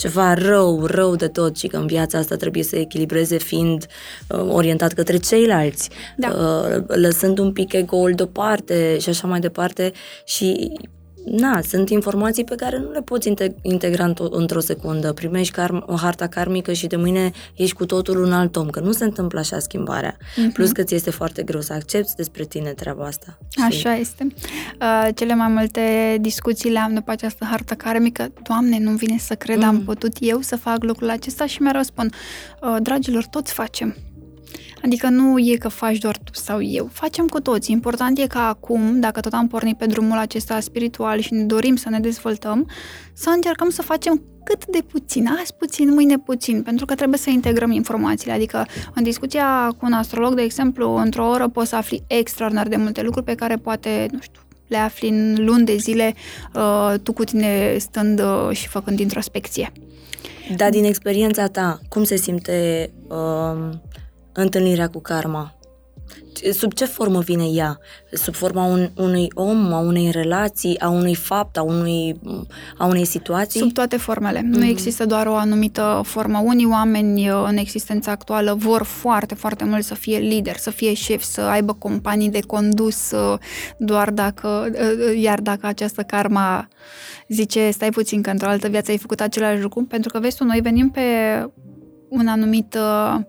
ceva 0.00 0.34
rău, 0.34 0.86
rău 0.86 1.16
de 1.16 1.28
tot 1.28 1.56
și 1.56 1.66
că 1.66 1.76
în 1.76 1.86
viața 1.86 2.18
asta 2.18 2.36
trebuie 2.36 2.62
să 2.62 2.76
echilibreze 2.76 3.38
fiind 3.38 3.86
uh, 4.28 4.46
orientat 4.48 4.92
către 4.92 5.16
ceilalți, 5.16 5.90
da. 6.16 6.28
uh, 6.28 6.82
lăsând 6.86 7.38
un 7.38 7.52
pic 7.52 7.72
ego-ul 7.72 8.12
deoparte 8.12 8.98
și 8.98 9.08
așa 9.08 9.26
mai 9.26 9.40
departe 9.40 9.92
și 10.24 10.72
na, 11.24 11.60
sunt 11.60 11.90
informații 11.90 12.44
pe 12.44 12.54
care 12.54 12.78
nu 12.78 12.90
le 12.90 13.02
poți 13.02 13.32
integra 13.62 14.12
într-o 14.30 14.60
secundă. 14.60 15.12
Primești 15.12 15.54
car- 15.60 15.84
o 15.86 15.94
harta 15.94 16.26
karmică 16.26 16.72
și 16.72 16.86
de 16.86 16.96
mâine 16.96 17.30
ești 17.54 17.74
cu 17.74 17.86
totul 17.86 18.22
un 18.22 18.32
alt 18.32 18.56
om, 18.56 18.70
că 18.70 18.80
nu 18.80 18.92
se 18.92 19.04
întâmplă 19.04 19.38
așa 19.38 19.58
schimbarea. 19.58 20.16
Uh-huh. 20.16 20.52
Plus 20.52 20.72
că 20.72 20.82
ți 20.82 20.94
este 20.94 21.10
foarte 21.10 21.42
greu 21.42 21.60
să 21.60 21.72
accepti 21.72 22.14
despre 22.16 22.44
tine 22.44 22.70
treaba 22.70 23.04
asta. 23.04 23.38
Știi? 23.48 23.64
Așa 23.64 23.94
este. 23.94 24.26
Uh, 24.80 25.08
cele 25.14 25.34
mai 25.34 25.48
multe 25.48 26.16
discuții 26.20 26.70
le 26.70 26.78
am 26.78 26.94
după 26.94 27.10
această 27.10 27.44
hartă 27.44 27.74
karmică. 27.74 28.32
Doamne, 28.42 28.78
nu 28.78 28.90
vine 28.90 29.18
să 29.18 29.34
cred, 29.34 29.56
mm. 29.56 29.64
am 29.64 29.82
putut 29.82 30.16
eu 30.20 30.40
să 30.40 30.56
fac 30.56 30.84
lucrul 30.84 31.10
acesta 31.10 31.46
și 31.46 31.62
mereu 31.62 31.82
spun, 31.82 32.12
uh, 32.62 32.76
dragilor, 32.82 33.26
toți 33.26 33.52
facem. 33.52 33.96
Adică 34.84 35.08
nu 35.08 35.38
e 35.38 35.56
că 35.56 35.68
faci 35.68 35.98
doar 35.98 36.18
tu 36.24 36.32
sau 36.34 36.62
eu, 36.62 36.88
facem 36.92 37.26
cu 37.26 37.40
toți. 37.40 37.70
Important 37.70 38.18
e 38.18 38.26
ca 38.26 38.48
acum, 38.48 39.00
dacă 39.00 39.20
tot 39.20 39.32
am 39.32 39.48
pornit 39.48 39.76
pe 39.76 39.86
drumul 39.86 40.18
acesta 40.18 40.60
spiritual 40.60 41.20
și 41.20 41.32
ne 41.32 41.42
dorim 41.42 41.76
să 41.76 41.88
ne 41.88 42.00
dezvoltăm, 42.00 42.68
să 43.12 43.30
încercăm 43.34 43.70
să 43.70 43.82
facem 43.82 44.22
cât 44.44 44.66
de 44.66 44.82
puțin, 44.92 45.26
azi 45.40 45.54
puțin, 45.54 45.92
mâine 45.92 46.18
puțin, 46.18 46.62
pentru 46.62 46.86
că 46.86 46.94
trebuie 46.94 47.18
să 47.18 47.30
integrăm 47.30 47.70
informațiile. 47.70 48.32
Adică 48.32 48.66
în 48.94 49.02
discuția 49.02 49.74
cu 49.78 49.86
un 49.86 49.92
astrolog, 49.92 50.34
de 50.34 50.42
exemplu, 50.42 50.94
într-o 50.94 51.28
oră 51.28 51.48
poți 51.48 51.68
să 51.68 51.76
afli 51.76 52.02
extraordinar 52.06 52.68
de 52.68 52.76
multe 52.76 53.02
lucruri 53.02 53.24
pe 53.24 53.34
care 53.34 53.56
poate, 53.56 54.08
nu 54.12 54.18
știu, 54.20 54.40
le 54.66 54.76
afli 54.76 55.08
în 55.08 55.44
luni 55.44 55.64
de 55.64 55.76
zile, 55.76 56.14
uh, 56.54 56.94
tu 57.02 57.12
cu 57.12 57.24
tine 57.24 57.76
stând 57.78 58.20
uh, 58.20 58.56
și 58.56 58.68
făcând 58.68 58.98
introspecție. 59.00 59.72
Da, 60.56 60.70
din 60.70 60.84
experiența 60.84 61.46
ta, 61.46 61.80
cum 61.88 62.04
se 62.04 62.16
simte 62.16 62.90
uh, 63.08 63.70
întâlnirea 64.40 64.88
cu 64.88 65.00
karma? 65.00 65.54
Sub 66.52 66.72
ce 66.72 66.84
formă 66.84 67.20
vine 67.20 67.44
ea? 67.44 67.78
Sub 68.12 68.34
forma 68.34 68.64
un, 68.64 68.90
unui 68.96 69.28
om, 69.34 69.72
a 69.72 69.78
unei 69.78 70.10
relații, 70.10 70.78
a 70.78 70.88
unui 70.88 71.14
fapt, 71.14 71.56
a, 71.56 71.62
unui, 71.62 72.20
a 72.78 72.86
unei 72.86 73.04
situații? 73.04 73.60
Sub 73.60 73.72
toate 73.72 73.96
formele. 73.96 74.38
Mm-hmm. 74.38 74.58
Nu 74.58 74.64
există 74.64 75.06
doar 75.06 75.26
o 75.26 75.34
anumită 75.34 76.00
formă. 76.04 76.42
Unii 76.44 76.66
oameni 76.66 77.28
în 77.28 77.56
existența 77.56 78.10
actuală 78.10 78.54
vor 78.54 78.82
foarte, 78.82 79.34
foarte 79.34 79.64
mult 79.64 79.84
să 79.84 79.94
fie 79.94 80.18
lider, 80.18 80.56
să 80.56 80.70
fie 80.70 80.94
șef, 80.94 81.22
să 81.22 81.40
aibă 81.40 81.72
companii 81.72 82.30
de 82.30 82.40
condus, 82.46 83.12
doar 83.78 84.10
dacă, 84.10 84.70
iar 85.16 85.40
dacă 85.40 85.66
această 85.66 86.02
karma 86.02 86.68
zice, 87.28 87.70
stai 87.70 87.90
puțin 87.90 88.22
că 88.22 88.30
într-o 88.30 88.48
altă 88.48 88.68
viață 88.68 88.90
ai 88.90 88.98
făcut 88.98 89.20
același 89.20 89.62
lucru, 89.62 89.84
pentru 89.84 90.10
că 90.10 90.18
vezi 90.18 90.36
tu, 90.36 90.44
noi 90.44 90.60
venim 90.60 90.90
pe 90.90 91.00
un 92.10 92.26
anumit, 92.28 92.74
uh, 92.74 93.20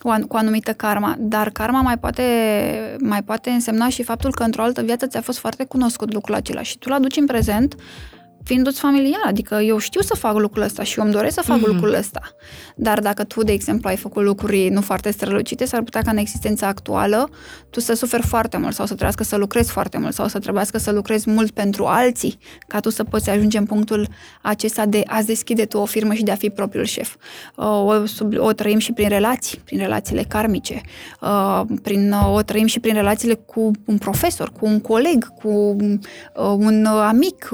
o 0.00 0.10
an- 0.10 0.26
cu 0.26 0.36
o 0.36 0.38
anumită 0.38 0.72
karma, 0.72 1.16
dar 1.18 1.50
karma 1.50 1.80
mai 1.80 1.98
poate, 1.98 2.22
mai 3.00 3.22
poate 3.22 3.50
însemna 3.50 3.88
și 3.88 4.02
faptul 4.02 4.30
că 4.30 4.42
într-o 4.42 4.62
altă 4.62 4.82
viață 4.82 5.06
ți-a 5.06 5.20
fost 5.20 5.38
foarte 5.38 5.64
cunoscut 5.64 6.12
lucrul 6.12 6.34
acela 6.34 6.62
și 6.62 6.78
tu 6.78 6.88
l-aduci 6.88 7.16
în 7.16 7.26
prezent 7.26 7.74
fiindu-ți 8.46 8.80
familial, 8.80 9.22
adică 9.24 9.54
eu 9.54 9.78
știu 9.78 10.00
să 10.00 10.14
fac 10.14 10.38
lucrul 10.38 10.62
ăsta 10.62 10.82
și 10.82 10.98
eu 10.98 11.04
îmi 11.04 11.14
doresc 11.14 11.34
să 11.34 11.42
fac 11.42 11.58
mm-hmm. 11.58 11.66
lucrul 11.66 11.94
ăsta. 11.94 12.20
Dar 12.76 13.00
dacă 13.00 13.24
tu, 13.24 13.42
de 13.42 13.52
exemplu, 13.52 13.88
ai 13.88 13.96
făcut 13.96 14.22
lucruri 14.22 14.68
nu 14.68 14.80
foarte 14.80 15.10
strălucite, 15.10 15.64
s-ar 15.64 15.82
putea 15.82 16.02
ca 16.02 16.10
în 16.10 16.16
existența 16.16 16.66
actuală 16.66 17.28
tu 17.70 17.80
să 17.80 17.94
suferi 17.94 18.26
foarte 18.26 18.56
mult 18.56 18.74
sau 18.74 18.86
să 18.86 18.92
trebuiască 18.92 19.24
să 19.24 19.36
lucrezi 19.36 19.70
foarte 19.70 19.98
mult 19.98 20.14
sau 20.14 20.28
să 20.28 20.38
trebuiască 20.38 20.78
să 20.78 20.90
lucrezi 20.90 21.30
mult 21.30 21.50
pentru 21.50 21.84
alții 21.84 22.38
ca 22.66 22.80
tu 22.80 22.90
să 22.90 23.04
poți 23.04 23.30
ajunge 23.30 23.58
în 23.58 23.64
punctul 23.64 24.08
acesta 24.42 24.86
de 24.86 25.02
a 25.06 25.22
deschide 25.22 25.64
tu 25.64 25.78
o 25.78 25.84
firmă 25.84 26.14
și 26.14 26.22
de 26.22 26.30
a 26.30 26.34
fi 26.34 26.50
propriul 26.50 26.84
șef. 26.84 27.14
O, 27.56 27.92
o 28.36 28.52
trăim 28.52 28.78
și 28.78 28.92
prin 28.92 29.08
relații, 29.08 29.58
prin 29.64 29.78
relațiile 29.78 30.22
karmice, 30.22 30.80
prin, 31.82 32.14
o 32.32 32.42
trăim 32.42 32.66
și 32.66 32.80
prin 32.80 32.94
relațiile 32.94 33.34
cu 33.34 33.70
un 33.86 33.98
profesor, 33.98 34.50
cu 34.50 34.66
un 34.66 34.80
coleg, 34.80 35.34
cu 35.34 35.76
un 36.56 36.84
amic, 36.84 37.48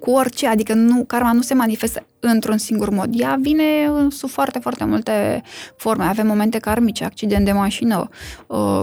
cu 0.00 0.10
orice 0.10 0.29
orice, 0.30 0.46
adică 0.46 0.74
nu, 0.74 1.04
karma 1.04 1.32
nu 1.32 1.42
se 1.42 1.54
manifestă 1.54 2.06
într-un 2.20 2.58
singur 2.58 2.90
mod. 2.90 3.08
Ea 3.12 3.38
vine 3.40 3.64
sub 4.08 4.28
foarte, 4.28 4.58
foarte 4.58 4.84
multe 4.84 5.42
forme. 5.76 6.04
Avem 6.04 6.26
momente 6.26 6.58
karmice, 6.58 7.04
accident 7.04 7.44
de 7.44 7.52
mașină, 7.52 8.08
uh, 8.46 8.82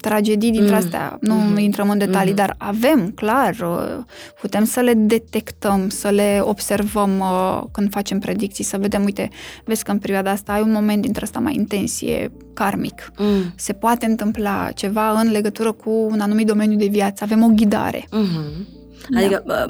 tragedii 0.00 0.50
dintre 0.50 0.70
mm. 0.70 0.76
astea. 0.76 1.18
Nu 1.20 1.34
mm-hmm. 1.34 1.60
intrăm 1.60 1.90
în 1.90 1.98
detalii, 1.98 2.32
mm-hmm. 2.32 2.36
dar 2.36 2.54
avem, 2.58 3.10
clar, 3.14 3.56
uh, 3.60 4.04
putem 4.40 4.64
să 4.64 4.80
le 4.80 4.94
detectăm, 4.94 5.88
să 5.88 6.08
le 6.08 6.40
observăm 6.42 7.18
uh, 7.18 7.62
când 7.72 7.90
facem 7.90 8.18
predicții, 8.18 8.64
să 8.64 8.78
vedem, 8.78 9.04
uite, 9.04 9.28
vezi 9.64 9.84
că 9.84 9.90
în 9.90 9.98
perioada 9.98 10.30
asta 10.30 10.52
ai 10.52 10.62
un 10.62 10.72
moment 10.72 11.02
dintre 11.02 11.24
asta 11.24 11.38
mai 11.38 11.54
intensie, 11.54 12.32
karmic. 12.54 13.12
Mm. 13.18 13.52
Se 13.56 13.72
poate 13.72 14.06
întâmpla 14.06 14.70
ceva 14.74 15.20
în 15.20 15.30
legătură 15.30 15.72
cu 15.72 15.90
un 15.90 16.20
anumit 16.20 16.46
domeniu 16.46 16.78
de 16.78 16.86
viață. 16.86 17.24
Avem 17.24 17.42
o 17.42 17.48
ghidare. 17.48 18.04
Mm-hmm. 18.04 18.77
Da. 19.10 19.18
Adică 19.18 19.42
da. 19.46 19.66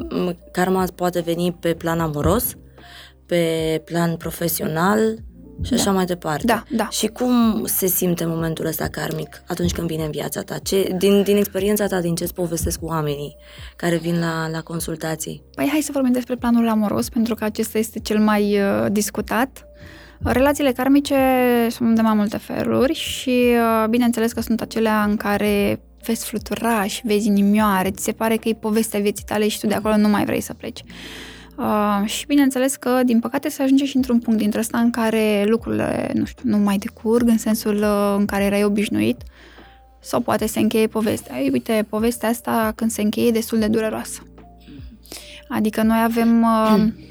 karma 0.51 0.85
poate 0.95 1.19
veni 1.19 1.57
pe 1.59 1.73
plan 1.73 1.99
amoros, 1.99 2.55
pe 3.25 3.81
plan 3.85 4.15
profesional 4.15 4.99
și 5.61 5.71
da. 5.71 5.75
așa 5.75 5.91
mai 5.91 6.05
departe. 6.05 6.45
Da, 6.45 6.63
da. 6.69 6.87
Și 6.89 7.07
cum 7.07 7.63
se 7.65 7.87
simte 7.87 8.25
momentul 8.25 8.65
ăsta 8.65 8.87
karmic 8.87 9.43
atunci 9.47 9.71
când 9.71 9.87
vine 9.87 10.03
în 10.03 10.11
viața 10.11 10.41
ta? 10.41 10.57
Ce, 10.57 10.95
din, 10.97 11.23
din 11.23 11.37
experiența 11.37 11.87
ta, 11.87 12.01
din 12.01 12.15
ce-ți 12.15 12.33
povestesc 12.33 12.79
cu 12.79 12.85
oamenii 12.85 13.35
care 13.75 13.97
vin 13.97 14.19
la, 14.19 14.49
la 14.51 14.61
consultații? 14.61 15.43
Păi 15.55 15.67
hai 15.71 15.81
să 15.81 15.91
vorbim 15.93 16.11
despre 16.11 16.35
planul 16.35 16.67
amoros, 16.69 17.09
pentru 17.09 17.35
că 17.35 17.43
acesta 17.43 17.77
este 17.77 17.99
cel 17.99 18.19
mai 18.19 18.59
uh, 18.61 18.85
discutat. 18.91 19.63
Relațiile 20.23 20.71
karmice 20.71 21.15
sunt 21.69 21.95
de 21.95 22.01
mai 22.01 22.13
multe 22.13 22.37
feluri 22.37 22.93
și 22.93 23.45
uh, 23.53 23.87
bineînțeles 23.89 24.31
că 24.31 24.41
sunt 24.41 24.61
acelea 24.61 25.03
în 25.03 25.15
care 25.15 25.81
vezi 26.05 26.25
fluturași, 26.25 27.01
vezi 27.05 27.27
inimioare, 27.27 27.91
ți 27.91 28.03
se 28.03 28.11
pare 28.11 28.35
că 28.35 28.49
e 28.49 28.53
povestea 28.53 28.99
vieții 28.99 29.25
tale 29.25 29.47
și 29.47 29.59
tu 29.59 29.67
de 29.67 29.73
acolo 29.73 29.97
nu 29.97 30.07
mai 30.07 30.25
vrei 30.25 30.41
să 30.41 30.53
pleci. 30.53 30.83
Uh, 31.57 32.01
și 32.05 32.25
bineînțeles 32.25 32.75
că, 32.75 33.01
din 33.05 33.19
păcate, 33.19 33.49
se 33.49 33.61
ajunge 33.63 33.85
și 33.85 33.95
într-un 33.95 34.19
punct 34.19 34.39
dintre 34.39 34.59
ăsta 34.59 34.79
în 34.79 34.89
care 34.89 35.43
lucrurile, 35.47 36.11
nu 36.13 36.25
știu, 36.25 36.49
nu 36.49 36.57
mai 36.57 36.77
decurg 36.77 37.27
în 37.27 37.37
sensul 37.37 37.75
uh, 37.75 38.15
în 38.17 38.25
care 38.25 38.43
erai 38.43 38.63
obișnuit 38.63 39.21
sau 39.99 40.19
poate 40.19 40.45
se 40.45 40.59
încheie 40.59 40.87
povestea. 40.87 41.39
Ei, 41.39 41.49
uite, 41.51 41.85
povestea 41.89 42.29
asta 42.29 42.71
când 42.75 42.91
se 42.91 43.01
încheie 43.01 43.27
e 43.27 43.31
destul 43.31 43.59
de 43.59 43.67
dureroasă. 43.67 44.23
Adică 45.47 45.81
noi 45.81 46.01
avem, 46.03 46.41
uh, 46.41 46.75
mm. 46.77 46.93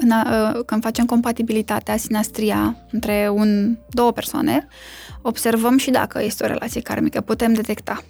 în, 0.00 0.10
uh, 0.10 0.64
când 0.66 0.82
facem 0.82 1.04
compatibilitatea, 1.04 1.96
sinastria 1.96 2.76
între 2.90 3.28
un, 3.32 3.78
două 3.88 4.12
persoane, 4.12 4.66
observăm 5.22 5.76
și 5.76 5.90
dacă 5.90 6.22
este 6.22 6.44
o 6.44 6.46
relație 6.46 6.80
karmică, 6.80 7.20
putem 7.20 7.52
detecta. 7.52 8.02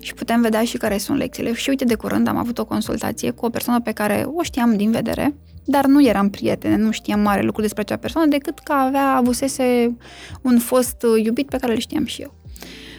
Și 0.00 0.14
putem 0.14 0.40
vedea 0.40 0.64
și 0.64 0.76
care 0.76 0.98
sunt 0.98 1.18
lecțiile. 1.18 1.52
Și 1.52 1.68
uite, 1.68 1.84
de 1.84 1.94
curând 1.94 2.28
am 2.28 2.36
avut 2.36 2.58
o 2.58 2.64
consultație 2.64 3.30
cu 3.30 3.46
o 3.46 3.48
persoană 3.48 3.80
pe 3.80 3.92
care 3.92 4.26
o 4.34 4.42
știam 4.42 4.76
din 4.76 4.90
vedere, 4.90 5.34
dar 5.64 5.86
nu 5.86 6.06
eram 6.06 6.30
prietene, 6.30 6.76
nu 6.76 6.90
știam 6.90 7.20
mare 7.20 7.42
lucru 7.42 7.60
despre 7.60 7.80
acea 7.80 7.96
persoană, 7.96 8.28
decât 8.28 8.58
că 8.58 8.72
avea, 8.72 9.14
avusese 9.14 9.96
un 10.42 10.58
fost 10.58 11.06
iubit 11.22 11.48
pe 11.48 11.56
care 11.56 11.72
îl 11.72 11.78
știam 11.78 12.04
și 12.04 12.22
eu. 12.22 12.34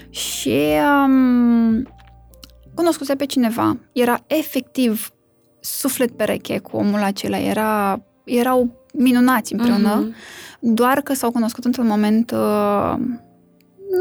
Și 0.10 0.60
um, 1.06 1.88
cunoscuse 2.74 3.16
pe 3.16 3.26
cineva, 3.26 3.78
era 3.92 4.24
efectiv 4.28 5.12
suflet 5.60 6.12
pereche 6.12 6.58
cu 6.58 6.78
omul 6.78 7.04
acela, 7.04 7.38
era, 7.40 8.02
erau 8.28 8.86
minunați 8.94 9.54
împreună, 9.54 10.08
uh-huh. 10.08 10.14
doar 10.60 11.02
că 11.02 11.14
s-au 11.14 11.32
cunoscut 11.32 11.66
într-un 11.66 11.88
moment 11.88 12.32
uh, 12.32 12.94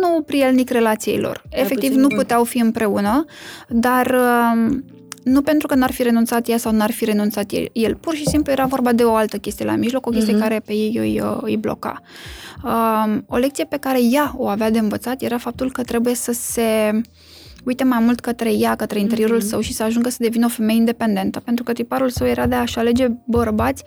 nu 0.00 0.22
prielnic 0.26 0.70
relației 0.70 1.18
lor. 1.18 1.42
Efectiv, 1.50 1.94
nu 1.94 2.06
puteau 2.06 2.44
fi 2.44 2.58
împreună, 2.58 3.24
dar 3.68 4.14
um, 4.54 4.84
nu 5.24 5.42
pentru 5.42 5.66
că 5.66 5.74
n-ar 5.74 5.92
fi 5.92 6.02
renunțat 6.02 6.48
ea 6.48 6.56
sau 6.56 6.72
n-ar 6.72 6.90
fi 6.90 7.04
renunțat 7.04 7.50
el. 7.72 7.94
Pur 7.94 8.14
și 8.14 8.26
simplu 8.26 8.52
era 8.52 8.64
vorba 8.64 8.92
de 8.92 9.02
o 9.02 9.14
altă 9.14 9.36
chestie 9.36 9.64
la 9.64 9.76
mijloc, 9.76 10.06
o 10.06 10.10
chestie 10.10 10.34
uh-huh. 10.34 10.40
care 10.40 10.62
pe 10.66 10.72
ei 10.72 10.96
îi, 10.98 11.20
uh, 11.20 11.38
îi 11.40 11.56
bloca. 11.56 12.00
Um, 12.64 13.24
o 13.28 13.36
lecție 13.36 13.64
pe 13.64 13.76
care 13.76 13.98
ea 14.02 14.34
o 14.36 14.48
avea 14.48 14.70
de 14.70 14.78
învățat 14.78 15.22
era 15.22 15.38
faptul 15.38 15.72
că 15.72 15.82
trebuie 15.82 16.14
să 16.14 16.32
se 16.32 17.00
uite 17.66 17.84
mai 17.84 17.98
mult 18.00 18.20
către 18.20 18.52
ea, 18.52 18.74
către 18.74 18.98
interiorul 18.98 19.40
uh-huh. 19.40 19.48
său 19.48 19.60
și 19.60 19.72
să 19.72 19.82
ajungă 19.82 20.08
să 20.08 20.16
devină 20.20 20.46
o 20.46 20.48
femeie 20.48 20.78
independentă. 20.78 21.40
Pentru 21.40 21.64
că 21.64 21.72
tiparul 21.72 22.08
său 22.08 22.26
era 22.26 22.46
de 22.46 22.54
a-și 22.54 22.78
alege 22.78 23.06
bărbați 23.26 23.82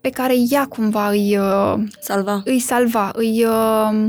pe 0.00 0.10
care 0.10 0.34
ea 0.50 0.66
cumva 0.66 1.08
îi 1.08 1.38
uh, 1.38 1.74
salva, 2.00 2.42
îi, 2.44 2.58
salva, 2.58 3.10
îi, 3.14 3.44
uh, 3.44 4.08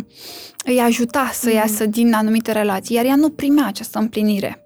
îi 0.65 0.79
ajuta 0.79 1.29
să 1.33 1.49
mm. 1.49 1.55
iasă 1.55 1.85
din 1.85 2.13
anumite 2.13 2.51
relații, 2.51 2.95
iar 2.95 3.05
ea 3.05 3.15
nu 3.15 3.29
primea 3.29 3.65
această 3.67 3.99
împlinire. 3.99 4.62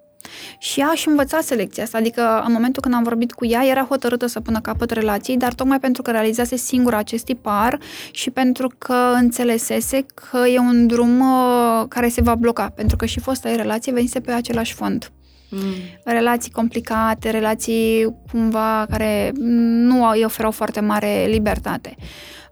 Și 0.58 0.80
ea 0.80 0.92
și 0.96 1.08
învăța 1.08 1.40
selecția 1.42 1.84
asta, 1.84 1.98
adică 1.98 2.44
în 2.46 2.54
momentul 2.54 2.82
când 2.82 2.94
am 2.96 3.04
vorbit 3.04 3.32
cu 3.34 3.46
ea, 3.46 3.66
era 3.66 3.86
hotărâtă 3.90 4.26
să 4.26 4.40
pună 4.40 4.60
capăt 4.60 4.90
relației, 4.90 5.38
dar 5.38 5.54
tocmai 5.54 5.80
pentru 5.80 6.02
că 6.02 6.12
realizase 6.12 6.56
singur 6.56 6.94
acest 6.94 7.26
tipar 7.26 7.80
și 8.12 8.30
pentru 8.30 8.72
că 8.78 9.12
înțelesese 9.14 10.06
că 10.14 10.48
e 10.48 10.60
un 10.60 10.88
drum 10.88 11.20
uh, 11.20 11.86
care 11.88 12.08
se 12.08 12.22
va 12.22 12.36
bloca, 12.36 12.70
pentru 12.76 12.96
că 12.96 13.06
și 13.06 13.20
fosta 13.20 13.50
ei 13.50 13.56
relație 13.56 13.92
venise 13.92 14.20
pe 14.20 14.32
același 14.32 14.74
fond. 14.74 15.12
Mm. 15.50 15.60
Relații 16.04 16.52
complicate, 16.52 17.30
relații 17.30 18.16
cumva 18.32 18.86
care 18.90 19.32
nu 19.36 20.10
îi 20.10 20.24
oferau 20.24 20.52
foarte 20.52 20.80
mare 20.80 21.26
libertate. 21.30 21.96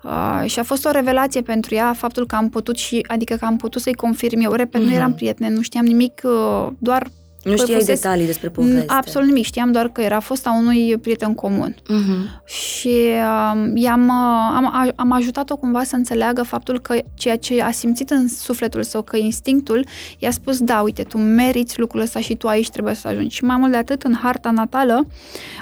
Uh, 0.03 0.49
și 0.49 0.59
a 0.59 0.63
fost 0.63 0.85
o 0.85 0.91
revelație 0.91 1.41
pentru 1.41 1.75
ea 1.75 1.93
faptul 1.93 2.25
că 2.25 2.35
am 2.35 2.49
putut 2.49 2.77
și, 2.77 3.05
adică 3.07 3.35
că 3.35 3.45
am 3.45 3.57
putut 3.57 3.81
să-i 3.81 3.93
confirm 3.93 4.39
eu. 4.39 4.51
Repet, 4.51 4.81
mm-hmm. 4.81 4.83
nu 4.83 4.89
mhm. 4.89 4.95
eram 4.95 5.13
prietene, 5.13 5.49
nu 5.49 5.61
știam 5.61 5.85
nimic, 5.85 6.21
uh, 6.23 6.67
doar 6.77 7.07
nu 7.49 7.57
știai 7.57 7.79
fusese... 7.79 7.93
detalii 7.93 8.25
despre 8.25 8.49
poveste. 8.49 8.83
Absolut 8.87 9.27
nimic. 9.27 9.45
Știam 9.45 9.71
doar 9.71 9.89
că 9.89 10.01
era 10.01 10.19
fosta 10.19 10.55
unui 10.59 10.97
prieten 10.97 11.33
comun. 11.33 11.75
Uh-huh. 11.75 12.45
Și 12.45 12.87
uh, 12.87 13.71
i-am, 13.73 14.07
uh, 14.07 14.55
am, 14.55 14.93
am 14.95 15.11
ajutat-o 15.11 15.55
cumva 15.55 15.83
să 15.83 15.95
înțeleagă 15.95 16.43
faptul 16.43 16.79
că 16.79 16.95
ceea 17.13 17.37
ce 17.37 17.61
a 17.61 17.71
simțit 17.71 18.09
în 18.09 18.27
sufletul 18.27 18.83
său, 18.83 19.01
că 19.01 19.17
instinctul, 19.17 19.85
i-a 20.17 20.31
spus, 20.31 20.59
da, 20.59 20.81
uite, 20.81 21.03
tu 21.03 21.17
meriți 21.17 21.79
lucrul 21.79 22.01
ăsta 22.01 22.19
și 22.19 22.35
tu 22.35 22.47
aici 22.47 22.69
trebuie 22.69 22.93
să 22.93 23.07
ajungi. 23.07 23.35
Și 23.35 23.43
mai 23.43 23.57
mult 23.57 23.71
de 23.71 23.77
atât, 23.77 24.03
în 24.03 24.13
harta 24.21 24.51
natală, 24.51 25.07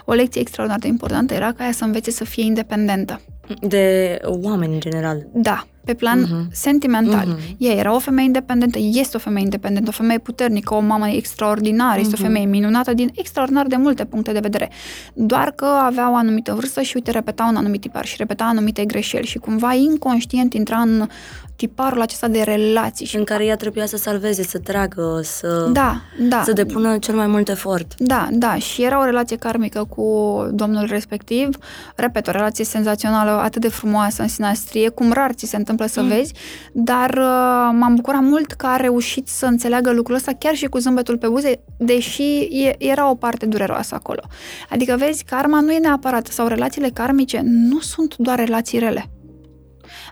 o 0.06 0.14
lecție 0.14 0.42
extraordinar 0.42 0.82
de 0.82 0.88
importantă 0.88 1.34
era 1.34 1.52
ca 1.52 1.64
ea 1.64 1.72
să 1.72 1.84
învețe 1.84 2.12
să 2.12 2.24
fie 2.24 2.44
independentă. 2.44 3.22
De 3.62 4.18
oameni 4.24 4.74
în 4.74 4.80
general. 4.80 5.28
Da, 5.34 5.68
pe 5.86 5.94
plan 5.94 6.26
uh-huh. 6.26 6.52
sentimental. 6.52 7.36
Uh-huh. 7.36 7.58
Ea 7.58 7.74
era 7.74 7.96
o 7.96 8.00
femeie 8.00 8.26
independentă, 8.26 8.78
este 8.82 9.18
o 9.18 9.20
femeie 9.20 9.44
independentă, 9.44 9.90
o 9.90 9.92
femeie 9.92 10.20
puternică, 10.20 10.74
o 10.74 10.80
mamă 10.80 11.08
extraordinară, 11.08 11.98
uh-huh. 11.98 12.02
este 12.02 12.16
o 12.16 12.18
mhm. 12.18 12.26
femeie 12.26 12.46
minunată 12.46 12.94
din 12.94 13.12
extraordinar 13.14 13.66
de 13.66 13.76
multe 13.76 14.06
puncte 14.06 14.32
de 14.32 14.40
vedere. 14.40 14.70
Doar 15.14 15.52
că 15.52 15.66
avea 15.66 16.12
o 16.12 16.16
anumită 16.16 16.54
vârstă 16.54 16.82
și, 16.82 16.92
uite, 16.96 17.12
repeta 17.12 17.48
un 17.50 17.56
anumit 17.56 17.82
tipar 17.82 18.06
și 18.06 18.16
repeta 18.18 18.44
anumite 18.44 18.86
greșeli 18.86 19.26
și 19.26 19.38
cumva 19.38 19.74
inconștient 19.74 20.54
intra 20.54 20.78
în 20.78 21.08
tiparul 21.56 22.02
acesta 22.02 22.28
de 22.28 22.42
relații. 22.42 23.06
Și 23.06 23.16
în 23.16 23.24
care 23.24 23.46
ea 23.46 23.56
trebuia 23.56 23.86
să 23.86 23.98
salveze, 23.98 24.44
să 24.44 24.60
tragă, 24.60 25.20
să, 25.24 25.70
da, 25.72 26.02
da. 26.20 26.42
să 26.46 26.52
depună 26.52 26.98
cel 26.98 27.16
mai 27.16 27.28
mult 27.28 27.50
efort. 27.50 27.94
Da, 27.98 28.28
da. 28.32 28.56
Și 28.56 28.84
era 28.84 29.00
o 29.00 29.06
relație 29.06 29.38
karmică 29.38 29.88
cu 29.90 30.06
domnul 30.52 30.86
respectiv. 30.86 31.58
Repet, 31.96 32.28
o 32.28 32.32
relație 32.32 32.66
senzațională, 32.66 33.32
atât 33.32 33.62
de 33.62 33.68
frumoasă 33.68 34.22
în 34.22 34.28
sinastrie, 34.28 34.90
cum 34.90 35.12
rar 35.12 35.32
ți 35.32 35.46
se 35.46 35.56
întâmplă 35.56 35.73
să 35.86 36.02
mm. 36.02 36.08
vezi, 36.08 36.34
dar 36.74 37.10
uh, 37.10 37.78
m-am 37.80 37.96
bucurat 37.96 38.22
mult 38.22 38.52
că 38.52 38.66
a 38.66 38.76
reușit 38.76 39.28
să 39.28 39.46
înțeleagă 39.46 39.92
lucrul 39.92 40.16
ăsta 40.16 40.32
chiar 40.40 40.56
și 40.56 40.66
cu 40.66 40.78
zâmbetul 40.78 41.18
pe 41.18 41.28
buze, 41.28 41.64
deși 41.78 42.48
era 42.78 43.10
o 43.10 43.16
parte 43.16 43.46
dureroasă 43.46 43.96
acolo. 43.96 44.22
Adică, 44.70 44.96
vezi, 44.98 45.24
karma 45.24 45.60
nu 45.60 45.72
e 45.72 45.78
neapărat, 45.78 46.28
sau 46.28 46.48
relațiile 46.48 46.90
karmice 46.90 47.42
nu 47.44 47.80
sunt 47.80 48.16
doar 48.16 48.38
relații 48.38 48.80
rele. 48.80 49.10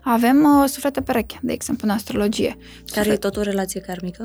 Avem 0.03 0.43
uh, 0.43 0.69
suflete 0.69 1.01
pereche, 1.01 1.39
de 1.41 1.53
exemplu, 1.53 1.87
în 1.87 1.93
astrologie. 1.93 2.57
Care 2.85 3.09
Suflet... 3.09 3.13
e 3.13 3.27
tot 3.27 3.37
o 3.37 3.41
relație 3.41 3.81
karmică? 3.81 4.23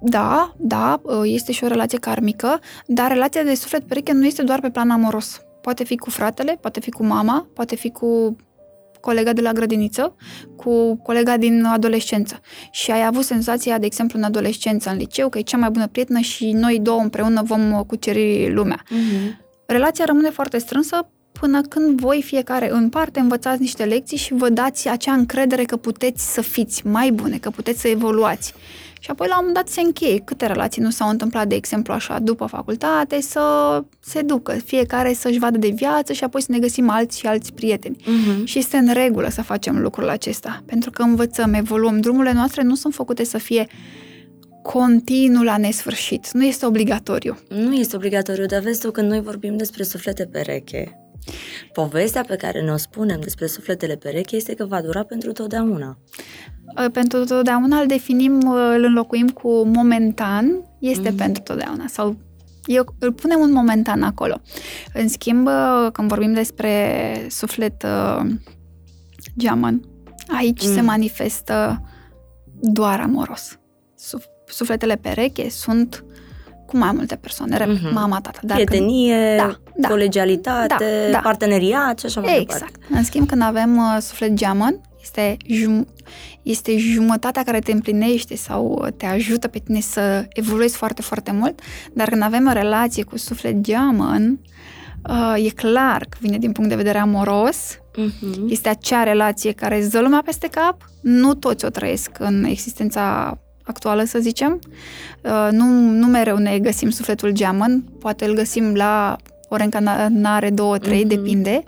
Da, 0.00 0.54
da, 0.58 1.00
uh, 1.02 1.20
este 1.24 1.52
și 1.52 1.64
o 1.64 1.66
relație 1.66 1.98
karmică, 1.98 2.60
dar 2.86 3.08
relația 3.08 3.42
de 3.42 3.54
suflet 3.54 3.86
pereche 3.86 4.12
nu 4.12 4.26
este 4.26 4.42
doar 4.42 4.60
pe 4.60 4.70
plan 4.70 4.90
amoros. 4.90 5.40
Poate 5.60 5.84
fi 5.84 5.96
cu 5.96 6.10
fratele, 6.10 6.58
poate 6.60 6.80
fi 6.80 6.90
cu 6.90 7.04
mama, 7.04 7.46
poate 7.54 7.76
fi 7.76 7.90
cu 7.90 8.36
colega 9.04 9.32
de 9.32 9.40
la 9.40 9.52
grădiniță 9.52 10.16
cu 10.56 10.96
colega 10.96 11.36
din 11.36 11.64
adolescență. 11.64 12.40
Și 12.70 12.90
ai 12.90 13.06
avut 13.06 13.24
senzația, 13.24 13.78
de 13.78 13.86
exemplu, 13.86 14.18
în 14.18 14.24
adolescență, 14.24 14.90
în 14.90 14.96
liceu, 14.96 15.28
că 15.28 15.38
e 15.38 15.42
cea 15.42 15.56
mai 15.56 15.70
bună 15.70 15.86
prietenă 15.86 16.18
și 16.18 16.52
noi 16.52 16.78
două 16.80 17.00
împreună 17.00 17.42
vom 17.42 17.82
cuceri 17.86 18.52
lumea. 18.52 18.82
Mhm. 18.90 19.40
Relația 19.66 20.04
rămâne 20.04 20.30
foarte 20.30 20.58
strânsă 20.58 21.08
până 21.40 21.60
când 21.60 22.00
voi 22.00 22.22
fiecare 22.22 22.70
în 22.70 22.88
parte 22.88 23.20
învățați 23.20 23.60
niște 23.60 23.84
lecții 23.84 24.16
și 24.16 24.34
vă 24.34 24.48
dați 24.48 24.88
acea 24.88 25.12
încredere 25.12 25.64
că 25.64 25.76
puteți 25.76 26.32
să 26.32 26.40
fiți 26.40 26.86
mai 26.86 27.10
bune, 27.10 27.38
că 27.38 27.50
puteți 27.50 27.80
să 27.80 27.88
evoluați. 27.88 28.54
Și 29.04 29.10
apoi 29.10 29.26
la 29.28 29.38
un 29.38 29.44
moment 29.46 29.64
dat 29.64 29.74
se 29.74 29.80
încheie. 29.80 30.18
Câte 30.18 30.46
relații 30.46 30.82
nu 30.82 30.90
s-au 30.90 31.08
întâmplat, 31.08 31.48
de 31.48 31.54
exemplu, 31.54 31.92
așa, 31.92 32.18
după 32.18 32.46
facultate, 32.46 33.20
să 33.20 33.40
se 34.00 34.22
ducă, 34.22 34.52
fiecare 34.52 35.12
să-și 35.12 35.38
vadă 35.38 35.58
de 35.58 35.68
viață 35.68 36.12
și 36.12 36.24
apoi 36.24 36.42
să 36.42 36.52
ne 36.52 36.58
găsim 36.58 36.90
alți 36.90 37.18
și 37.18 37.26
alți 37.26 37.52
prieteni. 37.52 37.96
Mhm. 38.06 38.44
Și 38.44 38.58
este 38.58 38.76
în 38.76 38.92
regulă 38.92 39.28
să 39.28 39.42
facem 39.42 39.80
lucrul 39.80 40.08
acesta, 40.08 40.62
pentru 40.66 40.90
că 40.90 41.02
învățăm, 41.02 41.52
evoluăm. 41.52 42.00
Drumurile 42.00 42.32
noastre 42.32 42.62
nu 42.62 42.74
sunt 42.74 42.94
făcute 42.94 43.24
să 43.24 43.38
fie 43.38 43.66
continuu 44.62 45.42
la 45.42 45.56
nesfârșit. 45.56 46.32
Nu 46.32 46.44
este 46.44 46.66
obligatoriu. 46.66 47.38
Nu 47.48 47.74
este 47.74 47.96
obligatoriu, 47.96 48.46
dar 48.46 48.60
vezi 48.60 48.80
tu 48.80 48.90
când 48.90 49.08
noi 49.08 49.20
vorbim 49.20 49.56
despre 49.56 49.82
suflete 49.82 50.24
pereche, 50.24 51.03
povestea 51.72 52.24
pe 52.26 52.36
care 52.36 52.60
ne-o 52.62 52.76
spunem 52.76 53.20
despre 53.20 53.46
sufletele 53.46 53.96
pereche 53.96 54.36
este 54.36 54.54
că 54.54 54.64
va 54.64 54.80
dura 54.82 55.02
pentru 55.02 55.32
totdeauna. 55.32 55.98
Uh, 56.78 56.90
Pentru 56.92 57.24
totdeauna 57.24 57.78
îl 57.80 57.86
definim, 57.86 58.38
uh, 58.38 58.72
îl 58.76 58.84
înlocuim 58.84 59.28
cu 59.28 59.64
momentan, 59.66 60.64
este 60.78 61.08
Mhm. 61.08 61.16
pentru 61.18 61.42
totdeauna. 61.42 61.86
Sau 61.86 62.16
eu 62.66 62.94
îl 62.98 63.12
punem 63.12 63.40
un 63.40 63.52
momentan 63.52 64.02
acolo. 64.02 64.40
În 64.94 65.08
schimb, 65.08 65.46
uh, 65.46 65.88
când 65.92 66.08
vorbim 66.08 66.32
despre 66.32 67.26
suflet 67.30 67.82
uh, 67.82 68.30
geamăn, 69.38 69.82
aici 70.38 70.66
Mm. 70.66 70.74
se 70.74 70.80
manifestă 70.80 71.82
doar 72.60 73.00
amoros. 73.00 73.58
Suf- 73.96 74.32
Sufletele 74.46 74.96
pereche 74.96 75.48
sunt 75.50 76.03
cu 76.74 76.80
mai 76.80 76.92
multe 76.92 77.16
persoane, 77.16 77.56
repet, 77.56 77.82
Mhm. 77.82 77.94
mama, 77.94 78.20
tata. 78.20 78.38
Dar 78.42 78.56
când- 78.56 78.68
Prietenie, 78.68 79.36
Da, 79.36 79.56
da. 79.76 79.88
colegialitate, 79.88 80.66
Da, 81.06 81.10
da. 81.10 81.18
parteneriat 81.18 81.98
și 81.98 82.06
așa 82.06 82.20
mai 82.20 82.38
departe. 82.38 82.64
Exact. 82.66 82.98
În 82.98 83.04
schimb, 83.04 83.28
când 83.28 83.42
avem 83.42 83.76
uh, 83.76 83.96
suflet 84.00 84.32
geamăn, 84.34 84.80
este, 85.00 85.36
jum- 85.46 85.88
este 86.42 86.76
jumătatea 86.78 87.42
care 87.42 87.58
te 87.58 87.72
împlinește 87.72 88.36
sau 88.36 88.80
uh, 88.82 88.92
te 88.96 89.06
ajută 89.06 89.48
pe 89.48 89.58
tine 89.58 89.80
să 89.80 90.24
evoluezi 90.28 90.76
foarte, 90.76 91.02
foarte 91.02 91.32
mult, 91.32 91.60
dar 91.92 92.08
când 92.08 92.22
avem 92.22 92.46
o 92.48 92.52
relație 92.52 93.02
cu 93.02 93.16
suflet 93.18 93.60
geamăn, 93.60 94.40
uh, 95.08 95.44
e 95.46 95.48
clar 95.50 96.06
că 96.08 96.16
vine 96.20 96.38
din 96.38 96.52
punct 96.52 96.70
de 96.70 96.76
vedere 96.76 96.98
amoros, 96.98 97.78
Mhm. 97.96 98.46
este 98.48 98.68
acea 98.68 99.02
relație 99.02 99.52
care 99.52 99.78
îți 99.78 99.90
dă 99.90 100.00
lumea 100.00 100.22
peste 100.24 100.48
cap, 100.48 100.76
nu 101.00 101.34
toți 101.34 101.64
o 101.64 101.68
trăiesc 101.68 102.10
în 102.18 102.44
existența 102.44 103.38
actuală, 103.64 104.04
să 104.04 104.18
zicem. 104.18 104.58
Uh, 105.22 105.48
Nu, 105.50 105.64
nu 105.90 106.06
mereu 106.06 106.36
ne 106.36 106.58
găsim 106.58 106.90
sufletul 106.90 107.30
geamăn, 107.30 107.80
poate 107.98 108.24
îl 108.24 108.34
găsim 108.34 108.74
la 108.74 109.16
o 109.48 109.56
reîncarnare, 109.56 110.50
două, 110.50 110.78
trei, 110.78 110.98
Mhm. 111.04 111.08
depinde, 111.08 111.62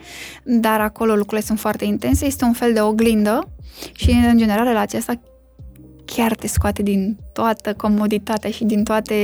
dar 0.45 0.81
acolo 0.81 1.15
lucrurile 1.15 1.47
sunt 1.47 1.59
foarte 1.61 1.85
intense, 1.85 2.27
este 2.27 2.45
un 2.45 2.53
fel 2.53 2.73
de 2.73 2.81
oglindă 2.81 3.49
și, 3.93 4.11
în 4.11 4.39
general, 4.39 4.65
relația 4.67 4.99
asta 4.99 5.21
chiar 6.05 6.35
te 6.35 6.47
scoate 6.47 6.83
din 6.83 7.17
toată 7.33 7.75
comoditatea 7.75 8.51
și 8.51 8.65
din 8.65 8.85
toate... 8.85 9.15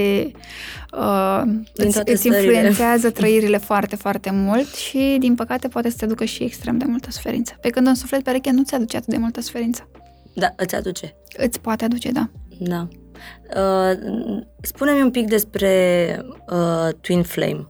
Uh, 0.98 1.42
Din 1.44 1.66
îți, 1.86 1.92
toate 1.94 2.12
îți 2.12 2.20
stările. 2.20 2.52
influențează 2.52 3.10
trăirile 3.20 3.56
foarte, 3.56 3.96
foarte 3.96 4.30
mult 4.32 4.74
și, 4.74 5.16
din 5.20 5.34
păcate, 5.34 5.68
poate 5.68 5.90
să 5.90 5.96
te 5.98 6.06
ducă 6.06 6.24
și 6.24 6.42
extrem 6.42 6.78
de 6.78 6.84
multă 6.88 7.10
suferință. 7.10 7.56
Pe 7.60 7.68
când 7.70 7.86
un 7.86 7.94
suflet 7.94 8.22
pereche 8.22 8.50
nu 8.50 8.62
ți 8.62 8.74
aduce 8.74 8.96
atât 8.96 9.08
de 9.08 9.16
multă 9.16 9.40
suferință. 9.40 9.88
Da, 10.34 10.52
îți 10.56 10.74
aduce. 10.74 11.14
Îți 11.36 11.60
poate 11.60 11.84
aduce, 11.84 12.10
da. 12.10 12.30
Da. 12.64 12.88
Uh, 13.56 13.98
spune-mi 14.60 15.02
un 15.02 15.10
pic 15.10 15.28
despre 15.28 16.16
uh, 16.50 16.88
Twin 17.00 17.22
Flame, 17.22 17.68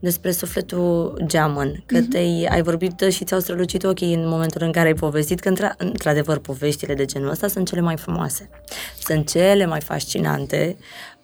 despre 0.00 0.30
sufletul 0.30 1.22
geamăn, 1.26 1.82
că 1.86 1.98
Mhm. 1.98 2.08
te-ai, 2.08 2.46
ai 2.50 2.62
vorbit 2.62 3.00
și 3.10 3.24
ți-au 3.24 3.40
strălucit 3.40 3.84
ochii 3.84 4.14
în 4.14 4.28
momentul 4.28 4.62
în 4.62 4.72
care 4.72 4.86
ai 4.86 4.94
povestit, 4.94 5.40
că 5.40 5.52
într- 5.52 5.76
într-adevăr 5.76 6.38
poveștile 6.38 6.94
de 6.94 7.04
genul 7.04 7.30
ăsta 7.30 7.48
sunt 7.48 7.68
cele 7.68 7.80
mai 7.80 7.96
frumoase, 7.96 8.50
sunt 8.98 9.30
cele 9.30 9.66
mai 9.66 9.80
fascinante 9.80 10.76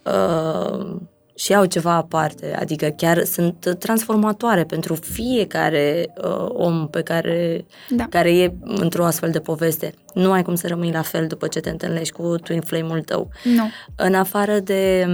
uh, 0.05 0.95
și 1.41 1.53
au 1.55 1.65
ceva 1.65 1.91
aparte, 1.93 2.55
adică 2.59 2.87
chiar 2.87 3.23
sunt 3.23 3.75
transformatoare 3.79 4.63
pentru 4.63 4.95
fiecare 4.95 6.13
uh, 6.23 6.45
om 6.47 6.87
pe 6.87 7.01
care 7.01 7.65
Da. 7.89 8.07
care 8.09 8.37
e 8.37 8.53
într-o 8.63 9.05
astfel 9.05 9.31
de 9.31 9.39
poveste. 9.39 9.93
Nu 10.13 10.31
ai 10.31 10.43
cum 10.43 10.55
să 10.55 10.67
rămâi 10.67 10.91
la 10.91 11.01
fel 11.01 11.27
după 11.27 11.47
ce 11.47 11.59
te 11.59 11.69
întâlnești 11.69 12.13
cu 12.13 12.35
twin 12.37 12.61
flame-ul 12.61 13.01
tău. 13.01 13.29
Nu. 13.43 13.69
În 13.95 14.13
afară 14.15 14.59
de... 14.59 15.07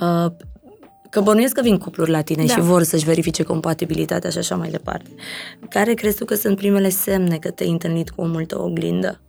Uh, 0.00 0.26
că 1.10 1.20
bănuiesc 1.20 1.54
că 1.54 1.62
vin 1.62 1.78
cupluri 1.78 2.10
la 2.10 2.20
tine 2.20 2.44
Da. 2.44 2.52
și 2.52 2.60
vor 2.60 2.82
să-și 2.82 3.04
verifice 3.04 3.42
compatibilitatea 3.42 4.30
și 4.30 4.38
așa 4.38 4.56
mai 4.56 4.70
departe. 4.70 5.10
Care 5.68 5.94
crezi 5.94 6.16
tu 6.16 6.24
că 6.24 6.34
sunt 6.34 6.56
primele 6.56 6.88
semne 6.88 7.36
că 7.38 7.50
te-ai 7.50 7.70
întâlnit 7.70 8.10
cu 8.10 8.20
omul 8.20 8.44
tău 8.44 8.64
oglindă? 8.64 9.20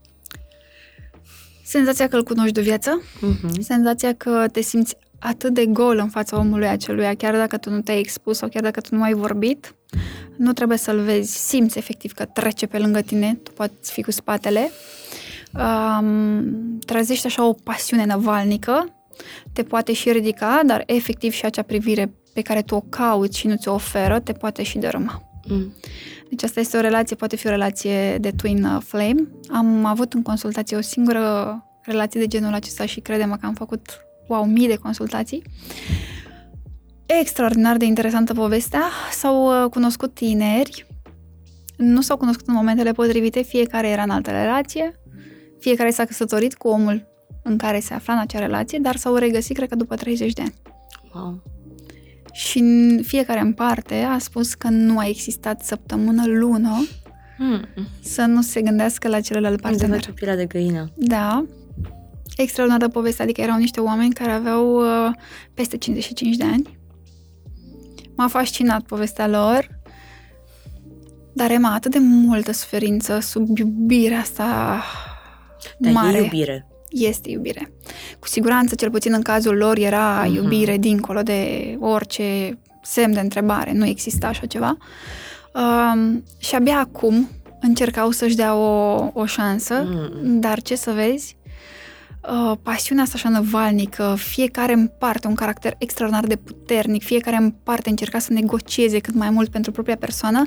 Senzația 1.63 2.07
că 2.07 2.15
îl 2.15 2.23
cunoști 2.23 2.53
de 2.53 2.61
viață, 2.61 3.01
Uh-huh. 3.17 3.59
senzația 3.59 4.13
că 4.13 4.45
te 4.51 4.61
simți 4.61 4.95
atât 5.21 5.53
de 5.53 5.65
gol 5.65 5.97
în 5.97 6.09
fața 6.09 6.37
omului 6.37 6.67
aceluia, 6.67 7.13
chiar 7.13 7.35
dacă 7.35 7.57
tu 7.57 7.69
nu 7.69 7.81
te-ai 7.81 7.99
expus 7.99 8.37
sau 8.37 8.49
chiar 8.49 8.61
dacă 8.61 8.81
tu 8.81 8.95
nu 8.95 9.03
ai 9.03 9.13
vorbit, 9.13 9.75
nu 10.37 10.53
trebuie 10.53 10.77
să-l 10.77 10.99
vezi, 10.99 11.47
simți 11.47 11.77
efectiv 11.77 12.13
că 12.13 12.25
trece 12.25 12.65
pe 12.65 12.77
lângă 12.77 13.01
tine, 13.01 13.39
tu 13.43 13.51
poți 13.51 13.91
fi 13.91 14.01
cu 14.01 14.11
spatele, 14.11 14.71
um, 15.53 16.79
trezești 16.85 17.25
așa 17.25 17.47
o 17.47 17.53
pasiune 17.53 18.05
năvalnică, 18.05 18.95
te 19.53 19.63
poate 19.63 19.93
și 19.93 20.11
ridica, 20.11 20.61
dar 20.65 20.83
efectiv 20.85 21.31
și 21.31 21.45
acea 21.45 21.61
privire 21.61 22.13
pe 22.33 22.41
care 22.41 22.61
tu 22.61 22.75
o 22.75 22.81
cauți 22.89 23.37
și 23.37 23.47
nu 23.47 23.55
ți-o 23.55 23.73
oferă, 23.73 24.19
te 24.19 24.31
poate 24.31 24.63
și 24.63 24.77
dărâma. 24.77 25.21
Mm. 25.47 25.73
Deci 26.29 26.43
asta 26.43 26.59
este 26.59 26.77
o 26.77 26.81
relație, 26.81 27.15
poate 27.15 27.35
fi 27.35 27.47
o 27.47 27.49
relație 27.49 28.17
de 28.17 28.31
twin 28.31 28.63
uh, 28.63 28.81
flame. 28.85 29.27
Am 29.47 29.85
avut 29.85 30.13
în 30.13 30.21
consultație 30.21 30.77
o 30.77 30.81
singură 30.81 31.55
relație 31.81 32.19
de 32.19 32.27
genul 32.27 32.53
acesta 32.53 32.85
și 32.85 32.99
credem 32.99 33.37
că 33.39 33.45
am 33.45 33.53
făcut, 33.53 34.05
wow, 34.31 34.45
mii 34.45 34.67
de 34.67 34.75
consultații. 34.75 35.43
Extraordinar 37.05 37.77
de 37.77 37.85
interesantă 37.85 38.33
povestea. 38.33 38.83
S-au 39.11 39.63
uh, 39.63 39.69
cunoscut 39.69 40.13
tineri, 40.13 40.85
nu 41.77 42.01
s-au 42.01 42.17
cunoscut 42.17 42.47
în 42.47 42.53
momentele 42.53 42.91
potrivite, 42.91 43.41
fiecare 43.41 43.89
era 43.89 44.03
în 44.03 44.09
altă 44.09 44.31
relație, 44.31 44.99
fiecare 45.59 45.91
s-a 45.91 46.05
căsătorit 46.05 46.53
cu 46.53 46.67
omul 46.67 47.07
în 47.43 47.57
care 47.57 47.79
se 47.79 47.93
afla 47.93 48.13
în 48.13 48.19
acea 48.19 48.39
relație, 48.39 48.79
dar 48.81 48.95
s-au 48.95 49.15
regăsit, 49.15 49.55
cred 49.55 49.69
că, 49.69 49.75
după 49.75 49.95
30 49.95 50.33
de 50.33 50.41
ani. 50.41 50.53
Wow. 51.13 51.43
Și 52.33 52.57
în 52.59 53.01
fiecare 53.03 53.39
în 53.39 53.53
parte 53.53 53.95
a 53.95 54.17
spus 54.17 54.53
că 54.53 54.67
nu 54.69 54.97
a 54.97 55.07
existat 55.07 55.61
săptămână, 55.63 56.23
lună, 56.27 56.85
Mm. 57.37 57.65
să 58.01 58.21
nu 58.21 58.41
se 58.41 58.61
gândească 58.61 59.07
la 59.07 59.19
celălalt 59.19 59.53
Am 59.53 59.71
de 59.71 59.77
partener. 59.77 59.99
face 59.99 60.11
pielea 60.11 60.35
de 60.35 60.45
găină. 60.45 60.89
Da, 60.95 61.45
extraordinară 62.37 62.87
poveste, 62.87 63.21
adică 63.23 63.41
erau 63.41 63.57
niște 63.57 63.79
oameni 63.79 64.13
care 64.13 64.31
aveau 64.31 64.75
uh, 64.75 65.11
peste 65.53 65.77
55 65.77 66.35
de 66.35 66.43
ani. 66.43 66.79
M-a 68.15 68.27
fascinat 68.27 68.81
povestea 68.81 69.27
lor, 69.27 69.79
dar 71.33 71.51
Emma, 71.51 71.73
atât 71.73 71.91
de 71.91 71.97
multă 71.99 72.51
suferință 72.51 73.19
sub 73.19 73.57
iubirea 73.57 74.19
asta 74.19 74.81
Dar 75.77 75.91
mare. 75.93 76.17
e 76.17 76.21
iubire. 76.21 76.67
Este 76.89 77.29
iubire. 77.29 77.73
Cu 78.19 78.27
siguranță, 78.27 78.75
cel 78.75 78.91
puțin 78.91 79.13
în 79.13 79.21
cazul 79.21 79.55
lor, 79.55 79.77
era 79.77 80.23
Mhm. 80.25 80.33
iubire 80.35 80.77
dincolo 80.77 81.21
de 81.21 81.75
orice 81.79 82.59
semn 82.83 83.13
de 83.13 83.19
întrebare. 83.19 83.71
Nu 83.73 83.85
exista 83.85 84.27
așa 84.27 84.45
ceva. 84.45 84.77
Um, 85.53 86.23
și 86.37 86.55
abia 86.55 86.79
acum 86.79 87.29
încercau 87.61 88.11
să-și 88.11 88.35
dea 88.35 88.55
o, 88.55 89.09
o 89.13 89.25
șansă, 89.25 89.73
Mm. 90.23 90.39
dar 90.39 90.61
ce 90.61 90.75
să 90.75 90.91
vezi, 90.91 91.37
uh, 92.29 92.57
pasiunea 92.63 93.03
asta 93.03 93.15
așa 93.17 93.29
năvalnică, 93.29 94.15
fiecare 94.17 94.73
în 94.73 94.87
parte 94.99 95.27
un 95.27 95.35
caracter 95.35 95.75
extraordinar 95.77 96.27
de 96.27 96.35
puternic, 96.35 97.03
fiecare 97.03 97.35
în 97.35 97.53
parte 97.63 97.89
încerca 97.89 98.19
să 98.19 98.33
negocieze 98.33 98.99
cât 98.99 99.13
mai 99.13 99.29
mult 99.29 99.49
pentru 99.49 99.71
propria 99.71 99.95
persoană, 99.95 100.41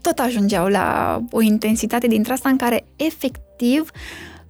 tot 0.00 0.18
ajungeau 0.18 0.66
la 0.66 1.18
o 1.30 1.40
intensitate 1.40 2.06
dintre 2.06 2.32
asta 2.32 2.48
în 2.48 2.56
care 2.56 2.86
efectiv 2.96 3.90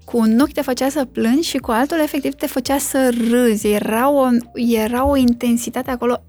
cu 0.05 0.19
un 0.19 0.39
ochi 0.41 0.53
te 0.53 0.61
făcea 0.61 0.89
să 0.89 1.05
plângi 1.05 1.49
și 1.49 1.59
cu 1.59 1.71
altul 1.71 1.99
efectiv 1.99 2.35
te 2.35 2.47
făcea 2.47 2.79
să 2.79 3.15
râzi. 3.31 3.67
Era 3.67 4.11
o, 4.11 4.29
era 4.55 5.07
o 5.07 5.17
intensitate 5.17 5.91
acolo 5.91 6.23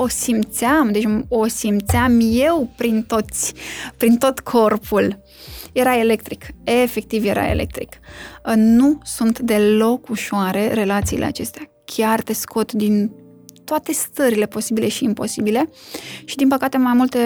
o 0.00 0.08
simțeam, 0.08 0.92
deci 0.92 1.04
o 1.28 1.46
simțeam 1.46 2.20
eu 2.22 2.72
prin 2.76 3.02
toți, 3.02 3.54
prin 3.96 4.16
tot 4.16 4.40
corpul. 4.40 5.18
Era 5.78 5.98
electric, 5.98 6.46
efectiv 6.64 7.24
era 7.24 7.48
electric. 7.50 7.88
Uh, 8.46 8.52
Nu 8.56 8.98
sunt 9.04 9.38
deloc 9.38 10.08
ușoare 10.08 10.72
relațiile 10.74 11.24
acestea. 11.24 11.62
Chiar 11.84 12.20
te 12.22 12.32
scot 12.32 12.72
din 12.72 13.10
toate 13.64 13.92
stările 13.92 14.46
posibile 14.46 14.88
și 14.88 15.04
imposibile 15.04 15.68
și 16.24 16.36
din 16.36 16.48
păcate 16.48 16.76
mai 16.76 16.92
multe 16.94 17.18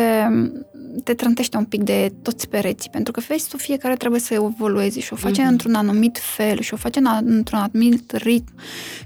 te 1.04 1.14
trântește 1.14 1.56
un 1.56 1.64
pic 1.64 1.82
de 1.82 2.12
toți 2.22 2.48
pereții, 2.48 2.90
pentru 2.90 3.12
că 3.12 3.20
vezi 3.28 3.48
tu 3.48 3.56
fiecare 3.56 3.94
trebuie 3.96 4.20
să 4.20 4.34
evolueze 4.34 5.00
și 5.00 5.12
o 5.12 5.16
face 5.16 5.40
Mhm. 5.42 5.50
într-un 5.50 5.74
anumit 5.74 6.18
fel 6.18 6.60
și 6.60 6.74
o 6.74 6.76
face 6.76 6.98
în, 6.98 7.06
a- 7.06 7.20
într-un 7.24 7.58
anumit 7.58 8.12
ritm 8.12 8.54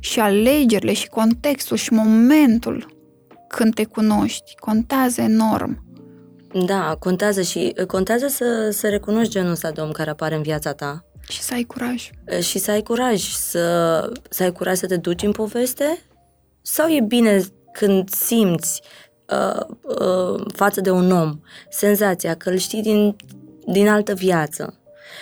și 0.01 0.21
alegerile 0.21 0.93
și 0.93 1.09
contextul 1.09 1.77
și 1.77 1.93
momentul 1.93 2.95
când 3.49 3.75
te 3.75 3.85
cunoști 3.85 4.55
contează 4.61 5.21
enorm. 5.21 5.85
Da, 6.65 6.97
contează 6.99 7.43
și 7.43 7.75
contează 7.87 8.27
să, 8.27 8.69
să 8.73 8.89
recunoști 8.89 9.33
genul 9.33 9.51
ăsta 9.51 9.71
de 9.71 9.81
om 9.81 9.91
care 9.91 10.11
apare 10.11 10.35
în 10.35 10.43
viața 10.43 10.73
ta 10.73 11.05
Și 11.29 11.43
să 11.43 11.55
ai 11.55 11.63
curaj. 11.63 12.11
și 12.41 12.59
să 12.59 12.71
ai 12.71 12.83
curaj, 12.83 13.21
să, 13.23 14.11
să 14.31 14.43
ai 14.43 14.53
curaj 14.53 14.77
să 14.77 14.87
te 14.87 14.97
duci 14.97 15.23
în 15.23 15.33
poveste 15.33 15.99
sau 16.63 16.89
e 16.89 17.01
bine 17.01 17.43
când 17.73 18.09
simți 18.09 18.83
uh, 19.29 19.61
uh, 19.83 20.45
față 20.55 20.81
de 20.81 20.91
un 20.91 21.11
om 21.13 21.41
senzația 21.71 22.35
că 22.35 22.51
îl 22.51 22.57
știi 22.57 22.83
din, 22.83 23.17
din 23.67 23.89
altă 23.89 24.15
viață 24.15 24.79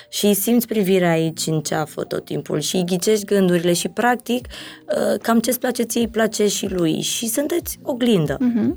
și 0.09 0.27
îi 0.27 0.35
simți 0.35 0.67
privirea 0.67 1.11
aici 1.11 1.47
în 1.47 1.61
ceafă 1.61 2.05
tot 2.05 2.25
timpul 2.25 2.61
și 2.61 2.77
îi 2.77 2.85
ghicești 2.85 3.25
gândurile 3.25 3.73
și 3.73 3.89
practic 3.89 4.47
uh, 4.47 5.21
cam 5.23 5.41
ce-ți 5.41 5.59
place 5.59 5.83
ție 5.83 6.01
îi 6.01 6.09
place 6.09 6.49
și 6.49 6.67
lui 6.67 7.01
și 7.01 7.27
sunteți 7.27 7.79
oglindă. 7.83 8.37
Mhm. 8.41 8.75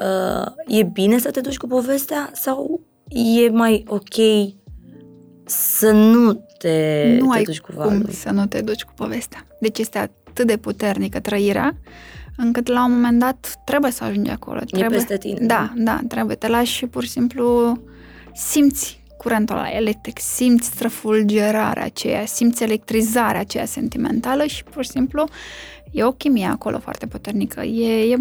Uh, 0.00 0.78
e 0.78 0.82
bine 0.82 1.18
să 1.18 1.30
te 1.30 1.40
duci 1.40 1.56
cu 1.56 1.66
povestea 1.66 2.30
sau 2.34 2.80
e 3.08 3.48
mai 3.50 3.84
ok 3.88 4.14
să 5.44 5.90
nu 5.90 6.32
te, 6.58 7.16
nu 7.20 7.30
te 7.30 7.36
ai 7.36 7.42
duci 7.42 7.60
cu 7.60 7.72
cum 7.72 7.84
valul? 7.84 8.08
să 8.10 8.30
nu 8.30 8.46
te 8.46 8.60
duci 8.60 8.82
cu 8.82 8.92
povestea. 8.94 9.46
Deci 9.60 9.78
este 9.78 9.98
atât 9.98 10.46
de 10.46 10.56
puternică 10.56 11.20
trăirea, 11.20 11.76
încât 12.36 12.68
la 12.68 12.84
un 12.84 12.92
moment 12.92 13.18
dat 13.18 13.54
trebuie 13.64 13.90
să 13.90 14.04
ajungi 14.04 14.30
acolo. 14.30 14.60
Trebuie, 14.60 14.98
peste 14.98 15.16
tine, 15.16 15.46
Da, 15.46 15.72
da, 15.76 16.00
trebuie. 16.08 16.36
Te 16.36 16.48
lași 16.48 16.72
și 16.72 16.86
pur 16.86 17.02
și 17.02 17.10
simplu 17.10 17.76
simți 18.34 18.99
curentul 19.22 19.56
ăla 19.56 19.68
electric, 19.70 20.18
simți 20.18 20.66
străfulgerarea 20.66 21.84
aceea, 21.84 22.24
simți 22.26 22.62
electrizarea 22.62 23.40
aceea 23.40 23.64
sentimentală 23.64 24.44
și 24.44 24.64
pur 24.64 24.84
și 24.84 24.90
simplu 24.90 25.24
e 25.90 26.04
o 26.04 26.12
chimie 26.12 26.46
acolo 26.46 26.78
foarte 26.78 27.06
puternică. 27.06 27.60
E, 27.60 28.10
e 28.12 28.16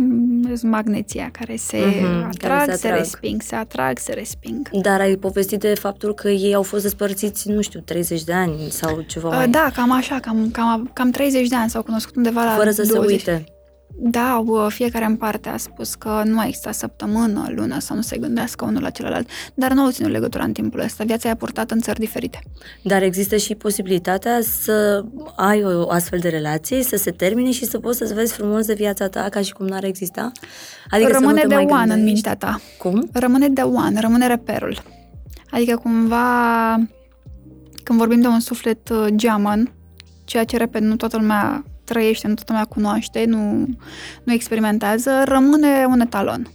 magneția 0.63 1.29
care 1.31 1.55
se 1.55 1.77
Mhm, 1.77 2.23
atrag, 2.27 2.57
care 2.57 2.71
se 2.71 2.77
se, 2.77 2.87
atrag. 2.87 2.99
resping, 2.99 3.41
se 3.41 3.55
atrag, 3.55 3.97
se 3.97 4.13
resping. 4.13 4.69
Dar 4.69 4.99
ai 4.99 5.15
povestit 5.15 5.59
de 5.59 5.73
faptul 5.73 6.13
că 6.13 6.29
ei 6.29 6.53
au 6.53 6.63
fost 6.63 6.83
despărțiți, 6.83 7.49
nu 7.49 7.61
știu, 7.61 7.79
30 7.79 8.23
de 8.23 8.33
ani 8.33 8.55
sau 8.69 9.01
ceva 9.07 9.27
Uh, 9.27 9.33
mai... 9.35 9.47
Da, 9.49 9.69
cam 9.75 9.91
așa, 9.91 10.19
cam, 10.19 10.49
cam, 10.51 10.89
cam 10.93 11.11
30 11.11 11.47
de 11.47 11.55
ani 11.55 11.69
s-au 11.69 11.83
cunoscut 11.83 12.15
undeva 12.15 12.43
la 12.43 12.51
fără 12.55 12.71
să 12.71 12.83
20. 12.85 13.21
se 13.21 13.31
uite. 13.31 13.43
Da, 13.95 14.43
uh, 14.45 14.65
fiecare 14.69 15.05
în 15.05 15.15
parte 15.15 15.49
a 15.49 15.57
spus 15.57 15.95
că 15.95 16.21
nu 16.25 16.39
a 16.39 16.45
existat 16.45 16.73
săptămână, 16.73 17.47
lună 17.55 17.79
să 17.79 17.93
nu 17.93 18.01
se 18.01 18.17
gândească 18.17 18.65
unul 18.65 18.81
la 18.81 18.89
celălalt, 18.89 19.29
dar 19.53 19.71
nu 19.71 19.81
au 19.81 19.91
ținut 19.91 20.11
legătura 20.11 20.43
în 20.43 20.51
timpul 20.51 20.79
ăsta. 20.79 21.03
Viața 21.03 21.27
i-a 21.27 21.35
purtat 21.35 21.71
în 21.71 21.79
țări 21.79 21.99
diferite. 21.99 22.39
Dar 22.83 23.03
există 23.03 23.37
și 23.37 23.55
posibilitatea 23.55 24.39
să 24.41 25.03
ai 25.35 25.63
o 25.63 25.89
astfel 25.89 26.19
de 26.19 26.29
relație, 26.29 26.83
să 26.83 26.95
se 26.95 27.11
termine 27.11 27.51
și 27.51 27.65
să 27.65 27.79
poți 27.79 27.97
să-ți 27.97 28.13
vezi 28.13 28.33
frumos 28.33 28.65
de 28.65 28.73
viața 28.73 29.07
ta 29.07 29.27
ca 29.29 29.41
și 29.41 29.53
cum 29.53 29.65
n-ar 29.65 29.83
exista? 29.83 30.31
Adică 30.89 31.11
rămâne 31.11 31.39
să 31.39 31.45
nu 31.45 31.49
de 31.49 31.55
te 31.55 31.63
mai 31.63 31.65
one 31.65 31.81
în 31.81 31.87
gândești. 31.87 32.13
mintea 32.13 32.35
ta. 32.35 32.61
Cum? 32.77 33.09
Rămâne 33.13 33.49
de 33.49 33.61
one, 33.61 33.99
rămâne 33.99 34.27
reperul. 34.27 34.81
Adică 35.49 35.75
cumva, 35.75 36.75
când 37.83 37.99
vorbim 37.99 38.21
de 38.21 38.27
un 38.27 38.39
suflet 38.39 38.89
uh, 38.89 39.07
geamăn, 39.15 39.71
ceea 40.25 40.43
ce, 40.43 40.57
repet, 40.57 40.81
nu 40.81 40.95
toată 40.95 41.17
lumea 41.17 41.63
trăiește, 41.89 42.27
nu 42.27 42.33
toată 42.33 42.51
lumea 42.51 42.65
cunoaște, 42.67 43.25
nu, 43.27 43.67
nu 44.23 44.33
experimentează, 44.33 45.11
rămâne 45.25 45.85
un 45.87 45.99
etalon. 45.99 46.51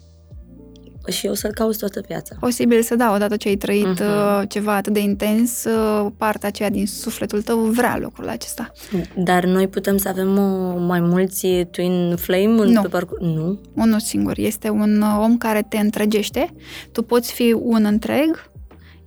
Și 1.08 1.26
o 1.26 1.34
să-l 1.34 1.50
cauți 1.52 1.78
toată 1.78 2.00
viața. 2.08 2.36
Posibil 2.40 2.82
să 2.82 2.94
da, 2.96 3.12
odată 3.14 3.36
ce 3.36 3.48
ai 3.48 3.54
trăit 3.56 3.84
Mhm. 3.86 4.00
uh, 4.02 4.42
ceva 4.48 4.74
atât 4.74 4.92
de 4.92 5.00
intens, 5.00 5.64
uh, 5.64 6.06
partea 6.16 6.48
aceea 6.48 6.70
din 6.70 6.86
sufletul 6.86 7.42
tău 7.42 7.58
vrea 7.58 7.98
lucrul 7.98 8.28
acesta. 8.28 8.72
Dar 9.16 9.44
noi 9.44 9.68
putem 9.68 9.96
să 9.96 10.08
avem 10.08 10.38
o, 10.38 10.78
mai 10.78 11.00
mulți 11.00 11.46
twin 11.70 12.16
flame 12.16 12.44
în 12.62 12.68
Nu. 12.72 12.80
pe 12.82 12.88
parcurs? 12.88 13.20
Nu. 13.22 13.60
Unul 13.74 14.00
singur. 14.00 14.38
Este 14.38 14.68
un 14.68 15.00
uh, 15.02 15.16
om 15.20 15.36
care 15.36 15.66
te 15.68 15.78
întregește. 15.78 16.54
Tu 16.92 17.02
poți 17.02 17.32
fi 17.32 17.52
un 17.58 17.84
întreg, 17.84 18.50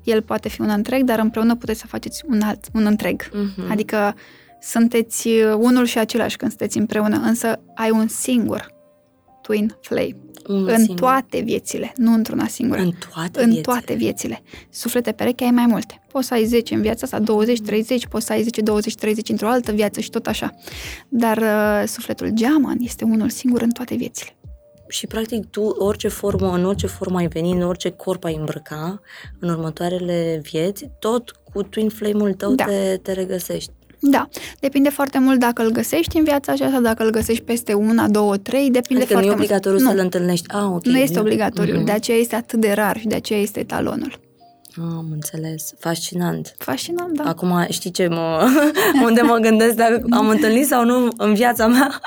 el 0.03 0.21
poate 0.21 0.49
fi 0.49 0.61
un 0.61 0.69
întreg, 0.69 1.03
dar 1.03 1.19
împreună 1.19 1.55
puteți 1.55 1.79
să 1.79 1.87
faceți 1.87 2.23
un 2.29 2.41
alt, 2.41 2.65
un 2.73 2.85
întreg. 2.85 3.29
Mhm. 3.33 3.71
Adică 3.71 4.15
sunteți 4.61 5.27
uh, 5.27 5.53
unul 5.57 5.85
și 5.85 5.97
același 5.97 6.37
când 6.37 6.51
sunteți 6.51 6.77
împreună, 6.77 7.17
însă 7.17 7.59
ai 7.75 7.91
un 7.91 8.07
singur 8.07 8.75
twin 9.41 9.77
flame. 9.81 10.15
Unul 10.47 10.69
în 10.69 10.77
singur. 10.77 10.99
toate 10.99 11.39
viețile, 11.39 11.91
nu 11.95 12.13
într-una 12.13 12.47
singură. 12.47 12.81
În 12.81 12.91
toate 13.13 13.39
în 13.39 13.45
viețile. 13.45 13.61
toate 13.61 13.93
viețile. 13.93 14.41
Suflete 14.69 15.11
pereche 15.11 15.43
ai 15.43 15.51
mai 15.51 15.65
multe. 15.65 16.01
Poți 16.11 16.27
să 16.27 16.33
ai 16.33 16.45
10 16.45 16.73
în 16.73 16.81
viața 16.81 16.99
asta, 17.03 17.19
20, 17.19 17.61
30, 17.61 18.07
poți 18.07 18.25
să 18.25 18.33
ai 18.33 18.43
10, 18.43 18.61
20, 18.61 18.95
30 18.95 19.29
într-o 19.29 19.47
altă 19.47 19.71
viață 19.71 19.99
și 19.99 20.09
tot 20.09 20.27
așa. 20.27 20.55
Dar 21.09 21.37
uh, 21.37 21.87
sufletul 21.87 22.29
geaman 22.33 22.77
este 22.81 23.03
unul 23.03 23.29
singur 23.29 23.61
în 23.61 23.69
toate 23.69 23.95
viețile. 23.95 24.37
Și 24.87 25.07
practic 25.07 25.45
tu, 25.49 25.61
orice 25.61 26.07
formă, 26.07 26.53
în 26.55 26.65
orice 26.65 26.87
formă 26.87 27.17
ai 27.17 27.27
veni, 27.27 27.51
în 27.51 27.61
orice 27.61 27.89
corp 27.89 28.23
ai 28.23 28.35
îmbrăca, 28.35 29.01
în 29.39 29.49
următoarele 29.49 30.41
vieți, 30.43 30.89
tot 30.99 31.31
cu 31.53 31.63
twin 31.63 31.89
flame-ul 31.89 32.33
tău 32.33 32.55
Da. 32.55 32.63
te, 32.63 32.97
te 33.01 33.11
regăsești. 33.11 33.71
Da, 33.99 34.29
depinde 34.59 34.89
foarte 34.89 35.19
mult 35.19 35.39
dacă 35.39 35.63
îl 35.63 35.71
găsești 35.71 36.17
în 36.17 36.23
viața 36.23 36.51
aceasta, 36.51 36.79
dacă 36.79 37.03
îl 37.03 37.09
găsești 37.09 37.43
peste 37.43 37.73
una, 37.73 38.07
două, 38.07 38.37
trei, 38.37 38.69
depinde 38.71 39.01
adică 39.03 39.17
nu 39.19 39.19
foarte 39.19 39.27
e 39.29 39.43
obligatoriu 39.43 39.77
mult. 39.77 39.89
să-l 39.89 39.97
nu, 39.97 40.03
întâlnești. 40.03 40.45
Ah, 40.49 40.63
ok. 40.73 40.85
nu 40.85 40.97
este 40.97 41.19
obligatoriu, 41.19 41.75
Mhm. 41.75 41.85
de 41.85 41.91
aceea 41.91 42.17
este 42.17 42.35
atât 42.35 42.59
de 42.59 42.71
rar 42.71 42.97
și 42.99 43.07
de 43.07 43.15
aceea 43.15 43.39
este 43.39 43.63
talonul. 43.63 44.19
Am 44.81 45.05
înțeles. 45.11 45.73
Fascinant. 45.79 46.55
Fascinant, 46.57 47.11
da. 47.17 47.23
Acum 47.23 47.65
știi 47.69 47.91
ce 47.91 48.07
mă, 48.07 48.47
unde 49.05 49.21
mă 49.21 49.37
gândesc 49.41 49.75
dacă 49.75 50.05
am 50.09 50.29
întâlnit 50.29 50.65
sau 50.67 50.85
nu 50.85 51.07
în 51.17 51.33
viața 51.33 51.67
mea 51.67 51.89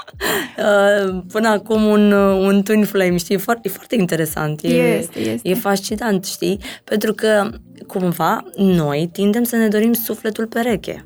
uh, 0.59 1.19
până 1.33 1.49
acum 1.49 1.85
un, 1.85 2.13
uh, 2.13 2.47
un 2.47 2.63
twin 2.63 2.85
flame, 2.85 3.17
știi? 3.17 3.35
E 3.35 3.39
foarte, 3.39 3.69
e 3.69 3.71
foarte 3.71 3.95
interesant. 3.97 4.61
E, 4.63 4.69
Este, 4.69 5.19
este. 5.19 5.49
E 5.49 5.55
fascinant, 5.55 6.25
știi? 6.25 6.59
Pentru 6.85 7.13
că 7.15 7.51
cumva 7.87 8.45
noi 8.57 9.09
tindem 9.13 9.43
să 9.43 9.57
ne 9.57 9.69
dorim 9.69 9.93
sufletul 9.93 10.47
pereche. 10.47 11.05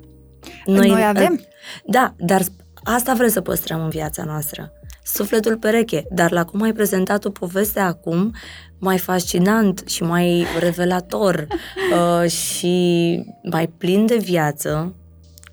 Noi 0.64 1.04
avem. 1.04 1.40
Da, 1.84 2.14
dar 2.16 2.42
asta 2.84 3.14
vrem 3.14 3.28
să 3.28 3.40
păstrăm 3.40 3.82
în 3.82 3.88
viața 3.88 4.24
noastră. 4.24 4.72
Sufletul 5.04 5.56
pereche, 5.56 6.04
dar 6.10 6.32
la 6.32 6.44
cum 6.44 6.62
ai 6.62 6.72
prezentat 6.72 7.24
o 7.24 7.30
poveste 7.30 7.80
acum, 7.80 8.34
mai 8.78 8.98
fascinant 8.98 9.82
și 9.86 10.02
mai 10.02 10.46
revelator 10.58 11.46
uh, 12.22 12.30
și 12.30 13.24
mai 13.50 13.66
plin 13.66 14.06
de 14.06 14.16
viață, 14.16 14.94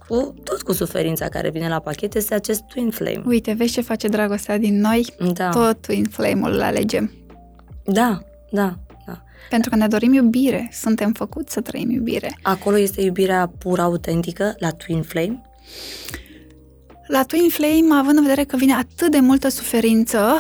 cu, 0.08 0.34
tot 0.44 0.62
cu 0.62 0.72
suferința 0.72 1.28
care 1.28 1.50
vine 1.50 1.68
la 1.68 1.80
pachet, 1.80 2.16
este 2.16 2.34
acest 2.34 2.62
twin 2.62 2.90
flame. 2.90 3.22
Uite, 3.26 3.54
vezi 3.58 3.74
ce 3.74 3.82
face 3.82 4.08
dragostea 4.08 4.58
din 4.58 4.80
noi? 4.80 5.06
Da, 5.34 5.50
Tot 5.50 5.82
twin 5.82 6.06
flame-ul 6.06 6.52
îl 6.52 6.62
alegem. 6.62 7.12
da, 7.84 7.92
da, 7.94 8.20
da. 8.52 8.78
Pentru 9.50 9.70
că 9.70 9.76
ne 9.76 9.88
dorim 9.88 10.14
iubire, 10.14 10.70
suntem 10.74 11.14
făcuți 11.14 11.54
să 11.54 11.62
trăim 11.62 11.90
iubire. 11.90 12.38
Acolo 12.42 12.78
este 12.78 13.02
iubirea 13.02 13.54
pură 13.58 13.82
autentică, 13.82 14.56
la 14.60 14.70
twin 14.70 15.02
flame. 15.02 15.42
La 17.08 17.24
Twin 17.24 17.50
Flame, 17.50 18.00
având 18.00 18.18
în 18.18 18.24
vedere 18.24 18.44
că 18.44 18.56
vine 18.56 18.74
atât 18.74 19.12
de 19.12 19.20
multă 19.20 19.50
suferință, 19.50 20.38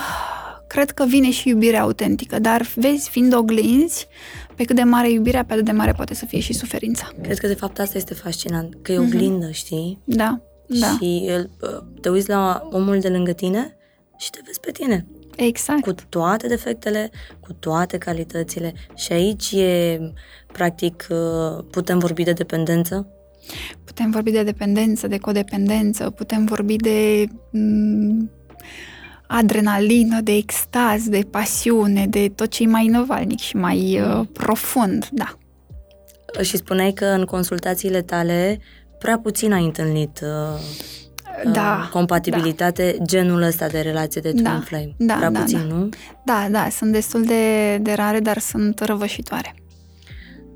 cred 0.67 0.91
că 0.91 1.05
vine 1.05 1.31
și 1.31 1.49
iubirea 1.49 1.81
autentică, 1.81 2.39
dar 2.39 2.67
vezi, 2.75 3.09
fiind 3.09 3.35
oglinzi, 3.35 4.07
pe 4.55 4.63
cât 4.63 4.75
de 4.75 4.83
mare 4.83 5.09
e 5.09 5.13
iubirea, 5.13 5.45
pe 5.45 5.53
atât 5.53 5.65
de 5.65 5.71
mare 5.71 5.91
poate 5.91 6.13
să 6.13 6.25
fie 6.25 6.39
și 6.39 6.53
suferința. 6.53 7.09
Cred 7.21 7.37
că 7.37 7.47
de 7.47 7.53
fapt 7.53 7.79
asta 7.79 7.97
este 7.97 8.13
fascinant, 8.13 8.77
că 8.81 8.91
e 8.91 8.99
oglindă, 8.99 9.51
știi? 9.51 10.01
Da, 10.03 10.41
da, 10.67 10.97
Și 10.99 11.23
el, 11.27 11.49
te 12.01 12.09
uiți 12.09 12.29
la 12.29 12.67
omul 12.71 12.99
de 12.99 13.09
lângă 13.09 13.31
tine 13.31 13.75
și 14.17 14.29
te 14.29 14.39
vezi 14.45 14.59
pe 14.59 14.71
tine. 14.71 15.05
Exact. 15.45 15.81
Cu 15.81 15.93
toate 16.09 16.47
defectele, 16.47 17.09
cu 17.39 17.53
toate 17.53 17.97
calitățile. 17.97 18.73
Și 18.95 19.11
aici 19.11 19.51
e, 19.51 19.99
practic, 20.51 21.07
uh, 21.09 21.63
putem 21.71 21.99
vorbi 21.99 22.23
de 22.23 22.33
dependență. 22.33 23.07
Putem 23.83 24.11
vorbi 24.11 24.31
de 24.31 24.43
dependență, 24.43 25.07
de 25.07 25.17
codependență, 25.17 26.09
putem 26.09 26.45
vorbi 26.45 26.75
de 26.75 27.25
m- 27.27 28.29
adrenalină, 29.27 30.21
de 30.21 30.31
extaz, 30.31 31.07
de 31.07 31.27
pasiune, 31.31 32.07
de 32.07 32.31
tot 32.35 32.49
ce 32.49 32.63
e 32.63 32.65
mai 32.65 32.87
novalnic 32.87 33.39
și 33.39 33.55
mai 33.55 34.01
uh, 34.01 34.27
profund, 34.33 35.07
da. 35.11 35.37
Și 36.41 36.57
spuneai 36.57 36.91
că 36.91 37.05
în 37.05 37.25
consultațiile 37.25 38.01
tale 38.01 38.59
prea 38.99 39.19
puțin 39.19 39.53
ai 39.53 39.63
întâlnit 39.63 40.21
uh, 40.23 40.59
Da, 41.51 41.79
uh, 41.83 41.89
compatibilitate, 41.91 42.97
genul 43.05 43.41
ăsta 43.41 43.67
de 43.67 43.79
relație 43.79 44.21
de 44.21 44.29
twin 44.31 44.43
Da, 44.43 44.61
flame. 44.65 44.93
da, 44.97 45.13
prea 45.13 45.29
da, 45.29 45.39
puțin, 45.39 45.57
da. 45.67 45.73
nu? 45.75 45.89
Da, 46.25 46.47
da, 46.51 46.67
sunt 46.69 46.91
destul 46.91 47.23
de, 47.23 47.77
de 47.77 47.93
rare, 47.93 48.19
dar 48.19 48.37
sunt 48.37 48.79
răvășitoare. 48.79 49.55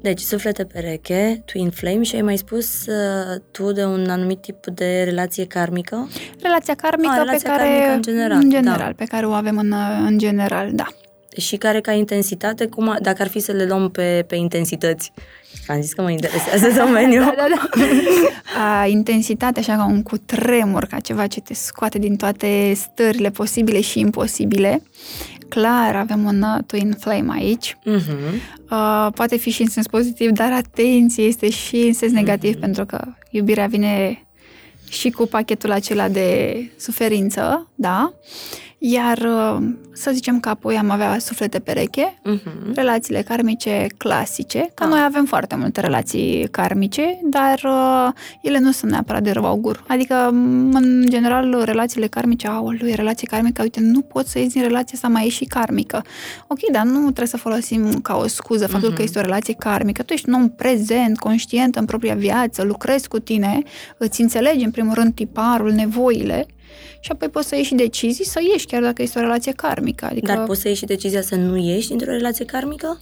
Deci, 0.01 0.19
suflete 0.19 0.63
pereche, 0.63 1.41
twin 1.45 1.69
flame 1.69 2.03
și 2.03 2.15
ai 2.15 2.21
mai 2.21 2.37
spus 2.37 2.85
uh, 2.85 3.41
tu 3.51 3.71
de 3.71 3.85
un 3.85 4.09
anumit 4.09 4.41
tip 4.41 4.65
de 4.65 5.01
relație 5.03 5.45
karmică? 5.45 6.07
Relația 6.41 6.75
karmică 6.75 7.09
Ah, 7.11 7.17
pe 7.17 7.23
relația 7.23 7.49
care, 7.49 7.63
karmică 7.69 7.91
în 7.93 8.01
general, 8.01 8.37
în 8.41 8.49
da. 8.49 8.55
general 8.59 8.93
pe 8.93 9.05
care 9.05 9.25
o 9.25 9.31
avem 9.31 9.57
în, 9.57 9.73
în 10.05 10.17
general, 10.17 10.69
da. 10.73 10.85
Și 11.37 11.55
care 11.57 11.81
ca 11.81 11.91
intensitate, 11.91 12.65
cum, 12.65 12.97
dacă 13.01 13.21
ar 13.21 13.27
fi 13.27 13.39
să 13.39 13.51
le 13.51 13.65
luăm 13.65 13.89
pe, 13.89 14.25
pe 14.27 14.35
intensități? 14.35 15.11
Am 15.67 15.81
zis 15.81 15.93
că 15.93 16.01
mă 16.01 16.11
interesează 16.11 16.67
domeniul. 16.85 17.23
da, 17.23 17.33
da, 17.35 17.69
da. 17.75 18.81
A, 18.81 18.85
intensitatea, 18.85 19.61
așa 19.61 19.75
ca 19.75 19.85
un 19.85 20.03
cutremur, 20.03 20.85
ca 20.85 20.99
ceva 20.99 21.27
ce 21.27 21.41
te 21.41 21.53
scoate 21.53 21.99
din 21.99 22.15
toate 22.15 22.73
stările 22.75 23.29
posibile 23.29 23.81
și 23.81 23.99
imposibile. 23.99 24.81
Clar, 25.49 25.95
avem 25.95 26.23
un 26.23 26.41
uh, 26.41 26.63
twin 26.65 26.95
flame 26.99 27.33
aici. 27.33 27.77
Uh-huh. 27.77 28.33
Uh, 28.69 29.07
poate 29.15 29.37
fi 29.37 29.49
și 29.49 29.61
în 29.61 29.69
sens 29.69 29.87
pozitiv, 29.87 30.31
dar 30.31 30.51
atenție, 30.51 31.23
este 31.23 31.49
și 31.49 31.75
în 31.75 31.93
sens 31.93 32.11
negativ, 32.11 32.55
uh-huh. 32.55 32.59
pentru 32.59 32.85
că 32.85 33.01
iubirea 33.29 33.67
vine 33.67 34.25
și 34.89 35.09
cu 35.09 35.25
pachetul 35.25 35.71
acela 35.71 36.09
de 36.09 36.57
suferință, 36.77 37.69
da? 37.75 38.13
Iar 38.87 39.17
uh, 39.17 39.67
să 39.93 40.11
zicem 40.13 40.39
că 40.39 40.49
apoi 40.49 40.77
am 40.77 40.89
avea 40.89 41.19
suflete 41.19 41.59
pereche, 41.59 42.19
uh-huh. 42.25 42.73
relațiile 42.75 43.21
karmice 43.21 43.87
clasice, 43.97 44.69
că 44.73 44.83
ah. 44.83 44.89
noi 44.89 44.99
avem 45.05 45.25
foarte 45.25 45.55
multe 45.55 45.81
relații 45.81 46.47
karmice, 46.51 47.19
dar 47.23 47.61
uh, 47.63 48.13
ele 48.41 48.59
nu 48.59 48.71
sunt 48.71 48.91
neapărat 48.91 49.23
de 49.23 49.31
rău 49.31 49.45
augur. 49.45 49.83
Adică, 49.87 50.27
în 50.73 51.05
general, 51.09 51.61
relațiile 51.63 52.07
karmice, 52.07 52.47
au 52.47 52.69
lui 52.69 52.95
relație 52.95 53.27
karmică, 53.27 53.61
uite, 53.61 53.79
nu 53.81 54.01
poți 54.01 54.31
să 54.31 54.39
ieși 54.39 54.51
din 54.51 54.61
relația 54.61 54.93
asta, 54.95 55.07
mai 55.07 55.25
e 55.25 55.29
și 55.29 55.45
karmică. 55.45 56.03
Ok, 56.47 56.59
dar 56.71 56.83
nu 56.83 57.01
trebuie 57.01 57.27
să 57.27 57.37
folosim 57.37 57.99
ca 58.01 58.15
o 58.15 58.27
scuză 58.27 58.67
faptul 58.67 58.89
uh-huh. 58.89 58.95
că 58.95 59.01
mhm. 59.01 59.07
este 59.07 59.19
o 59.19 59.21
relație 59.21 59.53
karmică. 59.53 60.03
Tu 60.03 60.13
ești 60.13 60.29
un 60.29 60.35
om 60.35 60.49
prezent, 60.49 61.19
conștient 61.19 61.75
în 61.75 61.85
propria 61.85 62.15
viață, 62.15 62.63
lucrezi 62.63 63.07
cu 63.07 63.19
tine, 63.19 63.61
îți 63.97 64.21
înțelegi 64.21 64.63
în 64.63 64.71
primul 64.71 64.93
rând 64.93 65.13
tiparul, 65.13 65.71
nevoile 65.71 66.45
și 66.99 67.11
apoi 67.11 67.29
poți 67.29 67.47
să 67.47 67.55
iei 67.55 67.63
și 67.63 67.75
decizii 67.75 68.25
să 68.25 68.39
ieși, 68.51 68.65
chiar 68.65 68.81
dacă 68.81 69.01
este 69.01 69.19
o 69.19 69.21
relație 69.21 69.51
karmică. 69.51 70.05
Adică... 70.05 70.33
Dar 70.33 70.43
poți 70.43 70.61
să 70.61 70.67
iei 70.67 70.77
și 70.77 70.85
decizia 70.85 71.21
să 71.21 71.35
nu 71.35 71.57
ieși 71.57 71.87
dintr-o 71.87 72.11
relație 72.11 72.45
karmică? 72.45 72.99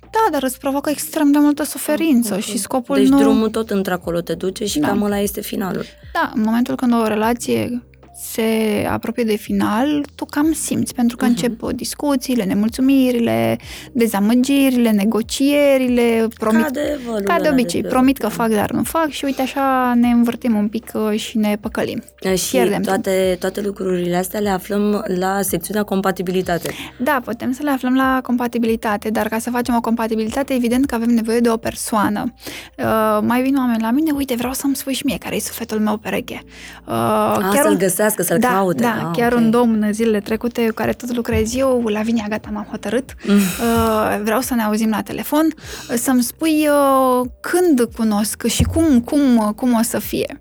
Da, 0.00 0.30
dar 0.30 0.42
îți 0.42 0.58
provoacă 0.58 0.90
extrem 0.90 1.32
de 1.32 1.38
multă 1.38 1.64
suferință 1.64 2.28
okay. 2.28 2.40
și 2.40 2.58
scopul 2.58 2.96
deci 2.96 3.06
nu... 3.06 3.16
Deci 3.16 3.24
drumul 3.24 3.48
tot 3.48 3.70
într-acolo 3.70 4.20
te 4.20 4.34
duce 4.34 4.66
și 4.66 4.78
da. 4.78 4.86
cam 4.86 5.02
ăla 5.02 5.18
este 5.18 5.40
finalul. 5.40 5.84
Da, 6.12 6.32
în 6.34 6.42
momentul 6.42 6.76
când 6.76 6.92
o 6.92 7.06
relație 7.06 7.82
se 8.22 8.86
apropie 8.90 9.24
de 9.24 9.36
final, 9.36 10.04
tu 10.14 10.24
cam 10.24 10.52
simți, 10.52 10.94
pentru 10.94 11.16
că 11.16 11.24
uh-huh. 11.24 11.28
încep 11.28 11.72
discuțiile, 11.72 12.44
nemulțumirile, 12.44 13.58
dezamăgirile, 13.92 14.90
negocierile, 14.90 16.28
promit, 16.38 16.62
ca 16.62 16.70
de, 16.70 17.00
ca 17.24 17.38
de 17.40 17.48
obicei, 17.48 17.82
de 17.82 17.88
promit 17.88 18.18
că 18.18 18.28
fac, 18.28 18.48
dar 18.48 18.70
nu 18.70 18.82
fac 18.82 19.08
și 19.08 19.24
uite 19.24 19.42
așa 19.42 19.92
ne 19.94 20.08
învârtim 20.08 20.56
un 20.56 20.68
pic 20.68 20.92
uh, 20.94 21.18
și 21.18 21.38
ne 21.38 21.56
păcălim. 21.60 22.02
Și 22.36 22.50
Pierdem 22.50 22.82
toate, 22.82 23.36
toate 23.40 23.60
lucrurile 23.60 24.16
astea 24.16 24.40
le 24.40 24.48
aflăm 24.48 25.04
la 25.18 25.42
secțiunea 25.42 25.82
compatibilitate. 25.82 26.70
Da, 26.98 27.20
putem 27.24 27.52
să 27.52 27.62
le 27.62 27.70
aflăm 27.70 27.94
la 27.94 28.20
compatibilitate, 28.22 29.10
dar 29.10 29.28
ca 29.28 29.38
să 29.38 29.50
facem 29.50 29.74
o 29.74 29.80
compatibilitate, 29.80 30.54
evident 30.54 30.86
că 30.86 30.94
avem 30.94 31.08
nevoie 31.08 31.40
de 31.40 31.50
o 31.50 31.56
persoană. 31.56 32.34
Uh, 32.78 33.18
mai 33.22 33.42
vin 33.42 33.56
oameni 33.56 33.82
la 33.82 33.90
mine, 33.90 34.10
uite, 34.10 34.34
vreau 34.34 34.52
să-mi 34.52 34.76
spui 34.76 34.92
și 34.92 35.02
mie 35.04 35.18
care 35.18 35.36
e 35.36 35.40
sufletul 35.40 35.78
meu 35.78 35.96
pereche. 35.96 36.42
Uh, 36.86 36.92
A, 36.92 37.50
chiar 37.52 37.64
să-l 37.64 37.76
găsească 37.76 38.11
găsească, 38.16 38.22
să-l 38.22 38.38
da, 38.38 38.48
caute. 38.48 38.82
Da, 38.82 39.08
ah, 39.08 39.16
chiar 39.16 39.32
okay. 39.32 39.44
un 39.44 39.50
domn 39.50 39.92
zilele 39.92 40.20
trecute 40.20 40.66
cu 40.66 40.74
care 40.74 40.92
tot 40.92 41.14
lucrez 41.14 41.54
eu, 41.54 41.84
la 41.86 42.00
Vinia, 42.00 42.26
gata, 42.28 42.48
m-am 42.52 42.66
hotărât. 42.70 43.14
Mm. 43.26 43.34
Uh, 43.34 44.20
vreau 44.22 44.40
să 44.40 44.54
ne 44.54 44.62
auzim 44.62 44.90
la 44.90 45.02
telefon, 45.02 45.46
uh, 45.46 45.96
să-mi 45.96 46.22
spui 46.22 46.68
uh, 46.68 47.28
când 47.40 47.88
cunosc 47.96 48.46
și 48.46 48.62
cum, 48.62 49.00
cum, 49.00 49.52
cum 49.56 49.72
o 49.72 49.82
să 49.82 49.98
fie 49.98 50.40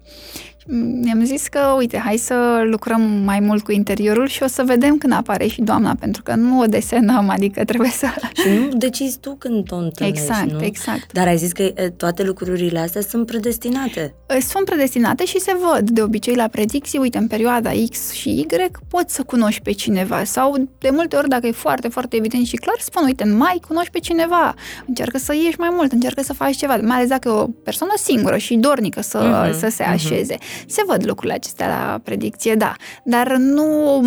mi-am 0.67 1.23
zis 1.23 1.47
că, 1.47 1.73
uite, 1.77 1.97
hai 1.97 2.17
să 2.17 2.61
lucrăm 2.63 3.01
mai 3.01 3.39
mult 3.39 3.63
cu 3.63 3.71
interiorul 3.71 4.27
și 4.27 4.43
o 4.43 4.47
să 4.47 4.63
vedem 4.65 4.97
când 4.97 5.13
apare 5.13 5.47
și 5.47 5.61
doamna, 5.61 5.95
pentru 5.99 6.23
că 6.23 6.35
nu 6.35 6.59
o 6.59 6.65
desenăm, 6.65 7.29
adică 7.29 7.63
trebuie 7.63 7.89
să... 7.89 8.07
Și 8.33 8.47
nu 8.47 8.67
decizi 8.77 9.19
tu 9.19 9.35
când 9.35 9.71
o 9.71 9.75
întâlnești, 9.75 10.23
Exact, 10.23 10.51
nu? 10.51 10.63
exact. 10.63 11.11
Dar 11.13 11.27
ai 11.27 11.37
zis 11.37 11.51
că 11.51 11.63
toate 11.97 12.23
lucrurile 12.23 12.79
astea 12.79 13.01
sunt 13.01 13.25
predestinate. 13.25 14.15
Sunt 14.49 14.65
predestinate 14.65 15.25
și 15.25 15.39
se 15.39 15.55
văd. 15.71 15.89
De 15.89 16.01
obicei, 16.01 16.35
la 16.35 16.47
predicții, 16.47 16.99
uite, 16.99 17.17
în 17.17 17.27
perioada 17.27 17.71
X 17.89 18.11
și 18.11 18.29
Y, 18.29 18.45
poți 18.87 19.15
să 19.15 19.23
cunoști 19.23 19.61
pe 19.61 19.71
cineva. 19.71 20.23
Sau, 20.23 20.69
de 20.77 20.89
multe 20.91 21.15
ori, 21.15 21.27
dacă 21.27 21.47
e 21.47 21.51
foarte, 21.51 21.87
foarte 21.87 22.15
evident 22.15 22.45
și 22.45 22.55
clar, 22.55 22.75
spun, 22.79 23.03
uite, 23.03 23.23
în 23.23 23.37
mai 23.37 23.59
cunoști 23.67 23.91
pe 23.91 23.99
cineva. 23.99 24.53
Încearcă 24.87 25.17
să 25.17 25.33
ieși 25.33 25.59
mai 25.59 25.69
mult, 25.71 25.91
încearcă 25.91 26.21
să 26.21 26.33
faci 26.33 26.55
ceva. 26.55 26.75
Mai 26.75 26.95
ales 26.95 27.09
dacă 27.09 27.29
e 27.29 27.31
o 27.31 27.47
persoană 27.47 27.93
singură 27.97 28.37
și 28.37 28.55
dornică 28.55 29.01
să, 29.01 29.49
uh-huh, 29.49 29.59
să 29.59 29.67
se 29.69 29.83
mhm. 29.83 29.91
așeze. 29.91 30.35
Uh-huh. 30.35 30.60
Se 30.67 30.81
văd 30.87 31.05
lucrurile 31.05 31.33
acestea 31.33 31.67
la 31.67 31.99
predicție, 32.03 32.55
da. 32.55 32.73
Dar 33.03 33.35
nu 33.35 34.01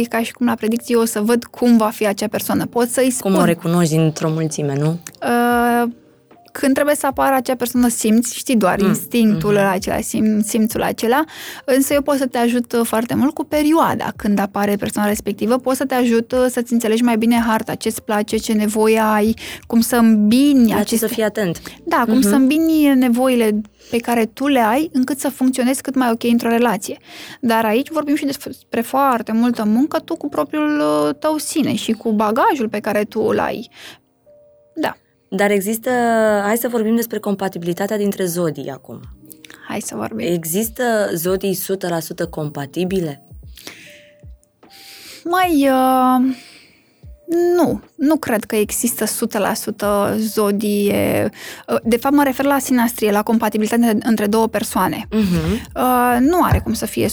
e 0.00 0.04
ca 0.04 0.22
și 0.22 0.32
cum 0.32 0.46
la 0.46 0.54
predicție 0.54 0.96
o 0.96 1.04
să 1.04 1.20
văd 1.20 1.44
cum 1.44 1.76
va 1.76 1.88
fi 1.88 2.06
acea 2.06 2.28
persoană. 2.28 2.66
Pot 2.66 2.88
să-i 2.88 3.10
spun. 3.10 3.32
Cum 3.32 3.40
o 3.40 3.44
recunoști 3.44 3.94
dintr-o 3.94 4.30
mulțime, 4.30 4.76
nu? 4.78 4.98
Uh, 5.22 5.90
când 6.52 6.74
trebuie 6.74 6.94
să 6.94 7.06
apară 7.06 7.34
acea 7.34 7.54
persoană, 7.54 7.88
simți, 7.88 8.36
știi, 8.36 8.56
doar 8.56 8.80
mm. 8.80 8.88
instinctul 8.88 9.56
mm-hmm. 9.56 9.72
acela, 9.72 10.00
sim, 10.00 10.42
simțul 10.42 10.82
acela, 10.82 11.24
însă 11.64 11.92
eu 11.92 12.02
pot 12.02 12.16
să 12.16 12.26
te 12.26 12.38
ajut 12.38 12.80
foarte 12.82 13.14
mult 13.14 13.34
cu 13.34 13.44
perioada 13.44 14.12
când 14.16 14.38
apare 14.38 14.76
persoana 14.76 15.08
respectivă, 15.08 15.58
pot 15.58 15.76
să 15.76 15.84
te 15.84 15.94
ajut 15.94 16.32
uh, 16.32 16.46
să-ți 16.50 16.72
înțelegi 16.72 17.02
mai 17.02 17.16
bine 17.16 17.42
harta, 17.46 17.74
ce-ți 17.74 18.02
place, 18.02 18.36
ce 18.36 18.52
nevoie 18.52 18.98
ai, 18.98 19.34
cum 19.66 19.80
să 19.80 19.96
îmbini 19.96 20.74
aceste... 20.74 21.06
să 21.06 21.14
fii 21.14 21.22
atent. 21.22 21.60
Da, 21.84 22.04
cum 22.06 22.18
mm-hmm. 22.18 22.28
să 22.28 22.34
îmbini 22.34 22.94
nevoile 22.94 23.60
pe 23.90 23.98
care 23.98 24.26
tu 24.26 24.46
le 24.46 24.58
ai 24.58 24.90
încât 24.92 25.18
să 25.18 25.28
funcționezi 25.28 25.82
cât 25.82 25.94
mai 25.94 26.10
ok 26.10 26.22
într-o 26.22 26.48
relație. 26.48 26.98
Dar 27.40 27.64
aici 27.64 27.90
vorbim 27.90 28.14
și 28.14 28.24
despre 28.24 28.80
foarte 28.80 29.32
multă 29.32 29.64
muncă 29.64 29.98
tu 29.98 30.16
cu 30.16 30.28
propriul 30.28 30.80
uh, 30.80 31.14
tău 31.18 31.38
sine 31.38 31.74
și 31.74 31.92
cu 31.92 32.12
bagajul 32.12 32.68
pe 32.70 32.80
care 32.80 33.04
tu 33.04 33.20
îl 33.20 33.38
ai. 33.38 33.70
Da. 34.74 34.96
Dar 35.28 35.50
există, 35.50 35.90
hai 36.44 36.56
să 36.56 36.68
vorbim 36.68 36.96
despre 36.96 37.18
compatibilitatea 37.18 37.96
dintre 37.96 38.24
zodii 38.24 38.70
acum. 38.70 39.00
Hai 39.68 39.80
să 39.80 39.94
vorbim. 39.96 40.32
Există 40.32 41.10
zodii 41.14 41.58
100% 42.26 42.30
compatibile? 42.30 43.24
Mai, 45.24 45.68
uh, 45.68 46.36
nu, 47.56 47.80
nu 47.96 48.16
cred 48.16 48.44
că 48.44 48.56
există 48.56 49.04
100% 49.04 50.16
zodie. 50.16 51.30
Uh, 51.68 51.76
de 51.84 51.96
fapt, 51.96 52.14
mă 52.14 52.22
refer 52.22 52.44
la 52.44 52.58
sinastrie, 52.58 53.10
la 53.10 53.22
compatibilitate 53.22 53.98
între 54.02 54.26
două 54.26 54.46
persoane. 54.46 55.08
Uh-huh. 55.10 56.18
Nu 56.18 56.42
are 56.42 56.58
cum 56.58 56.72
să 56.72 56.86
fie 56.86 57.06
100%, 57.06 57.10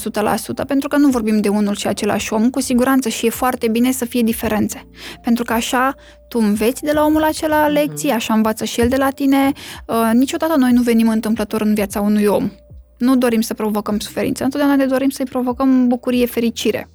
pentru 0.67 0.87
că 0.87 0.97
nu 0.97 1.09
vorbim 1.09 1.39
de 1.39 1.49
unul 1.49 1.75
și 1.75 1.87
același 1.87 2.33
om, 2.33 2.49
cu 2.49 2.61
siguranță 2.61 3.09
și 3.09 3.25
e 3.25 3.29
foarte 3.29 3.67
bine 3.67 3.91
să 3.91 4.05
fie 4.05 4.21
diferențe. 4.21 4.87
Pentru 5.23 5.43
că 5.43 5.53
așa 5.53 5.95
tu 6.27 6.39
înveți 6.41 6.83
de 6.83 6.91
la 6.93 7.05
omul 7.05 7.23
acela 7.23 7.67
lecții, 7.67 8.09
uh-huh. 8.09 8.15
așa 8.15 8.33
învață 8.33 8.63
și 8.65 8.81
el 8.81 8.87
de 8.87 8.97
la 8.97 9.09
tine. 9.09 9.51
Uh, 9.85 10.09
niciodată 10.13 10.55
noi 10.57 10.71
nu 10.71 10.81
venim 10.81 11.07
întâmplător 11.07 11.61
în 11.61 11.73
viața 11.73 12.01
unui 12.01 12.25
om. 12.25 12.51
Nu 12.97 13.15
dorim 13.15 13.41
să 13.41 13.53
provocăm 13.53 13.99
suferință, 13.99 14.43
întotdeauna 14.43 14.75
ne 14.75 14.85
dorim 14.85 15.09
să-i 15.09 15.25
provocăm 15.25 15.87
bucurie, 15.87 16.25
fericire. 16.25 16.89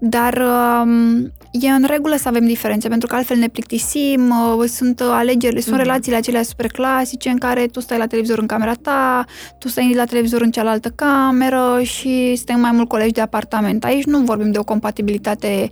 Dar 0.00 0.34
uh, 0.34 1.28
e 1.50 1.68
în 1.68 1.84
regulă 1.86 2.16
să 2.16 2.28
avem 2.28 2.46
diferențe, 2.46 2.88
pentru 2.88 3.08
că 3.08 3.14
altfel 3.14 3.36
ne 3.36 3.48
plictisim, 3.48 4.30
uh, 4.30 4.68
sunt 4.68 5.00
alegerile, 5.00 5.60
sunt 5.60 5.74
mm-hmm. 5.74 5.82
relațiile 5.82 6.16
acelea 6.16 6.42
super 6.42 6.66
clasice 6.66 7.28
în 7.28 7.38
care 7.38 7.66
tu 7.66 7.80
stai 7.80 7.98
la 7.98 8.06
televizor 8.06 8.38
în 8.38 8.46
camera 8.46 8.74
ta, 8.74 9.24
tu 9.58 9.68
stai 9.68 9.92
la 9.94 10.04
televizor 10.04 10.40
în 10.40 10.50
cealaltă 10.50 10.88
cameră 10.88 11.80
și 11.82 12.36
suntem 12.36 12.60
mai 12.60 12.70
mult 12.70 12.88
colegi 12.88 13.12
de 13.12 13.20
apartament. 13.20 13.84
Aici 13.84 14.04
nu 14.04 14.18
vorbim 14.18 14.50
de 14.50 14.58
o 14.58 14.64
compatibilitate 14.64 15.70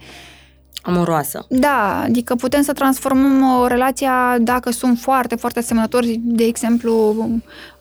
amoroasă. 0.83 1.47
Da, 1.49 2.01
adică 2.03 2.35
putem 2.35 2.63
să 2.63 2.73
transformăm 2.73 3.61
o 3.61 3.67
relația, 3.67 4.37
dacă 4.41 4.71
sunt 4.71 4.99
foarte, 4.99 5.35
foarte 5.35 5.59
asemănători, 5.59 6.21
de 6.23 6.45
exemplu, 6.45 7.17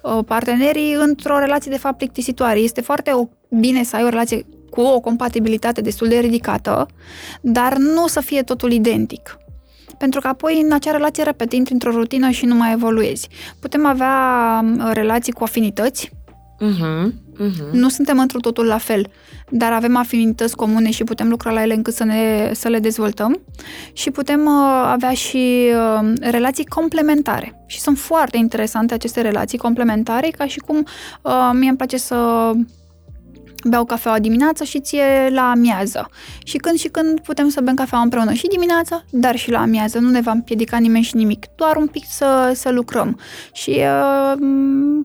uh, 0.02 0.20
partenerii, 0.26 0.93
într-o 0.93 1.39
relație 1.39 1.72
de 1.72 1.78
fapt 1.78 1.98
plictisitoare. 1.98 2.60
Este 2.60 2.82
foarte 2.82 3.30
bine 3.50 3.84
să 3.84 3.96
ai 3.96 4.04
o 4.04 4.10
relație 4.10 4.46
cu 4.76 4.82
o 4.82 4.99
compatibilitate 4.99 5.82
destul 5.82 6.07
de 6.07 6.17
ridicată, 6.17 6.88
dar 7.41 7.78
nu 7.78 8.07
să 8.07 8.19
fie 8.21 8.41
totul 8.41 8.71
identic. 8.71 9.38
Pentru 9.97 10.19
că 10.19 10.28
apoi 10.28 10.61
în 10.65 10.71
acea 10.71 10.91
relație, 10.91 11.23
repet, 11.23 11.53
intri 11.53 11.73
într-o 11.73 11.91
rutină 11.91 12.30
și 12.30 12.45
nu 12.45 12.55
mai 12.55 12.71
evoluezi. 12.71 13.28
Putem 13.59 13.86
avea 13.86 14.15
uh, 14.78 14.89
relații 14.93 15.34
cu 15.34 15.43
afinități, 15.43 16.11
Uh-huh, 16.59 17.11
uh-huh. 17.39 17.71
Nu 17.71 17.89
suntem 17.89 18.19
într 18.19 18.38
totul 18.38 18.65
la 18.65 18.78
fel, 18.78 19.07
dar 19.49 19.71
avem 19.71 19.95
afinități 19.95 20.55
comune 20.55 20.91
și 20.91 21.03
putem 21.03 21.30
lucra 21.30 21.51
la 21.51 21.61
ele 21.61 21.73
încât 21.73 21.93
să, 21.93 22.03
ne, 22.03 22.51
să 22.53 22.67
le 22.67 22.80
dezvoltăm 22.80 23.39
și 23.93 24.11
putem 24.11 24.45
uh, 24.45 24.84
avea 24.86 25.11
și 25.11 25.71
uh, 25.73 26.13
relații 26.19 26.65
complementare. 26.65 27.63
Și 27.65 27.80
sunt 27.80 27.97
foarte 27.97 28.38
interesante 28.38 28.93
aceste 28.93 29.21
relații 29.21 29.57
complementare, 29.57 30.28
ca 30.38 30.45
și 30.45 30.59
cum 30.59 30.86
uh, 31.21 31.49
mie 31.53 31.69
îmi 31.69 31.78
place 31.78 31.97
să 31.97 32.51
beau 33.70 33.86
cafeaua 33.86 34.20
dimineața 34.20 34.66
și 34.66 34.80
ție 34.80 35.30
la 35.30 35.49
amiază. 35.49 36.09
Și 36.43 36.57
când 36.57 36.78
și 36.78 36.88
când 36.88 37.20
putem 37.20 37.49
să 37.49 37.61
bem 37.61 37.76
cafeaua 37.76 38.03
împreună 38.03 38.34
și 38.34 38.47
dimineața, 38.47 39.03
dar 39.09 39.36
și 39.36 39.51
la 39.51 39.61
amiază. 39.61 39.99
Nu 39.99 40.09
ne 40.09 40.22
va 40.22 40.32
împiedica 40.32 40.78
nimeni 40.78 41.03
și 41.03 41.16
nimic. 41.16 41.45
Doar 41.55 41.76
un 41.76 41.88
pic 41.88 42.03
să, 42.09 42.51
să 42.55 42.70
lucrăm. 42.70 43.20
Și 43.53 43.70
uh, 43.70 44.38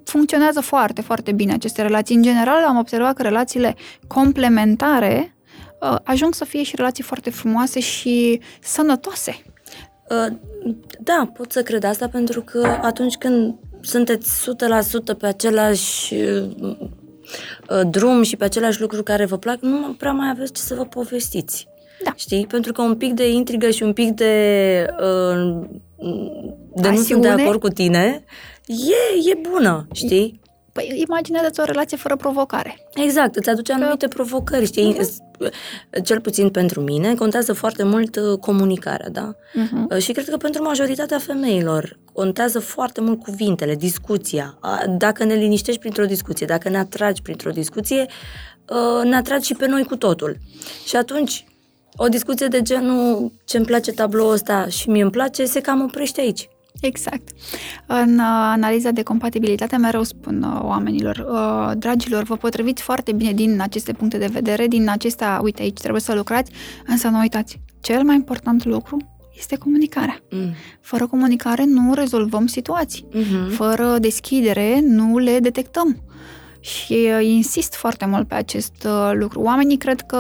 funcționează 0.05 0.61
foarte, 0.61 1.01
foarte 1.01 1.33
bine 1.33 1.53
aceste 1.53 1.83
relații. 1.83 2.17
În 2.17 2.23
general, 2.23 2.65
am 2.65 2.77
observat 2.77 3.15
că 3.15 3.23
relațiile 3.23 3.77
complementare 4.07 5.35
uh, 5.81 5.97
ajung 6.05 6.35
să 6.35 6.45
fie 6.45 6.63
și 6.63 6.77
relații 6.77 7.05
foarte 7.05 7.31
frumoase 7.31 7.81
și 7.81 8.41
sănătoase. 8.61 9.43
Uh, 10.11 10.37
da, 11.01 11.31
pot 11.35 11.53
să 11.53 11.63
cred 11.63 11.85
asta 11.85 12.09
pentru 12.09 12.43
că 12.43 12.79
atunci 12.83 13.15
când 13.15 13.55
sunteți 13.81 14.51
100% 15.15 15.19
pe 15.19 15.27
același 15.27 16.15
uh, 16.15 16.77
drum 17.87 18.23
și 18.23 18.37
pe 18.37 18.45
aceleași 18.45 18.81
lucruri 18.81 19.05
care 19.05 19.25
vă 19.25 19.39
plac, 19.39 19.61
nu 19.61 19.95
prea 19.99 20.13
mai 20.13 20.29
aveți 20.31 20.53
ce 20.53 20.61
să 20.61 20.75
vă 20.75 20.85
povestiți. 20.85 21.69
Da. 22.05 22.13
Știi? 22.17 22.47
Pentru 22.47 22.73
că 22.73 22.83
un 22.83 22.97
pic 22.97 23.13
de 23.13 23.31
intrigă 23.31 23.71
și 23.71 23.83
un 23.83 23.93
pic 23.93 24.11
de, 24.11 24.87
de 26.75 26.91
nu 26.91 26.97
sunt 26.97 27.23
de 27.23 27.29
acord 27.29 27.61
cu 27.61 27.69
tine 27.69 28.25
e, 28.67 29.31
e 29.31 29.39
bună, 29.51 29.87
știi? 29.93 30.40
Păi 30.73 31.05
imaginează-ți 31.09 31.61
o 31.61 31.65
relație 31.65 31.97
fără 31.97 32.17
provocare. 32.17 32.89
Exact, 32.95 33.37
îți 33.37 33.51
aduce 33.51 33.73
anumite 33.73 34.07
că... 34.07 34.15
provocări, 34.15 34.67
știi? 34.67 34.97
Uh-huh. 34.97 36.03
Cel 36.05 36.21
puțin 36.21 36.49
pentru 36.49 36.81
mine, 36.81 37.15
contează 37.15 37.53
foarte 37.53 37.83
mult 37.83 38.17
uh, 38.17 38.39
comunicarea, 38.39 39.09
da? 39.09 39.35
Uh-huh. 39.35 39.99
Și 39.99 40.13
cred 40.13 40.29
că 40.29 40.37
pentru 40.37 40.63
majoritatea 40.63 41.19
femeilor 41.19 41.99
contează 42.13 42.59
foarte 42.59 43.01
mult 43.01 43.23
cuvintele, 43.23 43.75
discuția. 43.75 44.59
Dacă 44.99 45.25
ne 45.25 45.35
liniștești 45.35 45.81
printr-o 45.81 46.05
discuție, 46.05 46.47
dacă 46.47 46.69
ne 46.69 46.79
atragi 46.79 47.23
printr-o 47.23 47.51
discuție, 47.51 48.07
uh, 48.69 49.05
ne 49.05 49.17
atragi 49.17 49.47
și 49.47 49.55
pe 49.55 49.67
noi 49.67 49.85
cu 49.85 49.97
totul. 49.97 50.37
Și 50.87 50.97
atunci, 50.97 51.45
o 51.97 52.09
discuție 52.09 52.47
de 52.47 52.63
genul 52.63 53.33
ce-mi 53.45 53.65
place 53.65 53.93
tabloul 53.93 54.33
ăsta 54.33 54.67
și 54.67 54.89
mie 54.89 55.03
îmi 55.03 55.11
place, 55.11 55.45
se 55.45 55.61
cam 55.61 55.83
oprește 55.83 56.21
aici. 56.21 56.49
Exact. 56.81 57.29
În 57.87 58.19
uh, 58.19 58.25
analiza 58.27 58.91
de 58.91 59.03
compatibilitate 59.03 59.77
mereu 59.77 60.03
spun 60.03 60.43
uh, 60.43 60.61
oamenilor, 60.63 61.27
uh, 61.31 61.77
dragilor, 61.79 62.23
vă 62.23 62.37
potriviți 62.37 62.83
foarte 62.83 63.13
bine 63.13 63.33
din 63.33 63.61
aceste 63.61 63.93
puncte 63.93 64.19
de 64.19 64.27
vedere, 64.27 64.67
din 64.67 64.89
acestea, 64.89 65.41
uite 65.43 65.63
aici 65.63 65.79
trebuie 65.79 66.01
să 66.01 66.15
lucrați, 66.15 66.53
însă 66.87 67.09
nu 67.09 67.19
uitați, 67.19 67.61
cel 67.81 68.03
mai 68.03 68.15
important 68.15 68.65
lucru 68.65 68.97
este 69.37 69.57
comunicarea. 69.57 70.21
Mm. 70.31 70.55
Fără 70.81 71.07
comunicare 71.07 71.65
nu 71.65 71.95
rezolvăm 71.95 72.47
situații. 72.47 73.07
Mm-hmm. 73.11 73.55
Fără 73.55 73.99
deschidere 73.99 74.81
nu 74.83 75.19
le 75.19 75.39
detectăm. 75.39 76.03
Și 76.61 77.09
uh, 77.19 77.25
insist 77.27 77.75
foarte 77.75 78.07
mult 78.07 78.29
pe 78.29 78.35
acest 78.35 78.87
uh, 78.87 79.11
lucru. 79.13 79.41
Oamenii 79.41 79.77
cred 79.77 80.01
că 80.01 80.19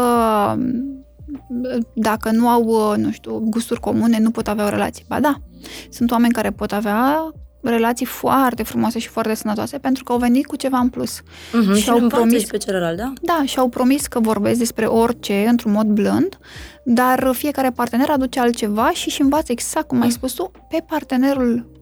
dacă 1.94 2.30
nu 2.30 2.48
au, 2.48 2.62
uh, 2.62 2.96
nu 2.96 3.10
știu, 3.10 3.38
gusturi 3.38 3.80
comune, 3.80 4.18
nu 4.18 4.30
pot 4.30 4.48
avea 4.48 4.64
o 4.64 4.68
relație. 4.68 5.04
Ba 5.08 5.20
da, 5.20 5.40
sunt 5.90 6.10
oameni 6.10 6.32
care 6.32 6.50
pot 6.50 6.72
avea 6.72 7.32
relații 7.62 8.06
foarte 8.06 8.62
frumoase 8.62 8.98
și 8.98 9.08
foarte 9.08 9.34
sănătoase 9.34 9.78
pentru 9.78 10.04
că 10.04 10.12
au 10.12 10.18
venit 10.18 10.46
cu 10.46 10.56
ceva 10.56 10.78
în 10.78 10.88
plus. 10.88 11.20
Uh-huh, 11.20 11.74
și, 11.74 11.80
și 11.80 11.90
au 11.90 12.06
promis 12.06 12.44
pe 12.44 12.56
celălalt, 12.56 12.96
da? 12.96 13.12
Da, 13.22 13.42
și 13.44 13.58
au 13.58 13.68
promis 13.68 14.06
că 14.06 14.20
vorbesc 14.20 14.58
despre 14.58 14.86
orice 14.86 15.46
într-un 15.48 15.72
mod 15.72 15.86
blând, 15.86 16.38
dar 16.84 17.30
fiecare 17.34 17.70
partener 17.70 18.10
aduce 18.10 18.40
altceva 18.40 18.90
și 18.90 19.10
și 19.10 19.22
învață 19.22 19.52
exact 19.52 19.86
cum 19.86 20.00
ai 20.00 20.06
mm. 20.06 20.12
spus 20.12 20.32
tu, 20.32 20.50
pe 20.68 20.84
partenerul 20.88 21.79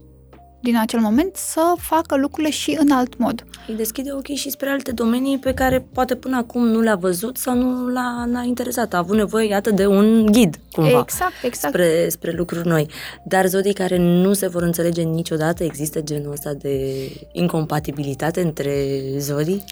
din 0.60 0.78
acel 0.78 1.00
moment 1.00 1.36
să 1.36 1.74
facă 1.78 2.16
lucrurile 2.16 2.50
și 2.50 2.76
în 2.80 2.90
alt 2.90 3.18
mod. 3.18 3.44
Îi 3.68 3.74
deschide 3.74 4.12
ochii 4.12 4.36
și 4.36 4.50
spre 4.50 4.68
alte 4.68 4.92
domenii 4.92 5.38
pe 5.38 5.54
care 5.54 5.86
poate 5.92 6.14
până 6.14 6.36
acum 6.36 6.66
nu 6.66 6.80
le-a 6.80 6.96
văzut 6.96 7.36
sau 7.36 7.54
nu 7.54 7.88
l-a, 7.88 8.24
n-a 8.26 8.42
interesat. 8.42 8.94
A 8.94 8.98
avut 8.98 9.16
nevoie, 9.16 9.48
iată, 9.48 9.70
de 9.70 9.86
un 9.86 10.26
ghid, 10.26 10.58
cumva. 10.72 10.98
Exact, 10.98 11.32
exact. 11.42 11.74
Spre, 11.74 12.08
spre 12.08 12.30
lucruri 12.30 12.66
noi. 12.66 12.86
Dar 13.24 13.46
zodii 13.46 13.72
care 13.72 13.96
nu 13.96 14.32
se 14.32 14.48
vor 14.48 14.62
înțelege 14.62 15.02
niciodată, 15.02 15.64
există 15.64 16.00
genul 16.00 16.32
ăsta 16.32 16.52
de 16.52 17.08
incompatibilitate 17.32 18.40
între 18.40 19.00
zodii? 19.18 19.64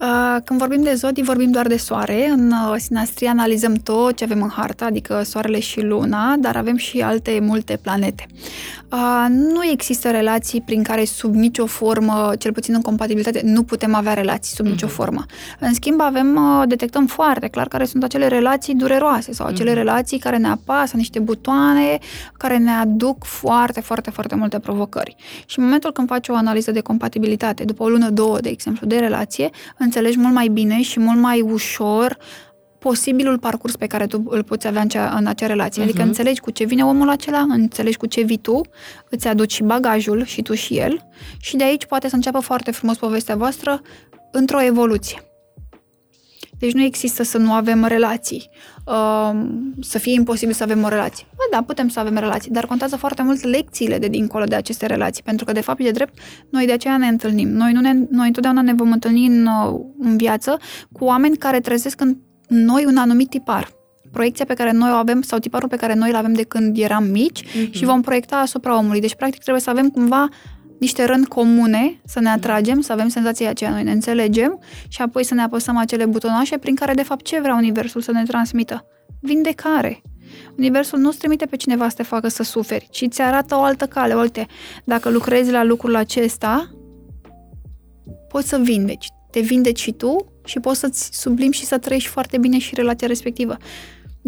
Uh, 0.00 0.36
când 0.44 0.58
vorbim 0.58 0.82
de 0.82 0.94
zodii, 0.94 1.22
vorbim 1.22 1.50
doar 1.50 1.66
de 1.66 1.76
soare. 1.76 2.28
În 2.28 2.50
uh, 2.50 2.74
sinastrie 2.76 3.28
analizăm 3.28 3.74
tot 3.74 4.16
ce 4.16 4.24
avem 4.24 4.42
în 4.42 4.48
hartă, 4.48 4.84
adică 4.84 5.22
soarele 5.24 5.60
și 5.60 5.80
luna, 5.80 6.36
dar 6.38 6.56
avem 6.56 6.76
și 6.76 7.00
alte 7.00 7.38
multe 7.42 7.78
planete. 7.82 8.26
Uh, 8.92 9.26
nu 9.28 9.64
există 9.64 10.10
relații 10.10 10.60
prin 10.60 10.82
care 10.82 11.04
sub 11.04 11.34
nicio 11.34 11.66
formă, 11.66 12.32
cel 12.38 12.52
puțin 12.52 12.74
în 12.74 12.80
compatibilitate, 12.80 13.40
nu 13.44 13.62
putem 13.62 13.94
avea 13.94 14.14
relații 14.14 14.54
sub 14.54 14.66
nicio 14.66 14.86
mhm. 14.86 14.94
formă. 14.94 15.24
În 15.58 15.74
schimb, 15.74 16.00
avem, 16.00 16.40
detectăm 16.68 17.06
foarte 17.06 17.48
clar 17.48 17.68
care 17.68 17.84
sunt 17.84 18.04
acele 18.04 18.28
relații 18.28 18.74
dureroase 18.74 19.32
sau 19.32 19.46
acele 19.46 19.70
uh-huh. 19.70 19.74
relații 19.74 20.18
care 20.18 20.36
ne 20.36 20.48
apasă 20.48 20.96
niște 20.96 21.18
butoane, 21.18 21.98
care 22.36 22.56
ne 22.56 22.70
aduc 22.70 23.24
foarte, 23.24 23.80
foarte, 23.80 24.10
foarte 24.10 24.34
multe 24.34 24.58
provocări. 24.58 25.16
Și 25.46 25.58
în 25.58 25.64
momentul 25.64 25.92
când 25.92 26.08
faci 26.08 26.28
o 26.28 26.34
analiză 26.34 26.70
de 26.70 26.80
compatibilitate, 26.80 27.64
după 27.64 27.82
o 27.82 27.88
lună, 27.88 28.10
două, 28.10 28.40
de 28.40 28.48
exemplu, 28.48 28.86
de 28.86 28.96
relație, 28.96 29.50
înțelegi 29.88 30.18
mult 30.18 30.34
mai 30.34 30.48
bine 30.48 30.82
și 30.82 31.00
mult 31.00 31.18
mai 31.18 31.40
ușor 31.40 32.16
posibilul 32.78 33.38
parcurs 33.38 33.76
pe 33.76 33.86
care 33.86 34.06
tu 34.06 34.22
îl 34.26 34.42
poți 34.42 34.66
avea 34.66 34.80
în, 34.82 34.88
cea, 34.88 35.14
în 35.18 35.26
acea 35.26 35.46
relație. 35.46 35.82
Uh-huh. 35.82 35.84
Adică 35.84 35.98
mhm. 35.98 36.08
înțelegi 36.08 36.40
cu 36.40 36.50
ce 36.50 36.64
vine 36.64 36.84
omul 36.84 37.08
acela, 37.08 37.46
înțelegi 37.48 37.96
cu 37.96 38.06
ce 38.06 38.22
vii 38.22 38.36
tu, 38.36 38.60
îți 39.10 39.28
aduci 39.28 39.52
și 39.52 39.62
bagajul 39.62 40.24
și 40.24 40.42
tu 40.42 40.54
și 40.54 40.78
el 40.78 41.06
și 41.40 41.56
de 41.56 41.64
aici 41.64 41.86
poate 41.86 42.08
să 42.08 42.14
înceapă 42.14 42.38
foarte 42.38 42.70
frumos 42.70 42.96
povestea 42.96 43.36
voastră 43.36 43.80
într-o 44.30 44.62
evoluție. 44.62 45.27
Deci 46.58 46.72
nu 46.72 46.82
există 46.82 47.22
să 47.22 47.38
nu 47.38 47.52
avem 47.52 47.84
relații, 47.84 48.50
um, 48.84 49.74
să 49.80 49.98
fie 49.98 50.12
imposibil 50.12 50.54
să 50.54 50.62
avem 50.62 50.84
o 50.84 50.88
relație. 50.88 51.26
Bă, 51.36 51.42
da, 51.50 51.62
putem 51.62 51.88
să 51.88 52.00
avem 52.00 52.16
relații, 52.16 52.50
dar 52.50 52.66
contează 52.66 52.96
foarte 52.96 53.22
mult 53.22 53.42
lecțiile 53.42 53.98
de 53.98 54.08
dincolo 54.08 54.44
de 54.44 54.54
aceste 54.54 54.86
relații, 54.86 55.22
pentru 55.22 55.44
că, 55.44 55.52
de 55.52 55.60
fapt, 55.60 55.82
de 55.82 55.90
drept, 55.90 56.18
noi 56.50 56.66
de 56.66 56.72
aceea 56.72 56.96
ne 56.96 57.06
întâlnim. 57.06 57.48
Noi, 57.48 57.72
nu 57.72 57.80
ne, 57.80 57.92
noi 58.10 58.26
întotdeauna 58.26 58.62
ne 58.62 58.74
vom 58.74 58.92
întâlni 58.92 59.26
în, 59.26 59.46
uh, 59.46 59.80
în 59.98 60.16
viață 60.16 60.58
cu 60.92 61.04
oameni 61.04 61.36
care 61.36 61.60
trezesc 61.60 62.00
în 62.00 62.16
noi 62.48 62.84
un 62.84 62.96
anumit 62.96 63.28
tipar 63.28 63.76
proiecția 64.12 64.44
pe 64.44 64.54
care 64.54 64.72
noi 64.72 64.90
o 64.90 64.94
avem 64.94 65.22
sau 65.22 65.38
tiparul 65.38 65.68
pe 65.68 65.76
care 65.76 65.94
noi 65.94 66.08
îl 66.08 66.16
avem 66.16 66.32
de 66.32 66.42
când 66.42 66.78
eram 66.78 67.04
mici 67.04 67.44
mm-hmm. 67.44 67.70
și 67.70 67.84
vom 67.84 68.00
proiecta 68.00 68.36
asupra 68.36 68.78
omului. 68.78 69.00
Deci, 69.00 69.14
practic, 69.14 69.40
trebuie 69.40 69.62
să 69.62 69.70
avem 69.70 69.88
cumva 69.88 70.28
niște 70.78 71.04
rând 71.04 71.26
comune, 71.26 72.00
să 72.04 72.20
ne 72.20 72.28
atragem, 72.28 72.80
să 72.80 72.92
avem 72.92 73.08
senzația 73.08 73.50
aceea 73.50 73.70
noi 73.70 73.82
ne 73.82 73.92
înțelegem 73.92 74.60
și 74.88 75.02
apoi 75.02 75.24
să 75.24 75.34
ne 75.34 75.42
apăsăm 75.42 75.76
acele 75.76 76.06
butonașe 76.06 76.58
prin 76.58 76.74
care, 76.74 76.94
de 76.94 77.02
fapt, 77.02 77.24
ce 77.24 77.40
vrea 77.40 77.54
Universul 77.54 78.00
să 78.00 78.12
ne 78.12 78.22
transmită? 78.22 78.86
Vindecare. 79.20 80.02
Universul 80.56 80.98
nu-ți 80.98 81.18
trimite 81.18 81.46
pe 81.46 81.56
cineva 81.56 81.88
să 81.88 81.94
te 81.96 82.02
facă 82.02 82.28
să 82.28 82.42
suferi, 82.42 82.88
ci 82.90 83.04
ți 83.08 83.22
arată 83.22 83.54
o 83.54 83.62
altă 83.62 83.86
cale. 83.86 84.14
Uite, 84.14 84.46
dacă 84.84 85.10
lucrezi 85.10 85.50
la 85.50 85.64
lucrul 85.64 85.96
acesta, 85.96 86.70
poți 88.28 88.48
să 88.48 88.58
vindeci. 88.58 89.06
Te 89.30 89.40
vindeci 89.40 89.80
și 89.80 89.92
tu 89.92 90.32
și 90.44 90.60
poți 90.60 90.78
să-ți 90.78 91.08
sublim 91.12 91.50
și 91.50 91.64
să 91.64 91.78
trăiești 91.78 92.08
foarte 92.08 92.38
bine 92.38 92.58
și 92.58 92.74
relația 92.74 93.06
respectivă. 93.06 93.56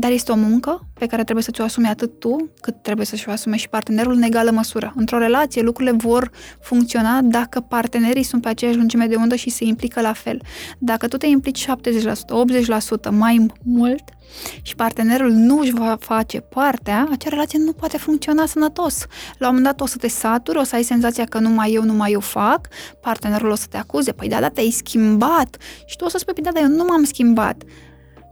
Dar 0.01 0.11
este 0.11 0.33
o 0.33 0.35
muncă 0.35 0.87
pe 0.95 1.07
care 1.07 1.23
trebuie 1.23 1.45
să 1.45 1.51
ți-o 1.51 1.65
asumi 1.65 1.87
atât 1.87 2.19
tu, 2.19 2.51
cât 2.61 2.83
trebuie 2.83 3.07
să-și 3.07 3.29
o 3.29 3.31
asume 3.31 3.57
și 3.57 3.69
partenerul 3.69 4.13
în 4.13 4.23
egală 4.23 4.51
măsură. 4.51 4.93
Într-o 4.97 5.19
relație, 5.19 5.63
lucrurile 5.63 5.97
vor 5.97 6.31
funcționa 6.61 7.21
dacă 7.23 7.61
partenerii 7.61 8.23
sunt 8.23 8.43
pe 8.43 8.49
aceeași 8.49 8.77
lungime 8.77 9.07
de 9.07 9.15
undă 9.15 9.35
și 9.35 9.51
se 9.51 9.65
implică 9.65 10.01
la 10.01 10.13
fel. 10.13 10.43
Dacă 10.79 11.09
tu 11.09 11.17
te 11.17 11.27
implici 11.27 11.65
70%, 11.65 11.69
80% 11.69 13.11
mai 13.11 13.47
mult 13.63 14.03
și 14.63 14.75
partenerul 14.75 15.31
nu 15.31 15.59
își 15.59 15.73
va 15.73 15.97
face 16.01 16.41
partea, 16.41 17.09
acea 17.11 17.29
relație 17.29 17.59
nu 17.59 17.73
poate 17.73 17.99
funcționa 17.99 18.47
sănătos. 18.47 19.07
La 19.39 19.49
un 19.49 19.55
moment 19.55 19.65
dat 19.65 19.81
o 19.81 19.87
să 19.87 19.97
te 19.97 20.09
saturi, 20.09 20.59
o 20.59 20.63
să 20.63 20.75
ai 20.75 20.83
senzația 20.83 21.25
că 21.25 21.39
numai 21.39 21.73
eu, 21.73 21.83
numai 21.83 22.13
eu 22.13 22.21
fac, 22.21 22.69
partenerul 23.01 23.51
o 23.51 23.55
să 23.55 23.67
te 23.71 23.77
acuze, 23.77 24.13
păi 24.13 24.29
da, 24.29 24.41
da, 24.41 24.49
te-ai 24.49 24.71
schimbat 24.71 25.57
și 25.87 25.97
tu 25.97 26.05
o 26.05 26.09
să 26.09 26.19
spui, 26.19 26.33
păi 26.33 26.43
da, 26.43 26.51
dar 26.51 26.63
eu 26.63 26.69
nu 26.69 26.85
m-am 26.85 27.05
schimbat. 27.05 27.63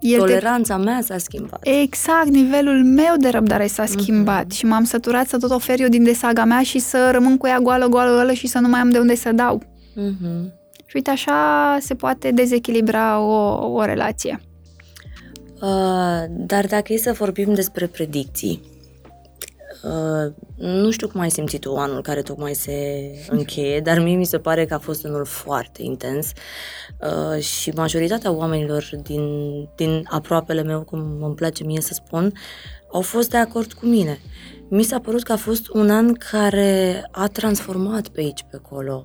El 0.01 0.19
Toleranța 0.19 0.77
te... 0.77 0.83
mea 0.83 1.01
s-a 1.03 1.19
schimbat. 1.19 1.61
Exact, 1.83 2.29
nivelul 2.29 2.85
meu 2.85 3.17
de 3.17 3.29
răbdare 3.29 3.67
s-a 3.67 3.85
mm-hmm. 3.85 3.99
schimbat 3.99 4.51
și 4.51 4.67
m-am 4.67 4.85
săturat 4.85 5.29
să 5.29 5.39
tot 5.39 5.51
ofer 5.51 5.81
eu 5.81 5.89
din 5.89 6.05
desaga 6.05 6.45
mea 6.45 6.63
și 6.63 6.79
să 6.79 7.09
rămân 7.13 7.37
cu 7.37 7.47
ea 7.47 7.59
goală, 7.59 7.87
goală, 7.87 8.11
goală 8.11 8.33
și 8.33 8.47
să 8.47 8.59
nu 8.59 8.69
mai 8.69 8.81
am 8.81 8.91
de 8.91 8.99
unde 8.99 9.15
să 9.15 9.33
dau. 9.33 9.63
Mm-hmm. 9.97 10.57
Și 10.87 10.95
uite, 10.95 11.11
așa 11.11 11.77
se 11.81 11.95
poate 11.95 12.31
dezechilibra 12.31 13.21
o, 13.21 13.69
o 13.73 13.85
relație. 13.85 14.41
Uh, 15.63 16.25
dar 16.29 16.67
dacă 16.67 16.93
e 16.93 16.97
să 16.97 17.13
vorbim 17.13 17.55
despre 17.55 17.87
predicții, 17.87 18.61
Uh, 19.83 20.33
nu 20.57 20.91
știu 20.91 21.09
cum 21.09 21.21
ai 21.21 21.31
simțit 21.31 21.61
tu 21.61 21.77
anul 21.77 22.03
care 22.03 22.23
tocmai 22.23 22.55
se 22.55 23.11
încheie, 23.29 23.81
dar 23.81 23.99
mie 23.99 24.17
mi 24.17 24.25
se 24.25 24.39
pare 24.39 24.65
că 24.65 24.75
a 24.75 24.79
fost 24.79 25.05
unul 25.05 25.25
foarte 25.25 25.83
intens 25.83 26.33
uh, 27.01 27.43
și 27.43 27.71
majoritatea 27.71 28.33
oamenilor 28.33 28.91
din, 29.03 29.23
din 29.77 30.07
aproapele 30.11 30.63
meu, 30.63 30.83
cum 30.83 31.23
îmi 31.23 31.35
place 31.35 31.65
mie 31.65 31.81
să 31.81 31.95
spun, 31.95 32.33
au 32.93 33.01
fost 33.01 33.31
de 33.31 33.37
acord 33.37 33.73
cu 33.73 33.87
mine. 33.87 34.19
Mi 34.69 34.83
s-a 34.83 35.01
părut 35.01 35.23
că 35.23 35.33
a 35.33 35.37
fost 35.37 35.69
un 35.69 35.91
an 35.91 36.13
care 36.13 37.03
a 37.11 37.27
transformat 37.27 38.09
pe 38.09 38.21
aici, 38.21 38.45
pe 38.51 38.61
acolo. 38.65 39.05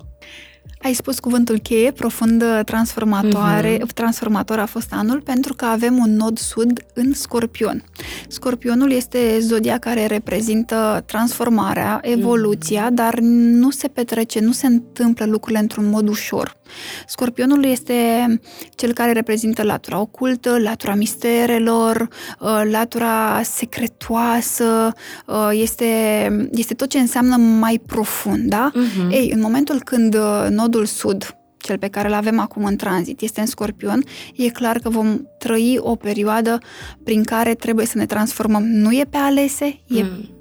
Ai 0.84 0.92
spus 0.92 1.18
cuvântul 1.18 1.58
cheie, 1.58 1.90
profund 1.90 2.44
transformatoare, 2.64 3.76
uh-huh. 3.76 3.94
transformator 3.94 4.58
a 4.58 4.66
fost 4.66 4.88
anul, 4.90 5.20
pentru 5.20 5.54
că 5.54 5.64
avem 5.64 5.96
un 5.96 6.16
nod 6.16 6.38
sud 6.38 6.84
în 6.94 7.12
Scorpion. 7.12 7.84
Scorpionul 8.28 8.92
este 8.92 9.38
zodia 9.40 9.78
care 9.78 10.06
reprezintă 10.06 11.02
transformarea, 11.06 12.00
evoluția, 12.02 12.86
uh-huh. 12.86 12.94
dar 12.94 13.18
nu 13.20 13.70
se 13.70 13.88
petrece, 13.88 14.40
nu 14.40 14.52
se 14.52 14.66
întâmplă 14.66 15.24
lucrurile 15.24 15.60
într-un 15.60 15.90
mod 15.90 16.08
ușor. 16.08 16.56
Scorpionul 17.06 17.64
este 17.64 17.94
cel 18.74 18.92
care 18.92 19.12
reprezintă 19.12 19.62
latura 19.62 20.00
ocultă, 20.00 20.58
latura 20.58 20.94
misterelor, 20.94 22.08
uh, 22.40 22.62
latura 22.70 23.40
secretoasă, 23.42 24.92
uh, 25.26 25.48
este, 25.52 25.84
este 26.52 26.74
tot 26.74 26.88
ce 26.88 26.98
înseamnă 26.98 27.36
mai 27.36 27.80
profund, 27.86 28.48
da? 28.48 28.70
Uh-huh. 28.70 29.10
Ei, 29.10 29.30
în 29.34 29.40
momentul 29.40 29.82
când 29.82 30.14
uh, 30.14 30.46
nodul 30.74 30.86
sud 30.86 31.36
cel 31.56 31.78
pe 31.78 31.88
care 31.88 32.08
îl 32.08 32.14
avem 32.14 32.38
acum 32.38 32.64
în 32.64 32.76
tranzit, 32.76 33.20
este 33.20 33.40
în 33.40 33.46
scorpion, 33.46 34.02
e 34.34 34.48
clar 34.48 34.78
că 34.78 34.88
vom 34.88 35.20
trăi 35.38 35.78
o 35.80 35.96
perioadă 35.96 36.58
prin 37.04 37.22
care 37.22 37.54
trebuie 37.54 37.86
să 37.86 37.98
ne 37.98 38.06
transformăm. 38.06 38.62
Nu 38.62 38.92
e 38.92 39.06
pe 39.10 39.16
alese, 39.16 39.80
e 39.86 40.02
mm 40.02 40.33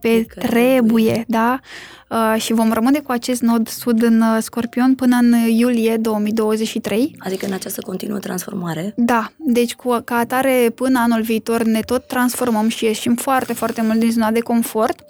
pe 0.00 0.26
trebuie, 0.38 1.24
da? 1.26 1.60
Uh, 2.08 2.40
și 2.40 2.52
vom 2.52 2.72
rămâne 2.72 2.98
cu 2.98 3.12
acest 3.12 3.42
nod 3.42 3.68
sud 3.68 4.02
în 4.02 4.20
uh, 4.20 4.36
Scorpion 4.40 4.94
până 4.94 5.16
în 5.16 5.32
iulie 5.48 5.96
2023. 5.96 7.16
Adică 7.18 7.46
în 7.46 7.52
această 7.52 7.80
continuă 7.80 8.18
transformare? 8.18 8.92
Da, 8.96 9.32
deci 9.36 9.74
cu, 9.74 10.00
ca 10.04 10.16
atare 10.16 10.72
până 10.74 10.98
anul 10.98 11.22
viitor 11.22 11.62
ne 11.62 11.80
tot 11.80 12.06
transformăm 12.06 12.68
și 12.68 12.84
ieșim 12.84 13.14
foarte, 13.14 13.52
foarte 13.52 13.82
mult 13.82 13.98
din 13.98 14.10
zona 14.10 14.30
de 14.30 14.40
confort 14.40 15.04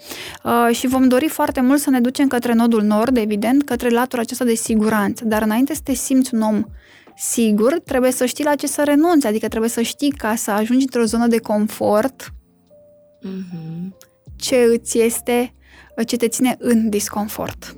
uh, 0.45 0.75
și 0.77 0.87
vom 0.87 1.09
dori 1.09 1.29
foarte 1.29 1.61
mult 1.61 1.81
să 1.81 1.91
ne 1.91 2.01
ducem 2.01 2.29
către 2.29 2.53
nodul 2.53 2.83
nord, 2.83 3.17
evident, 3.17 3.65
către 3.65 3.89
latura 3.89 4.23
aceasta 4.23 4.45
de 4.45 4.55
siguranță. 4.55 5.25
Dar 5.25 5.43
înainte 5.43 5.75
să 5.75 5.81
te 5.85 5.95
simți 5.95 6.35
un 6.35 6.41
om 6.41 6.65
sigur, 7.17 7.81
trebuie 7.85 8.13
să 8.13 8.27
știi 8.27 8.45
la 8.45 8.55
ce 8.55 8.67
să 8.67 8.83
renunți, 8.85 9.27
adică 9.27 9.49
trebuie 9.49 9.71
să 9.71 9.83
știi 9.83 10.11
ca 10.11 10.35
să 10.35 10.51
ajungi 10.51 10.85
într-o 10.85 11.05
zonă 11.05 11.27
de 11.27 11.39
confort, 11.39 12.33
mm-hmm 13.27 14.08
ce 14.39 14.57
îți 14.57 14.99
este, 14.99 15.55
ce 16.07 16.17
te 16.17 16.29
ține 16.29 16.57
în 16.59 16.89
disconfort. 16.89 17.77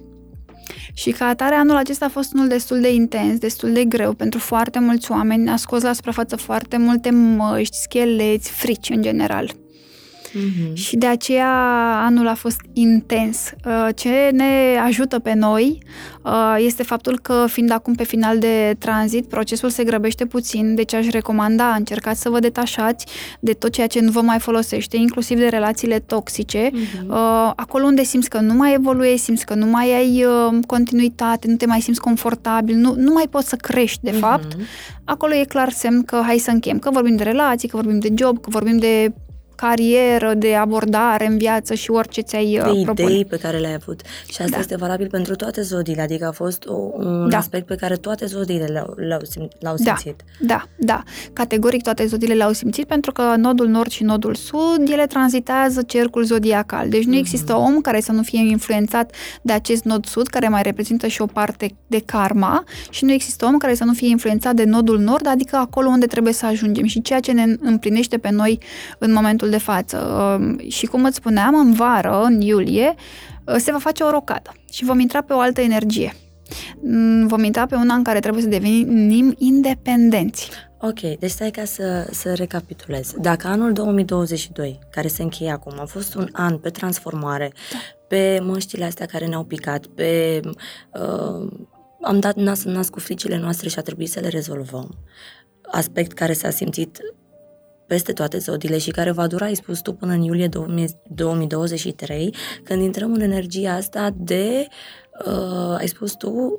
Și 0.93 1.11
ca 1.11 1.27
atare, 1.27 1.55
anul 1.55 1.77
acesta 1.77 2.05
a 2.05 2.09
fost 2.09 2.33
unul 2.33 2.49
destul 2.49 2.81
de 2.81 2.93
intens, 2.93 3.39
destul 3.39 3.73
de 3.73 3.85
greu 3.85 4.13
pentru 4.13 4.39
foarte 4.39 4.79
mulți 4.79 5.11
oameni. 5.11 5.51
A 5.51 5.57
scos 5.57 5.83
la 5.83 5.93
suprafață 5.93 6.37
foarte 6.37 6.77
multe 6.77 7.11
măști, 7.11 7.77
scheleți, 7.77 8.51
frici 8.51 8.91
în 8.91 9.03
general. 9.03 9.60
Mm-hmm. 10.31 10.73
Și 10.73 10.97
de 10.97 11.07
aceea 11.07 11.53
anul 12.05 12.29
a 12.29 12.35
fost 12.35 12.61
intens. 12.73 13.51
Uh, 13.65 13.89
ce 13.95 14.31
ne 14.33 14.79
ajută 14.85 15.19
pe 15.19 15.35
noi 15.35 15.83
uh, 16.23 16.57
este 16.59 16.83
faptul 16.83 17.19
că, 17.23 17.45
fiind 17.49 17.71
acum 17.71 17.95
pe 17.95 18.05
final 18.05 18.39
de 18.39 18.77
tranzit, 18.79 19.27
procesul 19.27 19.71
se 19.71 19.85
grăbește 19.85 20.27
puțin, 20.27 20.75
deci 20.75 20.95
aș 20.95 21.07
recomanda, 21.07 21.75
încercați 21.75 22.21
să 22.21 22.29
vă 22.29 22.39
detașați 22.39 23.07
de 23.41 23.53
tot 23.53 23.73
ceea 23.73 23.87
ce 23.87 24.01
nu 24.01 24.11
vă 24.11 24.21
mai 24.21 24.39
folosește, 24.39 24.97
inclusiv 24.97 25.39
de 25.39 25.49
relațiile 25.49 25.99
toxice. 25.99 26.71
Mm-hmm. 26.71 27.07
Acolo 27.57 27.85
unde 27.85 28.03
simți 28.03 28.29
că 28.29 28.41
nu 28.41 28.55
mai 28.55 28.75
evoluezi, 28.75 29.25
simți 29.25 29.47
că 29.47 29.55
nu 29.55 29.67
mai 29.67 29.93
ai 29.93 30.25
continuitate, 30.67 31.49
nu 31.49 31.57
te 31.57 31.67
mai 31.67 31.81
simți 31.81 32.01
confortabil, 32.01 32.77
nu, 32.77 32.95
nu 32.97 33.13
mai 33.13 33.27
poți 33.31 33.49
să 33.49 33.57
crești, 33.57 33.99
de 34.03 34.11
mm-hmm. 34.11 34.19
fapt, 34.19 34.57
acolo 35.05 35.35
e 35.35 35.45
clar 35.45 35.71
semn 35.71 36.03
că 36.03 36.23
hai 36.27 36.39
să 36.39 36.51
închem, 36.51 36.79
că 36.79 36.91
vorbim 36.91 37.17
de 37.17 37.23
relații, 37.23 37.69
că 37.69 37.77
vorbim 37.77 37.99
de 37.99 38.15
job, 38.17 38.41
că 38.41 38.49
vorbim 38.51 38.79
de 38.79 39.13
carieră, 39.61 40.35
de 40.35 40.55
abordare 40.55 41.27
în 41.27 41.39
viață 41.39 41.75
și 41.75 41.91
orice 41.91 42.21
ți-ai 42.21 42.59
uh, 42.59 42.65
De 42.65 42.83
propune. 42.83 43.11
idei 43.11 43.25
pe 43.25 43.37
care 43.37 43.59
le-ai 43.59 43.75
avut. 43.75 44.01
Și 44.29 44.41
asta 44.43 44.55
da. 44.55 44.59
este 44.59 44.77
valabil 44.77 45.09
pentru 45.09 45.35
toate 45.35 45.63
zodiile, 45.63 46.03
adică 46.03 46.27
a 46.27 46.33
fost 46.33 46.67
o, 46.67 46.75
un 46.93 47.29
da. 47.29 47.37
aspect 47.37 47.67
pe 47.67 47.75
care 47.75 47.97
toate 47.97 48.27
zodiile 48.27 48.67
l-au, 48.73 48.95
l-au, 48.97 49.21
l-au 49.59 49.75
da. 49.79 49.97
simțit. 49.97 50.25
Da, 50.41 50.65
da. 50.77 51.03
Categoric 51.33 51.83
toate 51.83 52.07
zodiile 52.07 52.35
l-au 52.35 52.53
simțit 52.53 52.87
pentru 52.87 53.13
că 53.13 53.35
nodul 53.37 53.69
nord 53.69 53.91
și 53.91 54.03
nodul 54.03 54.35
sud, 54.35 54.89
ele 54.91 55.07
tranzitează 55.07 55.83
cercul 55.83 56.25
zodiacal. 56.25 56.89
Deci 56.89 57.05
nu 57.05 57.15
mm-hmm. 57.15 57.19
există 57.19 57.55
om 57.57 57.81
care 57.81 58.01
să 58.01 58.13
nu 58.13 58.23
fie 58.23 58.49
influențat 58.51 59.15
de 59.43 59.53
acest 59.53 59.85
nod 59.85 60.07
sud, 60.07 60.27
care 60.27 60.49
mai 60.49 60.63
reprezintă 60.63 61.07
și 61.07 61.23
o 61.23 61.27
parte 61.27 61.75
de 61.87 62.03
karma 62.05 62.65
și 62.91 63.05
nu 63.05 63.13
există 63.13 63.47
om 63.47 63.57
care 63.57 63.75
să 63.75 63.85
nu 63.85 63.93
fie 63.93 64.09
influențat 64.09 64.55
de 64.55 64.65
nodul 64.65 64.99
nord, 64.99 65.27
adică 65.27 65.57
acolo 65.57 65.89
unde 65.89 66.07
trebuie 66.07 66.33
să 66.33 66.47
ajungem 66.47 66.85
și 66.85 67.03
ceea 67.03 67.21
ce 67.21 67.33
ne 67.33 67.45
împlinește 67.61 68.19
pe 68.19 68.31
noi 68.31 68.59
în 68.99 69.13
momentul 69.13 69.50
de 69.51 69.59
față. 69.59 69.99
Um, 69.99 70.69
și 70.69 70.87
cum 70.87 71.05
îți 71.05 71.17
spuneam, 71.17 71.55
în 71.55 71.73
vară, 71.73 72.23
în 72.23 72.41
iulie, 72.41 72.95
uh, 73.45 73.55
se 73.59 73.73
va 73.73 73.79
face 73.79 74.03
o 74.03 74.11
rocadă 74.11 74.53
și 74.71 74.85
vom 74.85 74.99
intra 74.99 75.23
pe 75.23 75.33
o 75.33 75.39
altă 75.39 75.61
energie. 75.61 76.15
Mm, 76.83 77.27
vom 77.27 77.45
intra 77.45 77.67
pe 77.67 77.75
una 77.75 77.95
în 77.95 78.03
care 78.03 78.21
trebuie 78.21 78.43
să 78.43 78.49
devenim 78.49 79.35
independenți. 79.39 80.51
Ok, 80.83 81.01
deci 81.01 81.31
stai 81.31 81.51
ca 81.51 81.65
să, 81.65 82.09
să 82.11 82.35
recapitulez. 82.35 83.15
Dacă 83.21 83.47
anul 83.47 83.73
2022, 83.73 84.79
care 84.91 85.09
se 85.09 85.23
încheie 85.23 85.51
acum, 85.51 85.73
a 85.81 85.85
fost 85.85 86.15
un 86.15 86.29
an 86.33 86.59
pe 86.59 86.71
transformare, 86.71 87.53
da. 87.73 87.79
pe 88.09 88.41
măștile 88.43 88.85
astea 88.85 89.07
care 89.07 89.27
ne-au 89.27 89.45
picat, 89.45 89.87
pe... 89.87 90.41
Uh, 90.93 91.51
am 92.03 92.21
dat 92.21 92.35
nas 92.35 92.65
în 92.65 92.73
nas 92.73 92.89
cu 92.89 93.01
fricile 93.01 93.39
noastre 93.39 93.69
și 93.69 93.79
a 93.79 93.83
trebuit 93.83 94.11
să 94.11 94.21
le 94.21 94.29
rezolvăm. 94.29 94.99
Aspect 95.63 96.13
care 96.13 96.33
s-a 96.33 96.51
simțit 96.51 96.99
peste 97.91 98.13
toate 98.13 98.39
zodiile 98.39 98.79
și 98.79 98.91
care 98.91 99.11
va 99.11 99.27
dura, 99.27 99.45
ai 99.45 99.55
spus 99.55 99.81
tu, 99.81 99.93
până 99.93 100.13
în 100.13 100.23
iulie 100.23 100.49
2023, 101.09 102.35
când 102.65 102.83
intrăm 102.83 103.13
în 103.13 103.21
energia 103.21 103.73
asta 103.73 104.11
de, 104.17 104.67
uh, 105.27 105.77
ai 105.79 105.89
spus 105.89 106.13
tu, 106.13 106.59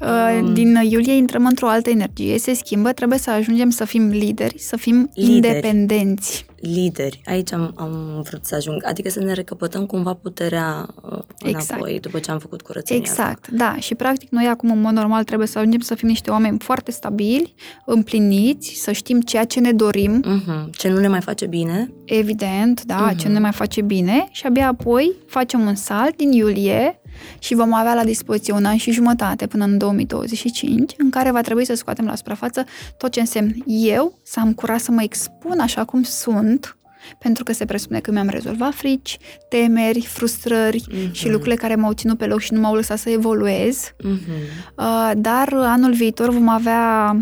Uh, 0.00 0.40
um, 0.42 0.54
din 0.54 0.78
iulie 0.88 1.12
intrăm 1.12 1.46
într-o 1.46 1.68
altă 1.68 1.90
energie, 1.90 2.38
se 2.38 2.54
schimbă, 2.54 2.92
trebuie 2.92 3.18
să 3.18 3.30
ajungem 3.30 3.70
să 3.70 3.84
fim 3.84 4.08
lideri, 4.08 4.58
să 4.58 4.76
fim 4.76 5.10
lideri, 5.14 5.34
independenți. 5.34 6.44
Lideri, 6.60 7.20
aici 7.24 7.52
am, 7.52 7.72
am 7.76 8.22
vrut 8.28 8.44
să 8.44 8.54
ajung, 8.54 8.82
adică 8.86 9.08
să 9.08 9.20
ne 9.20 9.32
recăpătăm 9.32 9.86
cumva 9.86 10.14
puterea 10.14 10.88
uh, 11.02 11.18
înapoi 11.38 11.90
exact. 11.90 12.02
după 12.02 12.18
ce 12.18 12.30
am 12.30 12.38
făcut 12.38 12.62
curățenia 12.62 13.02
Exact, 13.02 13.44
asta. 13.44 13.56
da, 13.56 13.76
și 13.78 13.94
practic 13.94 14.30
noi 14.30 14.46
acum 14.46 14.70
în 14.70 14.80
mod 14.80 14.92
normal 14.92 15.24
trebuie 15.24 15.48
să 15.48 15.58
ajungem 15.58 15.80
să 15.80 15.94
fim 15.94 16.08
niște 16.08 16.30
oameni 16.30 16.58
foarte 16.58 16.90
stabili, 16.90 17.54
împliniți, 17.84 18.72
să 18.74 18.92
știm 18.92 19.20
ceea 19.20 19.44
ce 19.44 19.60
ne 19.60 19.72
dorim. 19.72 20.24
Uh-huh. 20.24 20.70
Ce 20.70 20.88
nu 20.88 20.98
ne 20.98 21.08
mai 21.08 21.20
face 21.20 21.46
bine. 21.46 21.92
Evident, 22.04 22.84
da, 22.84 23.12
uh-huh. 23.12 23.16
ce 23.16 23.26
nu 23.26 23.32
ne 23.32 23.40
mai 23.40 23.52
face 23.52 23.80
bine 23.80 24.28
și 24.30 24.46
abia 24.46 24.66
apoi 24.66 25.12
facem 25.26 25.60
un 25.60 25.74
salt 25.74 26.16
din 26.16 26.32
iulie 26.32 27.00
și 27.38 27.54
vom 27.54 27.72
avea 27.72 27.94
la 27.94 28.04
dispoziție 28.04 28.52
un 28.52 28.64
an 28.64 28.76
și 28.76 28.90
jumătate 28.90 29.46
până 29.46 29.64
în 29.64 29.78
2025, 29.78 30.94
în 30.98 31.10
care 31.10 31.30
va 31.30 31.40
trebui 31.40 31.64
să 31.64 31.74
scoatem 31.74 32.04
la 32.04 32.14
suprafață 32.14 32.64
tot 32.96 33.10
ce 33.12 33.20
însemn 33.20 33.54
eu, 33.66 34.18
să 34.22 34.40
am 34.40 34.52
curaj 34.52 34.80
să 34.80 34.90
mă 34.90 35.02
expun 35.02 35.58
așa 35.58 35.84
cum 35.84 36.02
sunt, 36.02 36.74
pentru 37.18 37.44
că 37.44 37.52
se 37.52 37.64
presupune 37.64 38.00
că 38.00 38.10
mi-am 38.10 38.28
rezolvat 38.28 38.74
frici, 38.74 39.18
temeri, 39.48 40.00
frustrări 40.00 40.84
uh-huh. 40.88 41.10
și 41.10 41.28
lucrurile 41.28 41.54
care 41.54 41.74
m-au 41.74 41.92
ținut 41.92 42.18
pe 42.18 42.26
loc 42.26 42.40
și 42.40 42.52
nu 42.52 42.60
m-au 42.60 42.74
lăsat 42.74 42.98
să 42.98 43.10
evoluez. 43.10 43.90
Uh-huh. 43.90 45.12
Dar 45.16 45.52
anul 45.52 45.92
viitor 45.92 46.30
vom 46.30 46.48
avea 46.48 47.16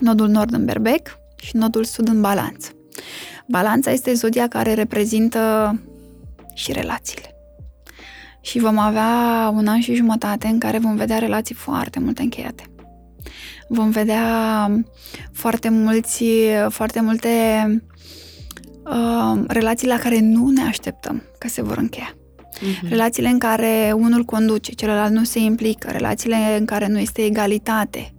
nodul 0.00 0.28
nord 0.28 0.52
în 0.52 0.64
berbec 0.64 1.18
și 1.36 1.56
nodul 1.56 1.84
sud 1.84 2.08
în 2.08 2.20
balanță. 2.20 2.70
Balanța 3.46 3.90
este 3.90 4.12
zodia 4.12 4.48
care 4.48 4.74
reprezintă 4.74 5.74
și 6.54 6.72
relațiile 6.72 7.37
și 8.40 8.58
vom 8.58 8.78
avea 8.78 9.52
un 9.54 9.66
an 9.66 9.80
și 9.80 9.94
jumătate 9.94 10.46
în 10.46 10.58
care 10.58 10.78
vom 10.78 10.96
vedea 10.96 11.18
relații 11.18 11.54
foarte 11.54 12.00
multe 12.00 12.22
încheiate. 12.22 12.62
Vom 13.68 13.90
vedea 13.90 14.24
foarte 15.32 15.68
mulți, 15.68 16.24
foarte 16.68 17.00
multe 17.00 17.28
uh, 18.84 19.42
relații 19.46 19.88
la 19.88 19.98
care 19.98 20.20
nu 20.20 20.48
ne 20.48 20.62
așteptăm 20.62 21.22
că 21.38 21.48
se 21.48 21.62
vor 21.62 21.76
încheia. 21.76 22.12
Uh-huh. 22.12 22.88
Relațiile 22.88 23.28
în 23.28 23.38
care 23.38 23.92
unul 23.94 24.24
conduce, 24.24 24.72
celălalt 24.72 25.12
nu 25.12 25.24
se 25.24 25.38
implică, 25.38 25.90
relațiile 25.90 26.56
în 26.58 26.64
care 26.64 26.86
nu 26.86 26.98
este 26.98 27.24
egalitate. 27.24 28.14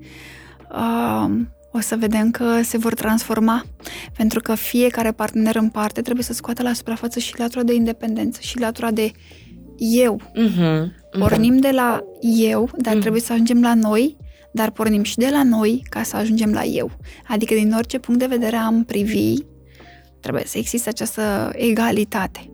Uh, 0.72 1.30
o 1.72 1.80
să 1.80 1.95
vedem 1.95 2.32
că 2.32 2.61
se 2.63 2.78
vor 2.78 2.93
transforma, 2.93 3.65
pentru 4.17 4.39
că 4.39 4.55
fiecare 4.55 5.11
partener 5.11 5.55
în 5.55 5.70
parte 5.70 6.01
trebuie 6.01 6.24
să 6.24 6.34
scoată 6.34 6.61
la 6.61 6.74
suprafață 6.74 7.20
și 7.20 7.39
latura 7.39 7.63
de 7.63 7.74
independență 7.74 8.39
și 8.41 8.59
latura 8.59 8.91
de 8.91 9.11
eu. 9.80 10.20
Uh-huh, 10.22 10.84
uh-huh. 10.84 11.20
Pornim 11.20 11.58
de 11.58 11.72
la 11.72 12.04
eu, 12.50 12.70
dar 12.78 12.96
uh-huh. 12.96 13.00
trebuie 13.00 13.22
să 13.22 13.34
ajungem 13.34 13.62
la 13.62 13.74
noi, 13.74 14.18
dar 14.51 14.72
pornim 14.72 15.04
și 15.04 15.16
de 15.18 15.30
la 15.32 15.43
noi 15.43 15.84
ca 15.89 16.04
să 16.04 16.16
ajungem 16.16 16.51
la 16.51 16.64
eu. 16.64 16.92
Adică 17.28 17.54
din 17.54 17.74
orice 17.74 18.00
punct 18.00 18.20
de 18.20 18.26
vedere 18.26 18.56
am 18.56 18.84
privi, 18.84 19.34
trebuie 20.20 20.43
să 20.46 20.58
existe 20.58 20.89
această 20.89 21.51
egalitate. 21.54 22.51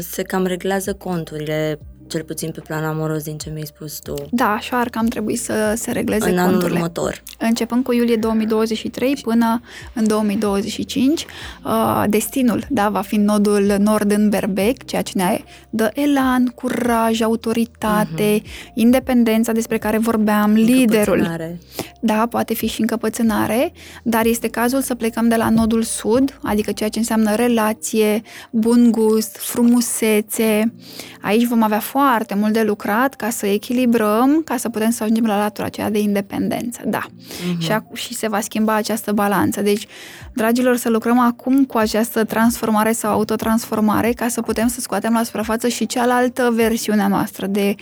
Se 0.00 0.22
cam 0.22 0.44
reglează 0.44 0.94
conturile 0.94 1.78
cel 2.10 2.22
puțin 2.22 2.50
pe 2.50 2.60
plan 2.60 2.84
amoros 2.84 3.22
din 3.22 3.38
ce 3.38 3.50
mi-ai 3.50 3.66
spus 3.66 3.98
tu. 3.98 4.14
Da, 4.30 4.52
așa 4.52 4.78
ar 4.78 4.88
cam 4.88 5.06
trebui 5.06 5.36
să 5.36 5.74
se 5.76 5.90
regleze 5.92 6.30
în 6.30 6.38
anul 6.38 6.50
conturile. 6.50 6.78
următor. 6.78 7.22
Începând 7.38 7.84
cu 7.84 7.92
iulie 7.92 8.16
2023 8.16 9.18
până 9.22 9.60
în 9.94 10.06
2025, 10.06 11.26
uh, 11.64 12.04
destinul 12.08 12.66
da, 12.68 12.88
va 12.88 13.00
fi 13.00 13.16
nodul 13.16 13.74
nord 13.78 14.10
în 14.10 14.28
Berbec, 14.28 14.84
ceea 14.84 15.02
ce 15.02 15.12
ne 15.14 15.38
dă 15.70 15.90
elan, 15.94 16.46
curaj, 16.46 17.20
autoritate, 17.20 18.40
uh-huh. 18.40 18.74
independența 18.74 19.52
despre 19.52 19.78
care 19.78 19.98
vorbeam, 19.98 20.52
liderul. 20.52 21.18
Încăpățânare. 21.18 21.58
Da, 22.00 22.26
poate 22.30 22.54
fi 22.54 22.66
și 22.66 22.80
încăpățânare, 22.80 23.72
dar 24.02 24.26
este 24.26 24.48
cazul 24.48 24.80
să 24.80 24.94
plecăm 24.94 25.28
de 25.28 25.36
la 25.36 25.50
nodul 25.50 25.82
sud, 25.82 26.38
adică 26.42 26.72
ceea 26.72 26.88
ce 26.88 26.98
înseamnă 26.98 27.34
relație, 27.34 28.22
bun 28.50 28.90
gust, 28.90 29.36
frumusețe. 29.36 30.72
Aici 31.20 31.46
vom 31.46 31.62
avea 31.62 31.80
foarte 31.80 31.99
mult 32.36 32.52
de 32.52 32.62
lucrat 32.62 33.14
ca 33.14 33.30
să 33.30 33.46
echilibrăm, 33.46 34.42
ca 34.44 34.56
să 34.56 34.68
putem 34.68 34.90
să 34.90 35.02
ajungem 35.02 35.26
la 35.26 35.38
latura 35.38 35.66
aceea 35.66 35.90
de 35.90 35.98
independență. 35.98 36.80
Da. 36.84 37.02
Uh-huh. 37.06 37.58
Și, 37.58 37.70
ac- 37.72 37.92
și 37.92 38.14
se 38.14 38.28
va 38.28 38.40
schimba 38.40 38.74
această 38.74 39.12
balanță. 39.12 39.62
Deci, 39.62 39.86
dragilor, 40.32 40.76
să 40.76 40.88
lucrăm 40.88 41.18
acum 41.18 41.64
cu 41.64 41.78
această 41.78 42.24
transformare 42.24 42.92
sau 42.92 43.12
autotransformare 43.12 44.12
ca 44.12 44.28
să 44.28 44.42
putem 44.42 44.68
să 44.68 44.80
scoatem 44.80 45.12
la 45.12 45.22
suprafață 45.22 45.68
și 45.68 45.86
cealaltă 45.86 46.50
versiune 46.54 47.02
a 47.02 47.08
noastră 47.08 47.46
de 47.46 47.74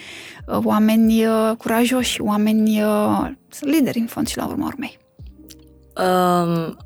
uh, 0.47 0.59
oameni 0.63 1.27
uh, 1.27 1.51
curajoși, 1.59 2.21
oameni 2.21 2.83
uh, 2.83 3.31
lideri 3.61 3.99
în 3.99 4.07
fond 4.07 4.27
și 4.27 4.37
la 4.37 4.47
urma 4.47 4.67
urmei. 4.67 4.99
Um, 5.97 6.77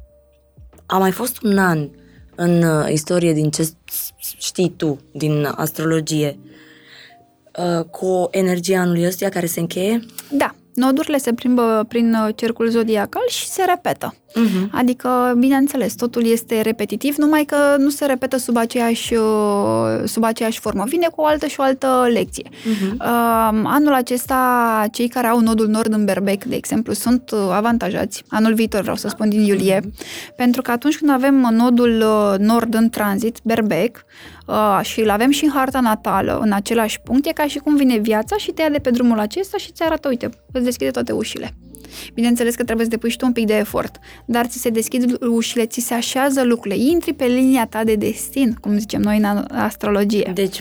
a 0.86 0.98
mai 0.98 1.10
fost 1.10 1.42
un 1.42 1.58
an 1.58 1.88
în 2.34 2.62
uh, 2.62 2.92
istorie 2.92 3.32
din 3.32 3.50
ce 3.50 3.70
știi 4.38 4.74
tu, 4.76 4.98
din 5.12 5.52
astrologie, 5.56 6.38
uh, 7.58 7.84
cu 7.84 8.28
energia 8.30 8.80
anului 8.80 9.06
ăstuia 9.06 9.28
care 9.28 9.46
se 9.46 9.60
încheie? 9.60 10.00
Da, 10.30 10.54
nodurile 10.74 11.18
se 11.18 11.32
plimbă 11.32 11.84
prin 11.88 12.14
uh, 12.14 12.34
cercul 12.34 12.68
zodiacal 12.68 13.22
și 13.28 13.46
se 13.46 13.64
repetă. 13.64 14.14
Uh-huh. 14.32 14.70
Adică, 14.70 15.34
bineînțeles, 15.38 15.94
totul 15.94 16.26
este 16.26 16.60
repetitiv, 16.60 17.16
numai 17.16 17.44
că 17.44 17.56
nu 17.78 17.88
se 17.88 18.06
repetă 18.06 18.36
sub 18.36 18.56
aceeași, 18.56 19.14
uh, 19.14 20.02
sub 20.04 20.24
aceeași 20.24 20.60
formă. 20.60 20.84
Vine 20.86 21.06
cu 21.14 21.20
o 21.20 21.24
altă 21.24 21.46
și 21.46 21.60
o 21.60 21.62
altă 21.62 22.08
lecție. 22.12 22.48
Uh-huh. 22.50 22.96
Anul 23.64 23.92
acesta, 23.92 24.84
cei 24.92 25.08
care 25.08 25.26
au 25.26 25.40
nodul 25.40 25.68
nord 25.68 25.92
în 25.92 26.04
Berbec, 26.04 26.44
de 26.44 26.54
exemplu, 26.54 26.92
sunt 26.92 27.30
uh, 27.30 27.38
avantajați. 27.52 28.22
Anul 28.28 28.54
viitor, 28.54 28.80
vreau 28.80 28.96
să 28.96 29.08
spun, 29.08 29.28
din 29.28 29.40
iulie. 29.40 29.80
Uh-huh. 29.80 30.34
Pentru 30.36 30.62
că 30.62 30.70
atunci 30.70 30.98
când 30.98 31.10
avem 31.10 31.34
nodul 31.34 32.04
nord 32.38 32.74
în 32.74 32.90
tranzit, 32.90 33.38
Berbec, 33.42 34.04
și 34.82 35.00
îl 35.00 35.10
avem 35.10 35.30
și 35.30 35.44
în 35.44 35.50
harta 35.50 35.80
natală, 35.80 36.38
în 36.42 36.52
același 36.52 37.00
punct, 37.00 37.26
e 37.26 37.32
ca 37.32 37.46
și 37.46 37.58
cum 37.58 37.76
vine 37.76 37.98
viața 37.98 38.36
și 38.36 38.50
te 38.50 38.62
ia 38.62 38.68
de 38.68 38.78
pe 38.78 38.90
drumul 38.90 39.18
acesta 39.18 39.56
și 39.56 39.72
ți 39.72 39.82
arată, 39.82 40.08
uite, 40.08 40.30
îți 40.52 40.64
deschide 40.64 40.90
toate 40.90 41.12
ușile. 41.12 41.54
Bineînțeles 42.14 42.54
că 42.54 42.64
trebuie 42.64 42.86
să 42.86 42.90
depui 42.92 43.10
și 43.10 43.16
tu 43.16 43.26
un 43.26 43.32
pic 43.32 43.46
de 43.46 43.56
efort, 43.56 43.98
dar 44.24 44.46
ți 44.46 44.58
se 44.58 44.70
deschid 44.70 45.16
ușile, 45.20 45.66
ți 45.66 45.80
se 45.80 45.94
așează 45.94 46.42
lucrurile, 46.44 46.82
intri 46.82 47.12
pe 47.12 47.24
linia 47.24 47.66
ta 47.66 47.84
de 47.84 47.94
destin, 47.94 48.56
cum 48.60 48.78
zicem 48.78 49.00
noi 49.00 49.16
în 49.16 49.44
astrologie. 49.50 50.30
Deci 50.34 50.60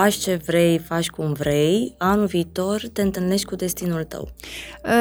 faci 0.00 0.14
ce 0.14 0.40
vrei, 0.46 0.78
faci 0.78 1.08
cum 1.08 1.32
vrei, 1.32 1.94
anul 1.98 2.26
viitor 2.26 2.82
te 2.92 3.02
întâlnești 3.02 3.46
cu 3.46 3.56
destinul 3.56 4.04
tău. 4.04 4.28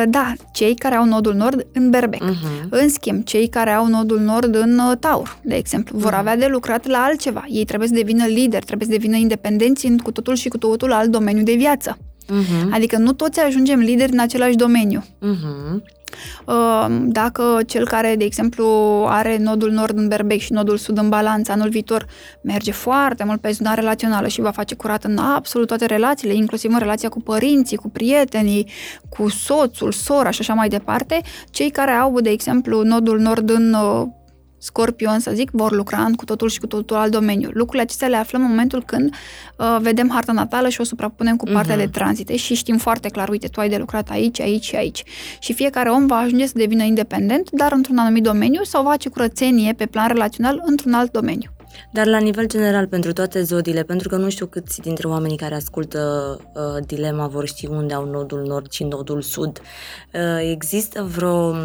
Da, 0.09 0.33
cei 0.53 0.75
care 0.75 0.95
au 0.95 1.05
nodul 1.05 1.33
nord 1.33 1.67
în 1.73 1.89
Berbec. 1.89 2.23
Uh-huh. 2.23 2.69
În 2.69 2.89
schimb, 2.89 3.23
cei 3.23 3.47
care 3.47 3.69
au 3.69 3.87
nodul 3.87 4.19
nord 4.19 4.55
în 4.55 4.79
uh, 4.79 4.97
Taur, 4.99 5.37
de 5.43 5.55
exemplu, 5.55 5.97
vor 5.97 6.13
uh-huh. 6.13 6.17
avea 6.17 6.37
de 6.37 6.45
lucrat 6.45 6.87
la 6.87 6.97
altceva. 6.97 7.45
Ei 7.47 7.65
trebuie 7.65 7.87
să 7.87 7.93
devină 7.93 8.25
lideri, 8.25 8.65
trebuie 8.65 8.87
să 8.87 8.93
devină 8.93 9.15
independenți 9.15 9.85
în 9.85 9.97
cu 9.97 10.11
totul 10.11 10.35
și 10.35 10.47
cu 10.47 10.57
totul 10.57 10.91
alt 10.91 11.09
domeniu 11.09 11.43
de 11.43 11.53
viață. 11.53 11.97
Uh-huh. 11.97 12.71
Adică 12.71 12.97
nu 12.97 13.13
toți 13.13 13.39
ajungem 13.39 13.79
lideri 13.79 14.11
în 14.11 14.19
același 14.19 14.55
domeniu. 14.55 15.03
Uh-huh. 15.03 15.96
Dacă 16.89 17.59
cel 17.65 17.87
care, 17.87 18.15
de 18.15 18.23
exemplu, 18.23 18.65
are 19.07 19.37
nodul 19.37 19.71
nord 19.71 19.97
în 19.97 20.07
berbec 20.07 20.39
și 20.39 20.53
nodul 20.53 20.77
sud 20.77 20.97
în 20.97 21.09
balanță 21.09 21.51
anul 21.51 21.69
viitor 21.69 22.05
merge 22.41 22.71
foarte 22.71 23.23
mult 23.23 23.41
pe 23.41 23.51
zona 23.51 23.73
relațională 23.73 24.27
și 24.27 24.41
va 24.41 24.51
face 24.51 24.75
curat 24.75 25.03
în 25.03 25.17
absolut 25.17 25.67
toate 25.67 25.85
relațiile, 25.85 26.33
inclusiv 26.33 26.71
în 26.71 26.79
relația 26.79 27.09
cu 27.09 27.21
părinții, 27.21 27.77
cu 27.77 27.89
prietenii, 27.89 28.69
cu 29.09 29.29
soțul, 29.29 29.91
sora 29.91 30.29
și 30.29 30.41
așa 30.41 30.53
mai 30.53 30.67
departe, 30.67 31.21
cei 31.49 31.69
care 31.69 31.91
au, 31.91 32.21
de 32.21 32.29
exemplu, 32.29 32.83
nodul 32.83 33.19
nord 33.19 33.49
în 33.49 33.73
uh, 33.73 34.07
scorpion, 34.57 35.19
să 35.19 35.31
zic, 35.33 35.49
vor 35.51 35.71
lucra 35.71 36.03
în 36.03 36.13
cu 36.13 36.25
totul 36.25 36.49
și 36.49 36.59
cu 36.59 36.67
totul 36.67 36.95
alt 36.95 37.11
domeniu. 37.11 37.49
Lucrurile 37.53 37.81
acestea 37.81 38.07
le 38.07 38.15
aflăm 38.15 38.41
în 38.41 38.47
momentul 38.47 38.83
când 38.83 39.13
uh, 39.57 39.77
vedem 39.81 40.09
harta 40.09 40.31
natală 40.31 40.69
și 40.69 40.81
o 40.81 40.83
suprapunem 40.83 41.35
cu 41.35 41.45
partea 41.45 41.75
uh-huh. 41.75 41.79
de 41.79 41.87
tranzite 41.87 42.35
și 42.35 42.55
știm 42.55 42.77
foarte 42.77 43.09
clar, 43.09 43.29
uite, 43.29 43.47
tu 43.47 43.59
ai 43.59 43.69
de 43.69 43.77
lucrat 43.77 44.09
aici, 44.09 44.39
aici 44.39 44.63
și 44.63 44.75
aici. 44.75 45.03
Și 45.39 45.53
fiecare 45.53 45.89
om 45.89 46.05
va 46.05 46.15
ajunge 46.15 46.45
să 46.45 46.53
devină 46.55 46.83
independent, 46.83 47.49
dar 47.51 47.71
într-un 47.71 47.97
anumit 47.97 48.23
domeniu 48.23 48.63
sau 48.63 48.83
va 48.83 48.89
face 48.89 49.09
curățenie 49.09 49.73
pe 49.73 49.85
plan 49.85 50.07
relațional 50.07 50.61
într-un 50.65 50.93
alt 50.93 51.11
domeniu. 51.11 51.51
Dar 51.91 52.05
la 52.05 52.17
nivel 52.17 52.47
general, 52.47 52.87
pentru 52.87 53.13
toate 53.13 53.41
zodiile, 53.43 53.83
pentru 53.83 54.09
că 54.09 54.15
nu 54.15 54.29
știu 54.29 54.45
câți 54.45 54.81
dintre 54.81 55.07
oamenii 55.07 55.37
care 55.37 55.55
ascultă 55.55 55.99
uh, 56.53 56.85
dilema 56.85 57.27
vor 57.27 57.47
ști 57.47 57.67
unde 57.67 57.93
au 57.93 58.05
nodul 58.05 58.43
nord 58.47 58.71
și 58.71 58.83
nodul 58.83 59.21
sud, 59.21 59.61
uh, 60.13 60.49
există 60.51 61.03
vreo 61.03 61.55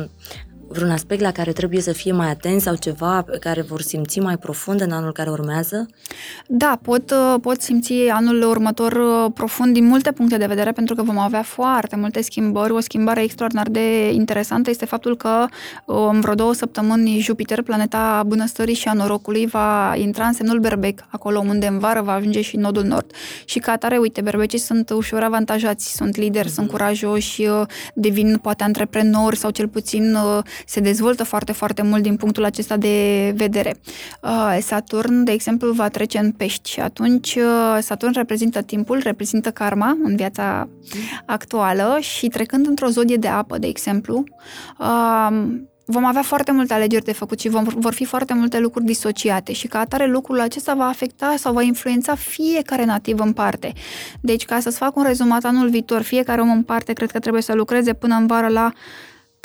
vreun 0.72 0.90
aspect 0.90 1.20
la 1.20 1.32
care 1.32 1.52
trebuie 1.52 1.80
să 1.80 1.92
fie 1.92 2.12
mai 2.12 2.30
atenți 2.30 2.64
sau 2.64 2.74
ceva 2.74 3.22
pe 3.22 3.38
care 3.38 3.62
vor 3.62 3.80
simți 3.80 4.20
mai 4.20 4.36
profund 4.36 4.80
în 4.80 4.90
anul 4.90 5.12
care 5.12 5.30
urmează? 5.30 5.86
Da, 6.46 6.78
pot, 6.82 7.10
uh, 7.10 7.34
pot 7.42 7.60
simți 7.60 7.92
anul 7.92 8.42
următor 8.42 8.92
uh, 8.92 9.32
profund 9.34 9.74
din 9.74 9.84
multe 9.84 10.12
puncte 10.12 10.36
de 10.36 10.46
vedere, 10.46 10.72
pentru 10.72 10.94
că 10.94 11.02
vom 11.02 11.18
avea 11.18 11.42
foarte 11.42 11.96
multe 11.96 12.22
schimbări. 12.22 12.72
O 12.72 12.80
schimbare 12.80 13.22
extraordinar 13.22 13.68
de 13.68 14.12
interesantă 14.12 14.70
este 14.70 14.84
faptul 14.84 15.16
că 15.16 15.46
uh, 15.84 16.08
în 16.10 16.20
vreo 16.20 16.34
două 16.34 16.54
săptămâni 16.54 17.18
Jupiter, 17.18 17.62
planeta 17.62 18.22
bunăstării 18.26 18.74
și 18.74 18.88
a 18.88 18.92
norocului, 18.92 19.46
va 19.46 19.94
intra 19.96 20.26
în 20.26 20.32
semnul 20.32 20.58
Berbec, 20.58 21.04
acolo 21.08 21.38
unde 21.38 21.66
în 21.66 21.78
vară 21.78 22.00
va 22.00 22.12
ajunge 22.12 22.40
și 22.40 22.56
nodul 22.56 22.84
nord. 22.84 23.10
Și 23.44 23.58
ca 23.58 23.72
atare, 23.72 23.96
uite, 23.96 24.20
berbecii 24.20 24.58
sunt 24.58 24.90
ușor 24.90 25.22
avantajați, 25.22 25.94
sunt 25.94 26.16
lideri, 26.16 26.48
mm-hmm. 26.48 26.52
sunt 26.52 26.70
curajoși, 26.70 27.48
devin 27.94 28.38
poate 28.42 28.64
antreprenori 28.64 29.36
sau 29.36 29.50
cel 29.50 29.68
puțin 29.68 30.16
se 30.66 30.80
dezvoltă 30.80 31.24
foarte, 31.24 31.52
foarte 31.52 31.82
mult 31.82 32.02
din 32.02 32.16
punctul 32.16 32.44
acesta 32.44 32.76
de 32.76 33.32
vedere. 33.36 33.76
Uh, 34.22 34.58
Saturn, 34.60 35.24
de 35.24 35.32
exemplu, 35.32 35.72
va 35.72 35.88
trece 35.88 36.18
în 36.18 36.30
pești 36.30 36.70
și 36.70 36.80
atunci 36.80 37.34
uh, 37.34 37.78
Saturn 37.80 38.12
reprezintă 38.12 38.62
timpul, 38.62 39.00
reprezintă 39.02 39.50
karma 39.50 39.96
în 40.02 40.16
viața 40.16 40.68
actuală 41.26 41.96
și 42.00 42.26
trecând 42.26 42.66
într-o 42.66 42.88
zodie 42.88 43.16
de 43.16 43.28
apă, 43.28 43.58
de 43.58 43.66
exemplu, 43.66 44.24
uh, 44.78 45.28
vom 45.84 46.04
avea 46.04 46.22
foarte 46.22 46.52
multe 46.52 46.74
alegeri 46.74 47.04
de 47.04 47.12
făcut 47.12 47.40
și 47.40 47.48
vom, 47.48 47.64
vor 47.76 47.92
fi 47.92 48.04
foarte 48.04 48.34
multe 48.34 48.58
lucruri 48.58 48.84
disociate 48.84 49.52
și 49.52 49.66
ca 49.66 49.78
atare 49.78 50.06
lucrul 50.06 50.40
acesta 50.40 50.74
va 50.74 50.84
afecta 50.84 51.34
sau 51.36 51.52
va 51.52 51.62
influența 51.62 52.14
fiecare 52.14 52.84
nativ 52.84 53.20
în 53.20 53.32
parte. 53.32 53.72
Deci, 54.20 54.44
ca 54.44 54.60
să-ți 54.60 54.78
fac 54.78 54.96
un 54.96 55.02
rezumat 55.02 55.44
anul 55.44 55.68
viitor, 55.68 56.02
fiecare 56.02 56.40
om 56.40 56.50
în 56.50 56.62
parte 56.62 56.92
cred 56.92 57.10
că 57.10 57.18
trebuie 57.18 57.42
să 57.42 57.54
lucreze 57.54 57.92
până 57.92 58.14
în 58.14 58.26
vară 58.26 58.48
la 58.48 58.72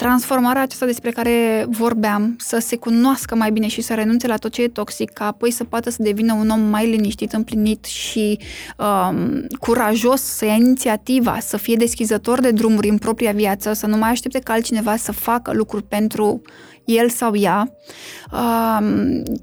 transformarea 0.01 0.61
aceasta 0.61 0.85
despre 0.85 1.11
care 1.11 1.65
vorbeam, 1.69 2.35
să 2.39 2.57
se 2.59 2.75
cunoască 2.75 3.35
mai 3.35 3.51
bine 3.51 3.67
și 3.67 3.81
să 3.81 3.93
renunțe 3.93 4.27
la 4.27 4.35
tot 4.35 4.51
ce 4.51 4.61
e 4.61 4.67
toxic, 4.67 5.09
ca 5.09 5.25
apoi 5.25 5.51
să 5.51 5.63
poată 5.63 5.89
să 5.89 6.03
devină 6.03 6.33
un 6.33 6.49
om 6.49 6.59
mai 6.59 6.89
liniștit, 6.89 7.33
împlinit 7.33 7.85
și 7.85 8.39
um, 8.77 9.47
curajos, 9.59 10.21
să 10.21 10.45
ia 10.45 10.53
inițiativa, 10.53 11.39
să 11.39 11.57
fie 11.57 11.75
deschizător 11.75 12.39
de 12.39 12.51
drumuri 12.51 12.89
în 12.89 12.97
propria 12.97 13.31
viață, 13.31 13.73
să 13.73 13.87
nu 13.87 13.97
mai 13.97 14.09
aștepte 14.09 14.39
ca 14.39 14.53
altcineva 14.53 14.95
să 14.95 15.11
facă 15.11 15.53
lucruri 15.53 15.83
pentru 15.83 16.41
el 16.85 17.09
sau 17.09 17.35
ea. 17.35 17.71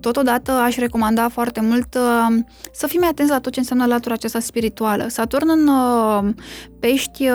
Totodată 0.01 0.53
aș 0.53 0.77
recomanda 0.77 1.29
foarte 1.29 1.61
mult 1.61 1.99
să 2.73 2.87
fim 2.87 3.05
atenți 3.05 3.33
la 3.33 3.41
tot 3.41 3.53
ce 3.53 3.59
înseamnă 3.59 3.87
latura 3.87 4.15
aceasta 4.15 4.41
spirituală. 4.41 5.07
Saturn 5.09 5.49
în 5.49 5.71
pești 6.85 7.29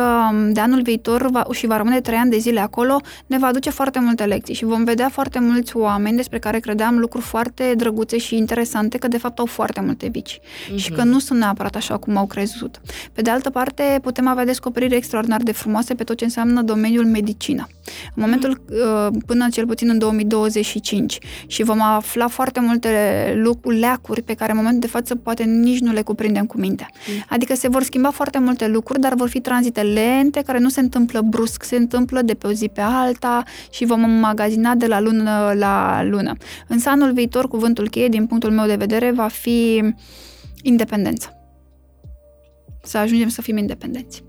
de 0.49 0.59
anul 0.59 0.81
viitor 0.81 1.29
va, 1.29 1.45
și 1.51 1.67
va 1.67 1.77
rămâne 1.77 2.01
trei 2.01 2.17
ani 2.17 2.31
de 2.31 2.37
zile 2.37 2.59
acolo, 2.59 3.01
ne 3.25 3.37
va 3.37 3.47
aduce 3.47 3.69
foarte 3.69 3.99
multe 3.99 4.23
lecții 4.23 4.53
și 4.53 4.65
vom 4.65 4.83
vedea 4.83 5.09
foarte 5.09 5.39
mulți 5.39 5.77
oameni 5.77 6.15
despre 6.15 6.39
care 6.39 6.59
credeam 6.59 6.97
lucruri 6.97 7.25
foarte 7.25 7.73
drăguțe 7.77 8.17
și 8.17 8.35
interesante, 8.35 8.97
că 8.97 9.07
de 9.07 9.17
fapt 9.17 9.39
au 9.39 9.45
foarte 9.45 9.81
multe 9.81 10.07
vici 10.07 10.39
mm-hmm. 10.39 10.75
și 10.75 10.91
că 10.91 11.03
nu 11.03 11.19
sunt 11.19 11.39
neapărat 11.39 11.75
așa 11.75 11.97
cum 11.97 12.17
au 12.17 12.25
crezut. 12.25 12.81
Pe 13.13 13.21
de 13.21 13.29
altă 13.29 13.49
parte, 13.49 13.99
putem 14.01 14.27
avea 14.27 14.45
descoperiri 14.45 14.95
extraordinar 14.95 15.41
de 15.41 15.51
frumoase 15.51 15.93
pe 15.93 16.03
tot 16.03 16.17
ce 16.17 16.23
înseamnă 16.23 16.61
domeniul 16.61 17.05
medicină. 17.05 17.67
În 18.15 18.23
momentul 18.23 18.61
până 19.25 19.47
cel 19.51 19.65
puțin 19.65 19.89
în 19.89 19.97
2025 19.97 21.19
și 21.47 21.63
vom 21.63 21.81
afla 21.81 22.27
foarte 22.27 22.59
multe 22.59 22.89
lucruri, 23.35 23.79
leacuri 23.79 24.21
pe 24.21 24.33
care 24.33 24.51
în 24.51 24.57
momentul 24.57 24.81
de 24.81 24.87
față 24.87 25.15
poate 25.15 25.43
nici 25.43 25.79
nu 25.79 25.91
le 25.91 26.01
cuprindem 26.01 26.45
cu 26.45 26.57
mintea. 26.57 26.89
Mm. 26.91 27.23
Adică 27.29 27.55
se 27.55 27.67
vor 27.67 27.83
schimba 27.83 28.09
foarte 28.09 28.39
multe 28.39 28.67
lucruri, 28.67 28.99
dar 28.99 29.13
vor 29.13 29.29
fi 29.29 29.38
tranzite 29.41 29.81
lente, 29.81 30.41
care 30.41 30.59
nu 30.59 30.69
se 30.69 30.79
întâmplă 30.79 31.21
brusc, 31.21 31.63
se 31.63 31.75
întâmplă 31.75 32.21
de 32.21 32.33
pe 32.33 32.47
o 32.47 32.51
zi 32.51 32.69
pe 32.73 32.81
alta 32.81 33.43
și 33.69 33.85
vom 33.85 34.09
magazina 34.09 34.75
de 34.75 34.87
la 34.87 34.99
lună 34.99 35.53
la 35.55 36.03
lună. 36.03 36.35
Însă 36.67 36.89
anul 36.89 37.13
viitor, 37.13 37.47
cuvântul 37.47 37.89
cheie, 37.89 38.07
din 38.07 38.25
punctul 38.25 38.51
meu 38.51 38.67
de 38.67 38.75
vedere, 38.75 39.11
va 39.11 39.27
fi 39.27 39.83
independență. 40.61 41.33
să 42.83 42.97
ajungem 42.97 43.29
să 43.29 43.41
fim 43.41 43.57
independenți. 43.57 44.23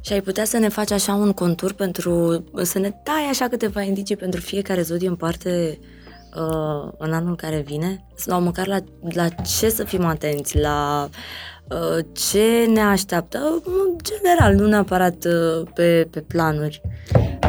Și 0.00 0.12
ai 0.12 0.20
putea 0.20 0.44
să 0.44 0.58
ne 0.58 0.68
faci 0.68 0.90
așa 0.90 1.14
un 1.14 1.32
contur 1.32 1.72
pentru, 1.72 2.44
să 2.62 2.78
ne 2.78 2.88
dai 2.88 3.26
așa 3.30 3.48
câteva 3.48 3.82
indicii 3.82 4.16
pentru 4.16 4.40
fiecare 4.40 4.82
zodie 4.82 5.08
în 5.08 5.16
parte 5.16 5.78
uh, 6.34 6.92
în 6.98 7.12
anul 7.12 7.36
care 7.36 7.60
vine? 7.66 8.06
Sau 8.14 8.40
măcar 8.40 8.66
la, 8.66 8.78
la 9.14 9.28
ce 9.28 9.68
să 9.68 9.84
fim 9.84 10.04
atenți, 10.04 10.58
la 10.58 11.08
uh, 11.08 11.16
ce 12.12 12.66
ne 12.72 12.80
așteaptă, 12.80 13.38
în 13.64 13.96
general, 14.02 14.54
nu 14.54 14.66
neapărat 14.66 15.24
uh, 15.24 15.68
pe, 15.74 16.08
pe 16.10 16.20
planuri. 16.20 16.80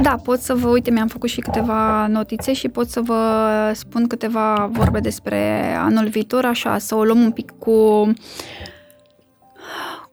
Da, 0.01 0.15
pot 0.23 0.39
să 0.39 0.53
vă, 0.53 0.67
uite, 0.67 0.91
mi-am 0.91 1.07
făcut 1.07 1.29
și 1.29 1.39
câteva 1.39 2.07
notițe 2.07 2.53
și 2.53 2.67
pot 2.67 2.89
să 2.89 3.01
vă 3.01 3.21
spun 3.73 4.07
câteva 4.07 4.69
vorbe 4.71 4.99
despre 4.99 5.61
anul 5.77 6.07
viitor, 6.07 6.45
așa, 6.45 6.77
să 6.77 6.95
o 6.95 7.03
luăm 7.03 7.19
un 7.19 7.31
pic 7.31 7.51
cu 7.59 8.07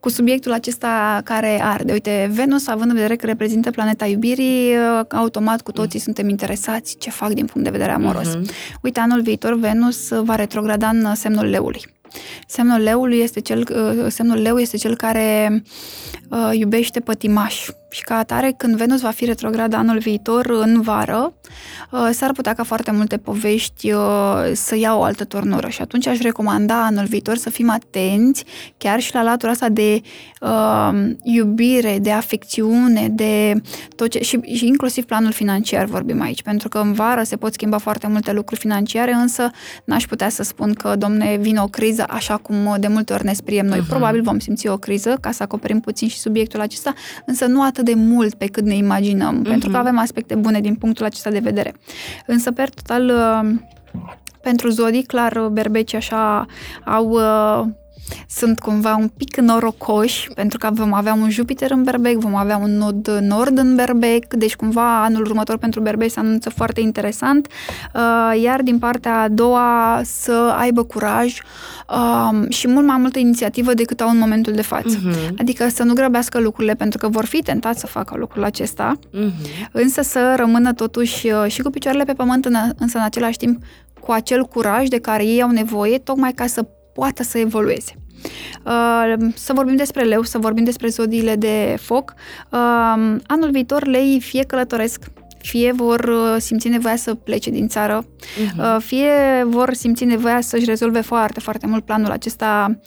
cu 0.00 0.08
subiectul 0.08 0.52
acesta 0.52 1.20
care 1.24 1.60
arde. 1.62 1.92
Uite, 1.92 2.30
Venus, 2.32 2.66
având 2.66 2.90
în 2.90 2.96
vedere 2.96 3.16
că 3.16 3.26
reprezintă 3.26 3.70
planeta 3.70 4.06
iubirii, 4.06 4.74
automat 5.10 5.60
cu 5.60 5.72
toții 5.72 5.98
mm. 5.98 6.04
suntem 6.04 6.28
interesați 6.28 6.96
ce 6.98 7.10
fac 7.10 7.32
din 7.32 7.44
punct 7.44 7.64
de 7.64 7.76
vedere 7.76 7.92
amoros. 7.92 8.36
Mm-hmm. 8.36 8.78
Uite, 8.82 9.00
anul 9.00 9.22
viitor 9.22 9.58
Venus 9.58 10.08
va 10.08 10.34
retrograda 10.34 10.88
în 10.88 11.14
semnul 11.14 11.46
leului. 11.46 11.99
Semnul 12.46 12.80
leului 12.80 13.18
este 13.18 13.40
cel, 13.40 13.58
uh, 13.58 14.06
semnul 14.08 14.38
leu 14.38 14.58
este 14.58 14.76
cel 14.76 14.96
care 14.96 15.62
uh, 16.28 16.50
iubește 16.52 17.00
pătimaș 17.00 17.68
și 17.90 18.02
ca 18.02 18.16
atare 18.16 18.54
când 18.56 18.76
Venus 18.76 19.00
va 19.00 19.10
fi 19.10 19.24
retrograd 19.24 19.72
anul 19.72 19.98
viitor 19.98 20.46
în 20.46 20.80
vară, 20.80 21.32
uh, 21.90 22.08
s-ar 22.12 22.32
putea 22.32 22.54
ca 22.54 22.62
foarte 22.62 22.90
multe 22.90 23.16
povești 23.16 23.92
uh, 23.92 24.50
să 24.52 24.76
iau 24.76 25.00
o 25.00 25.02
altă 25.02 25.24
turnură 25.24 25.68
și 25.68 25.82
atunci 25.82 26.06
aș 26.06 26.20
recomanda 26.20 26.84
anul 26.84 27.04
viitor 27.04 27.36
să 27.36 27.50
fim 27.50 27.70
atenți 27.70 28.44
chiar 28.76 29.00
și 29.00 29.14
la 29.14 29.22
latura 29.22 29.52
asta 29.52 29.68
de 29.68 30.00
uh, 30.40 30.90
iubire, 31.22 31.98
de 31.98 32.10
afecțiune, 32.10 33.08
de 33.10 33.62
tot 33.96 34.10
ce, 34.10 34.18
și, 34.18 34.40
și 34.54 34.66
inclusiv 34.66 35.04
planul 35.04 35.32
financiar 35.32 35.84
vorbim 35.84 36.20
aici, 36.20 36.42
pentru 36.42 36.68
că 36.68 36.78
în 36.78 36.92
vară 36.92 37.22
se 37.22 37.36
pot 37.36 37.52
schimba 37.52 37.78
foarte 37.78 38.06
multe 38.06 38.32
lucruri 38.32 38.60
financiare, 38.60 39.12
însă 39.12 39.50
n-aș 39.84 40.04
putea 40.06 40.28
să 40.28 40.42
spun 40.42 40.72
că, 40.72 40.96
domne, 40.96 41.36
vine 41.40 41.60
o 41.60 41.66
criză 41.66 42.04
așa 42.08 42.36
cum 42.36 42.76
de 42.78 42.86
multe 42.86 43.12
ori 43.12 43.24
ne 43.24 43.32
spriem 43.32 43.66
noi. 43.66 43.80
Uh-huh. 43.80 43.88
Probabil 43.88 44.22
vom 44.22 44.38
simți 44.38 44.68
o 44.68 44.76
criză, 44.76 45.18
ca 45.20 45.30
să 45.30 45.42
acoperim 45.42 45.80
puțin 45.80 46.08
și 46.08 46.18
subiectul 46.18 46.60
acesta, 46.60 46.94
însă 47.24 47.46
nu 47.46 47.62
atât 47.62 47.80
de 47.82 47.94
mult 47.94 48.35
pe 48.35 48.47
cât 48.47 48.65
ne 48.65 48.74
imaginăm, 48.74 49.40
uh-huh. 49.40 49.48
pentru 49.48 49.70
că 49.70 49.77
avem 49.77 49.98
aspecte 49.98 50.35
bune 50.35 50.61
din 50.61 50.74
punctul 50.74 51.05
acesta 51.05 51.31
de 51.31 51.39
vedere. 51.39 51.74
Însă, 52.27 52.52
per 52.52 52.69
total, 52.69 53.09
uh, 53.09 53.51
pentru 54.43 54.69
zodii, 54.69 55.02
clar, 55.02 55.48
berbecii 55.52 55.97
așa 55.97 56.47
au 56.85 57.09
uh, 57.09 57.66
sunt 58.28 58.58
cumva 58.58 58.96
un 58.96 59.08
pic 59.16 59.36
norocoși, 59.36 60.28
pentru 60.34 60.58
că 60.58 60.68
vom 60.72 60.92
avea 60.92 61.12
un 61.12 61.30
Jupiter 61.30 61.70
în 61.70 61.82
Berbec, 61.82 62.16
vom 62.16 62.34
avea 62.34 62.56
un 62.56 62.76
nod 62.76 63.18
nord 63.20 63.58
în 63.58 63.74
Berbec, 63.74 64.34
deci 64.34 64.56
cumva 64.56 65.02
anul 65.02 65.24
următor 65.24 65.56
pentru 65.56 65.80
Berbec 65.80 66.10
se 66.10 66.18
anunță 66.18 66.50
foarte 66.50 66.80
interesant, 66.80 67.46
uh, 67.94 68.40
iar 68.42 68.62
din 68.62 68.78
partea 68.78 69.20
a 69.20 69.28
doua 69.28 70.00
să 70.04 70.54
aibă 70.58 70.82
curaj 70.82 71.38
um, 71.88 72.48
și 72.48 72.68
mult 72.68 72.86
mai 72.86 72.96
multă 72.98 73.18
inițiativă 73.18 73.74
decât 73.74 74.00
au 74.00 74.10
în 74.10 74.18
momentul 74.18 74.52
de 74.52 74.62
față. 74.62 74.98
Uh-huh. 74.98 75.34
Adică 75.38 75.68
să 75.68 75.82
nu 75.82 75.92
grăbească 75.92 76.40
lucrurile, 76.40 76.74
pentru 76.74 76.98
că 76.98 77.08
vor 77.08 77.24
fi 77.24 77.42
tentați 77.42 77.80
să 77.80 77.86
facă 77.86 78.16
lucrul 78.18 78.44
acesta, 78.44 78.98
uh-huh. 78.98 79.70
însă 79.72 80.02
să 80.02 80.34
rămână 80.36 80.72
totuși 80.72 81.30
uh, 81.30 81.44
și 81.50 81.62
cu 81.62 81.70
picioarele 81.70 82.04
pe 82.04 82.12
pământ, 82.12 82.44
însă 82.78 82.98
în 82.98 83.04
același 83.04 83.36
timp 83.36 83.62
cu 84.00 84.12
acel 84.12 84.44
curaj 84.44 84.88
de 84.88 84.98
care 84.98 85.24
ei 85.24 85.42
au 85.42 85.50
nevoie, 85.50 85.98
tocmai 85.98 86.32
ca 86.32 86.46
să 86.46 86.66
poată 86.92 87.22
să 87.22 87.38
evolueze. 87.38 87.94
Uh, 88.64 89.32
să 89.34 89.52
vorbim 89.52 89.76
despre 89.76 90.02
leu, 90.02 90.22
să 90.22 90.38
vorbim 90.38 90.64
despre 90.64 90.88
zodiile 90.88 91.36
de 91.36 91.76
foc. 91.80 92.14
Uh, 92.50 92.58
anul 93.26 93.50
viitor 93.50 93.86
lei 93.86 94.20
fie 94.20 94.44
călătoresc, 94.44 95.04
fie 95.38 95.72
vor 95.72 96.00
uh, 96.04 96.36
simți 96.38 96.68
nevoia 96.68 96.96
să 96.96 97.14
plece 97.14 97.50
din 97.50 97.68
țară, 97.68 98.04
uh-huh. 98.04 98.78
fie 98.78 99.44
vor 99.44 99.72
simți 99.74 100.04
nevoia 100.04 100.40
să-și 100.40 100.64
rezolve 100.64 101.00
foarte, 101.00 101.40
foarte 101.40 101.66
mult 101.66 101.84
planul 101.84 102.10
acesta 102.10 102.78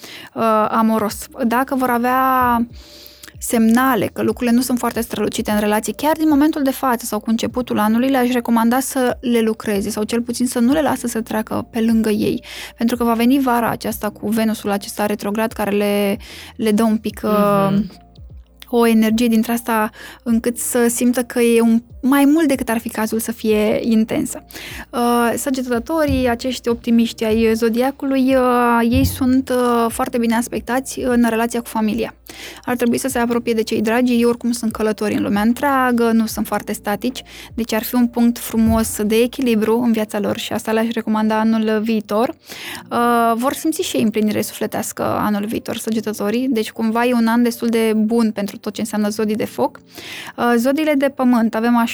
amoros. 0.69 1.27
Dacă 1.43 1.75
vor 1.75 1.89
avea 1.89 2.57
semnale 3.43 4.05
că 4.05 4.21
lucrurile 4.21 4.55
nu 4.55 4.61
sunt 4.61 4.77
foarte 4.79 5.01
strălucite 5.01 5.51
în 5.51 5.59
relație, 5.59 5.93
chiar 5.93 6.17
din 6.17 6.29
momentul 6.29 6.61
de 6.63 6.71
față 6.71 7.05
sau 7.05 7.19
cu 7.19 7.29
începutul 7.29 7.79
anului, 7.79 8.09
le-aș 8.09 8.31
recomanda 8.31 8.79
să 8.79 9.17
le 9.21 9.39
lucreze 9.39 9.89
sau 9.89 10.03
cel 10.03 10.21
puțin 10.21 10.47
să 10.47 10.59
nu 10.59 10.71
le 10.71 10.81
lasă 10.81 11.07
să 11.07 11.21
treacă 11.21 11.67
pe 11.71 11.81
lângă 11.81 12.09
ei. 12.09 12.43
Pentru 12.77 12.97
că 12.97 13.03
va 13.03 13.13
veni 13.13 13.41
vara 13.41 13.69
aceasta 13.69 14.09
cu 14.09 14.29
Venusul 14.29 14.71
acesta 14.71 15.05
retrograd 15.05 15.51
care 15.51 15.71
le, 15.71 16.17
le 16.55 16.71
dă 16.71 16.83
un 16.83 16.97
pic 16.97 17.21
uh-huh 17.23 18.01
o 18.75 18.87
energie 18.87 19.27
dintre 19.27 19.51
asta 19.51 19.89
încât 20.23 20.57
să 20.57 20.87
simtă 20.87 21.23
că 21.23 21.39
e 21.39 21.61
un, 21.61 21.83
mai 22.05 22.25
mult 22.25 22.47
decât 22.47 22.69
ar 22.69 22.77
fi 22.77 22.89
cazul 22.89 23.19
să 23.19 23.31
fie 23.31 23.79
intensă. 23.81 24.43
Uh, 24.89 25.33
săgetătorii, 25.35 26.29
acești 26.29 26.69
optimiști 26.69 27.23
ai 27.23 27.53
zodiacului, 27.53 28.35
uh, 28.35 28.87
ei 28.89 29.05
sunt 29.05 29.49
uh, 29.49 29.85
foarte 29.89 30.17
bine 30.17 30.35
aspectați 30.35 30.99
în 30.99 31.25
relația 31.29 31.59
cu 31.59 31.67
familia. 31.67 32.13
Ar 32.65 32.75
trebui 32.75 32.97
să 32.97 33.07
se 33.07 33.19
apropie 33.19 33.53
de 33.53 33.63
cei 33.63 33.81
dragi, 33.81 34.13
ei 34.13 34.25
oricum 34.25 34.51
sunt 34.51 34.71
călători 34.71 35.13
în 35.13 35.23
lumea 35.23 35.41
întreagă, 35.41 36.11
nu 36.11 36.25
sunt 36.25 36.47
foarte 36.47 36.73
statici, 36.73 37.23
deci 37.53 37.73
ar 37.73 37.83
fi 37.83 37.95
un 37.95 38.07
punct 38.07 38.37
frumos 38.37 39.01
de 39.03 39.15
echilibru 39.15 39.79
în 39.79 39.91
viața 39.91 40.19
lor 40.19 40.37
și 40.37 40.53
asta 40.53 40.71
le-aș 40.71 40.87
recomanda 40.91 41.39
anul 41.39 41.81
viitor. 41.81 42.35
Vor 43.35 43.53
simți 43.53 43.81
și 43.81 43.95
ei 43.95 44.03
împlinire 44.03 44.41
sufletească 44.41 45.03
anul 45.03 45.45
viitor, 45.45 45.77
săgetătorii, 45.77 46.47
deci 46.49 46.71
cumva 46.71 47.05
e 47.05 47.13
un 47.13 47.27
an 47.27 47.43
destul 47.43 47.67
de 47.67 47.93
bun 47.95 48.31
pentru 48.31 48.57
tot 48.57 48.73
ce 48.73 48.81
înseamnă 48.81 49.09
zodii 49.09 49.35
de 49.35 49.45
foc. 49.45 49.79
Uh, 50.37 50.53
zodiile 50.57 50.93
de 50.93 51.09
pământ 51.09 51.55
avem 51.55 51.77
așa, 51.77 51.92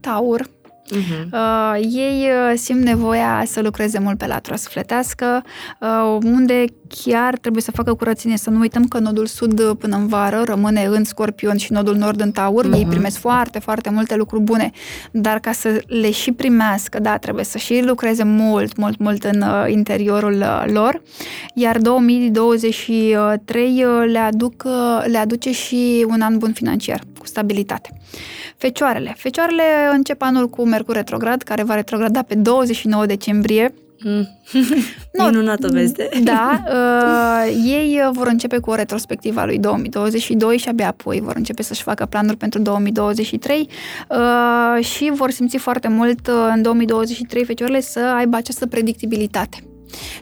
taur, 0.00 0.48
Uh-huh. 0.90 1.28
Uh, 1.32 1.76
ei 1.90 2.28
uh, 2.28 2.52
simt 2.56 2.82
nevoia 2.82 3.42
să 3.46 3.60
lucreze 3.60 3.98
mult 3.98 4.18
pe 4.18 4.26
latura 4.26 4.56
sufletească, 4.56 5.44
uh, 5.80 6.18
unde 6.24 6.64
chiar 7.04 7.38
trebuie 7.38 7.62
să 7.62 7.70
facă 7.70 7.94
curățenie. 7.94 8.36
Să 8.36 8.50
nu 8.50 8.58
uităm 8.58 8.84
că 8.84 8.98
nodul 8.98 9.26
sud 9.26 9.60
uh, 9.60 9.70
până 9.78 9.96
în 9.96 10.06
vară 10.06 10.42
rămâne 10.46 10.84
în 10.84 11.04
scorpion 11.04 11.56
și 11.56 11.72
nodul 11.72 11.96
nord 11.96 12.20
în 12.20 12.30
taur. 12.30 12.66
Uh-huh. 12.66 12.78
Ei 12.78 12.86
primesc 12.86 13.18
foarte, 13.18 13.58
foarte 13.58 13.90
multe 13.90 14.16
lucruri 14.16 14.42
bune, 14.42 14.70
dar 15.10 15.38
ca 15.38 15.52
să 15.52 15.82
le 15.86 16.10
și 16.10 16.32
primească, 16.32 17.00
da, 17.00 17.16
trebuie 17.16 17.44
să 17.44 17.58
și 17.58 17.82
lucreze 17.86 18.24
mult, 18.24 18.76
mult, 18.76 18.98
mult 18.98 19.24
în 19.24 19.42
uh, 19.42 19.72
interiorul 19.72 20.40
uh, 20.40 20.64
lor. 20.66 21.02
Iar 21.54 21.78
2023 21.78 23.84
uh, 23.84 24.04
le, 24.12 24.18
aduc, 24.18 24.62
uh, 24.66 25.04
le 25.06 25.18
aduce 25.18 25.52
și 25.52 26.06
un 26.08 26.20
an 26.20 26.38
bun 26.38 26.52
financiar, 26.52 27.00
cu 27.17 27.17
stabilitate. 27.28 27.90
Fecioarele. 28.56 29.14
Fecioarele 29.16 29.62
încep 29.92 30.22
anul 30.22 30.48
cu 30.48 30.66
Mercur 30.66 30.94
retrograd, 30.94 31.42
care 31.42 31.62
va 31.62 31.74
retrograda 31.74 32.22
pe 32.22 32.34
29 32.34 33.06
decembrie. 33.06 33.74
Mm. 34.04 34.28
no, 35.18 35.26
Minunată 35.26 35.68
veste. 35.68 36.08
Da, 36.22 36.62
uh, 36.66 37.62
ei 37.64 38.08
vor 38.12 38.26
începe 38.26 38.58
cu 38.58 38.70
o 38.70 38.74
retrospectivă 38.74 39.40
a 39.40 39.44
lui 39.44 39.58
2022 39.58 40.56
și 40.56 40.68
abia 40.68 40.88
apoi 40.88 41.20
vor 41.20 41.36
începe 41.36 41.62
să-și 41.62 41.82
facă 41.82 42.06
planuri 42.06 42.36
pentru 42.36 42.60
2023 42.60 43.68
uh, 44.08 44.84
și 44.84 45.10
vor 45.14 45.30
simți 45.30 45.56
foarte 45.56 45.88
mult 45.88 46.26
uh, 46.26 46.52
în 46.54 46.62
2023 46.62 47.44
fecioarele 47.44 47.80
să 47.80 48.00
aibă 48.00 48.36
această 48.36 48.66
predictibilitate 48.66 49.58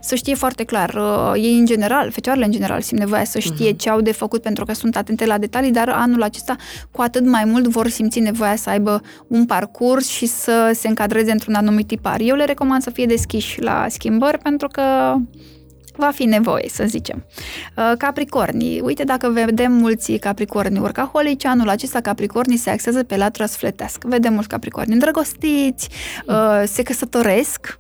să 0.01 0.15
știe 0.15 0.35
foarte 0.35 0.65
clar. 0.65 0.95
Uh, 0.95 1.33
ei, 1.35 1.59
în 1.59 1.65
general, 1.67 2.11
fecioarele 2.11 2.45
în 2.45 2.51
general, 2.51 2.81
simt 2.81 3.01
nevoia 3.01 3.25
să 3.25 3.39
știe 3.39 3.73
uh-huh. 3.73 3.77
ce 3.77 3.91
au 3.91 4.01
de 4.01 4.13
făcut 4.13 4.43
pentru 4.43 4.65
că 4.65 4.73
sunt 4.73 4.97
atente 4.97 5.27
la 5.27 5.39
detalii, 5.39 5.71
dar 5.71 5.89
anul 5.89 6.23
acesta, 6.23 6.57
cu 6.91 7.03
atât 7.03 7.27
mai 7.27 7.45
mult, 7.45 7.67
vor 7.67 7.89
simți 7.89 8.19
nevoia 8.19 8.57
să 8.57 8.71
aibă 8.71 9.03
un 9.27 9.47
parcurs 9.47 10.09
și 10.09 10.27
să 10.27 10.71
se 10.75 10.89
încadreze 10.89 11.31
într-un 11.31 11.55
anumit 11.55 11.87
tipar. 11.87 12.21
Eu 12.21 12.37
le 12.37 12.45
recomand 12.45 12.83
să 12.83 12.91
fie 12.91 13.07
deschiși 13.07 13.61
la 13.61 13.87
schimbări 13.89 14.39
pentru 14.39 14.69
că 14.69 15.17
va 15.97 16.11
fi 16.11 16.25
nevoie, 16.25 16.69
să 16.69 16.85
zicem. 16.87 17.25
Uh, 17.77 17.93
Capricornii. 17.99 18.81
Uite, 18.81 19.05
dacă 19.05 19.31
vedem 19.31 19.73
mulți 19.73 20.13
capricorni 20.13 20.79
urcaholici, 20.79 21.45
anul 21.45 21.69
acesta 21.69 22.01
capricornii 22.01 22.57
se 22.57 22.71
axează 22.71 23.03
pe 23.03 23.17
latura 23.17 23.47
sufletească. 23.47 24.09
Vedem 24.09 24.33
mulți 24.33 24.49
capricorni 24.49 24.93
îndrăgostiți, 24.93 25.89
uh, 26.27 26.63
se 26.65 26.83
căsătoresc 26.83 27.79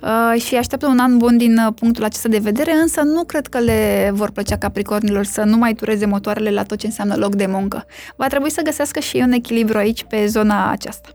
uh, 0.00 0.40
și 0.42 0.56
așteaptă 0.56 0.86
un 0.86 0.98
an 0.98 1.16
bun 1.16 1.36
din 1.36 1.60
punctul 1.74 2.04
acesta 2.04 2.28
de 2.28 2.38
vedere, 2.38 2.72
însă 2.72 3.00
nu 3.00 3.24
cred 3.24 3.46
că 3.46 3.58
le 3.58 4.10
vor 4.12 4.30
plăcea 4.30 4.56
capricornilor 4.58 5.24
să 5.24 5.42
nu 5.42 5.56
mai 5.56 5.74
tureze 5.74 6.06
motoarele 6.06 6.50
la 6.50 6.62
tot 6.62 6.78
ce 6.78 6.86
înseamnă 6.86 7.14
loc 7.14 7.34
de 7.34 7.46
muncă. 7.46 7.86
Va 8.16 8.26
trebui 8.26 8.50
să 8.50 8.62
găsească 8.62 9.00
și 9.00 9.16
un 9.16 9.32
echilibru 9.32 9.78
aici 9.78 10.04
pe 10.04 10.26
zona 10.26 10.70
aceasta. 10.70 11.08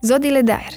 Zodiile 0.00 0.40
de 0.40 0.52
aer 0.52 0.72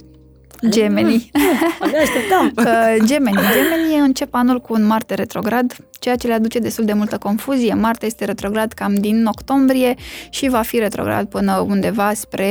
Gemeni. 0.69 1.31
Abia 1.79 1.99
așteptam. 1.99 2.53
Gemeni. 3.09 3.37
Gemeni 3.37 3.99
încep 3.99 4.33
anul 4.33 4.59
cu 4.59 4.73
un 4.73 4.85
Marte 4.85 5.13
retrograd, 5.13 5.75
ceea 5.99 6.15
ce 6.15 6.27
le 6.27 6.33
aduce 6.33 6.59
destul 6.59 6.85
de 6.85 6.93
multă 6.93 7.17
confuzie. 7.17 7.73
Marte 7.73 8.05
este 8.05 8.25
retrograd 8.25 8.71
cam 8.71 8.93
din 8.93 9.25
octombrie 9.25 9.95
și 10.29 10.49
va 10.49 10.61
fi 10.61 10.79
retrograd 10.79 11.27
până 11.27 11.65
undeva 11.67 12.11
spre 12.13 12.49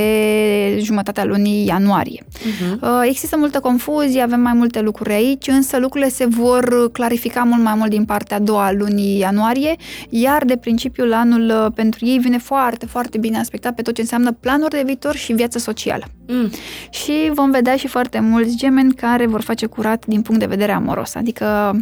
jumătatea 0.79 1.25
lunii 1.25 1.67
ianuarie. 1.67 2.23
Uh-huh. 2.25 3.03
Există 3.03 3.37
multă 3.37 3.61
confuzie, 3.61 4.21
avem 4.21 4.41
mai 4.41 4.53
multe 4.53 4.81
lucruri 4.81 5.13
aici, 5.13 5.47
însă 5.47 5.79
lucrurile 5.79 6.11
se 6.11 6.27
vor 6.27 6.91
clarifica 6.93 7.43
mult 7.43 7.63
mai 7.63 7.75
mult 7.75 7.91
din 7.91 8.05
partea 8.05 8.37
a 8.37 8.41
doua 8.41 8.73
lunii 8.73 9.19
ianuarie, 9.19 9.77
iar 10.09 10.45
de 10.45 10.57
principiul 10.57 11.13
anul 11.13 11.73
pentru 11.75 12.07
ei 12.07 12.19
vine 12.19 12.39
foarte, 12.39 12.87
foarte 12.87 13.19
bine 13.19 13.39
aspectat 13.39 13.75
pe 13.75 13.83
tot 13.83 13.95
ce 13.95 14.01
înseamnă 14.01 14.33
planuri 14.33 14.75
de 14.75 14.83
viitor 14.85 15.15
și 15.15 15.33
viață 15.33 15.59
socială. 15.59 16.05
Mm. 16.27 16.51
Și 16.91 17.31
vom 17.33 17.51
vedea 17.51 17.77
și 17.77 17.87
foarte 17.87 18.21
mulți 18.21 18.57
gemeni 18.57 18.95
care 18.95 19.27
vor 19.27 19.41
face 19.41 19.67
curat 19.67 20.07
din 20.07 20.23
punct 20.23 20.41
de 20.41 20.47
vedere 20.47 20.73
amoros, 20.73 21.15
adică 21.15 21.79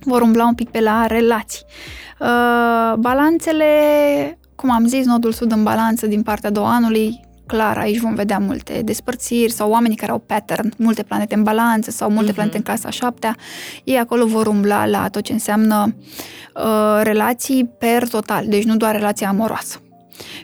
vor 0.00 0.22
umbla 0.22 0.46
un 0.46 0.54
pic 0.54 0.70
pe 0.70 0.80
la 0.80 1.06
relații. 1.06 1.64
Uh, 2.20 2.94
balanțele, 2.98 3.64
cum 4.54 4.70
am 4.70 4.86
zis, 4.86 5.04
nodul 5.04 5.32
sud 5.32 5.52
în 5.52 5.62
balanță 5.62 6.06
din 6.06 6.22
partea 6.22 6.48
a 6.48 6.52
doua 6.52 6.74
anului, 6.74 7.20
clar, 7.46 7.78
aici 7.78 7.98
vom 8.00 8.14
vedea 8.14 8.38
multe 8.38 8.80
despărțiri 8.84 9.52
sau 9.52 9.70
oamenii 9.70 9.96
care 9.96 10.12
au 10.12 10.18
pattern, 10.18 10.72
multe 10.76 11.02
planete 11.02 11.34
în 11.34 11.42
balanță 11.42 11.90
sau 11.90 12.10
multe 12.10 12.30
uh-huh. 12.30 12.34
planete 12.34 12.56
în 12.56 12.62
casa 12.62 12.90
șaptea, 12.90 13.36
ei 13.84 13.98
acolo 13.98 14.26
vor 14.26 14.46
umbla 14.46 14.86
la 14.86 15.08
tot 15.08 15.22
ce 15.22 15.32
înseamnă 15.32 15.94
uh, 16.54 17.00
relații 17.02 17.70
per 17.78 18.08
total, 18.08 18.46
deci 18.46 18.64
nu 18.64 18.76
doar 18.76 18.94
relația 18.94 19.28
amoroasă 19.28 19.78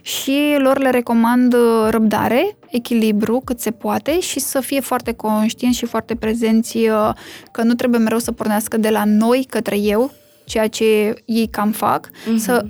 și 0.02 0.56
lor 0.58 0.78
le 0.78 0.90
recomand 0.90 1.54
uh, 1.54 1.88
răbdare, 1.90 2.56
echilibru 2.74 3.42
cât 3.44 3.60
se 3.60 3.70
poate 3.70 4.20
și 4.20 4.40
să 4.40 4.60
fie 4.60 4.80
foarte 4.80 5.12
conștienți 5.12 5.78
și 5.78 5.86
foarte 5.86 6.14
prezenți 6.14 6.76
uh, 6.76 7.10
că 7.52 7.62
nu 7.62 7.74
trebuie 7.74 8.00
mereu 8.00 8.18
să 8.18 8.32
pornească 8.32 8.76
de 8.76 8.90
la 8.90 9.04
noi 9.04 9.46
către 9.48 9.78
eu, 9.78 10.12
ceea 10.44 10.68
ce 10.68 11.14
ei 11.24 11.48
cam 11.50 11.70
fac, 11.70 12.08
uh-huh. 12.08 12.36
să 12.36 12.66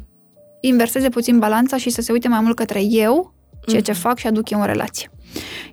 inverseze 0.61 1.09
puțin 1.09 1.39
balanța 1.39 1.77
și 1.77 1.91
să 1.91 2.01
se 2.01 2.13
uite 2.13 2.29
mai 2.29 2.41
mult 2.41 2.57
către 2.57 2.83
eu, 2.83 3.35
ceea 3.67 3.83
ce 3.83 3.93
uh-huh. 3.93 4.01
fac 4.01 4.19
și 4.19 4.27
aduc 4.27 4.51
eu 4.51 4.61
în 4.61 4.67
relație. 4.67 5.11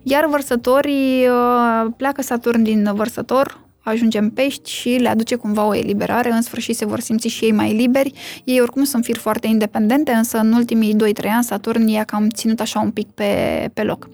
Iar 0.04 0.26
vărsătorii 0.26 1.28
uh, 1.28 1.92
pleacă 1.98 2.22
Saturn 2.22 2.64
din 2.64 2.92
vărsător, 2.94 3.60
ajungem 3.84 4.30
pești 4.30 4.70
și 4.72 4.90
le 4.90 5.10
aduce 5.10 5.36
cumva 5.36 5.66
o 5.66 5.76
eliberare, 5.76 6.32
în 6.32 6.42
sfârșit 6.42 6.76
se 6.76 6.86
vor 6.86 7.00
simți 7.00 7.28
și 7.28 7.44
ei 7.44 7.52
mai 7.52 7.74
liberi. 7.74 8.14
Ei 8.44 8.62
oricum 8.62 8.84
sunt 8.84 9.04
fir 9.04 9.18
foarte 9.18 9.48
independente, 9.48 10.12
însă 10.12 10.38
în 10.38 10.54
ultimii 10.54 10.96
2-3 10.96 10.98
ani 11.30 11.44
Saturn 11.44 11.88
i-a 11.88 12.04
cam 12.04 12.30
ținut 12.30 12.60
așa 12.60 12.80
un 12.80 12.92
pic 12.92 13.08
pe, 13.08 13.70
pe 13.74 13.84
loc. 13.84 14.10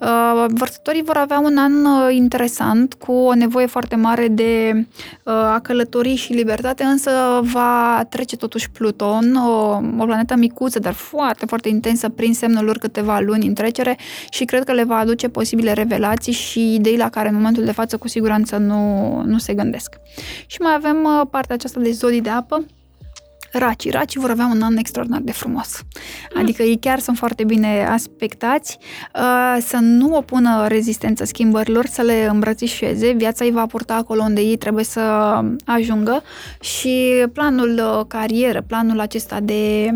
Uh, 0.00 0.44
vărsătorii 0.48 1.02
vor 1.02 1.16
avea 1.16 1.38
un 1.38 1.56
an 1.58 1.84
uh, 1.84 2.14
interesant, 2.14 2.94
cu 2.94 3.12
o 3.12 3.34
nevoie 3.34 3.66
foarte 3.66 3.96
mare 3.96 4.28
de 4.28 4.72
uh, 5.24 5.32
a 5.32 5.60
călători 5.62 6.14
și 6.14 6.32
libertate, 6.32 6.84
însă 6.84 7.10
va 7.42 8.06
trece 8.08 8.36
totuși 8.36 8.70
Pluton, 8.70 9.34
o, 9.34 9.80
o 9.98 10.04
planetă 10.04 10.36
micuță, 10.36 10.78
dar 10.78 10.92
foarte, 10.92 11.46
foarte 11.46 11.68
intensă, 11.68 12.08
prin 12.08 12.34
semnul 12.34 12.64
lor 12.64 12.78
câteva 12.78 13.20
luni 13.20 13.46
în 13.46 13.54
trecere 13.54 13.98
și 14.30 14.44
cred 14.44 14.64
că 14.64 14.72
le 14.72 14.84
va 14.84 14.96
aduce 14.96 15.28
posibile 15.28 15.72
revelații 15.72 16.32
și 16.32 16.74
idei 16.74 16.96
la 16.96 17.08
care 17.08 17.28
în 17.28 17.34
momentul 17.34 17.64
de 17.64 17.72
față 17.72 17.96
cu 17.96 18.08
siguranță 18.08 18.56
nu 18.56 18.99
nu, 19.24 19.38
se 19.38 19.54
gândesc. 19.54 19.94
Și 20.46 20.60
mai 20.60 20.74
avem 20.74 21.04
uh, 21.04 21.26
partea 21.30 21.54
aceasta 21.54 21.80
de 21.80 21.90
zodii 21.90 22.20
de 22.20 22.30
apă, 22.30 22.64
Racii. 23.52 23.90
Racii 23.90 24.20
vor 24.20 24.30
avea 24.30 24.46
un 24.46 24.62
an 24.62 24.76
extraordinar 24.76 25.20
de 25.20 25.32
frumos. 25.32 25.82
Adică 26.34 26.62
ei 26.62 26.78
chiar 26.78 26.98
sunt 26.98 27.16
foarte 27.16 27.44
bine 27.44 27.86
aspectați, 27.86 28.78
uh, 29.14 29.62
să 29.66 29.76
nu 29.80 30.16
opună 30.16 30.66
rezistență 30.66 31.24
schimbărilor, 31.24 31.86
să 31.86 32.02
le 32.02 32.26
îmbrățișeze. 32.30 33.12
Viața 33.12 33.44
îi 33.44 33.50
va 33.50 33.66
purta 33.66 33.94
acolo 33.94 34.22
unde 34.22 34.40
ei 34.40 34.56
trebuie 34.56 34.84
să 34.84 35.00
ajungă 35.64 36.22
și 36.60 37.24
planul 37.32 37.80
uh, 37.98 38.04
carieră, 38.08 38.62
planul 38.62 39.00
acesta 39.00 39.40
de 39.40 39.90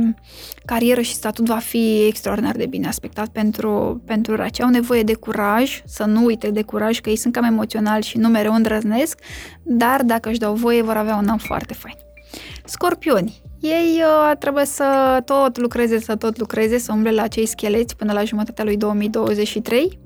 carieră 0.64 1.00
și 1.00 1.14
statut 1.14 1.46
va 1.46 1.58
fi 1.58 2.06
extraordinar 2.06 2.56
de 2.56 2.66
bine 2.66 2.86
aspectat 2.86 3.28
pentru, 3.28 4.02
pentru 4.06 4.36
raci. 4.36 4.60
Au 4.60 4.68
nevoie 4.68 5.02
de 5.02 5.14
curaj, 5.14 5.82
să 5.86 6.04
nu 6.04 6.24
uite 6.24 6.50
de 6.50 6.62
curaj, 6.62 7.00
că 7.00 7.08
ei 7.08 7.16
sunt 7.16 7.32
cam 7.32 7.44
emoționali 7.44 8.04
și 8.04 8.18
nu 8.18 8.28
mereu 8.28 8.54
îndrăznesc, 8.54 9.18
dar 9.62 10.02
dacă 10.02 10.28
își 10.28 10.38
dau 10.38 10.54
voie, 10.54 10.82
vor 10.82 10.96
avea 10.96 11.16
un 11.16 11.28
an 11.28 11.38
foarte 11.38 11.74
fain. 11.74 11.94
Scorpioni. 12.64 13.42
Ei 13.60 14.02
uh, 14.02 14.36
trebuie 14.38 14.64
să 14.64 15.18
tot 15.24 15.58
lucreze, 15.58 16.00
să 16.00 16.16
tot 16.16 16.38
lucreze, 16.38 16.78
să 16.78 16.92
umble 16.92 17.10
la 17.10 17.22
acei 17.22 17.46
scheleți 17.46 17.96
până 17.96 18.12
la 18.12 18.24
jumătatea 18.24 18.64
lui 18.64 18.76
2023 18.76 19.98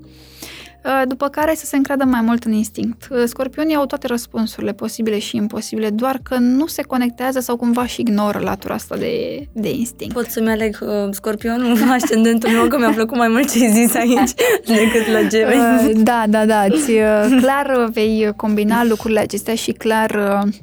uh, 0.85 1.01
după 1.07 1.27
care 1.27 1.55
să 1.55 1.65
se 1.65 1.75
încradă 1.75 2.03
mai 2.03 2.21
mult 2.21 2.43
în 2.43 2.51
instinct. 2.51 3.07
Uh, 3.11 3.23
scorpionii 3.25 3.75
au 3.75 3.85
toate 3.85 4.07
răspunsurile 4.07 4.73
posibile 4.73 5.19
și 5.19 5.35
imposibile, 5.35 5.89
doar 5.89 6.19
că 6.23 6.37
nu 6.37 6.67
se 6.67 6.81
conectează 6.81 7.39
sau 7.39 7.55
cumva 7.55 7.85
și 7.85 8.01
ignoră 8.01 8.39
latura 8.39 8.73
asta 8.73 8.95
de, 8.95 9.45
de 9.53 9.69
instinct. 9.69 10.13
Pot 10.13 10.25
să-mi 10.25 10.49
aleg 10.49 10.77
uh, 10.81 10.89
scorpionul, 11.11 11.77
ascendentul 11.91 12.49
meu, 12.49 12.67
că 12.67 12.77
mi-a 12.77 12.91
plăcut 12.91 13.17
mai 13.17 13.27
mult 13.27 13.51
ce 13.51 13.67
zis 13.67 13.95
aici 13.95 14.31
decât 14.77 15.07
la 15.11 15.27
gemeni. 15.27 15.95
Uh, 15.95 16.03
da, 16.03 16.23
da, 16.27 16.45
da, 16.45 16.69
ți, 16.69 16.91
uh, 16.91 17.37
clar 17.41 17.89
vei 17.91 18.31
combina 18.35 18.83
lucrurile 18.83 19.19
acestea 19.19 19.55
și 19.55 19.71
clar 19.71 20.41
uh, 20.45 20.53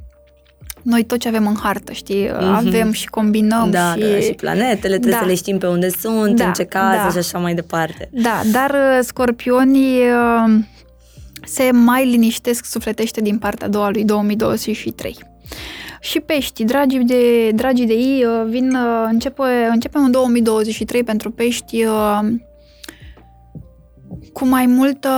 noi 0.86 1.04
tot 1.04 1.18
ce 1.18 1.28
avem 1.28 1.46
în 1.46 1.56
hartă, 1.62 1.92
știi, 1.92 2.28
mm-hmm. 2.28 2.54
avem 2.54 2.92
și 2.92 3.06
combinăm 3.06 3.70
da, 3.70 3.92
și... 3.94 4.00
Da, 4.00 4.20
și 4.20 4.32
planetele, 4.32 4.94
trebuie 4.94 5.12
da. 5.12 5.18
să 5.18 5.24
le 5.24 5.34
știm 5.34 5.58
pe 5.58 5.66
unde 5.66 5.88
sunt, 5.88 6.36
da, 6.36 6.46
în 6.46 6.52
ce 6.52 6.64
caz 6.64 6.96
da. 6.96 7.08
și 7.10 7.18
așa 7.18 7.38
mai 7.38 7.54
departe. 7.54 8.08
Da, 8.12 8.40
dar 8.52 8.70
uh, 8.70 8.98
scorpionii 9.02 9.98
uh, 9.98 10.54
se 11.44 11.70
mai 11.72 12.06
liniștesc 12.06 12.64
sufletește 12.64 13.20
din 13.20 13.38
partea 13.38 13.66
a 13.66 13.70
doua 13.70 13.90
lui 13.90 14.04
2023. 14.04 15.18
Și 16.00 16.20
pești, 16.20 16.64
dragii 16.64 17.04
de, 17.04 17.50
dragii 17.50 17.86
de 17.86 17.94
ei, 17.94 18.24
uh, 18.24 18.46
vin, 18.48 18.76
începe, 19.10 19.42
începe 19.70 19.98
în 19.98 20.10
2023 20.10 21.04
pentru 21.04 21.30
pești 21.30 21.84
cu 24.32 24.46
mai 24.46 24.66
multă 24.66 25.08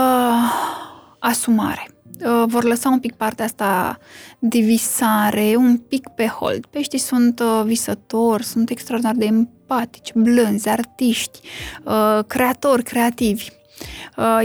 asumare 1.19 1.89
Uh, 2.25 2.45
vor 2.47 2.65
lăsa 2.65 2.89
un 2.89 2.99
pic 2.99 3.15
partea 3.15 3.45
asta 3.45 3.99
de 4.39 4.59
visare, 4.59 5.55
un 5.57 5.77
pic 5.77 6.09
pe 6.09 6.27
hold. 6.27 6.67
Peștii 6.67 6.99
sunt 6.99 7.41
uh, 7.41 7.63
visători, 7.65 8.45
sunt 8.45 8.71
extraordinar 8.71 9.15
de 9.15 9.25
empatici, 9.25 10.13
blânzi, 10.15 10.69
artiști, 10.69 11.41
uh, 11.85 12.19
creatori, 12.27 12.83
creativi. 12.83 13.49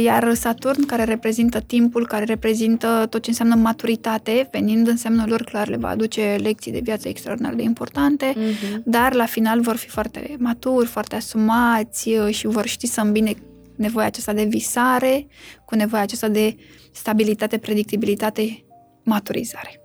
Iar 0.03 0.33
Saturn, 0.33 0.85
care 0.85 1.03
reprezintă 1.03 1.59
timpul, 1.59 2.07
care 2.07 2.23
reprezintă 2.23 3.07
tot 3.09 3.21
ce 3.21 3.29
înseamnă 3.29 3.55
maturitate, 3.55 4.49
venind 4.51 4.87
în 4.87 4.97
semnul 4.97 5.29
lor 5.29 5.43
clar, 5.43 5.67
le 5.67 5.77
va 5.77 5.87
aduce 5.87 6.37
lecții 6.41 6.71
de 6.71 6.79
viață 6.83 7.07
extraordinar 7.07 7.53
de 7.53 7.63
importante, 7.63 8.33
uh-huh. 8.33 8.83
dar 8.83 9.13
la 9.13 9.25
final 9.25 9.61
vor 9.61 9.75
fi 9.75 9.89
foarte 9.89 10.35
maturi, 10.39 10.85
foarte 10.85 11.15
asumați 11.15 12.09
și 12.29 12.47
vor 12.47 12.65
ști 12.65 12.87
să 12.87 13.01
îmbine 13.01 13.35
nevoia 13.83 14.05
aceasta 14.05 14.33
de 14.33 14.43
visare 14.43 15.27
cu 15.65 15.75
nevoia 15.75 16.01
aceasta 16.01 16.27
de 16.27 16.55
stabilitate, 16.91 17.57
predictibilitate, 17.57 18.65
maturizare. 19.03 19.77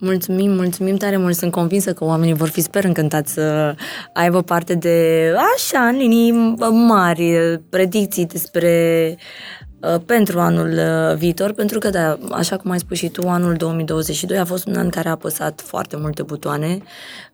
Mulțumim, 0.00 0.50
mulțumim 0.50 0.96
tare 0.96 1.16
mult. 1.16 1.34
Sunt 1.34 1.52
convinsă 1.52 1.92
că 1.92 2.04
oamenii 2.04 2.34
vor 2.34 2.48
fi 2.48 2.60
sper 2.60 2.84
încântați 2.84 3.32
să 3.32 3.74
aibă 4.12 4.42
parte 4.42 4.74
de, 4.74 5.30
așa, 5.54 5.86
în 5.86 5.96
linii 5.96 6.32
mari, 6.70 7.60
predicții 7.70 8.26
despre 8.26 9.14
uh, 9.16 9.57
pentru 10.06 10.40
anul 10.40 10.72
uh, 10.72 11.16
viitor, 11.16 11.52
pentru 11.52 11.78
că, 11.78 11.90
da, 11.90 12.18
așa 12.30 12.56
cum 12.56 12.70
ai 12.70 12.78
spus 12.78 12.96
și 12.96 13.08
tu, 13.08 13.28
anul 13.28 13.54
2022 13.54 14.38
a 14.38 14.44
fost 14.44 14.66
un 14.66 14.76
an 14.76 14.88
care 14.88 15.08
a 15.08 15.10
apăsat 15.10 15.60
foarte 15.60 15.96
multe 15.96 16.22
butoane 16.22 16.78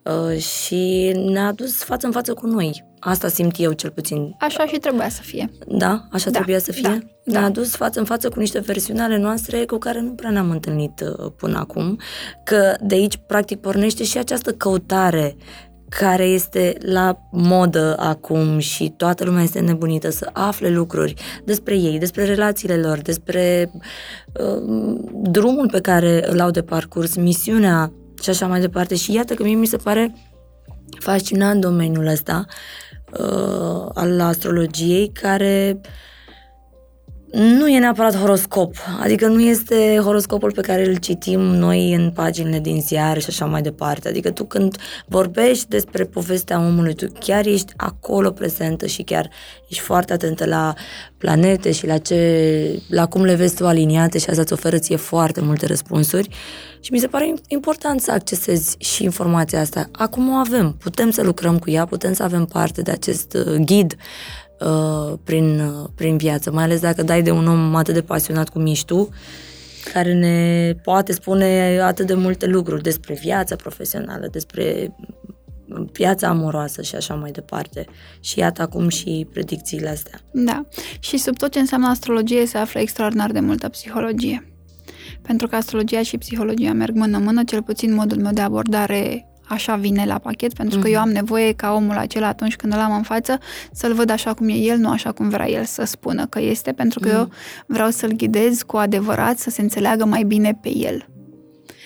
uh, 0.03 0.37
și 0.37 1.11
ne-a 1.31 1.51
dus 1.51 1.83
față 1.83 2.05
în 2.05 2.11
față 2.11 2.33
cu 2.33 2.47
noi. 2.47 2.83
Asta 2.99 3.27
simt 3.27 3.55
eu 3.59 3.71
cel 3.71 3.91
puțin. 3.91 4.35
Așa 4.39 4.65
și 4.65 4.77
trebuia 4.77 5.09
să 5.09 5.21
fie. 5.21 5.51
Da? 5.67 6.07
Așa 6.11 6.29
da. 6.29 6.31
trebuia 6.31 6.59
să 6.59 6.71
fie? 6.71 6.89
Da. 6.89 6.99
Ne-a 7.23 7.41
da. 7.41 7.49
dus 7.49 7.75
față 7.75 7.99
în 7.99 8.05
față 8.05 8.29
cu 8.29 8.39
niște 8.39 8.59
versiuni 8.59 8.99
ale 8.99 9.17
noastre 9.17 9.65
cu 9.65 9.77
care 9.77 10.01
nu 10.01 10.11
prea 10.11 10.29
ne-am 10.29 10.49
întâlnit 10.49 10.99
uh, 11.01 11.31
până 11.37 11.57
acum, 11.57 11.99
că 12.43 12.75
de 12.81 12.95
aici 12.95 13.19
practic 13.27 13.59
pornește 13.59 14.03
și 14.03 14.17
această 14.17 14.51
căutare 14.51 15.35
care 15.99 16.23
este 16.23 16.77
la 16.79 17.17
modă 17.31 17.95
acum 17.99 18.57
și 18.57 18.93
toată 18.97 19.23
lumea 19.23 19.43
este 19.43 19.59
nebunită 19.59 20.09
să 20.09 20.29
afle 20.33 20.69
lucruri 20.69 21.13
despre 21.43 21.77
ei, 21.77 21.99
despre 21.99 22.23
relațiile 22.25 22.77
lor, 22.77 22.97
despre 22.97 23.71
uh, 24.39 24.97
drumul 25.11 25.69
pe 25.71 25.81
care 25.81 26.31
îl 26.31 26.39
au 26.39 26.51
de 26.51 26.61
parcurs, 26.61 27.15
misiunea 27.15 27.91
și 28.21 28.29
așa 28.29 28.47
mai 28.47 28.59
departe. 28.59 28.95
Și 28.95 29.13
iată 29.13 29.33
că 29.33 29.43
mie 29.43 29.55
mi 29.55 29.65
se 29.65 29.77
pare 29.77 30.15
fascinant 30.99 31.61
domeniul 31.61 32.07
ăsta 32.07 32.45
uh, 33.19 33.89
al 33.93 34.21
astrologiei 34.21 35.11
care 35.21 35.81
nu 37.35 37.67
e 37.67 37.79
neapărat 37.79 38.15
horoscop, 38.15 38.75
adică 38.99 39.27
nu 39.27 39.41
este 39.41 39.99
horoscopul 40.03 40.51
pe 40.51 40.61
care 40.61 40.87
îl 40.87 40.95
citim 40.95 41.39
noi 41.39 41.93
în 41.93 42.11
paginile 42.11 42.59
din 42.59 42.81
ziare 42.81 43.19
și 43.19 43.25
așa 43.29 43.45
mai 43.45 43.61
departe. 43.61 44.07
Adică 44.07 44.31
tu 44.31 44.43
când 44.43 44.77
vorbești 45.07 45.67
despre 45.67 46.03
povestea 46.03 46.59
omului, 46.59 46.93
tu 46.93 47.07
chiar 47.19 47.45
ești 47.45 47.73
acolo 47.75 48.31
prezentă 48.31 48.85
și 48.85 49.03
chiar 49.03 49.29
ești 49.67 49.83
foarte 49.83 50.13
atentă 50.13 50.45
la 50.45 50.73
planete 51.17 51.71
și 51.71 51.87
la, 51.87 51.97
ce, 51.97 52.81
la 52.89 53.05
cum 53.05 53.23
le 53.23 53.35
vezi 53.35 53.55
tu 53.55 53.67
aliniate 53.67 54.17
și 54.17 54.29
asta 54.29 54.41
îți 54.41 54.53
oferă 54.53 54.77
ție 54.77 54.95
foarte 54.95 55.41
multe 55.41 55.65
răspunsuri 55.65 56.29
și 56.79 56.91
mi 56.91 56.99
se 56.99 57.07
pare 57.07 57.33
important 57.47 58.01
să 58.01 58.11
accesezi 58.11 58.75
și 58.77 59.03
informația 59.03 59.59
asta. 59.59 59.89
Acum 59.91 60.29
o 60.29 60.33
avem, 60.33 60.75
putem 60.79 61.11
să 61.11 61.21
lucrăm 61.21 61.59
cu 61.59 61.69
ea, 61.69 61.85
putem 61.85 62.13
să 62.13 62.23
avem 62.23 62.45
parte 62.45 62.81
de 62.81 62.91
acest 62.91 63.33
uh, 63.33 63.55
ghid 63.55 63.95
uh, 64.59 65.17
prin, 65.23 65.59
uh, 65.59 65.89
prin 65.95 66.17
viață, 66.17 66.51
mai 66.51 66.63
ales 66.63 66.79
dacă 66.79 67.03
dai 67.03 67.21
de 67.21 67.31
un 67.31 67.47
om 67.47 67.75
atât 67.75 67.93
de 67.93 68.01
pasionat 68.01 68.49
cum 68.49 68.65
ești 68.65 68.85
tu, 68.85 69.09
care 69.93 70.13
ne 70.13 70.73
poate 70.83 71.11
spune 71.11 71.79
atât 71.83 72.07
de 72.07 72.13
multe 72.13 72.45
lucruri 72.45 72.83
despre 72.83 73.13
viața 73.13 73.55
profesională, 73.55 74.27
despre 74.31 74.95
viața 75.91 76.27
amoroasă 76.27 76.81
și 76.81 76.95
așa 76.95 77.13
mai 77.13 77.31
departe. 77.31 77.85
Și 78.19 78.39
iată 78.39 78.61
acum 78.61 78.87
și 78.87 79.27
predicțiile 79.31 79.89
astea. 79.89 80.19
Da. 80.31 80.65
Și 80.99 81.17
sub 81.17 81.37
tot 81.37 81.51
ce 81.51 81.59
înseamnă 81.59 81.87
astrologie 81.87 82.45
se 82.45 82.57
află 82.57 82.79
extraordinar 82.79 83.31
de 83.31 83.39
multă 83.39 83.69
psihologie. 83.69 84.49
Pentru 85.21 85.47
că 85.47 85.55
astrologia 85.55 86.03
și 86.03 86.17
psihologia 86.17 86.73
merg 86.73 86.95
mână-mână, 86.95 87.43
cel 87.43 87.61
puțin 87.61 87.93
modul 87.93 88.17
meu 88.17 88.31
de 88.31 88.41
abordare 88.41 89.27
așa 89.47 89.75
vine 89.75 90.05
la 90.05 90.17
pachet, 90.17 90.53
pentru 90.53 90.79
că 90.79 90.87
uh-huh. 90.87 90.93
eu 90.93 90.99
am 90.99 91.09
nevoie 91.09 91.51
ca 91.51 91.73
omul 91.73 91.97
acela 91.97 92.27
atunci 92.27 92.55
când 92.55 92.73
îl 92.73 92.79
am 92.79 92.95
în 92.95 93.03
față 93.03 93.37
să-l 93.71 93.93
văd 93.93 94.09
așa 94.09 94.33
cum 94.33 94.49
e 94.49 94.53
el, 94.53 94.77
nu 94.77 94.89
așa 94.89 95.11
cum 95.11 95.29
vrea 95.29 95.49
el 95.49 95.63
să 95.63 95.83
spună 95.83 96.25
că 96.25 96.41
este, 96.41 96.71
pentru 96.71 96.99
că 96.99 97.09
uh-huh. 97.09 97.17
eu 97.17 97.29
vreau 97.65 97.89
să-l 97.89 98.11
ghidez 98.11 98.61
cu 98.61 98.77
adevărat 98.77 99.37
să 99.37 99.49
se 99.49 99.61
înțeleagă 99.61 100.05
mai 100.05 100.23
bine 100.23 100.59
pe 100.61 100.75
el. 100.75 101.05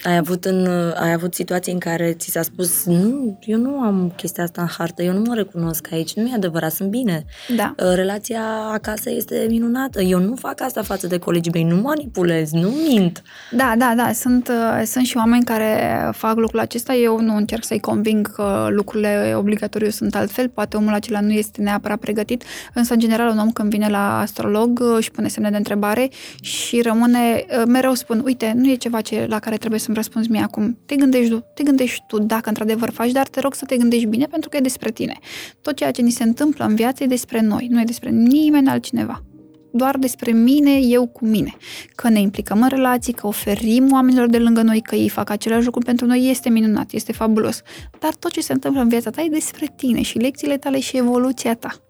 Ai 0.03 0.17
avut, 0.17 0.45
în, 0.45 0.67
ai 0.95 1.11
avut 1.11 1.33
situații 1.33 1.73
în 1.73 1.79
care 1.79 2.13
ți 2.13 2.29
s-a 2.29 2.41
spus 2.41 2.85
nu, 2.85 3.37
eu 3.41 3.57
nu 3.57 3.79
am 3.79 4.13
chestia 4.15 4.43
asta 4.43 4.61
în 4.61 4.67
hartă, 4.67 5.03
eu 5.03 5.13
nu 5.13 5.21
mă 5.25 5.35
recunosc 5.35 5.87
aici, 5.91 6.13
nu 6.13 6.27
e 6.27 6.35
adevărat, 6.35 6.71
sunt 6.71 6.89
bine. 6.89 7.25
Da. 7.55 7.75
Uh, 7.77 7.91
relația 7.95 8.41
acasă 8.71 9.09
este 9.11 9.45
minunată, 9.49 10.01
eu 10.01 10.19
nu 10.19 10.35
fac 10.35 10.61
asta 10.61 10.81
față 10.81 11.07
de 11.07 11.17
colegii 11.17 11.51
mei, 11.51 11.63
nu 11.63 11.75
manipulez, 11.75 12.51
nu 12.51 12.69
mint. 12.69 13.21
Da, 13.51 13.73
da, 13.77 13.93
da, 13.95 14.11
sunt, 14.11 14.47
uh, 14.47 14.81
sunt 14.85 15.05
și 15.05 15.17
oameni 15.17 15.43
care 15.43 16.09
fac 16.11 16.35
lucrul 16.35 16.59
acesta, 16.59 16.93
eu 16.93 17.19
nu 17.19 17.35
încerc 17.35 17.63
să-i 17.63 17.79
conving 17.79 18.33
că 18.33 18.67
lucrurile 18.69 19.33
obligatoriu 19.37 19.89
sunt 19.89 20.15
altfel, 20.15 20.49
poate 20.49 20.77
omul 20.77 20.93
acela 20.93 21.19
nu 21.19 21.31
este 21.31 21.61
neapărat 21.61 21.99
pregătit, 21.99 22.43
însă 22.73 22.93
în 22.93 22.99
general 22.99 23.29
un 23.29 23.37
om 23.37 23.51
când 23.51 23.69
vine 23.69 23.87
la 23.89 24.19
astrolog 24.19 24.79
uh, 24.79 24.95
își 24.97 25.11
pune 25.11 25.27
semne 25.27 25.49
de 25.49 25.57
întrebare 25.57 26.09
și 26.41 26.81
rămâne, 26.81 27.45
mereu 27.67 27.93
spun, 27.93 28.21
uite, 28.25 28.53
nu 28.55 28.69
e 28.69 28.75
ceva 28.75 29.01
ce, 29.01 29.25
la 29.29 29.39
care 29.39 29.57
trebuie 29.57 29.79
să 29.79 29.88
să-mi 29.89 30.01
răspunzi 30.03 30.31
mie 30.31 30.41
acum. 30.41 30.77
Te 30.85 30.95
gândești, 30.95 31.29
tu, 31.29 31.45
te 31.53 31.63
gândești 31.63 32.03
tu 32.07 32.19
dacă 32.19 32.49
într-adevăr 32.49 32.89
faci, 32.89 33.11
dar 33.11 33.27
te 33.27 33.39
rog 33.39 33.53
să 33.53 33.65
te 33.65 33.77
gândești 33.77 34.05
bine 34.05 34.25
pentru 34.25 34.49
că 34.49 34.57
e 34.57 34.59
despre 34.59 34.91
tine. 34.91 35.17
Tot 35.61 35.75
ceea 35.75 35.91
ce 35.91 36.01
ni 36.01 36.09
se 36.11 36.23
întâmplă 36.23 36.65
în 36.65 36.75
viață 36.75 37.03
e 37.03 37.07
despre 37.07 37.41
noi, 37.41 37.67
nu 37.69 37.81
e 37.81 37.83
despre 37.83 38.09
nimeni 38.09 38.67
altcineva 38.67 39.23
doar 39.71 39.97
despre 39.97 40.31
mine, 40.31 40.79
eu 40.79 41.07
cu 41.07 41.25
mine. 41.25 41.55
Că 41.95 42.09
ne 42.09 42.19
implicăm 42.19 42.61
în 42.61 42.67
relații, 42.67 43.13
că 43.13 43.27
oferim 43.27 43.91
oamenilor 43.91 44.27
de 44.27 44.37
lângă 44.37 44.61
noi, 44.61 44.81
că 44.81 44.95
ei 44.95 45.09
fac 45.09 45.29
același 45.29 45.65
lucru 45.65 45.81
pentru 45.81 46.05
noi, 46.05 46.29
este 46.29 46.49
minunat, 46.49 46.91
este 46.91 47.11
fabulos. 47.11 47.61
Dar 47.99 48.13
tot 48.13 48.31
ce 48.31 48.41
se 48.41 48.53
întâmplă 48.53 48.81
în 48.81 48.89
viața 48.89 49.09
ta 49.09 49.21
e 49.21 49.29
despre 49.29 49.73
tine 49.75 50.01
și 50.01 50.17
lecțiile 50.17 50.57
tale 50.57 50.79
și 50.79 50.97
evoluția 50.97 51.55
ta. 51.55 51.88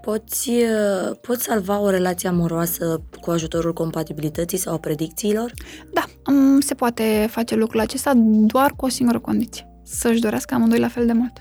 Poți, 0.00 0.48
uh, 0.48 1.16
poți 1.20 1.42
salva 1.42 1.78
o 1.78 1.90
relație 1.90 2.28
amoroasă 2.28 3.02
cu 3.20 3.30
ajutorul 3.30 3.72
compatibilității 3.72 4.58
sau 4.58 4.74
a 4.74 4.78
predicțiilor? 4.78 5.52
Da, 5.92 6.04
se 6.60 6.74
poate 6.74 7.28
face 7.30 7.54
lucrul 7.54 7.80
acesta 7.80 8.12
doar 8.46 8.72
cu 8.76 8.84
o 8.84 8.88
singură 8.88 9.18
condiție. 9.18 9.68
Să-și 9.84 10.20
dorească 10.20 10.54
amândoi 10.54 10.78
la 10.78 10.88
fel 10.88 11.06
de 11.06 11.12
mult. 11.12 11.32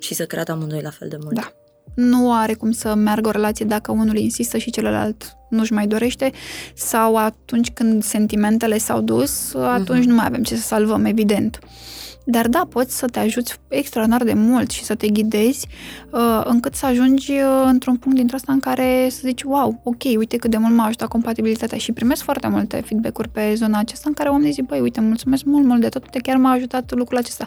Și 0.00 0.14
să 0.14 0.24
creadă 0.24 0.52
amândoi 0.52 0.80
la 0.82 0.90
fel 0.90 1.08
de 1.08 1.16
mult. 1.20 1.34
Da. 1.34 1.52
Nu 1.94 2.32
are 2.32 2.54
cum 2.54 2.70
să 2.70 2.94
meargă 2.94 3.28
o 3.28 3.30
relație 3.30 3.64
dacă 3.64 3.92
unul 3.92 4.16
insistă 4.16 4.58
și 4.58 4.70
celălalt 4.70 5.36
nu-și 5.50 5.72
mai 5.72 5.86
dorește 5.86 6.32
sau 6.74 7.16
atunci 7.16 7.70
când 7.70 8.02
sentimentele 8.02 8.78
s-au 8.78 9.00
dus, 9.00 9.54
atunci 9.54 10.04
uh-huh. 10.04 10.08
nu 10.08 10.14
mai 10.14 10.26
avem 10.26 10.42
ce 10.42 10.56
să 10.56 10.62
salvăm, 10.62 11.04
evident. 11.04 11.58
Dar 12.30 12.48
da, 12.48 12.66
poți 12.68 12.98
să 12.98 13.06
te 13.06 13.18
ajuți 13.18 13.60
extraordinar 13.68 14.24
de 14.24 14.32
mult 14.32 14.70
și 14.70 14.84
să 14.84 14.94
te 14.94 15.08
ghidezi 15.08 15.66
uh, 16.10 16.40
încât 16.44 16.74
să 16.74 16.86
ajungi 16.86 17.32
uh, 17.32 17.62
într-un 17.64 17.96
punct 17.96 18.16
dintre 18.16 18.36
asta 18.36 18.52
în 18.52 18.60
care 18.60 19.08
să 19.10 19.20
zici, 19.22 19.42
wow, 19.42 19.80
ok, 19.82 20.02
uite 20.16 20.36
cât 20.36 20.50
de 20.50 20.56
mult 20.56 20.74
m-a 20.74 20.84
ajutat 20.84 21.08
compatibilitatea 21.08 21.78
și 21.78 21.92
primesc 21.92 22.22
foarte 22.22 22.48
multe 22.48 22.82
feedback-uri 22.86 23.28
pe 23.28 23.54
zona 23.54 23.78
aceasta 23.78 24.04
în 24.08 24.14
care 24.14 24.28
oamenii 24.28 24.52
zic, 24.52 24.64
băi, 24.64 24.80
uite, 24.80 25.00
mulțumesc 25.00 25.44
mult, 25.44 25.64
mult 25.64 25.80
de 25.80 25.88
tot, 25.88 26.04
uite, 26.04 26.18
chiar 26.18 26.36
m-a 26.36 26.50
ajutat 26.50 26.94
lucrul 26.94 27.18
acesta. 27.18 27.46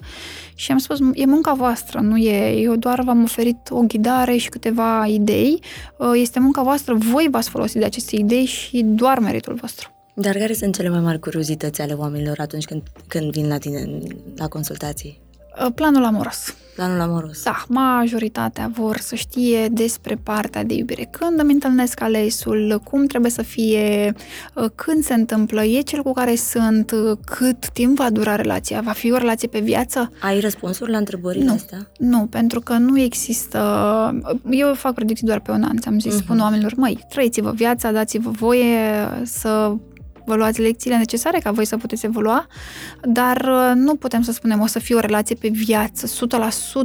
Și 0.56 0.72
am 0.72 0.78
spus, 0.78 1.00
e 1.14 1.26
munca 1.26 1.54
voastră, 1.54 2.00
nu 2.00 2.18
e, 2.18 2.62
eu 2.62 2.76
doar 2.76 3.02
v-am 3.02 3.24
oferit 3.24 3.58
o 3.70 3.82
ghidare 3.82 4.36
și 4.36 4.50
câteva 4.50 5.06
idei, 5.06 5.62
uh, 5.98 6.12
este 6.14 6.40
munca 6.40 6.62
voastră, 6.62 6.94
voi 6.94 7.28
v-ați 7.32 7.50
folosit 7.50 7.80
de 7.80 7.86
aceste 7.86 8.16
idei 8.16 8.46
și 8.46 8.82
doar 8.84 9.20
meritul 9.20 9.54
vostru. 9.54 10.01
Dar 10.14 10.36
care 10.38 10.54
sunt 10.54 10.76
cele 10.76 10.90
mai 10.90 11.00
mari 11.00 11.20
curiozități 11.20 11.82
ale 11.82 11.94
oamenilor 11.94 12.40
atunci 12.40 12.66
când, 12.66 12.82
când 13.08 13.32
vin 13.32 13.48
la 13.48 13.58
tine 13.58 13.98
la 14.36 14.48
consultații? 14.48 15.22
Uh, 15.66 15.72
planul 15.76 16.04
amoros. 16.04 16.56
Planul 16.76 17.00
amoros. 17.00 17.44
Da, 17.44 17.66
majoritatea 17.68 18.72
vor 18.74 18.98
să 18.98 19.16
știe 19.16 19.68
despre 19.68 20.20
partea 20.24 20.64
de 20.64 20.74
iubire. 20.74 21.08
Când 21.12 21.40
îmi 21.40 21.54
întâlnesc 21.54 22.02
alesul, 22.02 22.82
cum 22.84 23.06
trebuie 23.06 23.32
să 23.32 23.42
fie, 23.42 24.14
uh, 24.56 24.66
când 24.76 25.04
se 25.04 25.14
întâmplă, 25.14 25.64
e 25.64 25.82
cel 25.82 26.02
cu 26.02 26.14
care 26.14 26.36
sunt, 26.36 26.92
uh, 26.92 27.18
cât 27.26 27.70
timp 27.70 27.98
va 27.98 28.10
dura 28.10 28.36
relația, 28.36 28.82
va 28.82 28.92
fi 28.92 29.12
o 29.12 29.18
relație 29.18 29.48
pe 29.48 29.60
viață? 29.60 30.12
Ai 30.22 30.40
răspunsuri 30.40 30.92
la 30.92 30.98
întrebările 30.98 31.46
nu, 31.46 31.54
astea? 31.54 31.92
Nu, 31.98 32.26
pentru 32.26 32.60
că 32.60 32.74
nu 32.74 33.00
există... 33.00 33.60
Eu 34.50 34.74
fac 34.74 34.94
predicții 34.94 35.28
doar 35.28 35.40
pe 35.40 35.52
un 35.52 35.64
an, 35.64 35.78
ți-am 35.78 36.00
zis, 36.00 36.14
uh-huh. 36.14 36.24
spun 36.24 36.40
oamenilor, 36.40 36.74
măi, 36.76 37.06
trăiți-vă 37.10 37.52
viața, 37.52 37.92
dați-vă 37.92 38.30
voie 38.30 38.68
să 39.24 39.76
vă 40.26 40.36
luați 40.36 40.62
lecțiile 40.62 40.98
necesare 40.98 41.40
ca 41.40 41.52
voi 41.52 41.66
să 41.66 41.78
puteți 41.78 42.06
evolua, 42.06 42.48
dar 43.02 43.38
uh, 43.38 43.72
nu 43.76 43.96
putem 43.96 44.22
să 44.22 44.32
spunem 44.32 44.62
o 44.62 44.66
să 44.66 44.80
fie 44.80 44.96
o 44.96 45.00
relație 45.00 45.36
pe 45.36 45.48
viață, 45.48 46.28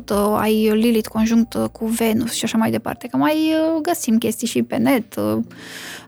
100% 0.03 0.15
ai 0.37 0.71
Lilith 0.75 1.09
conjunct 1.09 1.55
uh, 1.55 1.65
cu 1.73 1.87
Venus 1.87 2.33
și 2.33 2.45
așa 2.45 2.59
mai 2.59 2.71
departe, 2.71 3.07
că 3.07 3.17
mai 3.17 3.35
uh, 3.35 3.81
găsim 3.83 4.19
chestii 4.19 4.47
și 4.47 4.63
pe 4.63 4.77
net. 4.77 5.15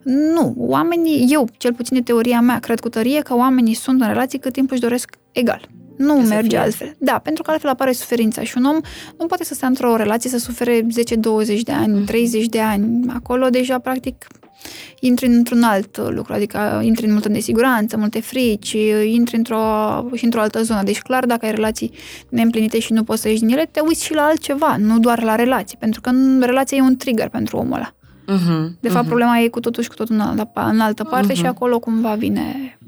Nu, 0.03 0.55
oamenii, 0.57 1.27
eu, 1.31 1.49
cel 1.57 1.75
puțin 1.75 1.97
de 1.97 2.03
teoria 2.03 2.41
mea, 2.41 2.59
cred 2.59 2.81
cu 2.81 2.89
tărie 2.89 3.21
că 3.21 3.37
oamenii 3.37 3.75
sunt 3.75 4.01
în 4.01 4.07
relații 4.07 4.39
cât 4.39 4.53
timp 4.53 4.71
își 4.71 4.81
doresc 4.81 5.19
egal. 5.33 5.69
Nu 5.99 6.15
că 6.15 6.21
merge 6.21 6.57
altfel. 6.57 6.95
Da, 6.99 7.19
pentru 7.19 7.43
că 7.43 7.51
altfel 7.51 7.71
apare 7.71 7.93
suferința 7.93 8.43
și 8.43 8.55
un 8.57 8.65
om 8.65 8.81
nu 9.19 9.27
poate 9.27 9.45
să 9.45 9.55
stea 9.55 9.69
într-o 9.69 9.97
relație 9.97 10.31
să 10.31 10.39
sufere 10.39 10.81
10-20 10.81 10.87
de 11.63 11.73
ani, 11.73 12.05
30 12.05 12.41
mhm. 12.41 12.51
de 12.51 12.61
ani. 12.61 13.07
Acolo 13.09 13.49
deja, 13.49 13.79
practic, 13.79 14.27
intri 15.01 15.27
într-un 15.27 15.63
alt 15.63 15.97
lucru, 16.09 16.33
adică 16.33 16.81
intri 16.85 17.07
în 17.07 17.13
multă 17.13 17.29
nesiguranță, 17.29 17.97
multe 17.97 18.21
frici, 18.21 18.77
intri 19.05 19.37
într-o, 19.37 19.61
și 20.15 20.25
într-o 20.25 20.41
altă 20.41 20.63
zonă. 20.63 20.83
Deci, 20.83 21.01
clar, 21.01 21.27
dacă 21.27 21.45
ai 21.47 21.55
relații 21.55 21.93
neîmplinite 22.29 22.79
și 22.79 22.93
nu 22.93 23.03
poți 23.03 23.21
să 23.21 23.29
ieși 23.29 23.41
din 23.41 23.51
ele, 23.51 23.69
te 23.71 23.81
uiți 23.81 24.05
și 24.05 24.15
la 24.15 24.23
altceva, 24.23 24.77
nu 24.79 24.99
doar 24.99 25.23
la 25.23 25.35
relații, 25.35 25.77
pentru 25.77 26.01
că 26.01 26.11
relația 26.41 26.77
e 26.77 26.81
un 26.81 26.97
trigger 26.97 27.29
pentru 27.29 27.57
omul 27.57 27.75
ăla. 27.75 27.93
Uh-huh, 28.29 28.81
de 28.81 28.89
fapt, 28.89 29.05
uh-huh. 29.05 29.09
problema 29.09 29.39
e 29.39 29.49
cu 29.49 29.61
totul 29.61 29.83
și 29.83 29.89
cu 29.89 29.95
totul 29.95 30.15
în 30.15 30.21
altă, 30.21 30.51
în 30.55 30.81
altă 30.81 31.05
parte 31.05 31.33
uh-huh. 31.33 31.37
și 31.37 31.47
acolo 31.47 31.79
cumva 31.79 32.15
vine 32.15 32.79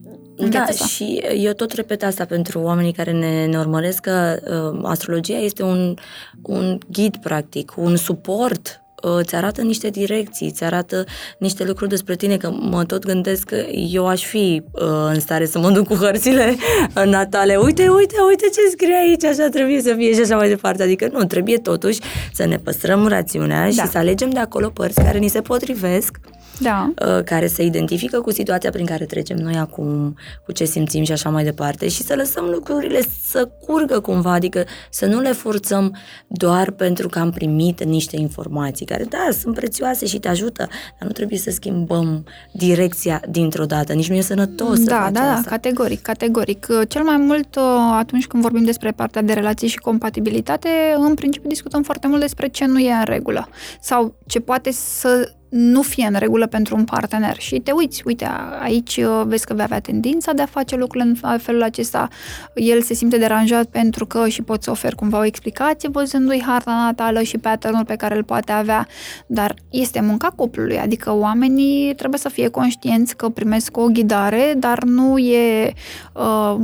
da, 0.48 0.66
și 0.66 1.22
eu 1.36 1.52
tot 1.52 1.72
repet 1.72 2.02
asta 2.02 2.24
pentru 2.24 2.60
oamenii 2.60 2.92
care 2.92 3.12
ne, 3.12 3.46
ne 3.46 3.58
urmăresc 3.58 4.00
că 4.00 4.38
uh, 4.72 4.80
astrologia 4.82 5.38
este 5.38 5.62
un, 5.62 5.94
un 6.42 6.78
ghid, 6.90 7.16
practic, 7.16 7.72
un 7.76 7.96
suport 7.96 8.79
îți 9.00 9.34
arată 9.34 9.62
niște 9.62 9.88
direcții, 9.88 10.46
îți 10.46 10.64
arată 10.64 11.04
niște 11.38 11.64
lucruri 11.64 11.90
despre 11.90 12.16
tine, 12.16 12.36
că 12.36 12.50
mă 12.60 12.84
tot 12.84 13.04
gândesc 13.04 13.44
că 13.44 13.56
eu 13.92 14.06
aș 14.06 14.24
fi 14.24 14.62
uh, 14.72 14.82
în 15.12 15.20
stare 15.20 15.46
să 15.46 15.58
mă 15.58 15.70
duc 15.70 15.86
cu 15.86 15.94
hărțile 15.94 16.56
natale. 17.04 17.56
Uite, 17.56 17.88
uite, 17.88 18.14
uite 18.28 18.44
ce 18.44 18.70
scrie 18.70 18.96
aici, 18.96 19.24
așa 19.24 19.48
trebuie 19.48 19.80
să 19.80 19.94
fie 19.96 20.14
și 20.14 20.20
așa 20.20 20.36
mai 20.36 20.48
departe. 20.48 20.82
Adică 20.82 21.08
nu, 21.12 21.24
trebuie 21.24 21.56
totuși 21.58 21.98
să 22.32 22.46
ne 22.46 22.58
păstrăm 22.58 23.06
rațiunea 23.06 23.62
da. 23.62 23.70
și 23.70 23.90
să 23.90 23.98
alegem 23.98 24.30
de 24.30 24.38
acolo 24.38 24.68
părți 24.68 25.02
care 25.02 25.18
ni 25.18 25.28
se 25.28 25.40
potrivesc 25.40 26.18
da. 26.60 26.92
Uh, 27.06 27.24
care 27.24 27.46
se 27.46 27.62
identifică 27.62 28.20
cu 28.20 28.32
situația 28.32 28.70
prin 28.70 28.86
care 28.86 29.04
trecem 29.04 29.36
noi 29.36 29.56
acum, 29.56 30.16
cu 30.44 30.52
ce 30.52 30.64
simțim 30.64 31.04
și 31.04 31.12
așa 31.12 31.30
mai 31.30 31.44
departe 31.44 31.88
și 31.88 32.02
să 32.02 32.14
lăsăm 32.14 32.44
lucrurile 32.44 33.00
să 33.26 33.48
curgă 33.66 34.00
cumva, 34.00 34.32
adică 34.32 34.64
să 34.90 35.06
nu 35.06 35.20
le 35.20 35.32
forțăm 35.32 35.96
doar 36.26 36.70
pentru 36.70 37.08
că 37.08 37.18
am 37.18 37.30
primit 37.30 37.84
niște 37.84 38.16
informații 38.16 38.86
care, 38.86 39.04
da, 39.04 39.28
sunt 39.40 39.54
prețioase 39.54 40.06
și 40.06 40.18
te 40.18 40.28
ajută, 40.28 40.68
dar 40.98 41.08
nu 41.08 41.10
trebuie 41.10 41.38
să 41.38 41.50
schimbăm 41.50 42.24
direcția 42.52 43.20
dintr-o 43.28 43.64
dată, 43.64 43.92
nici 43.92 44.08
nu 44.08 44.14
e 44.14 44.20
sănătos 44.20 44.78
da, 44.78 44.94
să 44.94 45.00
faci 45.00 45.12
Da, 45.12 45.20
da, 45.20 45.32
asta. 45.32 45.50
categoric, 45.50 46.02
categoric. 46.02 46.66
Cel 46.88 47.02
mai 47.02 47.16
mult 47.16 47.56
uh, 47.56 47.62
atunci 47.92 48.26
când 48.26 48.42
vorbim 48.42 48.64
despre 48.64 48.90
partea 48.90 49.22
de 49.22 49.32
relații 49.32 49.68
și 49.68 49.78
compatibilitate, 49.78 50.68
în 50.96 51.14
principiu 51.14 51.48
discutăm 51.48 51.82
foarte 51.82 52.06
mult 52.06 52.20
despre 52.20 52.48
ce 52.48 52.66
nu 52.66 52.78
e 52.78 52.92
în 52.92 53.04
regulă 53.04 53.48
sau 53.80 54.14
ce 54.26 54.40
poate 54.40 54.70
să 54.72 55.32
nu 55.50 55.82
fie 55.82 56.06
în 56.06 56.14
regulă 56.18 56.46
pentru 56.46 56.76
un 56.76 56.84
partener. 56.84 57.36
Și 57.38 57.58
te 57.58 57.70
uiți, 57.72 58.02
uite, 58.04 58.30
aici 58.62 58.96
uh, 58.96 59.22
vezi 59.26 59.46
că 59.46 59.54
vei 59.54 59.64
avea 59.64 59.80
tendința 59.80 60.32
de 60.32 60.42
a 60.42 60.46
face 60.46 60.76
lucrurile 60.76 61.12
în 61.22 61.38
felul 61.38 61.62
acesta, 61.62 62.08
el 62.54 62.82
se 62.82 62.94
simte 62.94 63.18
deranjat 63.18 63.64
pentru 63.64 64.06
că 64.06 64.28
și 64.28 64.42
poți 64.42 64.64
să 64.64 64.70
oferi 64.70 64.94
cumva 64.94 65.18
o 65.18 65.24
explicație 65.24 65.88
văzându-i 65.92 66.42
harta 66.46 66.70
natală 66.70 67.22
și 67.22 67.38
patternul 67.38 67.84
pe 67.84 67.96
care 67.96 68.16
îl 68.16 68.24
poate 68.24 68.52
avea, 68.52 68.86
dar 69.26 69.54
este 69.70 70.00
munca 70.00 70.32
cuplului, 70.36 70.78
adică 70.78 71.12
oamenii 71.14 71.94
trebuie 71.94 72.20
să 72.20 72.28
fie 72.28 72.48
conștienți 72.48 73.16
că 73.16 73.28
primesc 73.28 73.76
o 73.76 73.86
ghidare, 73.86 74.54
dar 74.56 74.82
nu 74.82 75.18
e 75.18 75.72
uh, 76.12 76.56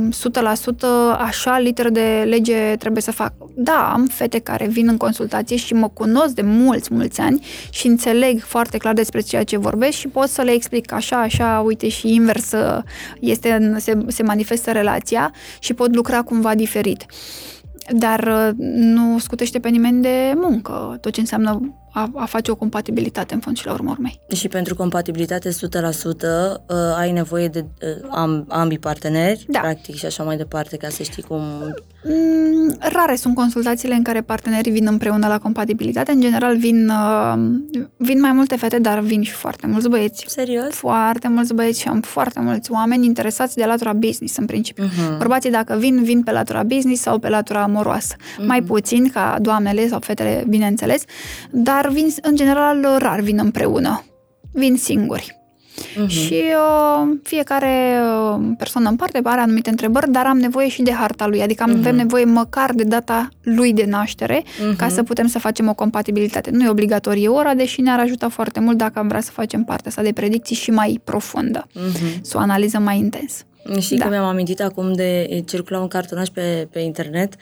100% 1.15 1.17
așa 1.17 1.59
literă 1.59 1.89
de 1.89 2.23
lege 2.25 2.75
trebuie 2.79 3.01
să 3.01 3.11
fac. 3.11 3.33
Da, 3.55 3.91
am 3.93 4.05
fete 4.05 4.39
care 4.39 4.67
vin 4.67 4.87
în 4.87 4.97
consultație 4.97 5.55
și 5.55 5.73
mă 5.73 5.87
cunosc 5.87 6.33
de 6.33 6.41
mulți, 6.41 6.93
mulți 6.93 7.21
ani 7.21 7.45
și 7.69 7.87
înțeleg 7.87 8.41
foarte 8.41 8.76
foarte 8.77 8.95
clar 8.95 9.05
despre 9.05 9.21
ceea 9.21 9.43
ce 9.43 9.57
vorbesc 9.57 9.97
și 9.97 10.07
pot 10.07 10.27
să 10.27 10.41
le 10.41 10.51
explic 10.51 10.91
așa, 10.91 11.21
așa, 11.21 11.63
uite 11.65 11.89
și 11.89 12.13
invers 12.13 12.51
este, 13.19 13.73
se, 13.77 13.97
se 14.07 14.23
manifestă 14.23 14.71
relația 14.71 15.33
și 15.59 15.73
pot 15.73 15.95
lucra 15.95 16.21
cumva 16.21 16.55
diferit. 16.55 17.05
Dar 17.89 18.53
nu 18.75 19.19
scutește 19.19 19.59
pe 19.59 19.69
nimeni 19.69 20.01
de 20.01 20.33
muncă, 20.35 20.97
tot 21.01 21.13
ce 21.13 21.19
înseamnă 21.19 21.73
a, 21.97 22.11
a 22.15 22.25
face 22.25 22.51
o 22.51 22.55
compatibilitate 22.55 23.33
în 23.33 23.39
fond 23.39 23.57
și 23.57 23.65
la 23.65 23.71
urmă 23.71 23.89
urmei. 23.91 24.19
Și 24.35 24.47
pentru 24.47 24.75
compatibilitate 24.75 25.49
100% 25.49 25.53
uh, 25.53 26.75
ai 26.97 27.11
nevoie 27.11 27.47
de 27.47 27.65
uh, 27.81 28.09
am, 28.09 28.45
ambii 28.47 28.79
parteneri, 28.79 29.45
da. 29.47 29.59
practic, 29.59 29.95
și 29.95 30.05
așa 30.05 30.23
mai 30.23 30.37
departe, 30.37 30.77
ca 30.77 30.89
să 30.89 31.03
știi 31.03 31.23
cum... 31.23 31.41
Mm, 32.03 32.75
rare 32.79 33.15
sunt 33.15 33.35
consultațiile 33.35 33.95
în 33.95 34.03
care 34.03 34.21
partenerii 34.21 34.71
vin 34.71 34.87
împreună 34.87 35.27
la 35.27 35.39
compatibilitate. 35.39 36.11
În 36.11 36.21
general 36.21 36.57
vin, 36.57 36.89
uh, 36.89 37.33
vin 37.97 38.19
mai 38.19 38.31
multe 38.31 38.55
fete, 38.55 38.79
dar 38.79 38.99
vin 38.99 39.21
și 39.21 39.31
foarte 39.31 39.67
mulți 39.67 39.89
băieți. 39.89 40.25
Serios? 40.27 40.73
Foarte 40.73 41.27
mulți 41.27 41.53
băieți 41.53 41.79
și 41.79 41.87
am 41.87 42.01
foarte 42.01 42.39
mulți 42.39 42.71
oameni 42.71 43.05
interesați 43.05 43.55
de 43.55 43.65
latura 43.65 43.93
business, 43.93 44.37
în 44.37 44.45
principiu. 44.45 44.85
Uh-huh. 44.85 45.17
Bărbații, 45.17 45.51
dacă 45.51 45.75
vin, 45.79 46.03
vin 46.03 46.23
pe 46.23 46.31
latura 46.31 46.63
business 46.63 47.01
sau 47.01 47.19
pe 47.19 47.29
latura 47.29 47.61
amoroasă. 47.61 48.15
Uh-huh. 48.15 48.45
Mai 48.45 48.61
puțin 48.61 49.09
ca 49.09 49.37
doamnele 49.41 49.87
sau 49.87 49.99
fetele, 49.99 50.43
bineînțeles, 50.47 51.03
dar 51.51 51.86
dar 51.87 51.95
vin, 51.95 52.07
în 52.21 52.35
general, 52.35 52.97
rar 52.97 53.19
vin 53.19 53.39
împreună. 53.39 54.03
Vin 54.51 54.77
singuri. 54.77 55.35
Uh-huh. 55.77 56.07
Și 56.07 56.43
uh, 56.43 57.17
fiecare 57.23 57.99
uh, 58.01 58.41
persoană 58.57 58.89
în 58.89 58.95
parte 58.95 59.19
are 59.23 59.41
anumite 59.41 59.69
întrebări, 59.69 60.11
dar 60.11 60.25
am 60.25 60.37
nevoie 60.37 60.69
și 60.69 60.81
de 60.81 60.91
harta 60.91 61.27
lui, 61.27 61.41
adică 61.41 61.63
am 61.63 61.73
uh-huh. 61.73 61.77
avem 61.77 61.95
nevoie 61.95 62.25
măcar 62.25 62.73
de 62.73 62.83
data 62.83 63.29
lui 63.41 63.73
de 63.73 63.85
naștere 63.85 64.41
uh-huh. 64.41 64.75
ca 64.77 64.87
să 64.87 65.03
putem 65.03 65.27
să 65.27 65.39
facem 65.39 65.67
o 65.69 65.73
compatibilitate. 65.73 66.49
Nu 66.51 66.63
e 66.63 66.69
obligatorie 66.69 67.27
ora, 67.27 67.53
deși 67.53 67.81
ne-ar 67.81 67.99
ajuta 67.99 68.29
foarte 68.29 68.59
mult 68.59 68.77
dacă 68.77 68.99
am 68.99 69.07
vrea 69.07 69.21
să 69.21 69.31
facem 69.31 69.63
partea 69.63 69.89
asta 69.89 70.01
de 70.01 70.11
predicții 70.11 70.55
și 70.55 70.71
mai 70.71 71.01
profundă, 71.03 71.67
uh-huh. 71.67 72.21
să 72.21 72.37
o 72.37 72.39
analizăm 72.39 72.83
mai 72.83 72.97
intens. 72.97 73.45
Și 73.79 73.95
da. 73.95 74.03
că 74.03 74.09
mi-am 74.09 74.25
amintit 74.25 74.61
acum 74.61 74.93
de 74.93 75.41
circula 75.45 75.79
un 75.79 75.87
cartonaj 75.87 76.27
pe, 76.27 76.67
pe 76.71 76.79
internet, 76.79 77.33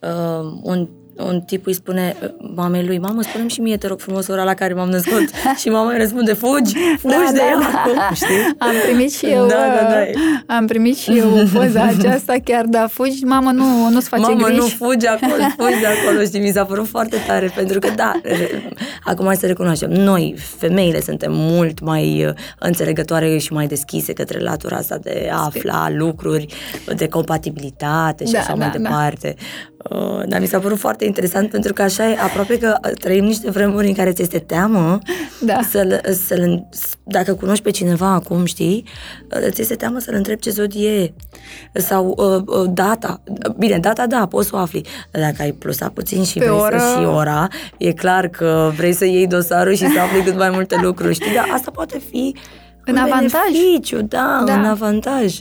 uh, 0.00 0.60
un 0.62 0.88
un 1.16 1.40
tip 1.40 1.66
îi 1.66 1.72
spune 1.72 2.16
mamei 2.54 2.86
lui, 2.86 2.98
mamă, 2.98 3.22
spune 3.22 3.46
și 3.46 3.60
mie, 3.60 3.76
te 3.76 3.86
rog 3.86 4.00
frumos, 4.00 4.26
ora 4.26 4.44
la 4.44 4.54
care 4.54 4.74
m-am 4.74 4.88
născut. 4.88 5.28
și 5.60 5.68
mama 5.68 5.92
îi 5.92 5.98
răspunde, 5.98 6.32
fugi, 6.32 6.74
fugi 6.98 7.14
da, 7.14 7.30
de 7.32 7.38
da, 7.38 7.50
el 7.50 7.58
da. 7.58 7.78
acum, 7.78 8.14
știi? 8.22 8.54
Am 8.58 8.74
primit 8.84 9.12
și 9.12 9.26
eu, 9.26 9.46
da, 9.46 9.54
da, 9.54 9.88
da. 9.88 10.54
am 10.54 10.66
primit 10.66 10.96
și 10.96 11.18
eu 11.18 11.28
poza 11.54 11.82
aceasta, 11.82 12.34
chiar 12.44 12.64
da, 12.64 12.86
fugi, 12.86 13.24
mamă, 13.24 13.50
nu, 13.50 13.88
nu-ți 13.88 14.08
face 14.08 14.22
mamă, 14.22 14.44
griji. 14.44 14.58
nu, 14.58 14.66
fugi 14.66 15.06
acolo, 15.06 15.42
fugi 15.56 15.80
de 15.80 15.86
acolo, 15.86 16.24
știi, 16.24 16.40
mi 16.40 16.50
s-a 16.50 16.64
părut 16.64 16.86
foarte 16.86 17.16
tare, 17.26 17.52
pentru 17.54 17.78
că, 17.78 17.88
da, 17.96 18.12
acum 19.04 19.26
hai 19.26 19.36
să 19.36 19.46
recunoaștem, 19.46 19.90
noi, 19.90 20.34
femeile, 20.58 21.00
suntem 21.00 21.32
mult 21.34 21.80
mai 21.80 22.24
uh, 22.26 22.32
înțelegătoare 22.58 23.38
și 23.38 23.52
mai 23.52 23.66
deschise 23.66 24.12
către 24.12 24.38
latura 24.38 24.76
asta 24.76 24.98
de 24.98 25.28
a 25.32 25.44
afla 25.44 25.90
lucruri, 25.90 26.46
de 26.96 27.08
compatibilitate 27.08 28.24
și 28.24 28.32
da, 28.32 28.38
așa 28.38 28.48
da, 28.48 28.54
mai 28.54 28.70
da. 28.78 28.78
Departe. 29.88 30.04
Uh, 30.04 30.28
dar 30.28 30.40
mi 30.40 30.46
s-a 30.46 30.58
părut 30.58 30.78
foarte 30.78 31.04
interesant 31.04 31.50
pentru 31.50 31.72
că 31.72 31.82
așa 31.82 32.10
e, 32.10 32.16
aproape 32.18 32.58
că 32.58 32.78
trăim 32.98 33.24
niște 33.24 33.50
vremuri 33.50 33.86
în 33.86 33.94
care 33.94 34.12
ți 34.12 34.22
este 34.22 34.38
teamă 34.38 34.98
da. 35.40 35.60
să-l, 35.70 36.00
să-l, 36.26 36.68
dacă 37.02 37.34
cunoști 37.34 37.62
pe 37.62 37.70
cineva 37.70 38.06
acum, 38.06 38.44
știi, 38.44 38.84
uh, 39.36 39.50
ți 39.50 39.60
este 39.60 39.74
teamă 39.74 39.98
să-l 39.98 40.14
întrebi 40.14 40.40
ce 40.40 40.50
zodie 40.50 40.90
e 40.90 41.12
sau 41.80 42.14
uh, 42.16 42.58
uh, 42.58 42.70
data. 42.72 43.22
Bine, 43.56 43.78
data 43.78 44.06
da, 44.06 44.26
poți 44.26 44.48
să 44.48 44.56
o 44.56 44.58
afli. 44.58 44.86
Dacă 45.10 45.36
ai 45.38 45.52
plusat 45.52 45.90
puțin 45.90 46.24
și 46.24 46.38
pe 46.38 46.44
vrei 46.44 46.58
ora... 46.58 46.78
să 46.78 46.98
și 46.98 47.06
ora, 47.06 47.48
e 47.78 47.92
clar 47.92 48.28
că 48.28 48.72
vrei 48.76 48.92
să 48.92 49.04
iei 49.04 49.26
dosarul 49.26 49.74
și 49.74 49.86
să 49.86 50.00
afli 50.00 50.22
cât 50.22 50.36
mai 50.36 50.50
multe 50.50 50.76
lucruri, 50.82 51.14
știi, 51.14 51.34
dar 51.34 51.48
asta 51.52 51.70
poate 51.70 51.98
fi 52.10 52.34
în 52.84 52.96
avantaj. 52.96 53.50
Beneficiu, 53.52 54.02
da, 54.02 54.42
da, 54.46 54.54
în 54.54 54.64
avantaj. 54.64 55.34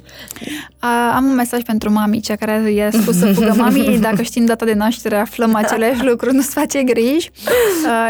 A, 0.80 1.16
am 1.16 1.26
un 1.26 1.36
mesaj 1.36 1.62
pentru 1.62 1.92
mami, 1.92 2.20
cea 2.20 2.36
care 2.36 2.72
i-a 2.72 2.92
spus 2.92 3.18
să 3.18 3.34
fugă 3.34 3.54
mami, 3.58 3.98
dacă 4.10 4.22
știm 4.22 4.46
data 4.46 4.66
de 4.66 4.74
naștere, 4.74 5.16
aflăm 5.16 5.56
aceleași 5.56 6.06
lucruri, 6.06 6.36
nu-ți 6.36 6.50
face 6.50 6.84
griji. 6.84 7.32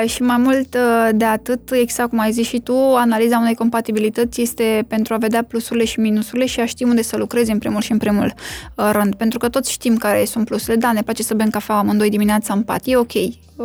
A, 0.02 0.06
și 0.06 0.22
mai 0.22 0.38
mult 0.38 0.78
de 1.12 1.26
atât, 1.26 1.72
exact 1.72 2.10
cum 2.10 2.20
ai 2.20 2.32
zis 2.32 2.48
și 2.48 2.60
tu, 2.60 2.76
analiza 2.96 3.38
unei 3.38 3.56
compatibilități 3.56 4.42
este 4.42 4.86
pentru 4.88 5.14
a 5.14 5.18
vedea 5.18 5.44
plusurile 5.44 5.86
și 5.86 6.00
minusurile 6.00 6.46
și 6.46 6.60
a 6.60 6.66
ști 6.66 6.84
unde 6.84 7.02
să 7.02 7.18
lucrezi 7.18 7.52
în 7.52 7.58
primul 7.58 7.82
și 7.82 7.92
în 7.92 7.98
primul 7.98 8.34
rând. 8.76 9.16
Pentru 9.16 9.40
că 9.40 9.50
toți 9.50 9.72
știm 9.72 9.98
care 9.98 10.26
sunt 10.26 10.46
plusurile. 10.46 10.78
Da, 10.78 10.92
ne 10.92 11.02
place 11.02 11.24
să 11.24 11.34
bem 11.34 11.50
cafea 11.50 11.76
amândoi 11.76 12.10
dimineața 12.10 12.54
în 12.54 12.62
pat, 12.62 12.82
e 12.84 12.96
ok 12.96 13.14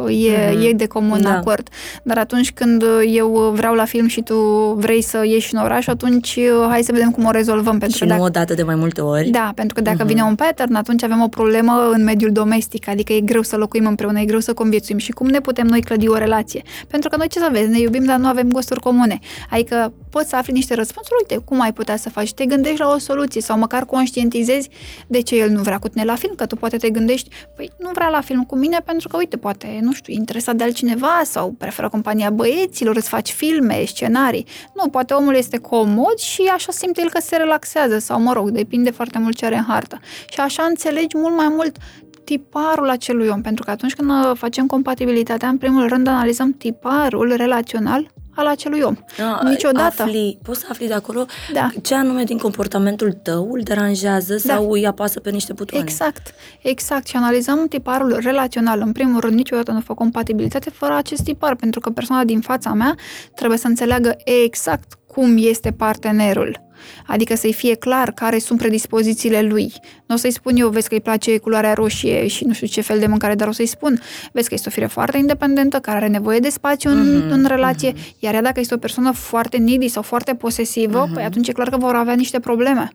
e, 0.07 0.51
mm-hmm. 0.51 0.69
e 0.69 0.73
de 0.73 0.86
comun 0.86 1.23
da. 1.23 1.36
acord. 1.36 1.69
Dar 2.03 2.19
atunci 2.19 2.53
când 2.53 2.85
eu 3.07 3.53
vreau 3.55 3.74
la 3.74 3.85
film 3.85 4.07
și 4.07 4.23
tu 4.23 4.36
vrei 4.77 5.03
să 5.03 5.23
ieși 5.24 5.55
în 5.59 5.65
oraș, 5.65 5.87
atunci 5.87 6.39
hai 6.69 6.83
să 6.83 6.93
vedem 6.93 7.11
cum 7.11 7.25
o 7.25 7.31
rezolvăm. 7.31 7.79
Pentru 7.79 7.97
și 7.97 7.99
că 7.99 8.05
nu 8.05 8.11
dacă... 8.11 8.23
o 8.23 8.29
dată 8.29 8.55
de 8.55 8.63
mai 8.63 8.75
multe 8.75 9.01
ori. 9.01 9.29
Da, 9.29 9.53
pentru 9.55 9.75
că 9.75 9.81
dacă 9.81 10.03
mm-hmm. 10.03 10.07
vine 10.07 10.23
un 10.23 10.35
pattern, 10.35 10.75
atunci 10.75 11.03
avem 11.03 11.23
o 11.23 11.29
problemă 11.29 11.91
în 11.93 12.05
mediul 12.05 12.33
domestic, 12.33 12.89
adică 12.89 13.13
e 13.13 13.21
greu 13.21 13.43
să 13.43 13.57
locuim 13.57 13.87
împreună, 13.87 14.21
e 14.21 14.25
greu 14.25 14.41
să 14.41 14.55
conviețuim. 14.55 14.99
Și 14.99 15.11
cum 15.13 15.27
ne 15.27 15.41
putem 15.41 15.67
noi 15.67 15.81
clădi 15.81 16.09
o 16.09 16.17
relație? 16.17 16.63
Pentru 16.89 17.09
că 17.09 17.17
noi 17.17 17.29
ce 17.29 17.39
să 17.39 17.49
vezi, 17.53 17.71
ne 17.71 17.79
iubim, 17.79 18.05
dar 18.05 18.19
nu 18.19 18.27
avem 18.27 18.49
gusturi 18.51 18.81
comune. 18.81 19.19
Adică 19.51 19.93
poți 20.11 20.29
să 20.29 20.37
afli 20.37 20.53
niște 20.53 20.75
răspunsuri, 20.75 21.15
uite, 21.23 21.45
cum 21.45 21.61
ai 21.61 21.73
putea 21.73 21.97
să 21.97 22.11
faci? 22.11 22.33
Te 22.33 22.45
gândești 22.45 22.81
la 22.81 22.93
o 22.95 22.99
soluție 22.99 23.41
sau 23.41 23.59
măcar 23.59 23.85
conștientizezi 23.85 24.69
de 25.07 25.21
ce 25.21 25.37
el 25.37 25.51
nu 25.51 25.63
vrea 25.63 25.79
cu 25.79 25.89
tine 25.89 26.05
la 26.05 26.15
film, 26.15 26.35
că 26.35 26.47
tu 26.47 26.57
poate 26.57 26.77
te 26.77 26.91
gândești, 26.91 27.29
păi 27.57 27.71
nu 27.79 27.91
vrea 27.95 28.09
la 28.09 28.21
film 28.21 28.43
cu 28.43 28.57
mine 28.57 28.79
pentru 28.85 29.09
că, 29.09 29.17
uite, 29.17 29.37
poate, 29.37 29.79
nu 29.83 29.93
știu, 29.93 30.13
interesat 30.13 30.55
de 30.55 30.65
altcineva 30.65 31.21
sau 31.25 31.55
preferă 31.59 31.89
compania 31.89 32.31
băieților, 32.31 32.97
îți 32.97 33.09
faci 33.09 33.31
filme, 33.31 33.85
scenarii. 33.87 34.47
Nu, 34.75 34.89
poate 34.89 35.15
omul 35.15 35.35
este 35.35 35.48
comod 35.57 36.19
și 36.19 36.51
așa 36.55 36.73
simte 36.73 37.01
el 37.01 37.11
că 37.11 37.20
se 37.20 37.37
relaxează 37.37 37.99
sau, 37.99 38.20
mă 38.20 38.33
rog, 38.33 38.51
depinde 38.51 38.91
foarte 38.91 39.19
mult 39.19 39.37
ce 39.37 39.47
are 39.47 39.57
în 39.57 39.65
hartă. 39.65 40.01
Și 40.29 40.41
așa 40.41 40.62
înțelegi 40.62 41.16
mult 41.16 41.37
mai 41.37 41.49
mult 41.49 41.77
tiparul 42.25 42.89
acelui 42.89 43.29
om, 43.29 43.41
pentru 43.41 43.65
că 43.65 43.70
atunci 43.70 43.95
când 43.95 44.37
facem 44.37 44.66
compatibilitatea, 44.66 45.49
în 45.49 45.59
primul 45.59 45.89
rând 45.89 46.07
analizăm 46.07 46.53
tiparul 46.53 47.35
relațional 47.37 48.11
al 48.39 48.47
acelui 48.47 48.81
om. 48.81 48.97
A, 49.19 49.49
Niciodată. 49.49 50.03
Afli, 50.03 50.39
poți 50.43 50.61
să 50.61 50.66
afli 50.70 50.87
de 50.87 50.95
acolo 50.95 51.27
da. 51.53 51.70
ce 51.83 51.95
anume 51.95 52.25
din 52.25 52.39
comportamentul 52.39 53.12
tău 53.12 53.53
îl 53.53 53.61
deranjează 53.62 54.33
da. 54.33 54.55
sau 54.55 54.70
îi 54.70 54.87
apasă 54.87 55.20
pe 55.20 55.31
niște 55.31 55.53
butoane. 55.53 55.85
Exact, 55.85 56.35
exact. 56.62 57.07
Și 57.07 57.16
analizăm 57.16 57.66
tiparul 57.69 58.19
relațional. 58.23 58.81
În 58.81 58.93
primul 58.93 59.20
rând, 59.20 59.35
niciodată 59.35 59.70
nu 59.70 59.81
fac 59.81 59.97
compatibilitate 59.97 60.70
fără 60.70 60.95
acest 60.95 61.23
tipar, 61.23 61.55
pentru 61.55 61.81
că 61.81 61.91
persoana 61.91 62.25
din 62.25 62.41
fața 62.41 62.73
mea 62.73 62.95
trebuie 63.35 63.59
să 63.59 63.66
înțeleagă 63.66 64.16
exact 64.25 64.99
cum 65.09 65.37
este 65.39 65.73
partenerul 65.73 66.67
Adică 67.07 67.35
să-i 67.35 67.53
fie 67.53 67.75
clar 67.75 68.11
care 68.11 68.39
sunt 68.39 68.59
predispozițiile 68.59 69.43
lui. 69.43 69.73
Nu 70.07 70.15
o 70.15 70.19
să-i 70.19 70.31
spun 70.31 70.57
eu, 70.57 70.69
vezi 70.69 70.89
că 70.89 70.95
îi 70.95 71.01
place 71.01 71.39
culoarea 71.39 71.73
roșie 71.73 72.27
și 72.27 72.45
nu 72.45 72.53
știu 72.53 72.67
ce 72.67 72.81
fel 72.81 72.99
de 72.99 73.07
mâncare, 73.07 73.35
dar 73.35 73.49
o 73.49 73.53
să-i 73.53 73.67
spun, 73.67 74.01
vezi 74.33 74.49
că 74.49 74.55
este 74.55 74.69
o 74.69 74.73
fire 74.73 74.87
foarte 74.87 75.19
independentă, 75.19 75.79
care 75.79 75.97
are 75.97 76.07
nevoie 76.07 76.39
de 76.39 76.49
spațiu 76.49 76.91
în, 76.91 77.23
mm-hmm. 77.23 77.31
în 77.31 77.45
relație, 77.45 77.93
mm-hmm. 77.93 78.19
iar 78.19 78.35
ea 78.35 78.43
dacă 78.43 78.61
este 78.61 78.75
o 78.75 78.79
persoană 78.79 79.13
foarte 79.13 79.57
needy 79.57 79.89
sau 79.89 80.03
foarte 80.03 80.35
posesivă, 80.35 81.07
mm-hmm. 81.07 81.15
păi 81.15 81.25
atunci 81.25 81.49
e 81.49 81.53
clar 81.53 81.69
că 81.69 81.77
vor 81.77 81.95
avea 81.95 82.15
niște 82.15 82.41
probleme. 82.41 82.91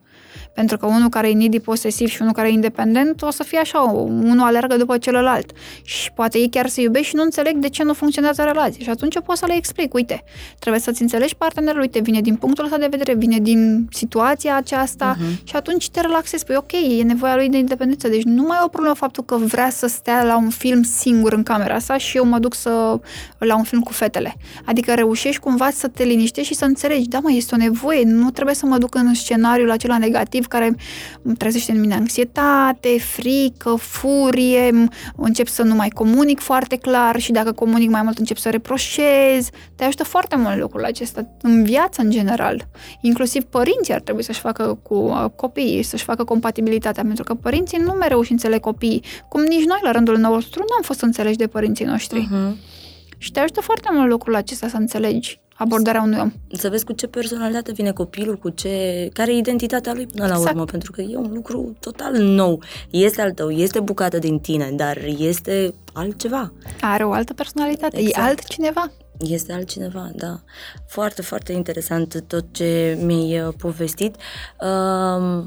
Pentru 0.54 0.76
că 0.76 0.86
unul 0.86 1.08
care 1.08 1.28
e 1.28 1.32
needy 1.32 1.60
posesiv 1.60 2.08
și 2.08 2.18
unul 2.20 2.32
care 2.32 2.48
e 2.48 2.52
independent 2.52 3.22
o 3.22 3.30
să 3.30 3.42
fie 3.42 3.58
așa, 3.58 3.80
unul 3.80 4.46
alergă 4.46 4.76
după 4.76 4.98
celălalt. 4.98 5.52
Și 5.82 6.12
poate 6.12 6.38
ei 6.38 6.48
chiar 6.48 6.68
se 6.68 6.80
iubesc 6.80 7.04
și 7.04 7.16
nu 7.16 7.22
înțeleg 7.22 7.56
de 7.56 7.68
ce 7.68 7.82
nu 7.82 7.92
funcționează 7.92 8.42
relația. 8.42 8.84
Și 8.84 8.90
atunci 8.90 9.14
eu 9.14 9.22
pot 9.22 9.36
să 9.36 9.46
le 9.46 9.54
explic, 9.56 9.94
uite, 9.94 10.24
trebuie 10.58 10.80
să-ți 10.80 11.02
înțelegi 11.02 11.36
partenerul, 11.36 11.80
uite, 11.80 12.00
vine 12.00 12.20
din 12.20 12.36
punctul 12.36 12.64
ăsta 12.64 12.78
de 12.78 12.86
vedere, 12.90 13.14
vine 13.14 13.38
din 13.38 13.62
în 13.64 13.86
situația 13.90 14.56
aceasta 14.56 15.16
uh-huh. 15.16 15.44
și 15.44 15.56
atunci 15.56 15.90
te 15.90 16.00
relaxezi. 16.00 16.44
Păi 16.44 16.56
ok, 16.56 16.72
e 16.72 17.02
nevoia 17.02 17.36
lui 17.36 17.48
de 17.48 17.58
independență. 17.58 18.08
Deci 18.08 18.22
nu 18.22 18.42
mai 18.42 18.56
e 18.60 18.64
o 18.64 18.68
problemă 18.68 18.94
faptul 18.94 19.24
că 19.24 19.36
vrea 19.36 19.70
să 19.70 19.86
stea 19.86 20.22
la 20.22 20.36
un 20.36 20.48
film 20.48 20.82
singur 20.82 21.32
în 21.32 21.42
camera 21.42 21.78
sa 21.78 21.96
și 21.98 22.16
eu 22.16 22.24
mă 22.24 22.38
duc 22.38 22.54
să 22.54 23.00
la 23.38 23.56
un 23.56 23.62
film 23.62 23.80
cu 23.80 23.92
fetele. 23.92 24.36
Adică 24.64 24.94
reușești 24.94 25.40
cumva 25.40 25.70
să 25.70 25.88
te 25.88 26.04
liniștești 26.04 26.52
și 26.52 26.58
să 26.58 26.64
înțelegi, 26.64 27.08
da 27.08 27.18
mă, 27.18 27.32
este 27.32 27.54
o 27.54 27.58
nevoie, 27.58 28.02
nu 28.04 28.30
trebuie 28.30 28.54
să 28.54 28.66
mă 28.66 28.78
duc 28.78 28.94
în 28.94 29.14
scenariul 29.14 29.70
acela 29.70 29.98
negativ 29.98 30.43
care 30.46 30.76
îmi 31.22 31.36
trezește 31.36 31.72
în 31.72 31.80
mine 31.80 31.94
anxietate, 31.94 32.98
frică, 32.98 33.74
furie, 33.78 34.88
încep 35.16 35.46
să 35.46 35.62
nu 35.62 35.74
mai 35.74 35.88
comunic 35.88 36.40
foarte 36.40 36.76
clar 36.76 37.18
și 37.20 37.32
dacă 37.32 37.52
comunic 37.52 37.90
mai 37.90 38.02
mult 38.02 38.18
încep 38.18 38.36
să 38.36 38.50
reproșez. 38.50 39.48
Te 39.76 39.84
ajută 39.84 40.04
foarte 40.04 40.36
mult 40.36 40.58
lucrul 40.58 40.84
acesta 40.84 41.26
în 41.42 41.64
viață 41.64 42.02
în 42.02 42.10
general. 42.10 42.68
Inclusiv 43.00 43.42
părinții 43.42 43.94
ar 43.94 44.00
trebui 44.00 44.22
să-și 44.22 44.40
facă 44.40 44.78
cu 44.82 44.94
uh, 44.94 45.24
copiii, 45.36 45.82
să-și 45.82 46.04
facă 46.04 46.24
compatibilitatea, 46.24 47.02
pentru 47.02 47.24
că 47.24 47.34
părinții 47.34 47.78
nu 47.78 47.92
mereu 47.92 48.22
și 48.22 48.32
înțeleg 48.32 48.60
copiii, 48.60 49.04
cum 49.28 49.42
nici 49.42 49.64
noi 49.64 49.78
la 49.82 49.90
rândul 49.90 50.18
nostru 50.18 50.60
nu 50.60 50.74
am 50.76 50.82
fost 50.82 51.00
înțelegi 51.00 51.36
de 51.36 51.46
părinții 51.46 51.84
noștri. 51.84 52.28
Uh-huh. 52.28 52.72
Și 53.18 53.32
te 53.32 53.40
ajută 53.40 53.60
foarte 53.60 53.88
mult 53.92 54.08
lucrul 54.08 54.34
acesta 54.34 54.68
să 54.68 54.76
înțelegi 54.76 55.40
abordarea 55.54 56.02
unui 56.02 56.18
om. 56.20 56.32
Să 56.52 56.68
vezi 56.68 56.84
cu 56.84 56.92
ce 56.92 57.06
personalitate 57.06 57.72
vine 57.72 57.92
copilul, 57.92 58.36
cu 58.36 58.48
ce, 58.48 59.08
care 59.12 59.32
e 59.32 59.36
identitatea 59.36 59.92
lui 59.92 60.06
până 60.06 60.26
la 60.26 60.34
exact. 60.34 60.50
urmă, 60.50 60.64
pentru 60.64 60.92
că 60.92 61.00
e 61.00 61.16
un 61.16 61.30
lucru 61.34 61.76
total 61.80 62.12
nou. 62.12 62.62
Este 62.90 63.22
al 63.22 63.32
tău, 63.32 63.50
este 63.50 63.80
bucată 63.80 64.18
din 64.18 64.38
tine, 64.38 64.70
dar 64.70 64.98
este 65.18 65.74
altceva. 65.92 66.52
Are 66.80 67.04
o 67.04 67.12
altă 67.12 67.32
personalitate, 67.32 67.98
exact. 67.98 68.16
e 68.16 68.20
altcineva. 68.20 68.90
Este 69.18 69.52
altcineva, 69.52 70.10
da. 70.14 70.40
Foarte, 70.88 71.22
foarte 71.22 71.52
interesant 71.52 72.24
tot 72.26 72.44
ce 72.52 72.98
mi-ai 73.02 73.40
uh, 73.40 73.54
povestit. 73.58 74.16
Uh, 74.60 75.44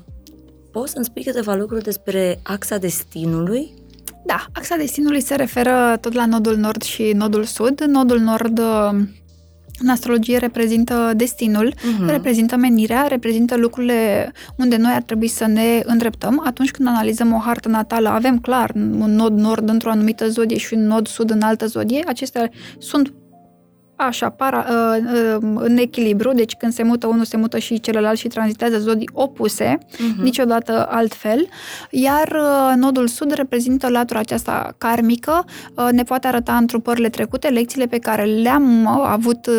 poți 0.72 0.92
să-mi 0.92 1.06
spui 1.06 1.24
câteva 1.24 1.56
lucruri 1.56 1.84
despre 1.84 2.40
axa 2.44 2.78
destinului? 2.78 3.74
Da, 4.26 4.46
axa 4.54 4.76
destinului 4.76 5.22
se 5.22 5.36
referă 5.36 5.98
tot 6.02 6.14
la 6.14 6.26
nodul 6.26 6.58
nord 6.58 6.82
și 6.82 7.12
nodul 7.16 7.44
sud. 7.44 7.82
Nodul 7.82 8.20
nord 8.20 8.60
uh, 8.60 9.00
în 9.80 9.90
astrologie 9.90 10.38
reprezintă 10.38 11.14
destinul, 11.16 11.74
uh-huh. 11.74 12.08
reprezintă 12.08 12.56
menirea, 12.56 13.08
reprezintă 13.08 13.58
lucrurile 13.58 14.32
unde 14.56 14.78
noi 14.78 14.92
ar 14.94 15.02
trebui 15.02 15.28
să 15.28 15.46
ne 15.46 15.82
îndreptăm. 15.84 16.42
Atunci 16.46 16.72
când 16.72 16.88
analizăm 16.88 17.34
o 17.34 17.38
hartă 17.38 17.70
natală, 17.70 18.10
avem 18.10 18.40
clar 18.40 18.72
un 18.76 19.16
nod 19.16 19.38
nord 19.38 19.70
într-o 19.70 19.90
anumită 19.90 20.30
zodie 20.30 20.58
și 20.58 20.74
un 20.74 20.86
nod 20.88 21.08
sud 21.08 21.30
în 21.30 21.42
altă 21.42 21.66
zodie. 21.66 22.04
Acestea 22.08 22.50
sunt 22.78 23.14
așa, 23.98 24.30
para, 24.30 24.66
uh, 24.70 25.04
uh, 25.14 25.56
în 25.56 25.78
echilibru, 25.78 26.34
deci 26.34 26.56
când 26.56 26.74
se 26.74 26.84
mută 26.84 27.08
unul, 27.08 27.26
se 27.26 27.38
mută 27.38 27.58
și 27.58 27.80
celălalt 27.80 28.18
și 28.18 28.28
tranzitează 28.28 28.80
zodii 28.80 29.10
opuse, 29.14 29.78
uh-huh. 29.78 30.22
niciodată 30.22 30.88
altfel, 30.90 31.48
iar 31.90 32.28
uh, 32.28 32.76
nodul 32.76 33.08
sud 33.08 33.32
reprezintă 33.32 33.90
latura 33.90 34.20
aceasta 34.20 34.76
karmică, 34.78 35.46
ne 35.92 36.04
poate 36.04 36.28
arăta 36.28 36.56
întrupările 36.56 37.10
trecute, 37.10 37.48
lecțiile 37.48 37.86
pe 37.86 37.98
care 37.98 38.24
le-am 38.24 38.88
avut 38.88 39.50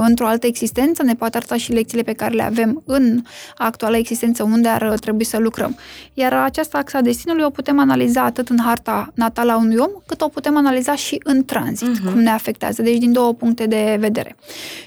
într-o 0.00 0.26
altă 0.26 0.46
existență, 0.46 1.02
ne 1.02 1.14
poate 1.14 1.36
arăta 1.36 1.56
și 1.56 1.72
lecțiile 1.72 2.02
pe 2.02 2.12
care 2.12 2.34
le 2.34 2.42
avem 2.42 2.82
în 2.86 3.22
actuala 3.56 3.96
existență, 3.96 4.42
unde 4.42 4.68
ar 4.68 4.98
trebui 4.98 5.24
să 5.24 5.38
lucrăm. 5.38 5.76
Iar 6.14 6.32
această 6.32 6.76
axa 6.76 7.00
destinului 7.00 7.44
o 7.44 7.50
putem 7.50 7.80
analiza 7.80 8.22
atât 8.22 8.48
în 8.48 8.58
harta 8.64 9.12
natală 9.14 9.52
a 9.52 9.56
unui 9.56 9.76
om, 9.76 9.90
cât 10.06 10.20
o 10.20 10.28
putem 10.28 10.56
analiza 10.56 10.94
și 10.94 11.20
în 11.24 11.44
tranzit, 11.44 11.88
uh-huh. 11.88 12.12
cum 12.12 12.20
ne 12.20 12.30
afectează. 12.30 12.82
Deci 12.82 12.98
din 12.98 13.12
două 13.12 13.32
puncte 13.34 13.66
de 13.66 13.85
vedere. 13.94 14.36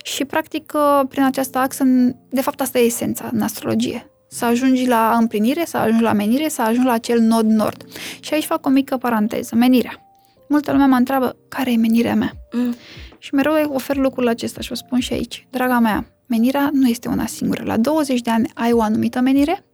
Și, 0.03 0.25
practic, 0.25 0.71
uh, 0.75 1.07
prin 1.09 1.23
această 1.23 1.57
axă, 1.57 1.83
de 2.29 2.41
fapt, 2.41 2.61
asta 2.61 2.79
e 2.79 2.83
esența 2.83 3.29
în 3.33 3.41
astrologie. 3.41 4.11
Să 4.27 4.45
ajungi 4.45 4.87
la 4.87 5.15
împlinire, 5.19 5.65
să 5.65 5.77
ajungi 5.77 6.03
la 6.03 6.13
menire, 6.13 6.47
să 6.47 6.61
ajungi 6.61 6.85
la 6.85 6.93
acel 6.93 7.19
nod 7.19 7.45
nord. 7.45 7.85
Și 8.19 8.33
aici 8.33 8.45
fac 8.45 8.65
o 8.65 8.69
mică 8.69 8.97
paranteză. 8.97 9.55
Menirea. 9.55 10.03
Multă 10.49 10.71
lume 10.71 10.85
mă 10.85 10.95
întreabă, 10.95 11.35
care 11.47 11.71
e 11.71 11.75
menirea 11.75 12.15
mea? 12.15 12.31
Mm. 12.51 12.75
Și 13.17 13.33
mereu 13.33 13.73
ofer 13.73 13.95
lucrul 13.95 14.27
acesta 14.27 14.61
și 14.61 14.71
o 14.71 14.75
spun 14.75 14.99
și 14.99 15.13
aici. 15.13 15.47
Draga 15.49 15.79
mea, 15.79 16.05
menirea 16.25 16.69
nu 16.73 16.87
este 16.87 17.07
una 17.07 17.25
singură. 17.25 17.63
La 17.65 17.77
20 17.77 18.21
de 18.21 18.29
ani 18.29 18.51
ai 18.53 18.71
o 18.71 18.81
anumită 18.81 19.19
menire, 19.19 19.65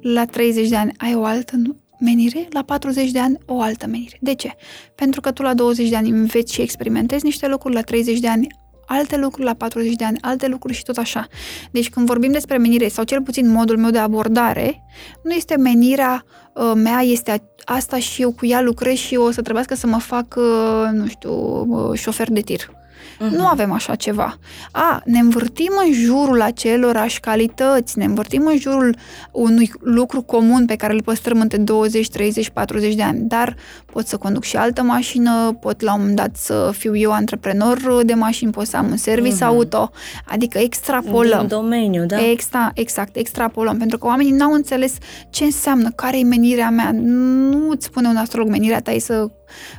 la 0.00 0.24
30 0.24 0.68
de 0.68 0.76
ani 0.76 0.92
ai 0.96 1.14
o 1.14 1.24
altă 1.24 1.56
menire, 1.98 2.48
la 2.50 2.62
40 2.62 3.10
de 3.10 3.18
ani 3.18 3.38
o 3.46 3.60
altă 3.60 3.86
menire. 3.86 4.16
De 4.20 4.34
ce? 4.34 4.50
Pentru 4.94 5.20
că 5.20 5.30
tu 5.30 5.42
la 5.42 5.54
20 5.54 5.88
de 5.88 5.96
ani 5.96 6.10
înveți 6.10 6.52
și 6.52 6.60
experimentezi 6.60 7.24
niște 7.24 7.48
lucruri, 7.48 7.74
la 7.74 7.80
30 7.80 8.18
de 8.18 8.28
ani 8.28 8.46
alte 8.86 9.16
lucruri, 9.16 9.46
la 9.46 9.54
40 9.54 9.94
de 9.94 10.04
ani 10.04 10.18
alte 10.20 10.46
lucruri 10.46 10.74
și 10.74 10.82
tot 10.82 10.96
așa. 10.96 11.26
Deci 11.70 11.90
când 11.90 12.06
vorbim 12.06 12.32
despre 12.32 12.56
menire, 12.56 12.88
sau 12.88 13.04
cel 13.04 13.22
puțin 13.22 13.50
modul 13.50 13.78
meu 13.78 13.90
de 13.90 13.98
abordare, 13.98 14.82
nu 15.22 15.30
este 15.30 15.56
menirea 15.56 16.24
uh, 16.52 16.72
mea, 16.74 17.00
este 17.00 17.42
asta 17.64 17.98
și 17.98 18.22
eu 18.22 18.32
cu 18.32 18.46
ea 18.46 18.60
lucrez 18.60 18.96
și 18.96 19.14
eu 19.14 19.22
o 19.22 19.30
să 19.30 19.42
trebuiască 19.42 19.74
să 19.74 19.86
mă 19.86 19.98
fac, 19.98 20.34
uh, 20.36 20.88
nu 20.92 21.06
știu, 21.06 21.32
uh, 21.68 21.98
șofer 21.98 22.30
de 22.30 22.40
tir. 22.40 22.70
Uh-huh. 23.16 23.30
Nu 23.30 23.46
avem 23.46 23.72
așa 23.72 23.94
ceva. 23.94 24.38
A, 24.72 25.02
ne 25.04 25.18
învârtim 25.18 25.72
în 25.86 25.92
jurul 25.92 26.40
acelorași 26.40 27.20
calități, 27.20 27.98
ne 27.98 28.04
învârtim 28.04 28.46
în 28.46 28.58
jurul 28.58 28.96
unui 29.32 29.72
lucru 29.80 30.22
comun 30.22 30.64
pe 30.64 30.76
care 30.76 30.92
îl 30.92 31.02
păstrăm 31.02 31.40
între 31.40 31.58
20, 31.58 32.08
30, 32.08 32.50
40 32.50 32.94
de 32.94 33.02
ani, 33.02 33.20
dar 33.22 33.56
pot 33.92 34.06
să 34.06 34.16
conduc 34.16 34.42
și 34.42 34.56
altă 34.56 34.82
mașină, 34.82 35.56
pot 35.60 35.80
la 35.80 35.92
un 35.92 35.98
moment 36.00 36.16
dat 36.16 36.36
să 36.36 36.70
fiu 36.76 36.96
eu 36.96 37.12
antreprenor 37.12 38.02
de 38.04 38.14
mașini, 38.14 38.52
pot 38.52 38.66
să 38.66 38.76
am 38.76 38.90
un 38.90 38.96
service 38.96 39.36
uh-huh. 39.36 39.46
auto, 39.46 39.90
adică 40.26 40.58
extrapolăm. 40.58 41.38
Din 41.38 41.48
domeniu, 41.48 42.06
da? 42.06 42.30
Extra, 42.30 42.70
exact, 42.74 43.16
extrapolăm, 43.16 43.78
pentru 43.78 43.98
că 43.98 44.06
oamenii 44.06 44.32
n-au 44.32 44.52
înțeles 44.52 44.94
ce 45.30 45.44
înseamnă, 45.44 45.90
care 45.90 46.18
e 46.18 46.22
menirea 46.22 46.70
mea. 46.70 46.90
Nu 46.92 47.70
îți 47.70 47.84
spune 47.84 48.08
un 48.08 48.16
astrolog, 48.16 48.48
menirea 48.48 48.80
ta 48.80 48.90
e 48.90 48.98
să 48.98 49.30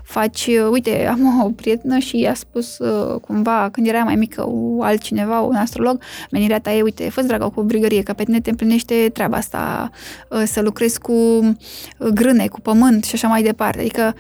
faci, 0.03 0.49
uite, 0.71 1.05
am 1.11 1.43
o 1.43 1.49
prietenă 1.49 1.97
și 1.97 2.19
i-a 2.19 2.33
spus 2.33 2.77
uh, 2.77 3.19
cumva, 3.21 3.69
când 3.71 3.87
era 3.87 4.03
mai 4.03 4.15
mică, 4.15 4.49
altcineva, 4.81 5.39
un 5.39 5.55
astrolog, 5.55 6.01
menirea 6.31 6.59
ta 6.59 6.73
e, 6.73 6.81
uite, 6.81 7.09
fă 7.09 7.21
dragă 7.21 7.51
cu 7.55 7.61
brigărie, 7.61 8.03
că 8.03 8.13
pe 8.13 8.23
tine 8.23 8.39
te 8.39 8.49
împlinește 8.49 9.09
treaba 9.13 9.37
asta, 9.37 9.89
uh, 10.29 10.43
să 10.45 10.61
lucrezi 10.61 10.99
cu 10.99 11.11
uh, 11.13 12.07
grâne, 12.13 12.47
cu 12.47 12.61
pământ 12.61 13.03
și 13.03 13.15
așa 13.15 13.27
mai 13.27 13.43
departe. 13.43 13.79
Adică 13.79 14.15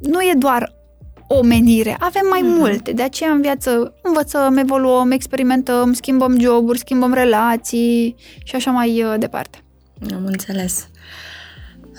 nu 0.00 0.20
e 0.20 0.34
doar 0.38 0.74
o 1.26 1.42
menire, 1.42 1.96
avem 2.00 2.26
mai 2.30 2.40
mm-hmm. 2.40 2.58
multe. 2.58 2.92
De 2.92 3.02
aceea 3.02 3.30
în 3.30 3.40
viață 3.40 3.94
învățăm, 4.02 4.56
evoluăm, 4.56 5.10
experimentăm, 5.10 5.92
schimbăm 5.92 6.38
joburi, 6.40 6.78
schimbăm 6.78 7.12
relații 7.12 8.14
și 8.44 8.56
așa 8.56 8.70
mai 8.70 9.04
departe. 9.18 9.58
Am 10.14 10.24
înțeles. 10.24 10.88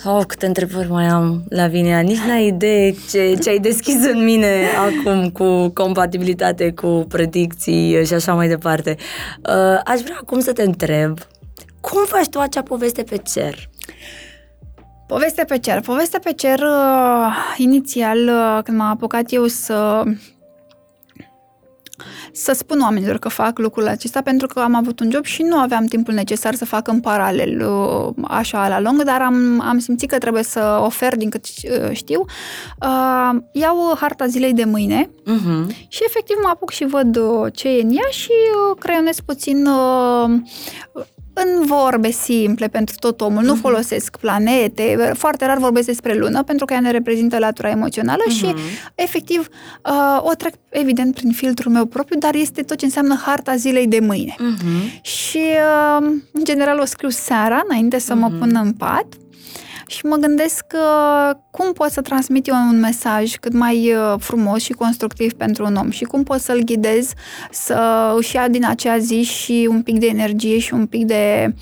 Oh, 0.03 0.23
câte 0.27 0.45
întrebări 0.45 0.89
mai 0.89 1.05
am, 1.05 1.43
Lavinia. 1.49 1.99
Nici 1.99 2.19
n-ai 2.27 2.47
idee 2.47 2.95
ce, 3.09 3.37
ce 3.41 3.49
ai 3.49 3.59
deschis 3.59 4.05
în 4.05 4.23
mine 4.23 4.65
acum 4.77 5.29
cu 5.29 5.69
compatibilitate, 5.69 6.71
cu 6.71 7.05
predicții 7.07 8.05
și 8.05 8.13
așa 8.13 8.33
mai 8.33 8.47
departe. 8.47 8.95
Uh, 8.99 9.79
aș 9.85 9.99
vrea 9.99 10.17
acum 10.21 10.39
să 10.39 10.53
te 10.53 10.63
întreb, 10.63 11.17
cum 11.81 12.05
faci 12.05 12.29
tu 12.29 12.39
acea 12.39 12.61
poveste 12.61 13.03
pe 13.03 13.17
cer? 13.17 13.69
Poveste 15.07 15.43
pe 15.43 15.57
cer. 15.57 15.79
Poveste 15.81 16.19
pe 16.19 16.31
cer, 16.31 16.59
uh, 16.59 17.55
inițial, 17.57 18.17
uh, 18.17 18.63
când 18.63 18.77
m-am 18.77 18.89
apucat 18.89 19.31
eu 19.31 19.45
să 19.45 20.03
să 22.31 22.53
spun 22.53 22.79
oamenilor 22.81 23.17
că 23.17 23.29
fac 23.29 23.59
lucrul 23.59 23.87
acesta 23.87 24.21
pentru 24.21 24.47
că 24.47 24.59
am 24.59 24.75
avut 24.75 24.99
un 24.99 25.11
job 25.11 25.25
și 25.25 25.41
nu 25.41 25.57
aveam 25.57 25.85
timpul 25.85 26.13
necesar 26.13 26.53
să 26.53 26.65
fac 26.65 26.87
în 26.87 26.99
paralel 26.99 27.61
uh, 27.61 28.13
așa 28.23 28.67
la 28.67 28.79
lung, 28.79 29.03
dar 29.03 29.21
am, 29.21 29.61
am 29.61 29.79
simțit 29.79 30.09
că 30.09 30.17
trebuie 30.17 30.43
să 30.43 30.79
ofer 30.83 31.15
din 31.15 31.29
cât 31.29 31.45
uh, 31.45 31.89
știu. 31.91 32.25
Uh, 32.81 33.41
iau 33.51 33.95
harta 33.99 34.25
zilei 34.25 34.53
de 34.53 34.63
mâine 34.63 35.09
uh-huh. 35.09 35.87
și 35.87 36.01
efectiv 36.07 36.37
mă 36.43 36.49
apuc 36.53 36.71
și 36.71 36.85
văd 36.85 37.19
ce 37.53 37.67
e 37.69 37.81
în 37.81 37.89
ea 37.91 38.09
și 38.09 38.31
creionez 38.79 39.19
puțin 39.25 39.67
în 41.35 41.65
vorbe 41.65 42.11
simple 42.11 42.67
pentru 42.67 42.95
tot 42.99 43.21
omul, 43.21 43.43
nu 43.43 43.55
uh-huh. 43.55 43.61
folosesc 43.61 44.17
planete, 44.17 45.11
foarte 45.13 45.45
rar 45.45 45.57
vorbesc 45.57 45.87
despre 45.87 46.13
lună, 46.13 46.43
pentru 46.43 46.65
că 46.65 46.73
ea 46.73 46.79
ne 46.79 46.91
reprezintă 46.91 47.37
latura 47.37 47.69
emoțională 47.69 48.23
uh-huh. 48.27 48.37
și, 48.37 48.53
efectiv, 48.95 49.47
uh, 49.85 50.19
o 50.21 50.33
trec, 50.33 50.53
evident, 50.69 51.15
prin 51.15 51.31
filtrul 51.31 51.71
meu 51.71 51.85
propriu, 51.85 52.19
dar 52.19 52.35
este 52.35 52.61
tot 52.61 52.77
ce 52.77 52.85
înseamnă 52.85 53.21
harta 53.25 53.55
zilei 53.55 53.87
de 53.87 53.99
mâine. 53.99 54.35
Uh-huh. 54.35 55.01
Și, 55.01 55.41
uh, 55.99 56.07
în 56.31 56.43
general, 56.43 56.79
o 56.79 56.85
scriu 56.85 57.09
seara, 57.09 57.61
înainte 57.69 57.99
să 57.99 58.13
uh-huh. 58.13 58.19
mă 58.19 58.29
pun 58.39 58.59
în 58.63 58.71
pat, 58.71 59.05
și 59.87 60.05
mă 60.05 60.15
gândesc 60.15 60.65
că 60.67 60.79
cum 61.51 61.73
pot 61.73 61.89
să 61.89 62.01
transmit 62.01 62.47
eu 62.47 62.55
un 62.55 62.79
mesaj 62.79 63.35
cât 63.35 63.53
mai 63.53 63.93
uh, 63.93 64.15
frumos 64.19 64.61
și 64.61 64.73
constructiv 64.73 65.33
pentru 65.33 65.65
un 65.65 65.75
om 65.75 65.89
și 65.89 66.03
cum 66.03 66.23
pot 66.23 66.39
să-l 66.39 66.61
ghidez 66.63 67.13
să 67.51 68.13
își 68.17 68.35
ia 68.35 68.47
din 68.47 68.65
acea 68.65 68.97
zi 68.97 69.21
și 69.21 69.67
un 69.69 69.81
pic 69.81 69.99
de 69.99 70.05
energie 70.05 70.59
și 70.59 70.73
un 70.73 70.85
pic 70.85 71.05
de 71.05 71.53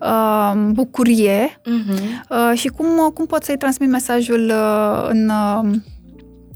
uh, 0.00 0.52
bucurie 0.72 1.60
uh-huh. 1.60 2.28
uh, 2.28 2.58
și 2.58 2.68
cum, 2.68 3.10
cum 3.14 3.26
pot 3.26 3.42
să-i 3.42 3.56
transmit 3.56 3.90
mesajul 3.90 4.52
uh, 4.54 5.08
în 5.08 5.28
uh, 5.28 5.80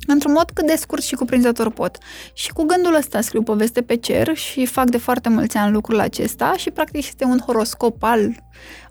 într-un 0.07 0.33
mod 0.33 0.51
cât 0.51 0.67
de 0.67 0.75
scurt 0.77 1.03
și 1.03 1.15
cuprinzător 1.15 1.71
pot. 1.71 1.99
Și 2.33 2.53
cu 2.53 2.63
gândul 2.63 2.95
ăsta 2.95 3.21
scriu 3.21 3.43
poveste 3.43 3.83
pe 3.83 3.97
cer 3.97 4.37
și 4.37 4.67
fac 4.67 4.91
de 4.91 4.99
foarte 4.99 5.29
mulți 5.29 5.57
ani 5.57 5.73
lucrul 5.73 6.01
acesta 6.01 6.55
și 6.57 6.71
practic 6.71 6.97
este 7.07 7.25
un 7.25 7.39
horoscop 7.39 8.03
al 8.03 8.35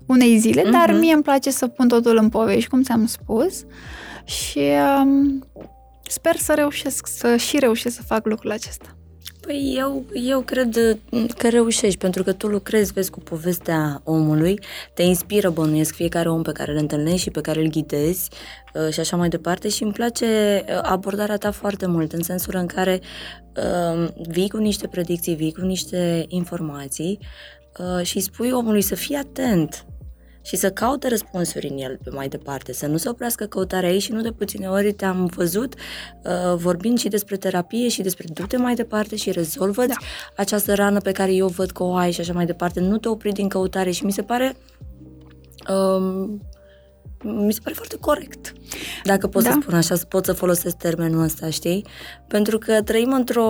unei 0.06 0.38
zile, 0.38 0.62
uh-huh. 0.62 0.70
dar 0.70 0.92
mie 0.92 1.12
îmi 1.12 1.22
place 1.22 1.50
să 1.50 1.66
pun 1.66 1.88
totul 1.88 2.16
în 2.16 2.28
povești, 2.28 2.68
cum 2.68 2.82
ți-am 2.82 3.06
spus. 3.06 3.64
Și 4.24 4.60
um, 5.02 5.46
sper 6.08 6.36
să 6.36 6.54
reușesc, 6.54 7.06
să 7.06 7.36
și 7.36 7.58
reușesc 7.58 7.96
să 7.96 8.02
fac 8.02 8.26
lucrul 8.26 8.50
acesta. 8.50 8.96
Păi 9.46 9.74
eu, 9.76 10.04
eu 10.12 10.40
cred 10.40 10.98
că 11.38 11.48
reușești, 11.48 11.98
pentru 11.98 12.22
că 12.22 12.32
tu 12.32 12.46
lucrezi, 12.46 12.92
vezi, 12.92 13.10
cu 13.10 13.20
povestea 13.20 14.00
omului, 14.04 14.60
te 14.94 15.02
inspiră, 15.02 15.50
bănuiesc, 15.50 15.94
fiecare 15.94 16.30
om 16.30 16.42
pe 16.42 16.52
care 16.52 16.72
îl 16.72 16.76
întâlnești 16.76 17.20
și 17.20 17.30
pe 17.30 17.40
care 17.40 17.60
îl 17.60 17.68
ghidezi 17.68 18.28
uh, 18.74 18.92
și 18.92 19.00
așa 19.00 19.16
mai 19.16 19.28
departe 19.28 19.68
și 19.68 19.82
îmi 19.82 19.92
place 19.92 20.26
uh, 20.68 20.78
abordarea 20.82 21.36
ta 21.36 21.50
foarte 21.50 21.86
mult, 21.86 22.12
în 22.12 22.22
sensul 22.22 22.54
în 22.56 22.66
care 22.66 23.00
uh, 23.56 24.08
vii 24.28 24.48
cu 24.48 24.56
niște 24.56 24.86
predicții, 24.86 25.34
vii 25.34 25.52
cu 25.52 25.60
niște 25.60 26.24
informații 26.28 27.18
uh, 27.78 28.06
și 28.06 28.20
spui 28.20 28.50
omului 28.50 28.82
să 28.82 28.94
fie 28.94 29.16
atent 29.16 29.86
și 30.46 30.56
să 30.56 30.70
caute 30.70 31.08
răspunsuri 31.08 31.68
în 31.68 31.78
el 31.78 31.98
pe 32.04 32.10
mai 32.10 32.28
departe, 32.28 32.72
să 32.72 32.86
nu 32.86 32.96
se 32.96 33.08
oprească 33.08 33.44
căutarea 33.44 33.92
ei 33.92 33.98
și 33.98 34.12
nu 34.12 34.20
de 34.20 34.30
puține 34.30 34.68
ori 34.68 34.92
te-am 34.92 35.26
văzut 35.26 35.74
uh, 35.74 36.54
vorbind 36.56 36.98
și 36.98 37.08
despre 37.08 37.36
terapie 37.36 37.88
și 37.88 38.02
despre 38.02 38.24
du-te 38.32 38.56
mai 38.56 38.74
departe 38.74 39.16
și 39.16 39.30
rezolvă 39.30 39.86
da. 39.86 39.94
această 40.36 40.74
rană 40.74 41.00
pe 41.00 41.12
care 41.12 41.34
eu 41.34 41.46
văd 41.46 41.70
că 41.70 41.82
o 41.82 41.94
ai 41.94 42.12
și 42.12 42.20
așa 42.20 42.32
mai 42.32 42.46
departe, 42.46 42.80
nu 42.80 42.98
te 42.98 43.08
opri 43.08 43.32
din 43.32 43.48
căutare 43.48 43.90
și 43.90 44.04
mi 44.04 44.12
se 44.12 44.22
pare 44.22 44.56
um, 45.68 46.40
mi 47.22 47.52
se 47.52 47.60
pare 47.62 47.74
foarte 47.74 47.96
corect. 48.00 48.52
Dacă 49.04 49.26
pot 49.26 49.42
da. 49.42 49.50
să 49.50 49.58
spun 49.60 49.74
așa, 49.74 49.94
pot 50.08 50.24
să 50.24 50.32
folosesc 50.32 50.76
termenul 50.76 51.22
ăsta, 51.22 51.50
știi? 51.50 51.86
Pentru 52.28 52.58
că 52.58 52.82
trăim 52.82 53.12
într-o 53.12 53.44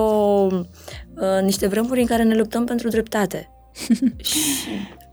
uh, 0.51 1.41
niște 1.41 1.67
vremuri 1.67 1.99
în 1.99 2.05
care 2.05 2.23
ne 2.23 2.35
luptăm 2.35 2.65
pentru 2.65 2.87
dreptate. 2.87 3.49
și... 4.29 4.37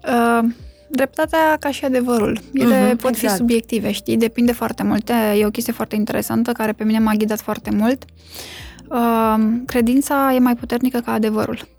uh, 0.07 0.55
dreptatea 0.95 1.57
ca 1.61 1.71
și 1.71 1.85
adevărul. 1.85 2.41
Ele 2.53 2.93
uh-huh, 2.93 2.97
pot 2.97 3.11
exact. 3.11 3.33
fi 3.33 3.39
subiective, 3.39 3.93
știi? 3.93 4.17
Depinde 4.17 4.53
foarte 4.53 4.83
mult. 4.83 5.11
E 5.39 5.47
o 5.47 5.51
chestie 5.51 5.73
foarte 5.73 5.97
interesantă 5.97 6.53
care 6.53 6.73
pe 6.73 6.85
mine 6.85 6.99
m-a 6.99 7.15
ghidat 7.15 7.41
foarte 7.41 7.71
mult. 7.71 8.05
Uh, 8.89 9.37
credința 9.67 10.33
e 10.35 10.39
mai 10.39 10.57
puternică 10.57 11.01
ca 11.01 11.13
adevărul. 11.13 11.73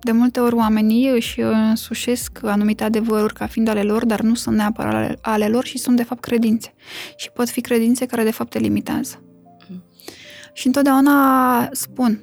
De 0.00 0.12
multe 0.12 0.40
ori 0.40 0.54
oamenii 0.54 1.08
își 1.08 1.40
însușesc 1.40 2.38
anumite 2.42 2.84
adevăruri 2.84 3.34
ca 3.34 3.46
fiind 3.46 3.68
ale 3.68 3.82
lor, 3.82 4.04
dar 4.04 4.20
nu 4.20 4.34
sunt 4.34 4.56
neapărat 4.56 4.94
ale, 4.94 5.18
ale 5.20 5.48
lor 5.48 5.64
și 5.64 5.78
sunt 5.78 5.96
de 5.96 6.02
fapt 6.02 6.20
credințe. 6.20 6.74
Și 7.16 7.30
pot 7.30 7.48
fi 7.48 7.60
credințe 7.60 8.06
care 8.06 8.22
de 8.22 8.30
fapt 8.30 8.50
te 8.50 8.58
limitează. 8.58 9.22
Mm. 9.68 9.84
Și 10.52 10.66
întotdeauna 10.66 11.68
spun, 11.72 12.20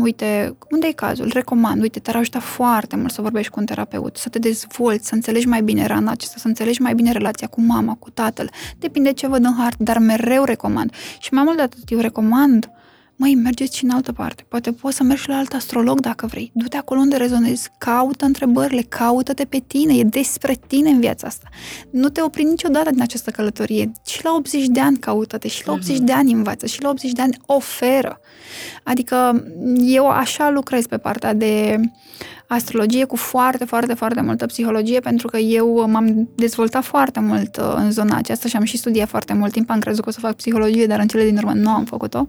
uite, 0.00 0.56
unde 0.70 0.86
e 0.86 0.92
cazul? 0.92 1.30
Recomand, 1.32 1.82
uite, 1.82 1.98
te-ar 1.98 2.16
ajuta 2.16 2.40
foarte 2.40 2.96
mult 2.96 3.10
să 3.10 3.22
vorbești 3.22 3.52
cu 3.52 3.60
un 3.60 3.66
terapeut, 3.66 4.16
să 4.16 4.28
te 4.28 4.38
dezvolți, 4.38 5.08
să 5.08 5.14
înțelegi 5.14 5.46
mai 5.46 5.62
bine 5.62 5.86
rana 5.86 6.10
acesta, 6.10 6.34
să 6.38 6.48
înțelegi 6.48 6.82
mai 6.82 6.94
bine 6.94 7.12
relația 7.12 7.46
cu 7.46 7.60
mama, 7.60 7.96
cu 7.98 8.10
tatăl. 8.10 8.50
Depinde 8.78 9.12
ce 9.12 9.26
văd 9.26 9.44
în 9.44 9.54
hartă, 9.54 9.82
dar 9.82 9.98
mereu 9.98 10.44
recomand. 10.44 10.92
Și 11.18 11.34
mai 11.34 11.42
mult 11.42 11.56
de 11.56 11.62
atât, 11.62 11.90
eu 11.90 11.98
recomand 11.98 12.70
măi, 13.18 13.34
mergeți 13.34 13.76
și 13.76 13.84
în 13.84 13.90
altă 13.90 14.12
parte. 14.12 14.44
Poate 14.48 14.72
poți 14.72 14.96
să 14.96 15.02
mergi 15.02 15.28
la 15.28 15.36
alt 15.36 15.52
astrolog 15.52 16.00
dacă 16.00 16.26
vrei. 16.26 16.50
Du-te 16.54 16.76
acolo 16.76 17.00
unde 17.00 17.16
rezonezi, 17.16 17.70
caută 17.78 18.24
întrebările, 18.24 18.82
caută-te 18.82 19.44
pe 19.44 19.62
tine, 19.66 19.94
e 19.94 20.02
despre 20.02 20.56
tine 20.66 20.90
în 20.90 21.00
viața 21.00 21.26
asta. 21.26 21.48
Nu 21.90 22.08
te 22.08 22.22
opri 22.22 22.42
niciodată 22.42 22.90
din 22.90 23.02
această 23.02 23.30
călătorie. 23.30 23.92
Și 24.06 24.24
la 24.24 24.34
80 24.34 24.66
de 24.66 24.80
ani 24.80 24.96
caută-te, 24.96 25.48
și 25.48 25.66
la 25.66 25.72
80 25.72 25.90
uh-huh. 25.90 25.96
Mhm. 25.96 26.06
de 26.06 26.12
ani 26.12 26.32
învață, 26.32 26.66
și 26.66 26.82
la 26.82 26.88
80 26.88 27.12
de 27.12 27.22
ani 27.22 27.36
oferă. 27.46 28.20
Adică 28.82 29.44
eu 29.78 30.08
așa 30.08 30.50
lucrez 30.50 30.86
pe 30.86 30.98
partea 30.98 31.34
de 31.34 31.80
astrologie 32.48 33.04
cu 33.04 33.16
foarte, 33.16 33.64
foarte, 33.64 33.94
foarte 33.94 34.20
multă 34.20 34.46
psihologie, 34.46 35.00
pentru 35.00 35.26
că 35.26 35.36
eu 35.36 35.88
m-am 35.88 36.28
dezvoltat 36.34 36.84
foarte 36.84 37.20
mult 37.20 37.56
uh, 37.56 37.72
în 37.76 37.90
zona 37.90 38.16
aceasta 38.16 38.48
și 38.48 38.56
am 38.56 38.64
și 38.64 38.76
studiat 38.76 39.08
foarte 39.08 39.32
mult 39.32 39.52
timp. 39.52 39.70
Am 39.70 39.78
crezut 39.78 40.02
că 40.02 40.08
o 40.08 40.12
să 40.12 40.20
fac 40.20 40.34
psihologie, 40.34 40.86
dar 40.86 41.00
în 41.00 41.06
cele 41.06 41.24
din 41.24 41.36
urmă 41.36 41.52
nu 41.52 41.70
am 41.70 41.84
făcut-o. 41.84 42.28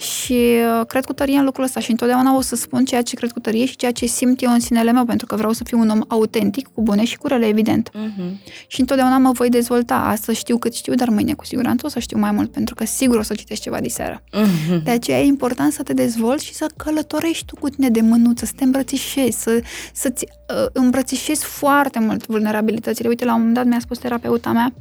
Și 0.00 0.32
uh, 0.32 0.86
cred 0.86 1.04
cu 1.04 1.12
tărie 1.12 1.38
în 1.38 1.44
lucrul 1.44 1.64
ăsta 1.64 1.80
și 1.80 1.90
întotdeauna 1.90 2.36
o 2.36 2.40
să 2.40 2.56
spun 2.56 2.84
ceea 2.84 3.02
ce 3.02 3.16
cred 3.16 3.32
cu 3.32 3.40
tărie 3.40 3.66
și 3.66 3.76
ceea 3.76 3.92
ce 3.92 4.06
simt 4.06 4.42
eu 4.42 4.52
în 4.52 4.60
sinele 4.60 4.92
meu, 4.92 5.04
pentru 5.04 5.26
că 5.26 5.36
vreau 5.36 5.52
să 5.52 5.64
fiu 5.64 5.78
un 5.78 5.88
om 5.88 6.00
autentic, 6.08 6.68
cu 6.74 6.82
bune 6.82 7.04
și 7.04 7.16
cu 7.16 7.26
rele, 7.26 7.46
evident. 7.46 7.90
Uh-huh. 7.90 8.30
Și 8.66 8.80
întotdeauna 8.80 9.18
mă 9.18 9.30
voi 9.30 9.48
dezvolta. 9.48 9.94
Astăzi 9.94 10.38
știu 10.38 10.58
cât 10.58 10.74
știu, 10.74 10.94
dar 10.94 11.08
mâine 11.08 11.32
cu 11.32 11.44
siguranță 11.44 11.86
o 11.86 11.88
să 11.88 11.98
știu 11.98 12.18
mai 12.18 12.30
mult, 12.30 12.52
pentru 12.52 12.74
că 12.74 12.84
sigur 12.84 13.16
o 13.16 13.22
să 13.22 13.34
citești 13.34 13.62
ceva 13.62 13.80
diseară. 13.80 14.22
Uh-huh. 14.32 14.82
De 14.84 14.90
aceea 14.90 15.20
e 15.20 15.24
important 15.24 15.72
să 15.72 15.82
te 15.82 15.92
dezvolți 15.92 16.44
și 16.44 16.54
să 16.54 16.66
călătorești 16.76 17.44
tu 17.44 17.56
cu 17.60 17.68
tine 17.68 17.88
de 17.88 18.00
mânuță, 18.00 18.44
să 18.44 18.52
te 18.56 18.64
îmbrățișezi, 18.64 19.39
să, 19.40 19.62
să-ți 19.92 20.24
uh, 20.24 20.66
îmbrățișezi 20.72 21.44
foarte 21.44 21.98
mult 21.98 22.26
vulnerabilitățile. 22.26 23.08
Uite, 23.08 23.24
la 23.24 23.32
un 23.32 23.38
moment 23.38 23.56
dat 23.56 23.64
mi-a 23.64 23.80
spus 23.80 23.98
terapeuta 23.98 24.52
mea, 24.52 24.72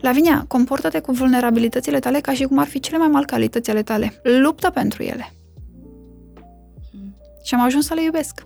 Lavinia, 0.00 0.44
comportă-te 0.48 1.00
cu 1.00 1.12
vulnerabilitățile 1.12 1.98
tale 1.98 2.20
ca 2.20 2.32
și 2.32 2.44
cum 2.44 2.58
ar 2.58 2.66
fi 2.66 2.80
cele 2.80 2.98
mai 2.98 3.08
mari 3.08 3.26
calități 3.26 3.70
ale 3.70 3.82
tale. 3.82 4.20
Luptă 4.22 4.70
pentru 4.70 5.02
ele. 5.02 5.32
Mm. 6.92 7.16
Și 7.44 7.54
am 7.54 7.60
ajuns 7.60 7.86
să 7.86 7.94
le 7.94 8.02
iubesc. 8.02 8.42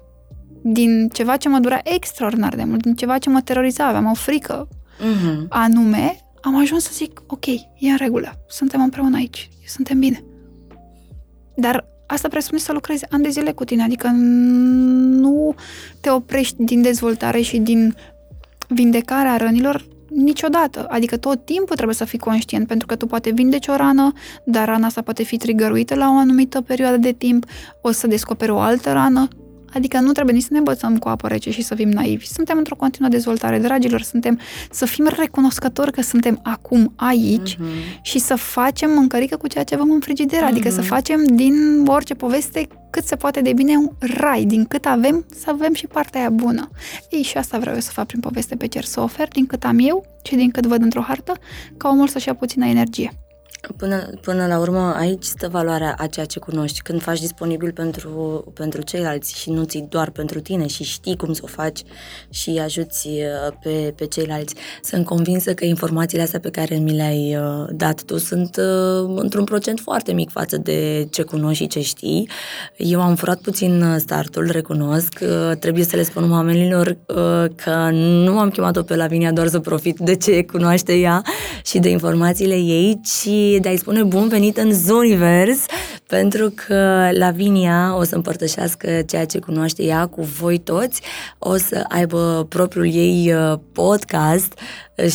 Din 0.62 1.08
ceva 1.08 1.36
ce 1.36 1.48
mă 1.48 1.58
dura 1.58 1.78
extraordinar 1.82 2.54
de 2.54 2.64
mult, 2.64 2.82
din 2.82 2.94
ceva 2.94 3.18
ce 3.18 3.30
mă 3.30 3.40
teroriza, 3.40 3.86
aveam 3.86 4.10
o 4.10 4.14
frică 4.14 4.68
mm-hmm. 4.68 5.48
anume, 5.48 6.16
am 6.40 6.56
ajuns 6.56 6.84
să 6.84 6.90
zic, 6.92 7.22
ok, 7.26 7.46
e 7.46 7.90
în 7.90 7.96
regulă, 7.96 8.44
suntem 8.48 8.82
împreună 8.82 9.16
aici, 9.16 9.48
suntem 9.66 9.98
bine. 9.98 10.24
Dar 11.56 11.86
asta 12.06 12.28
presupune 12.28 12.60
să 12.60 12.72
lucrezi 12.72 13.04
ani 13.10 13.22
de 13.22 13.28
zile 13.28 13.52
cu 13.52 13.64
tine, 13.64 13.82
adică 13.82 14.08
nu 14.08 15.54
te 16.00 16.10
oprești 16.10 16.54
din 16.58 16.82
dezvoltare 16.82 17.40
și 17.40 17.58
din 17.58 17.94
vindecarea 18.68 19.36
rănilor 19.36 19.84
niciodată. 20.08 20.86
Adică 20.88 21.16
tot 21.16 21.44
timpul 21.44 21.74
trebuie 21.74 21.96
să 21.96 22.04
fii 22.04 22.18
conștient, 22.18 22.66
pentru 22.66 22.86
că 22.86 22.96
tu 22.96 23.06
poate 23.06 23.30
vindeci 23.30 23.66
o 23.66 23.76
rană, 23.76 24.12
dar 24.44 24.66
rana 24.66 24.86
asta 24.86 25.02
poate 25.02 25.22
fi 25.22 25.36
trigăruită 25.36 25.94
la 25.94 26.08
o 26.08 26.18
anumită 26.18 26.60
perioadă 26.60 26.96
de 26.96 27.12
timp, 27.12 27.44
o 27.80 27.90
să 27.90 28.06
descoperi 28.06 28.50
o 28.50 28.58
altă 28.58 28.92
rană, 28.92 29.28
Adică 29.74 29.98
nu 29.98 30.12
trebuie 30.12 30.34
nici 30.34 30.44
să 30.44 30.48
ne 30.52 30.58
învățăm 30.58 30.98
cu 30.98 31.08
apă 31.08 31.28
rece 31.28 31.50
și 31.50 31.62
să 31.62 31.74
fim 31.74 31.88
naivi. 31.88 32.26
Suntem 32.26 32.58
într-o 32.58 32.76
continuă 32.76 33.08
dezvoltare, 33.08 33.58
dragilor, 33.58 34.00
suntem 34.00 34.38
să 34.70 34.84
fim 34.86 35.08
recunoscători 35.18 35.92
că 35.92 36.02
suntem 36.02 36.40
acum 36.42 36.92
aici 36.96 37.54
uh-huh. 37.54 38.02
și 38.02 38.18
să 38.18 38.34
facem 38.34 38.90
mâncărică 38.90 39.36
cu 39.36 39.46
ceea 39.46 39.64
ce 39.64 39.74
avem 39.74 39.90
în 39.90 40.00
frigider, 40.00 40.42
uh-huh. 40.42 40.48
adică 40.50 40.70
să 40.70 40.80
mhm. 40.80 40.88
facem 40.88 41.24
din 41.24 41.84
orice 41.86 42.14
poveste 42.14 42.66
cât 42.90 43.04
se 43.04 43.16
poate 43.16 43.40
de 43.40 43.52
bine 43.52 43.76
un 43.76 43.90
rai, 43.98 44.44
din 44.44 44.64
cât 44.64 44.86
avem, 44.86 45.26
să 45.40 45.50
avem 45.50 45.74
și 45.74 45.86
partea 45.86 46.20
aia 46.20 46.30
bună. 46.30 46.70
Ei, 47.10 47.22
și 47.22 47.36
asta 47.36 47.58
vreau 47.58 47.74
eu 47.74 47.80
să 47.80 47.90
fac 47.90 48.06
prin 48.06 48.20
poveste 48.20 48.56
pe 48.56 48.66
cer, 48.66 48.84
să 48.84 49.00
ofer 49.00 49.28
din 49.28 49.46
cât 49.46 49.64
am 49.64 49.78
eu 49.80 50.04
și 50.22 50.34
din 50.34 50.50
cât 50.50 50.66
văd 50.66 50.82
într-o 50.82 51.00
hartă, 51.00 51.32
ca 51.76 51.88
omul 51.88 52.08
să-și 52.08 52.28
ia 52.28 52.34
puțină 52.34 52.66
energie. 52.66 53.23
Până, 53.76 54.10
până 54.20 54.46
la 54.46 54.58
urmă, 54.58 54.94
aici 54.96 55.22
stă 55.22 55.48
valoarea 55.48 55.94
a 55.98 56.06
ceea 56.06 56.26
ce 56.26 56.38
cunoști. 56.38 56.82
Când 56.82 57.02
faci 57.02 57.20
disponibil 57.20 57.72
pentru, 57.72 58.44
pentru 58.54 58.82
ceilalți 58.82 59.38
și 59.38 59.50
nu 59.50 59.64
ți 59.64 59.84
doar 59.88 60.10
pentru 60.10 60.40
tine 60.40 60.66
și 60.66 60.84
știi 60.84 61.16
cum 61.16 61.32
să 61.32 61.40
o 61.44 61.46
faci 61.46 61.82
și 62.30 62.60
ajuți 62.64 63.06
uh, 63.08 63.56
pe, 63.62 63.92
pe 63.96 64.06
ceilalți. 64.06 64.54
Sunt 64.82 65.04
convinsă 65.04 65.54
că 65.54 65.64
informațiile 65.64 66.22
astea 66.22 66.40
pe 66.40 66.50
care 66.50 66.74
mi 66.74 66.92
le-ai 66.92 67.36
uh, 67.36 67.66
dat 67.70 68.02
tu 68.02 68.18
sunt 68.18 68.56
uh, 68.56 69.14
într-un 69.16 69.44
procent 69.44 69.80
foarte 69.80 70.12
mic 70.12 70.30
față 70.30 70.56
de 70.56 71.08
ce 71.10 71.22
cunoști 71.22 71.62
și 71.62 71.68
ce 71.68 71.80
știi. 71.80 72.28
Eu 72.76 73.00
am 73.00 73.14
furat 73.14 73.40
puțin 73.40 73.96
startul, 73.98 74.50
recunosc. 74.50 75.24
Trebuie 75.58 75.84
să 75.84 75.96
le 75.96 76.02
spun 76.02 76.30
oamenilor 76.32 76.96
că 77.54 77.90
nu 77.92 78.38
am 78.38 78.50
chemat-o 78.50 78.82
pe 78.82 78.96
Lavinia 78.96 79.32
doar 79.32 79.48
să 79.48 79.58
profit 79.58 79.98
de 79.98 80.16
ce 80.16 80.44
cunoaște 80.44 80.94
ea 80.94 81.22
și 81.64 81.78
de 81.78 81.88
informațiile 81.88 82.54
ei, 82.54 83.00
ci 83.04 83.53
de 83.58 83.68
a-i 83.68 83.76
spune 83.76 84.02
bun 84.02 84.28
venit 84.28 84.56
în 84.56 84.72
Zunivers, 84.72 85.58
pentru 86.06 86.52
că 86.66 87.08
Lavinia 87.12 87.96
o 87.96 88.02
să 88.02 88.14
împărtășească 88.14 89.02
ceea 89.06 89.24
ce 89.24 89.38
cunoaște 89.38 89.82
ea 89.82 90.06
cu 90.06 90.22
voi 90.22 90.58
toți, 90.58 91.02
o 91.38 91.56
să 91.56 91.84
aibă 91.88 92.46
propriul 92.48 92.94
ei 92.94 93.32
uh, 93.34 93.58
podcast 93.72 94.58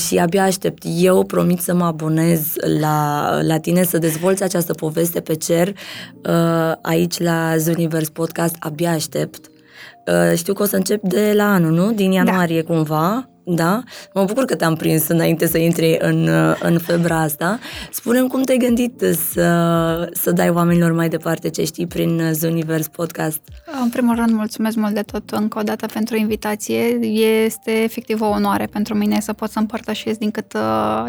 și 0.07 0.17
abia 0.17 0.43
aștept. 0.43 0.83
Eu 0.97 1.23
promit 1.23 1.59
să 1.59 1.73
mă 1.73 1.85
abonez 1.85 2.41
la, 2.79 3.39
la 3.41 3.57
tine, 3.57 3.83
să 3.83 3.97
dezvolți 3.97 4.43
această 4.43 4.73
poveste 4.73 5.19
pe 5.19 5.35
cer 5.35 5.67
uh, 5.67 6.71
aici 6.81 7.19
la 7.19 7.57
Zunivers 7.57 8.09
Podcast, 8.09 8.55
abia 8.59 8.91
aștept. 8.91 9.49
Uh, 10.07 10.37
știu 10.37 10.53
că 10.53 10.63
o 10.63 10.65
să 10.65 10.75
încep 10.75 11.01
de 11.01 11.33
la 11.35 11.53
anul, 11.53 11.71
nu? 11.71 11.91
Din 11.91 12.11
ianuarie 12.11 12.61
da. 12.61 12.73
cumva 12.73 13.29
da? 13.55 13.83
Mă 14.13 14.23
bucur 14.23 14.45
că 14.45 14.55
te-am 14.55 14.75
prins 14.75 15.07
înainte 15.07 15.47
să 15.47 15.57
intri 15.57 15.97
în, 16.01 16.29
în 16.61 16.77
febra 16.77 17.21
asta. 17.21 17.59
Spunem 17.91 18.27
cum 18.27 18.43
te-ai 18.43 18.57
gândit 18.57 19.03
să, 19.31 20.09
să 20.13 20.31
dai 20.31 20.49
oamenilor 20.49 20.91
mai 20.91 21.09
departe 21.09 21.49
ce 21.49 21.63
știi 21.63 21.87
prin 21.87 22.21
Zunivers 22.33 22.87
Podcast. 22.87 23.41
În 23.83 23.89
primul 23.89 24.15
rând, 24.15 24.31
mulțumesc 24.31 24.75
mult 24.75 24.93
de 24.93 25.01
tot 25.01 25.29
încă 25.29 25.59
o 25.59 25.61
dată 25.61 25.85
pentru 25.85 26.15
invitație. 26.17 26.79
Este 27.35 27.71
efectiv 27.71 28.21
o 28.21 28.25
onoare 28.25 28.65
pentru 28.65 28.95
mine 28.95 29.19
să 29.19 29.33
pot 29.33 29.49
să 29.49 29.59
împărtășesc 29.59 30.19
din, 30.19 30.31
cât, 30.31 30.57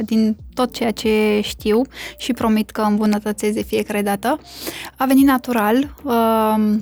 din 0.05 0.37
tot 0.55 0.73
ceea 0.73 0.91
ce 0.91 1.41
știu 1.43 1.83
și 2.19 2.33
promit 2.33 2.71
că 2.71 2.81
îmbunătățesc 2.81 3.55
de 3.55 3.63
fiecare 3.63 4.03
dată. 4.03 4.41
A 4.97 5.05
venit 5.05 5.27
natural. 5.27 5.95
Uh, 6.05 6.79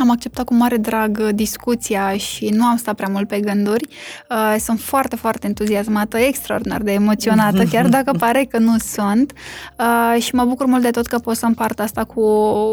am 0.00 0.10
acceptat 0.10 0.44
cu 0.44 0.54
mare 0.54 0.76
drag 0.76 1.18
uh, 1.22 1.28
discuția 1.34 2.16
și 2.16 2.48
nu 2.48 2.64
am 2.64 2.76
stat 2.76 2.94
prea 2.94 3.08
mult 3.12 3.28
pe 3.28 3.40
gânduri. 3.40 3.88
Uh, 4.30 4.56
sunt 4.58 4.80
foarte, 4.80 5.16
foarte 5.16 5.46
entuziasmată, 5.46 6.18
extraordinar 6.18 6.82
de 6.82 6.92
emoționată, 6.92 7.64
chiar 7.72 7.88
dacă 7.88 8.10
pare 8.18 8.44
că 8.44 8.58
nu 8.58 8.78
sunt. 8.78 9.32
Uh, 9.78 10.22
și 10.22 10.34
mă 10.34 10.44
bucur 10.44 10.66
mult 10.66 10.82
de 10.82 10.90
tot 10.90 11.06
că 11.06 11.18
pot 11.18 11.36
să 11.36 11.46
împart 11.46 11.80
asta 11.80 12.04
cu, 12.04 12.22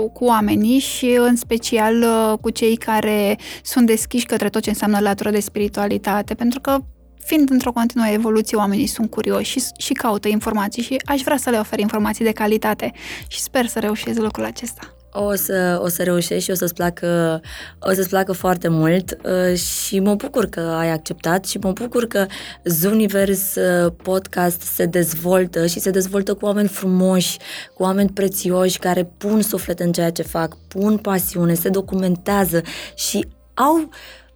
cu 0.09 0.25
oamenii 0.25 0.79
și 0.79 1.17
în 1.19 1.35
special 1.35 2.05
cu 2.41 2.49
cei 2.49 2.75
care 2.75 3.37
sunt 3.63 3.87
deschiși 3.87 4.25
către 4.25 4.49
tot 4.49 4.61
ce 4.61 4.69
înseamnă 4.69 4.99
latură 4.99 5.29
de 5.29 5.39
spiritualitate, 5.39 6.33
pentru 6.33 6.59
că 6.59 6.77
fiind 7.25 7.49
într-o 7.49 7.71
continuă 7.71 8.07
evoluție, 8.07 8.57
oamenii 8.57 8.87
sunt 8.87 9.09
curioși 9.09 9.51
și, 9.51 9.63
și 9.77 9.93
caută 9.93 10.27
informații 10.27 10.83
și 10.83 11.01
aș 11.05 11.21
vrea 11.21 11.37
să 11.37 11.49
le 11.49 11.57
ofer 11.57 11.79
informații 11.79 12.25
de 12.25 12.31
calitate 12.31 12.91
și 13.27 13.39
sper 13.39 13.65
să 13.67 13.79
reușesc 13.79 14.19
lucrul 14.19 14.45
acesta. 14.45 14.95
O 15.13 15.35
să, 15.35 15.79
o 15.83 15.87
să 15.87 16.03
reușești 16.03 16.43
și 16.43 16.51
o 16.51 16.53
să-ți 16.53 16.73
placă, 16.73 17.41
o 17.79 17.93
să-ți 17.93 18.09
placă 18.09 18.31
foarte 18.31 18.67
mult 18.67 19.17
uh, 19.23 19.57
și 19.57 19.99
mă 19.99 20.15
bucur 20.15 20.45
că 20.45 20.59
ai 20.59 20.91
acceptat 20.91 21.45
și 21.45 21.57
mă 21.57 21.71
bucur 21.71 22.07
că 22.07 22.25
Zunivers 22.63 23.55
uh, 23.55 23.91
Podcast 24.03 24.61
se 24.61 24.85
dezvoltă 24.85 25.65
și 25.65 25.79
se 25.79 25.89
dezvoltă 25.89 26.33
cu 26.33 26.45
oameni 26.45 26.67
frumoși, 26.67 27.37
cu 27.73 27.83
oameni 27.83 28.09
prețioși 28.09 28.79
care 28.79 29.03
pun 29.17 29.41
suflet 29.41 29.79
în 29.79 29.91
ceea 29.91 30.11
ce 30.11 30.21
fac, 30.21 30.57
pun 30.67 30.97
pasiune, 30.97 31.53
se 31.53 31.69
documentează 31.69 32.61
și 32.95 33.27
au 33.53 33.89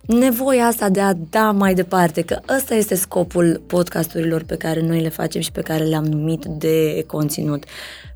nevoia 0.08 0.66
asta 0.66 0.90
de 0.90 1.02
a 1.02 1.14
da 1.30 1.52
mai 1.52 1.74
departe, 1.74 2.22
că 2.22 2.40
ăsta 2.56 2.76
este 2.76 2.96
scopul 2.96 3.62
podcasturilor 3.68 4.44
pe 4.44 4.56
care 4.56 4.82
noi 4.82 5.02
le 5.02 5.10
facem 5.10 5.42
și 5.42 5.52
pe 5.52 5.62
care 5.62 5.84
le-am 5.84 6.06
numit 6.06 6.46
de 6.46 7.04
conținut. 7.08 7.64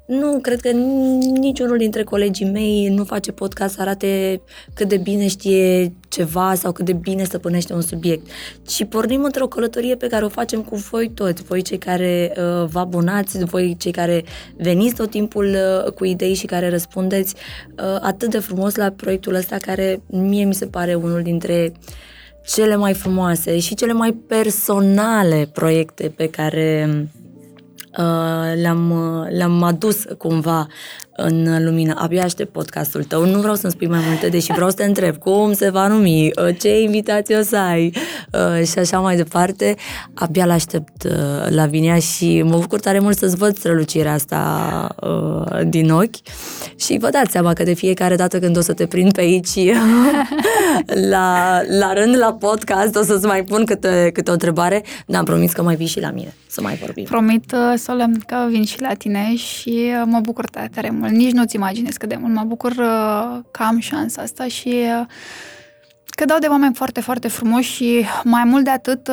Nu, 0.09 0.39
cred 0.41 0.61
că 0.61 0.69
niciunul 1.39 1.77
dintre 1.77 2.03
colegii 2.03 2.45
mei 2.45 2.87
nu 2.87 3.03
face 3.03 3.31
podcast 3.31 3.75
să 3.75 3.81
arate 3.81 4.41
cât 4.73 4.87
de 4.87 4.97
bine 4.97 5.27
știe 5.27 5.93
ceva 6.07 6.53
sau 6.55 6.71
cât 6.71 6.85
de 6.85 6.93
bine 6.93 7.23
stăpânește 7.23 7.73
un 7.73 7.81
subiect. 7.81 8.27
Și 8.69 8.85
pornim 8.85 9.23
într-o 9.23 9.47
călătorie 9.47 9.95
pe 9.95 10.07
care 10.07 10.25
o 10.25 10.29
facem 10.29 10.61
cu 10.61 10.75
voi 10.75 11.09
toți, 11.09 11.43
voi 11.43 11.61
cei 11.61 11.77
care 11.77 12.31
uh, 12.31 12.67
vă 12.67 12.79
abonați, 12.79 13.45
voi 13.45 13.75
cei 13.79 13.91
care 13.91 14.23
veniți 14.57 14.95
tot 14.95 15.09
timpul 15.09 15.45
uh, 15.45 15.91
cu 15.91 16.05
idei 16.05 16.33
și 16.33 16.45
care 16.45 16.69
răspundeți 16.69 17.35
uh, 17.35 17.99
atât 18.01 18.29
de 18.29 18.39
frumos 18.39 18.75
la 18.75 18.89
proiectul 18.89 19.33
ăsta 19.33 19.57
care 19.57 20.01
mie 20.07 20.43
mi 20.43 20.53
se 20.53 20.65
pare 20.65 20.93
unul 20.93 21.21
dintre 21.21 21.71
cele 22.45 22.75
mai 22.75 22.93
frumoase 22.93 23.59
și 23.59 23.75
cele 23.75 23.93
mai 23.93 24.11
personale 24.11 25.49
proiecte 25.53 26.13
pe 26.15 26.29
care 26.29 26.87
Uh, 27.97 28.53
le-am, 28.61 28.91
uh, 28.91 29.27
le-am 29.33 29.63
adus 29.63 30.05
cumva 30.21 30.67
în 31.21 31.63
lumină. 31.65 31.93
Abia 31.97 32.23
aștept 32.23 32.51
podcastul 32.51 33.03
tău. 33.03 33.25
Nu 33.25 33.39
vreau 33.39 33.55
să-mi 33.55 33.71
spui 33.71 33.87
mai 33.87 33.99
multe, 34.07 34.29
deși 34.29 34.51
vreau 34.51 34.69
să 34.69 34.75
te 34.75 34.83
întreb 34.83 35.17
cum 35.17 35.53
se 35.53 35.69
va 35.69 35.87
numi, 35.87 36.25
uh, 36.25 36.57
ce 36.59 36.81
invitații 36.81 37.35
o 37.35 37.41
să 37.41 37.57
ai 37.57 37.93
și 38.71 38.79
așa 38.79 38.99
mai 38.99 39.15
departe. 39.15 39.75
Abia 40.13 40.45
l-aștept 40.45 41.07
la 41.49 41.65
Vinia 41.65 41.99
și 41.99 42.41
mă 42.41 42.57
bucur 42.57 42.79
tare 42.79 42.99
mult 42.99 43.17
să-ți 43.17 43.35
văd 43.35 43.57
strălucirea 43.57 44.13
asta 44.13 44.95
din 45.67 45.91
ochi 45.91 46.15
și 46.75 46.97
vă 46.99 47.09
dați 47.09 47.31
seama 47.31 47.53
că 47.53 47.63
de 47.63 47.73
fiecare 47.73 48.15
dată 48.15 48.39
când 48.39 48.57
o 48.57 48.61
să 48.61 48.73
te 48.73 48.85
prind 48.85 49.11
pe 49.11 49.21
aici 49.21 49.55
la, 51.11 51.59
la 51.79 51.93
rând 51.93 52.17
la 52.17 52.33
podcast 52.33 52.95
o 52.95 53.03
să-ți 53.03 53.25
mai 53.25 53.43
pun 53.43 53.65
câte, 53.65 54.09
câte 54.13 54.29
o 54.29 54.33
întrebare, 54.33 54.83
dar 55.05 55.19
am 55.19 55.25
promis 55.25 55.51
că 55.51 55.63
mai 55.63 55.75
vii 55.75 55.87
și 55.87 55.99
la 55.99 56.11
mine 56.11 56.33
să 56.47 56.61
mai 56.61 56.75
vorbim. 56.75 57.03
Promit 57.03 57.55
solemn 57.77 58.19
că 58.27 58.47
vin 58.49 58.65
și 58.65 58.81
la 58.81 58.93
tine 58.93 59.35
și 59.35 59.69
uh, 59.69 60.03
mă 60.05 60.19
bucur 60.19 60.45
tare, 60.45 60.69
tare 60.73 60.89
mult. 61.09 61.21
Nici 61.23 61.31
nu-ți 61.31 61.55
imaginezi 61.55 61.97
cât 61.97 62.09
de 62.09 62.15
mult 62.15 62.33
mă 62.33 62.43
bucur 62.43 62.71
uh, 62.71 63.39
că 63.51 63.63
am 63.63 63.79
șansa 63.79 64.21
asta 64.21 64.47
și 64.47 64.67
uh, 64.67 65.05
că 66.05 66.25
dau 66.25 66.39
de 66.39 66.47
oameni 66.47 66.75
foarte, 66.75 67.01
foarte 67.01 67.27
frumoși 67.27 67.71
și 67.73 68.05
mai 68.23 68.43
mult 68.43 68.63
de 68.63 68.69
atât 68.69 69.09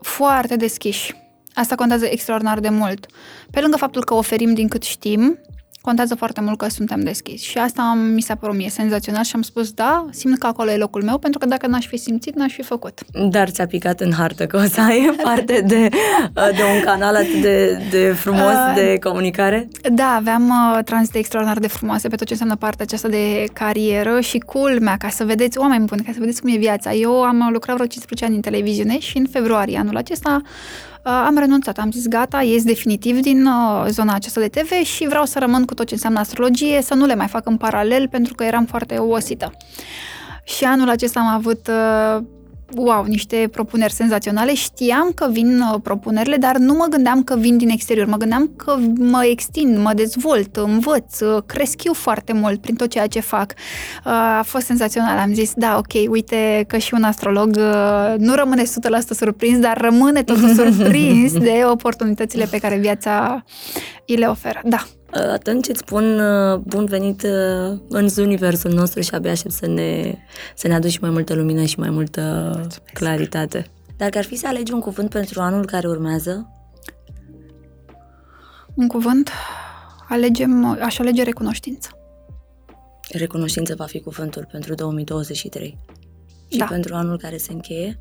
foarte 0.00 0.56
deschiși. 0.56 1.14
Asta 1.54 1.74
contează 1.74 2.06
extraordinar 2.06 2.60
de 2.60 2.68
mult. 2.68 3.06
Pe 3.50 3.60
lângă 3.60 3.76
faptul 3.76 4.04
că 4.04 4.14
oferim 4.14 4.54
din 4.54 4.68
cât 4.68 4.82
știm, 4.82 5.38
contează 5.80 6.14
foarte 6.14 6.40
mult 6.40 6.58
că 6.58 6.68
suntem 6.68 7.00
deschiși. 7.00 7.50
Și 7.50 7.58
asta 7.58 7.98
mi 8.14 8.20
s-a 8.20 8.34
părut 8.34 8.56
mie 8.56 8.68
senzațional 8.68 9.22
și 9.22 9.32
am 9.34 9.42
spus, 9.42 9.70
da, 9.70 10.06
simt 10.10 10.38
că 10.38 10.46
acolo 10.46 10.70
e 10.70 10.76
locul 10.76 11.02
meu, 11.02 11.18
pentru 11.18 11.38
că 11.38 11.46
dacă 11.46 11.66
n-aș 11.66 11.86
fi 11.86 11.96
simțit, 11.96 12.34
n-aș 12.34 12.52
fi 12.52 12.62
făcut. 12.62 13.00
Dar 13.30 13.48
ți-a 13.48 13.66
picat 13.66 14.00
în 14.00 14.12
hartă 14.12 14.46
că 14.46 14.56
o 14.56 14.66
să 14.66 14.80
ai 14.80 15.16
parte 15.22 15.60
de, 15.66 15.88
de 16.32 16.62
un 16.76 16.82
canal 16.84 17.14
atât 17.14 17.40
de, 17.40 17.82
de 17.90 18.12
frumos 18.16 18.52
uh, 18.52 18.72
de 18.74 18.98
comunicare? 19.02 19.68
Da, 19.92 20.14
aveam 20.16 20.48
uh, 20.48 20.84
tranzite 20.84 21.18
extraordinar 21.18 21.58
de 21.58 21.68
frumoase 21.68 22.08
pe 22.08 22.16
tot 22.16 22.26
ce 22.26 22.32
înseamnă 22.32 22.56
partea 22.56 22.84
aceasta 22.84 23.08
de 23.08 23.44
carieră 23.52 24.20
și 24.20 24.38
culmea, 24.38 24.96
ca 24.96 25.08
să 25.08 25.24
vedeți, 25.24 25.58
oameni 25.58 25.84
buni, 25.84 26.02
ca 26.02 26.10
să 26.12 26.18
vedeți 26.20 26.40
cum 26.40 26.50
e 26.50 26.56
viața. 26.56 26.92
Eu 26.92 27.22
am 27.22 27.48
lucrat 27.52 27.74
vreo 27.74 27.86
15 27.86 28.24
ani 28.24 28.34
în 28.34 28.40
televiziune 28.40 28.98
și 28.98 29.18
în 29.18 29.26
februarie 29.30 29.78
anul 29.78 29.96
acesta 29.96 30.42
Uh, 30.42 30.97
am 31.10 31.38
renunțat, 31.38 31.78
am 31.78 31.90
zis 31.90 32.06
gata, 32.06 32.42
ies 32.42 32.64
definitiv 32.64 33.20
din 33.20 33.46
uh, 33.46 33.86
zona 33.88 34.14
aceasta 34.14 34.40
de 34.40 34.48
TV 34.48 34.70
și 34.70 35.06
vreau 35.06 35.24
să 35.24 35.38
rămân 35.38 35.64
cu 35.64 35.74
tot 35.74 35.86
ce 35.86 35.94
înseamnă 35.94 36.18
astrologie, 36.18 36.82
să 36.82 36.94
nu 36.94 37.06
le 37.06 37.14
mai 37.14 37.26
fac 37.28 37.46
în 37.46 37.56
paralel 37.56 38.08
pentru 38.08 38.34
că 38.34 38.44
eram 38.44 38.64
foarte 38.64 38.98
obosită. 38.98 39.52
Și 40.44 40.64
anul 40.64 40.88
acesta 40.88 41.20
am 41.20 41.26
avut 41.26 41.68
uh, 41.68 42.24
wow, 42.74 43.04
niște 43.04 43.48
propuneri 43.50 43.92
senzaționale. 43.92 44.54
Știam 44.54 45.10
că 45.14 45.28
vin 45.30 45.60
uh, 45.60 45.80
propunerile, 45.82 46.36
dar 46.36 46.56
nu 46.56 46.74
mă 46.74 46.86
gândeam 46.90 47.22
că 47.22 47.36
vin 47.36 47.56
din 47.56 47.68
exterior. 47.68 48.06
Mă 48.06 48.16
gândeam 48.16 48.52
că 48.56 48.76
mă 48.98 49.24
extind, 49.24 49.78
mă 49.78 49.92
dezvolt, 49.94 50.56
învăț, 50.56 51.20
uh, 51.20 51.42
cresc 51.46 51.84
eu 51.84 51.92
foarte 51.92 52.32
mult 52.32 52.60
prin 52.60 52.74
tot 52.74 52.90
ceea 52.90 53.06
ce 53.06 53.20
fac. 53.20 53.52
Uh, 54.04 54.12
a 54.12 54.42
fost 54.44 54.66
senzațional. 54.66 55.18
Am 55.18 55.34
zis, 55.34 55.52
da, 55.54 55.76
ok, 55.76 56.10
uite 56.10 56.64
că 56.66 56.78
și 56.78 56.94
un 56.94 57.02
astrolog 57.02 57.56
nu 58.18 58.34
rămâne 58.34 58.62
100% 58.62 58.66
surprins, 59.10 59.58
dar 59.58 59.80
rămâne 59.80 60.22
totul 60.22 60.48
surprins 60.58 61.32
de 61.32 61.62
oportunitățile 61.64 62.44
pe 62.50 62.58
care 62.58 62.76
viața 62.76 63.44
îi 64.06 64.16
le 64.16 64.26
oferă. 64.26 64.60
Da, 64.64 64.86
atunci 65.10 65.68
îți 65.68 65.78
spun 65.78 66.20
bun 66.66 66.84
venit 66.84 67.22
în 67.88 68.08
universul 68.16 68.72
nostru 68.72 69.00
și 69.00 69.14
abia 69.14 69.30
aștept 69.30 69.54
să 69.54 69.66
ne, 69.66 70.14
să 70.54 70.68
ne 70.68 70.74
aduci 70.74 70.98
mai 70.98 71.10
multă 71.10 71.34
lumină 71.34 71.64
și 71.64 71.78
mai 71.78 71.90
multă 71.90 72.20
Mulțumesc. 72.44 72.92
claritate. 72.92 73.66
Dacă 73.96 74.18
ar 74.18 74.24
fi 74.24 74.36
să 74.36 74.46
alegi 74.46 74.72
un 74.72 74.80
cuvânt 74.80 75.10
pentru 75.10 75.40
anul 75.40 75.64
care 75.64 75.88
urmează? 75.88 76.52
Un 78.74 78.88
cuvânt? 78.88 79.30
Alegem, 80.08 80.64
aș 80.64 80.98
alege 80.98 81.22
recunoștință. 81.22 81.90
Recunoștință 83.12 83.74
va 83.74 83.84
fi 83.84 84.00
cuvântul 84.00 84.48
pentru 84.50 84.74
2023. 84.74 85.78
Și 86.48 86.58
da. 86.58 86.64
pentru 86.64 86.94
anul 86.94 87.18
care 87.18 87.36
se 87.36 87.52
încheie? 87.52 88.00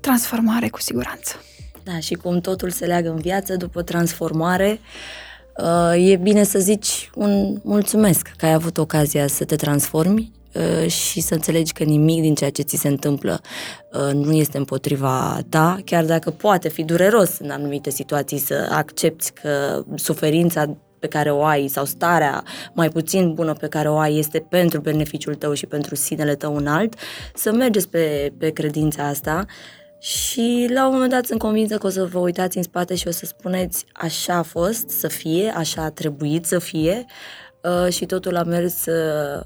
Transformare, 0.00 0.68
cu 0.68 0.80
siguranță. 0.80 1.34
Da, 1.84 1.98
și 1.98 2.14
cum 2.14 2.40
totul 2.40 2.70
se 2.70 2.86
leagă 2.86 3.08
în 3.08 3.16
viață, 3.16 3.56
după 3.56 3.82
transformare, 3.82 4.80
uh, 5.56 6.10
e 6.10 6.16
bine 6.16 6.42
să 6.42 6.58
zici 6.58 7.10
un 7.14 7.60
mulțumesc 7.62 8.32
că 8.36 8.46
ai 8.46 8.52
avut 8.52 8.78
ocazia 8.78 9.26
să 9.26 9.44
te 9.44 9.56
transformi 9.56 10.32
uh, 10.54 10.90
și 10.90 11.20
să 11.20 11.34
înțelegi 11.34 11.72
că 11.72 11.84
nimic 11.84 12.20
din 12.20 12.34
ceea 12.34 12.50
ce 12.50 12.62
ți 12.62 12.76
se 12.76 12.88
întâmplă 12.88 13.40
uh, 13.92 14.12
nu 14.12 14.32
este 14.32 14.58
împotriva 14.58 15.40
ta, 15.48 15.78
chiar 15.84 16.04
dacă 16.04 16.30
poate 16.30 16.68
fi 16.68 16.82
dureros 16.82 17.38
în 17.38 17.50
anumite 17.50 17.90
situații 17.90 18.38
să 18.38 18.68
accepti 18.70 19.30
că 19.30 19.84
suferința 19.94 20.76
pe 20.98 21.06
care 21.06 21.30
o 21.30 21.44
ai 21.44 21.68
sau 21.68 21.84
starea 21.84 22.44
mai 22.72 22.88
puțin 22.88 23.34
bună 23.34 23.52
pe 23.52 23.66
care 23.66 23.88
o 23.88 23.96
ai 23.96 24.18
este 24.18 24.38
pentru 24.38 24.80
beneficiul 24.80 25.34
tău 25.34 25.52
și 25.52 25.66
pentru 25.66 25.94
sinele 25.94 26.34
tău 26.34 26.56
înalt, 26.56 26.94
să 27.34 27.52
mergeți 27.52 27.88
pe, 27.88 28.32
pe 28.38 28.50
credința 28.50 29.06
asta 29.06 29.46
și 30.04 30.66
la 30.72 30.86
un 30.86 30.92
moment 30.92 31.10
dat 31.10 31.26
sunt 31.26 31.38
convinsă 31.38 31.78
că 31.78 31.86
o 31.86 31.90
să 31.90 32.04
vă 32.04 32.18
uitați 32.18 32.56
în 32.56 32.62
spate 32.62 32.94
și 32.94 33.08
o 33.08 33.10
să 33.10 33.26
spuneți 33.26 33.84
așa 33.92 34.34
a 34.34 34.42
fost 34.42 34.88
să 34.88 35.08
fie, 35.08 35.52
așa 35.56 35.82
a 35.82 35.90
trebuit 35.90 36.44
să 36.44 36.58
fie 36.58 37.04
uh, 37.62 37.92
și 37.92 38.06
totul 38.06 38.36
a 38.36 38.42
mers 38.42 38.86
uh, 38.86 39.44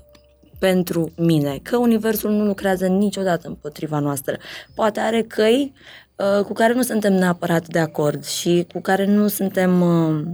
pentru 0.59 1.13
mine. 1.17 1.59
Că 1.63 1.77
Universul 1.77 2.31
nu 2.31 2.45
lucrează 2.45 2.87
niciodată 2.87 3.49
împotriva 3.49 3.99
noastră. 3.99 4.37
Poate 4.75 5.01
are 5.01 5.23
căi 5.23 5.73
uh, 6.17 6.45
cu 6.45 6.53
care 6.53 6.73
nu 6.73 6.83
suntem 6.83 7.13
neapărat 7.13 7.67
de 7.67 7.79
acord 7.79 8.25
și 8.25 8.67
cu 8.73 8.81
care 8.81 9.07
nu 9.07 9.29
suntem 9.29 9.81
uh, 9.81 10.25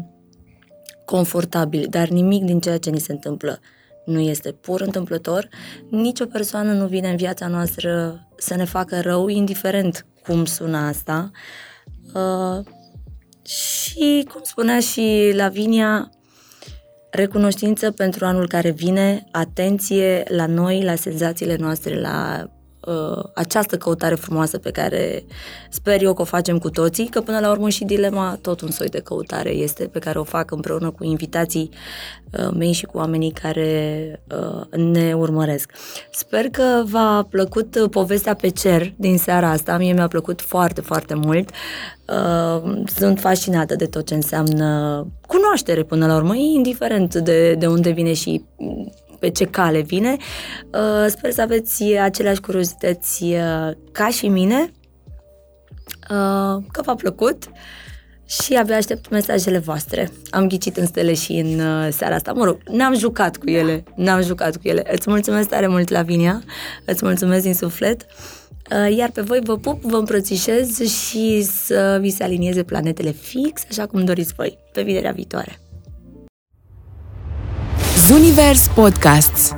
confortabili, 1.04 1.86
dar 1.86 2.08
nimic 2.08 2.42
din 2.44 2.60
ceea 2.60 2.78
ce 2.78 2.90
ni 2.90 3.00
se 3.00 3.12
întâmplă 3.12 3.60
nu 4.04 4.20
este 4.20 4.52
pur 4.52 4.80
întâmplător, 4.80 5.48
nicio 5.88 6.26
persoană 6.26 6.72
nu 6.72 6.86
vine 6.86 7.08
în 7.08 7.16
viața 7.16 7.46
noastră 7.46 8.20
să 8.36 8.54
ne 8.54 8.64
facă 8.64 9.00
rău, 9.00 9.28
indiferent 9.28 10.06
cum 10.26 10.44
sună 10.44 10.78
asta. 10.78 11.30
Uh, 12.14 12.64
și, 13.46 14.26
cum 14.32 14.40
spunea 14.44 14.80
și 14.80 15.32
Lavinia, 15.34 16.10
recunoștință 17.10 17.90
pentru 17.90 18.24
anul 18.24 18.48
care 18.48 18.70
vine, 18.70 19.24
atenție 19.30 20.22
la 20.28 20.46
noi, 20.46 20.82
la 20.82 20.94
senzațiile 20.94 21.56
noastre, 21.56 22.00
la 22.00 22.48
uh, 22.86 23.24
această 23.34 23.76
căutare 23.76 24.14
frumoasă 24.14 24.58
pe 24.58 24.70
care 24.70 25.24
sper 25.70 26.02
eu 26.02 26.14
că 26.14 26.22
o 26.22 26.24
facem 26.24 26.58
cu 26.58 26.70
toții, 26.70 27.06
că 27.06 27.20
până 27.20 27.38
la 27.38 27.50
urmă 27.50 27.68
și 27.68 27.84
dilema 27.84 28.38
tot 28.40 28.60
un 28.60 28.70
soi 28.70 28.88
de 28.88 28.98
căutare 28.98 29.50
este 29.50 29.84
pe 29.84 29.98
care 29.98 30.18
o 30.18 30.24
fac 30.24 30.50
împreună 30.50 30.90
cu 30.90 31.04
invitații 31.04 31.70
uh, 32.38 32.48
mei 32.56 32.72
și 32.72 32.84
cu 32.84 32.96
oamenii 32.96 33.30
care 33.30 34.22
uh, 34.36 34.78
ne 34.78 35.14
urmăresc. 35.14 35.72
Sper 36.10 36.44
că 36.44 36.82
v-a 36.84 37.26
plăcut 37.30 37.86
povestea 37.90 38.34
pe 38.34 38.48
cer 38.48 38.92
din 38.96 39.18
seara 39.18 39.50
asta, 39.50 39.78
mie 39.78 39.92
mi-a 39.92 40.08
plăcut 40.08 40.40
foarte, 40.40 40.80
foarte 40.80 41.14
mult. 41.14 41.50
Uh, 42.08 42.82
sunt 42.96 43.20
fascinată 43.20 43.74
de 43.76 43.86
tot 43.86 44.06
ce 44.06 44.14
înseamnă 44.14 45.06
cunoaștere 45.26 45.82
până 45.82 46.06
la 46.06 46.16
urmă, 46.16 46.34
indiferent 46.34 47.14
de, 47.14 47.54
de 47.54 47.66
unde 47.66 47.90
vine 47.90 48.12
și 48.12 48.44
pe 49.24 49.30
ce 49.30 49.44
cale 49.44 49.80
vine. 49.80 50.16
Uh, 50.72 51.06
sper 51.08 51.30
să 51.30 51.40
aveți 51.40 51.84
aceleași 51.84 52.40
curiozități 52.40 53.22
uh, 53.22 53.70
ca 53.92 54.08
și 54.08 54.28
mine, 54.28 54.72
uh, 56.10 56.62
că 56.72 56.82
v-a 56.84 56.94
plăcut 56.94 57.50
și 58.26 58.54
abia 58.54 58.76
aștept 58.76 59.10
mesajele 59.10 59.58
voastre. 59.58 60.10
Am 60.30 60.48
ghicit 60.48 60.76
în 60.76 60.86
stele 60.86 61.14
și 61.14 61.32
în 61.32 61.60
seara 61.90 62.14
asta. 62.14 62.32
Mă 62.32 62.44
rog, 62.44 62.58
n-am 62.70 62.94
jucat 62.94 63.36
cu 63.36 63.50
ele, 63.50 63.84
n-am 63.94 64.22
jucat 64.22 64.56
cu 64.56 64.68
ele. 64.68 64.82
Îți 64.92 65.10
mulțumesc 65.10 65.48
tare 65.48 65.66
mult, 65.66 65.88
Lavinia, 65.88 66.42
îți 66.84 67.04
mulțumesc 67.04 67.42
din 67.42 67.54
suflet. 67.54 68.06
Iar 68.96 69.10
pe 69.10 69.20
voi 69.20 69.40
vă 69.42 69.56
pup, 69.56 69.82
vă 69.82 69.96
îmbrățișez 69.96 70.80
și 70.80 71.42
să 71.42 71.98
vi 72.00 72.10
se 72.10 72.22
alinieze 72.22 72.62
planetele 72.62 73.10
fix, 73.10 73.62
așa 73.70 73.86
cum 73.86 74.04
doriți 74.04 74.34
voi, 74.34 74.58
pe 74.72 74.82
vinerea 74.82 75.12
viitoare. 75.12 75.58
Zunivers 78.06 78.68
Podcasts 78.68 79.54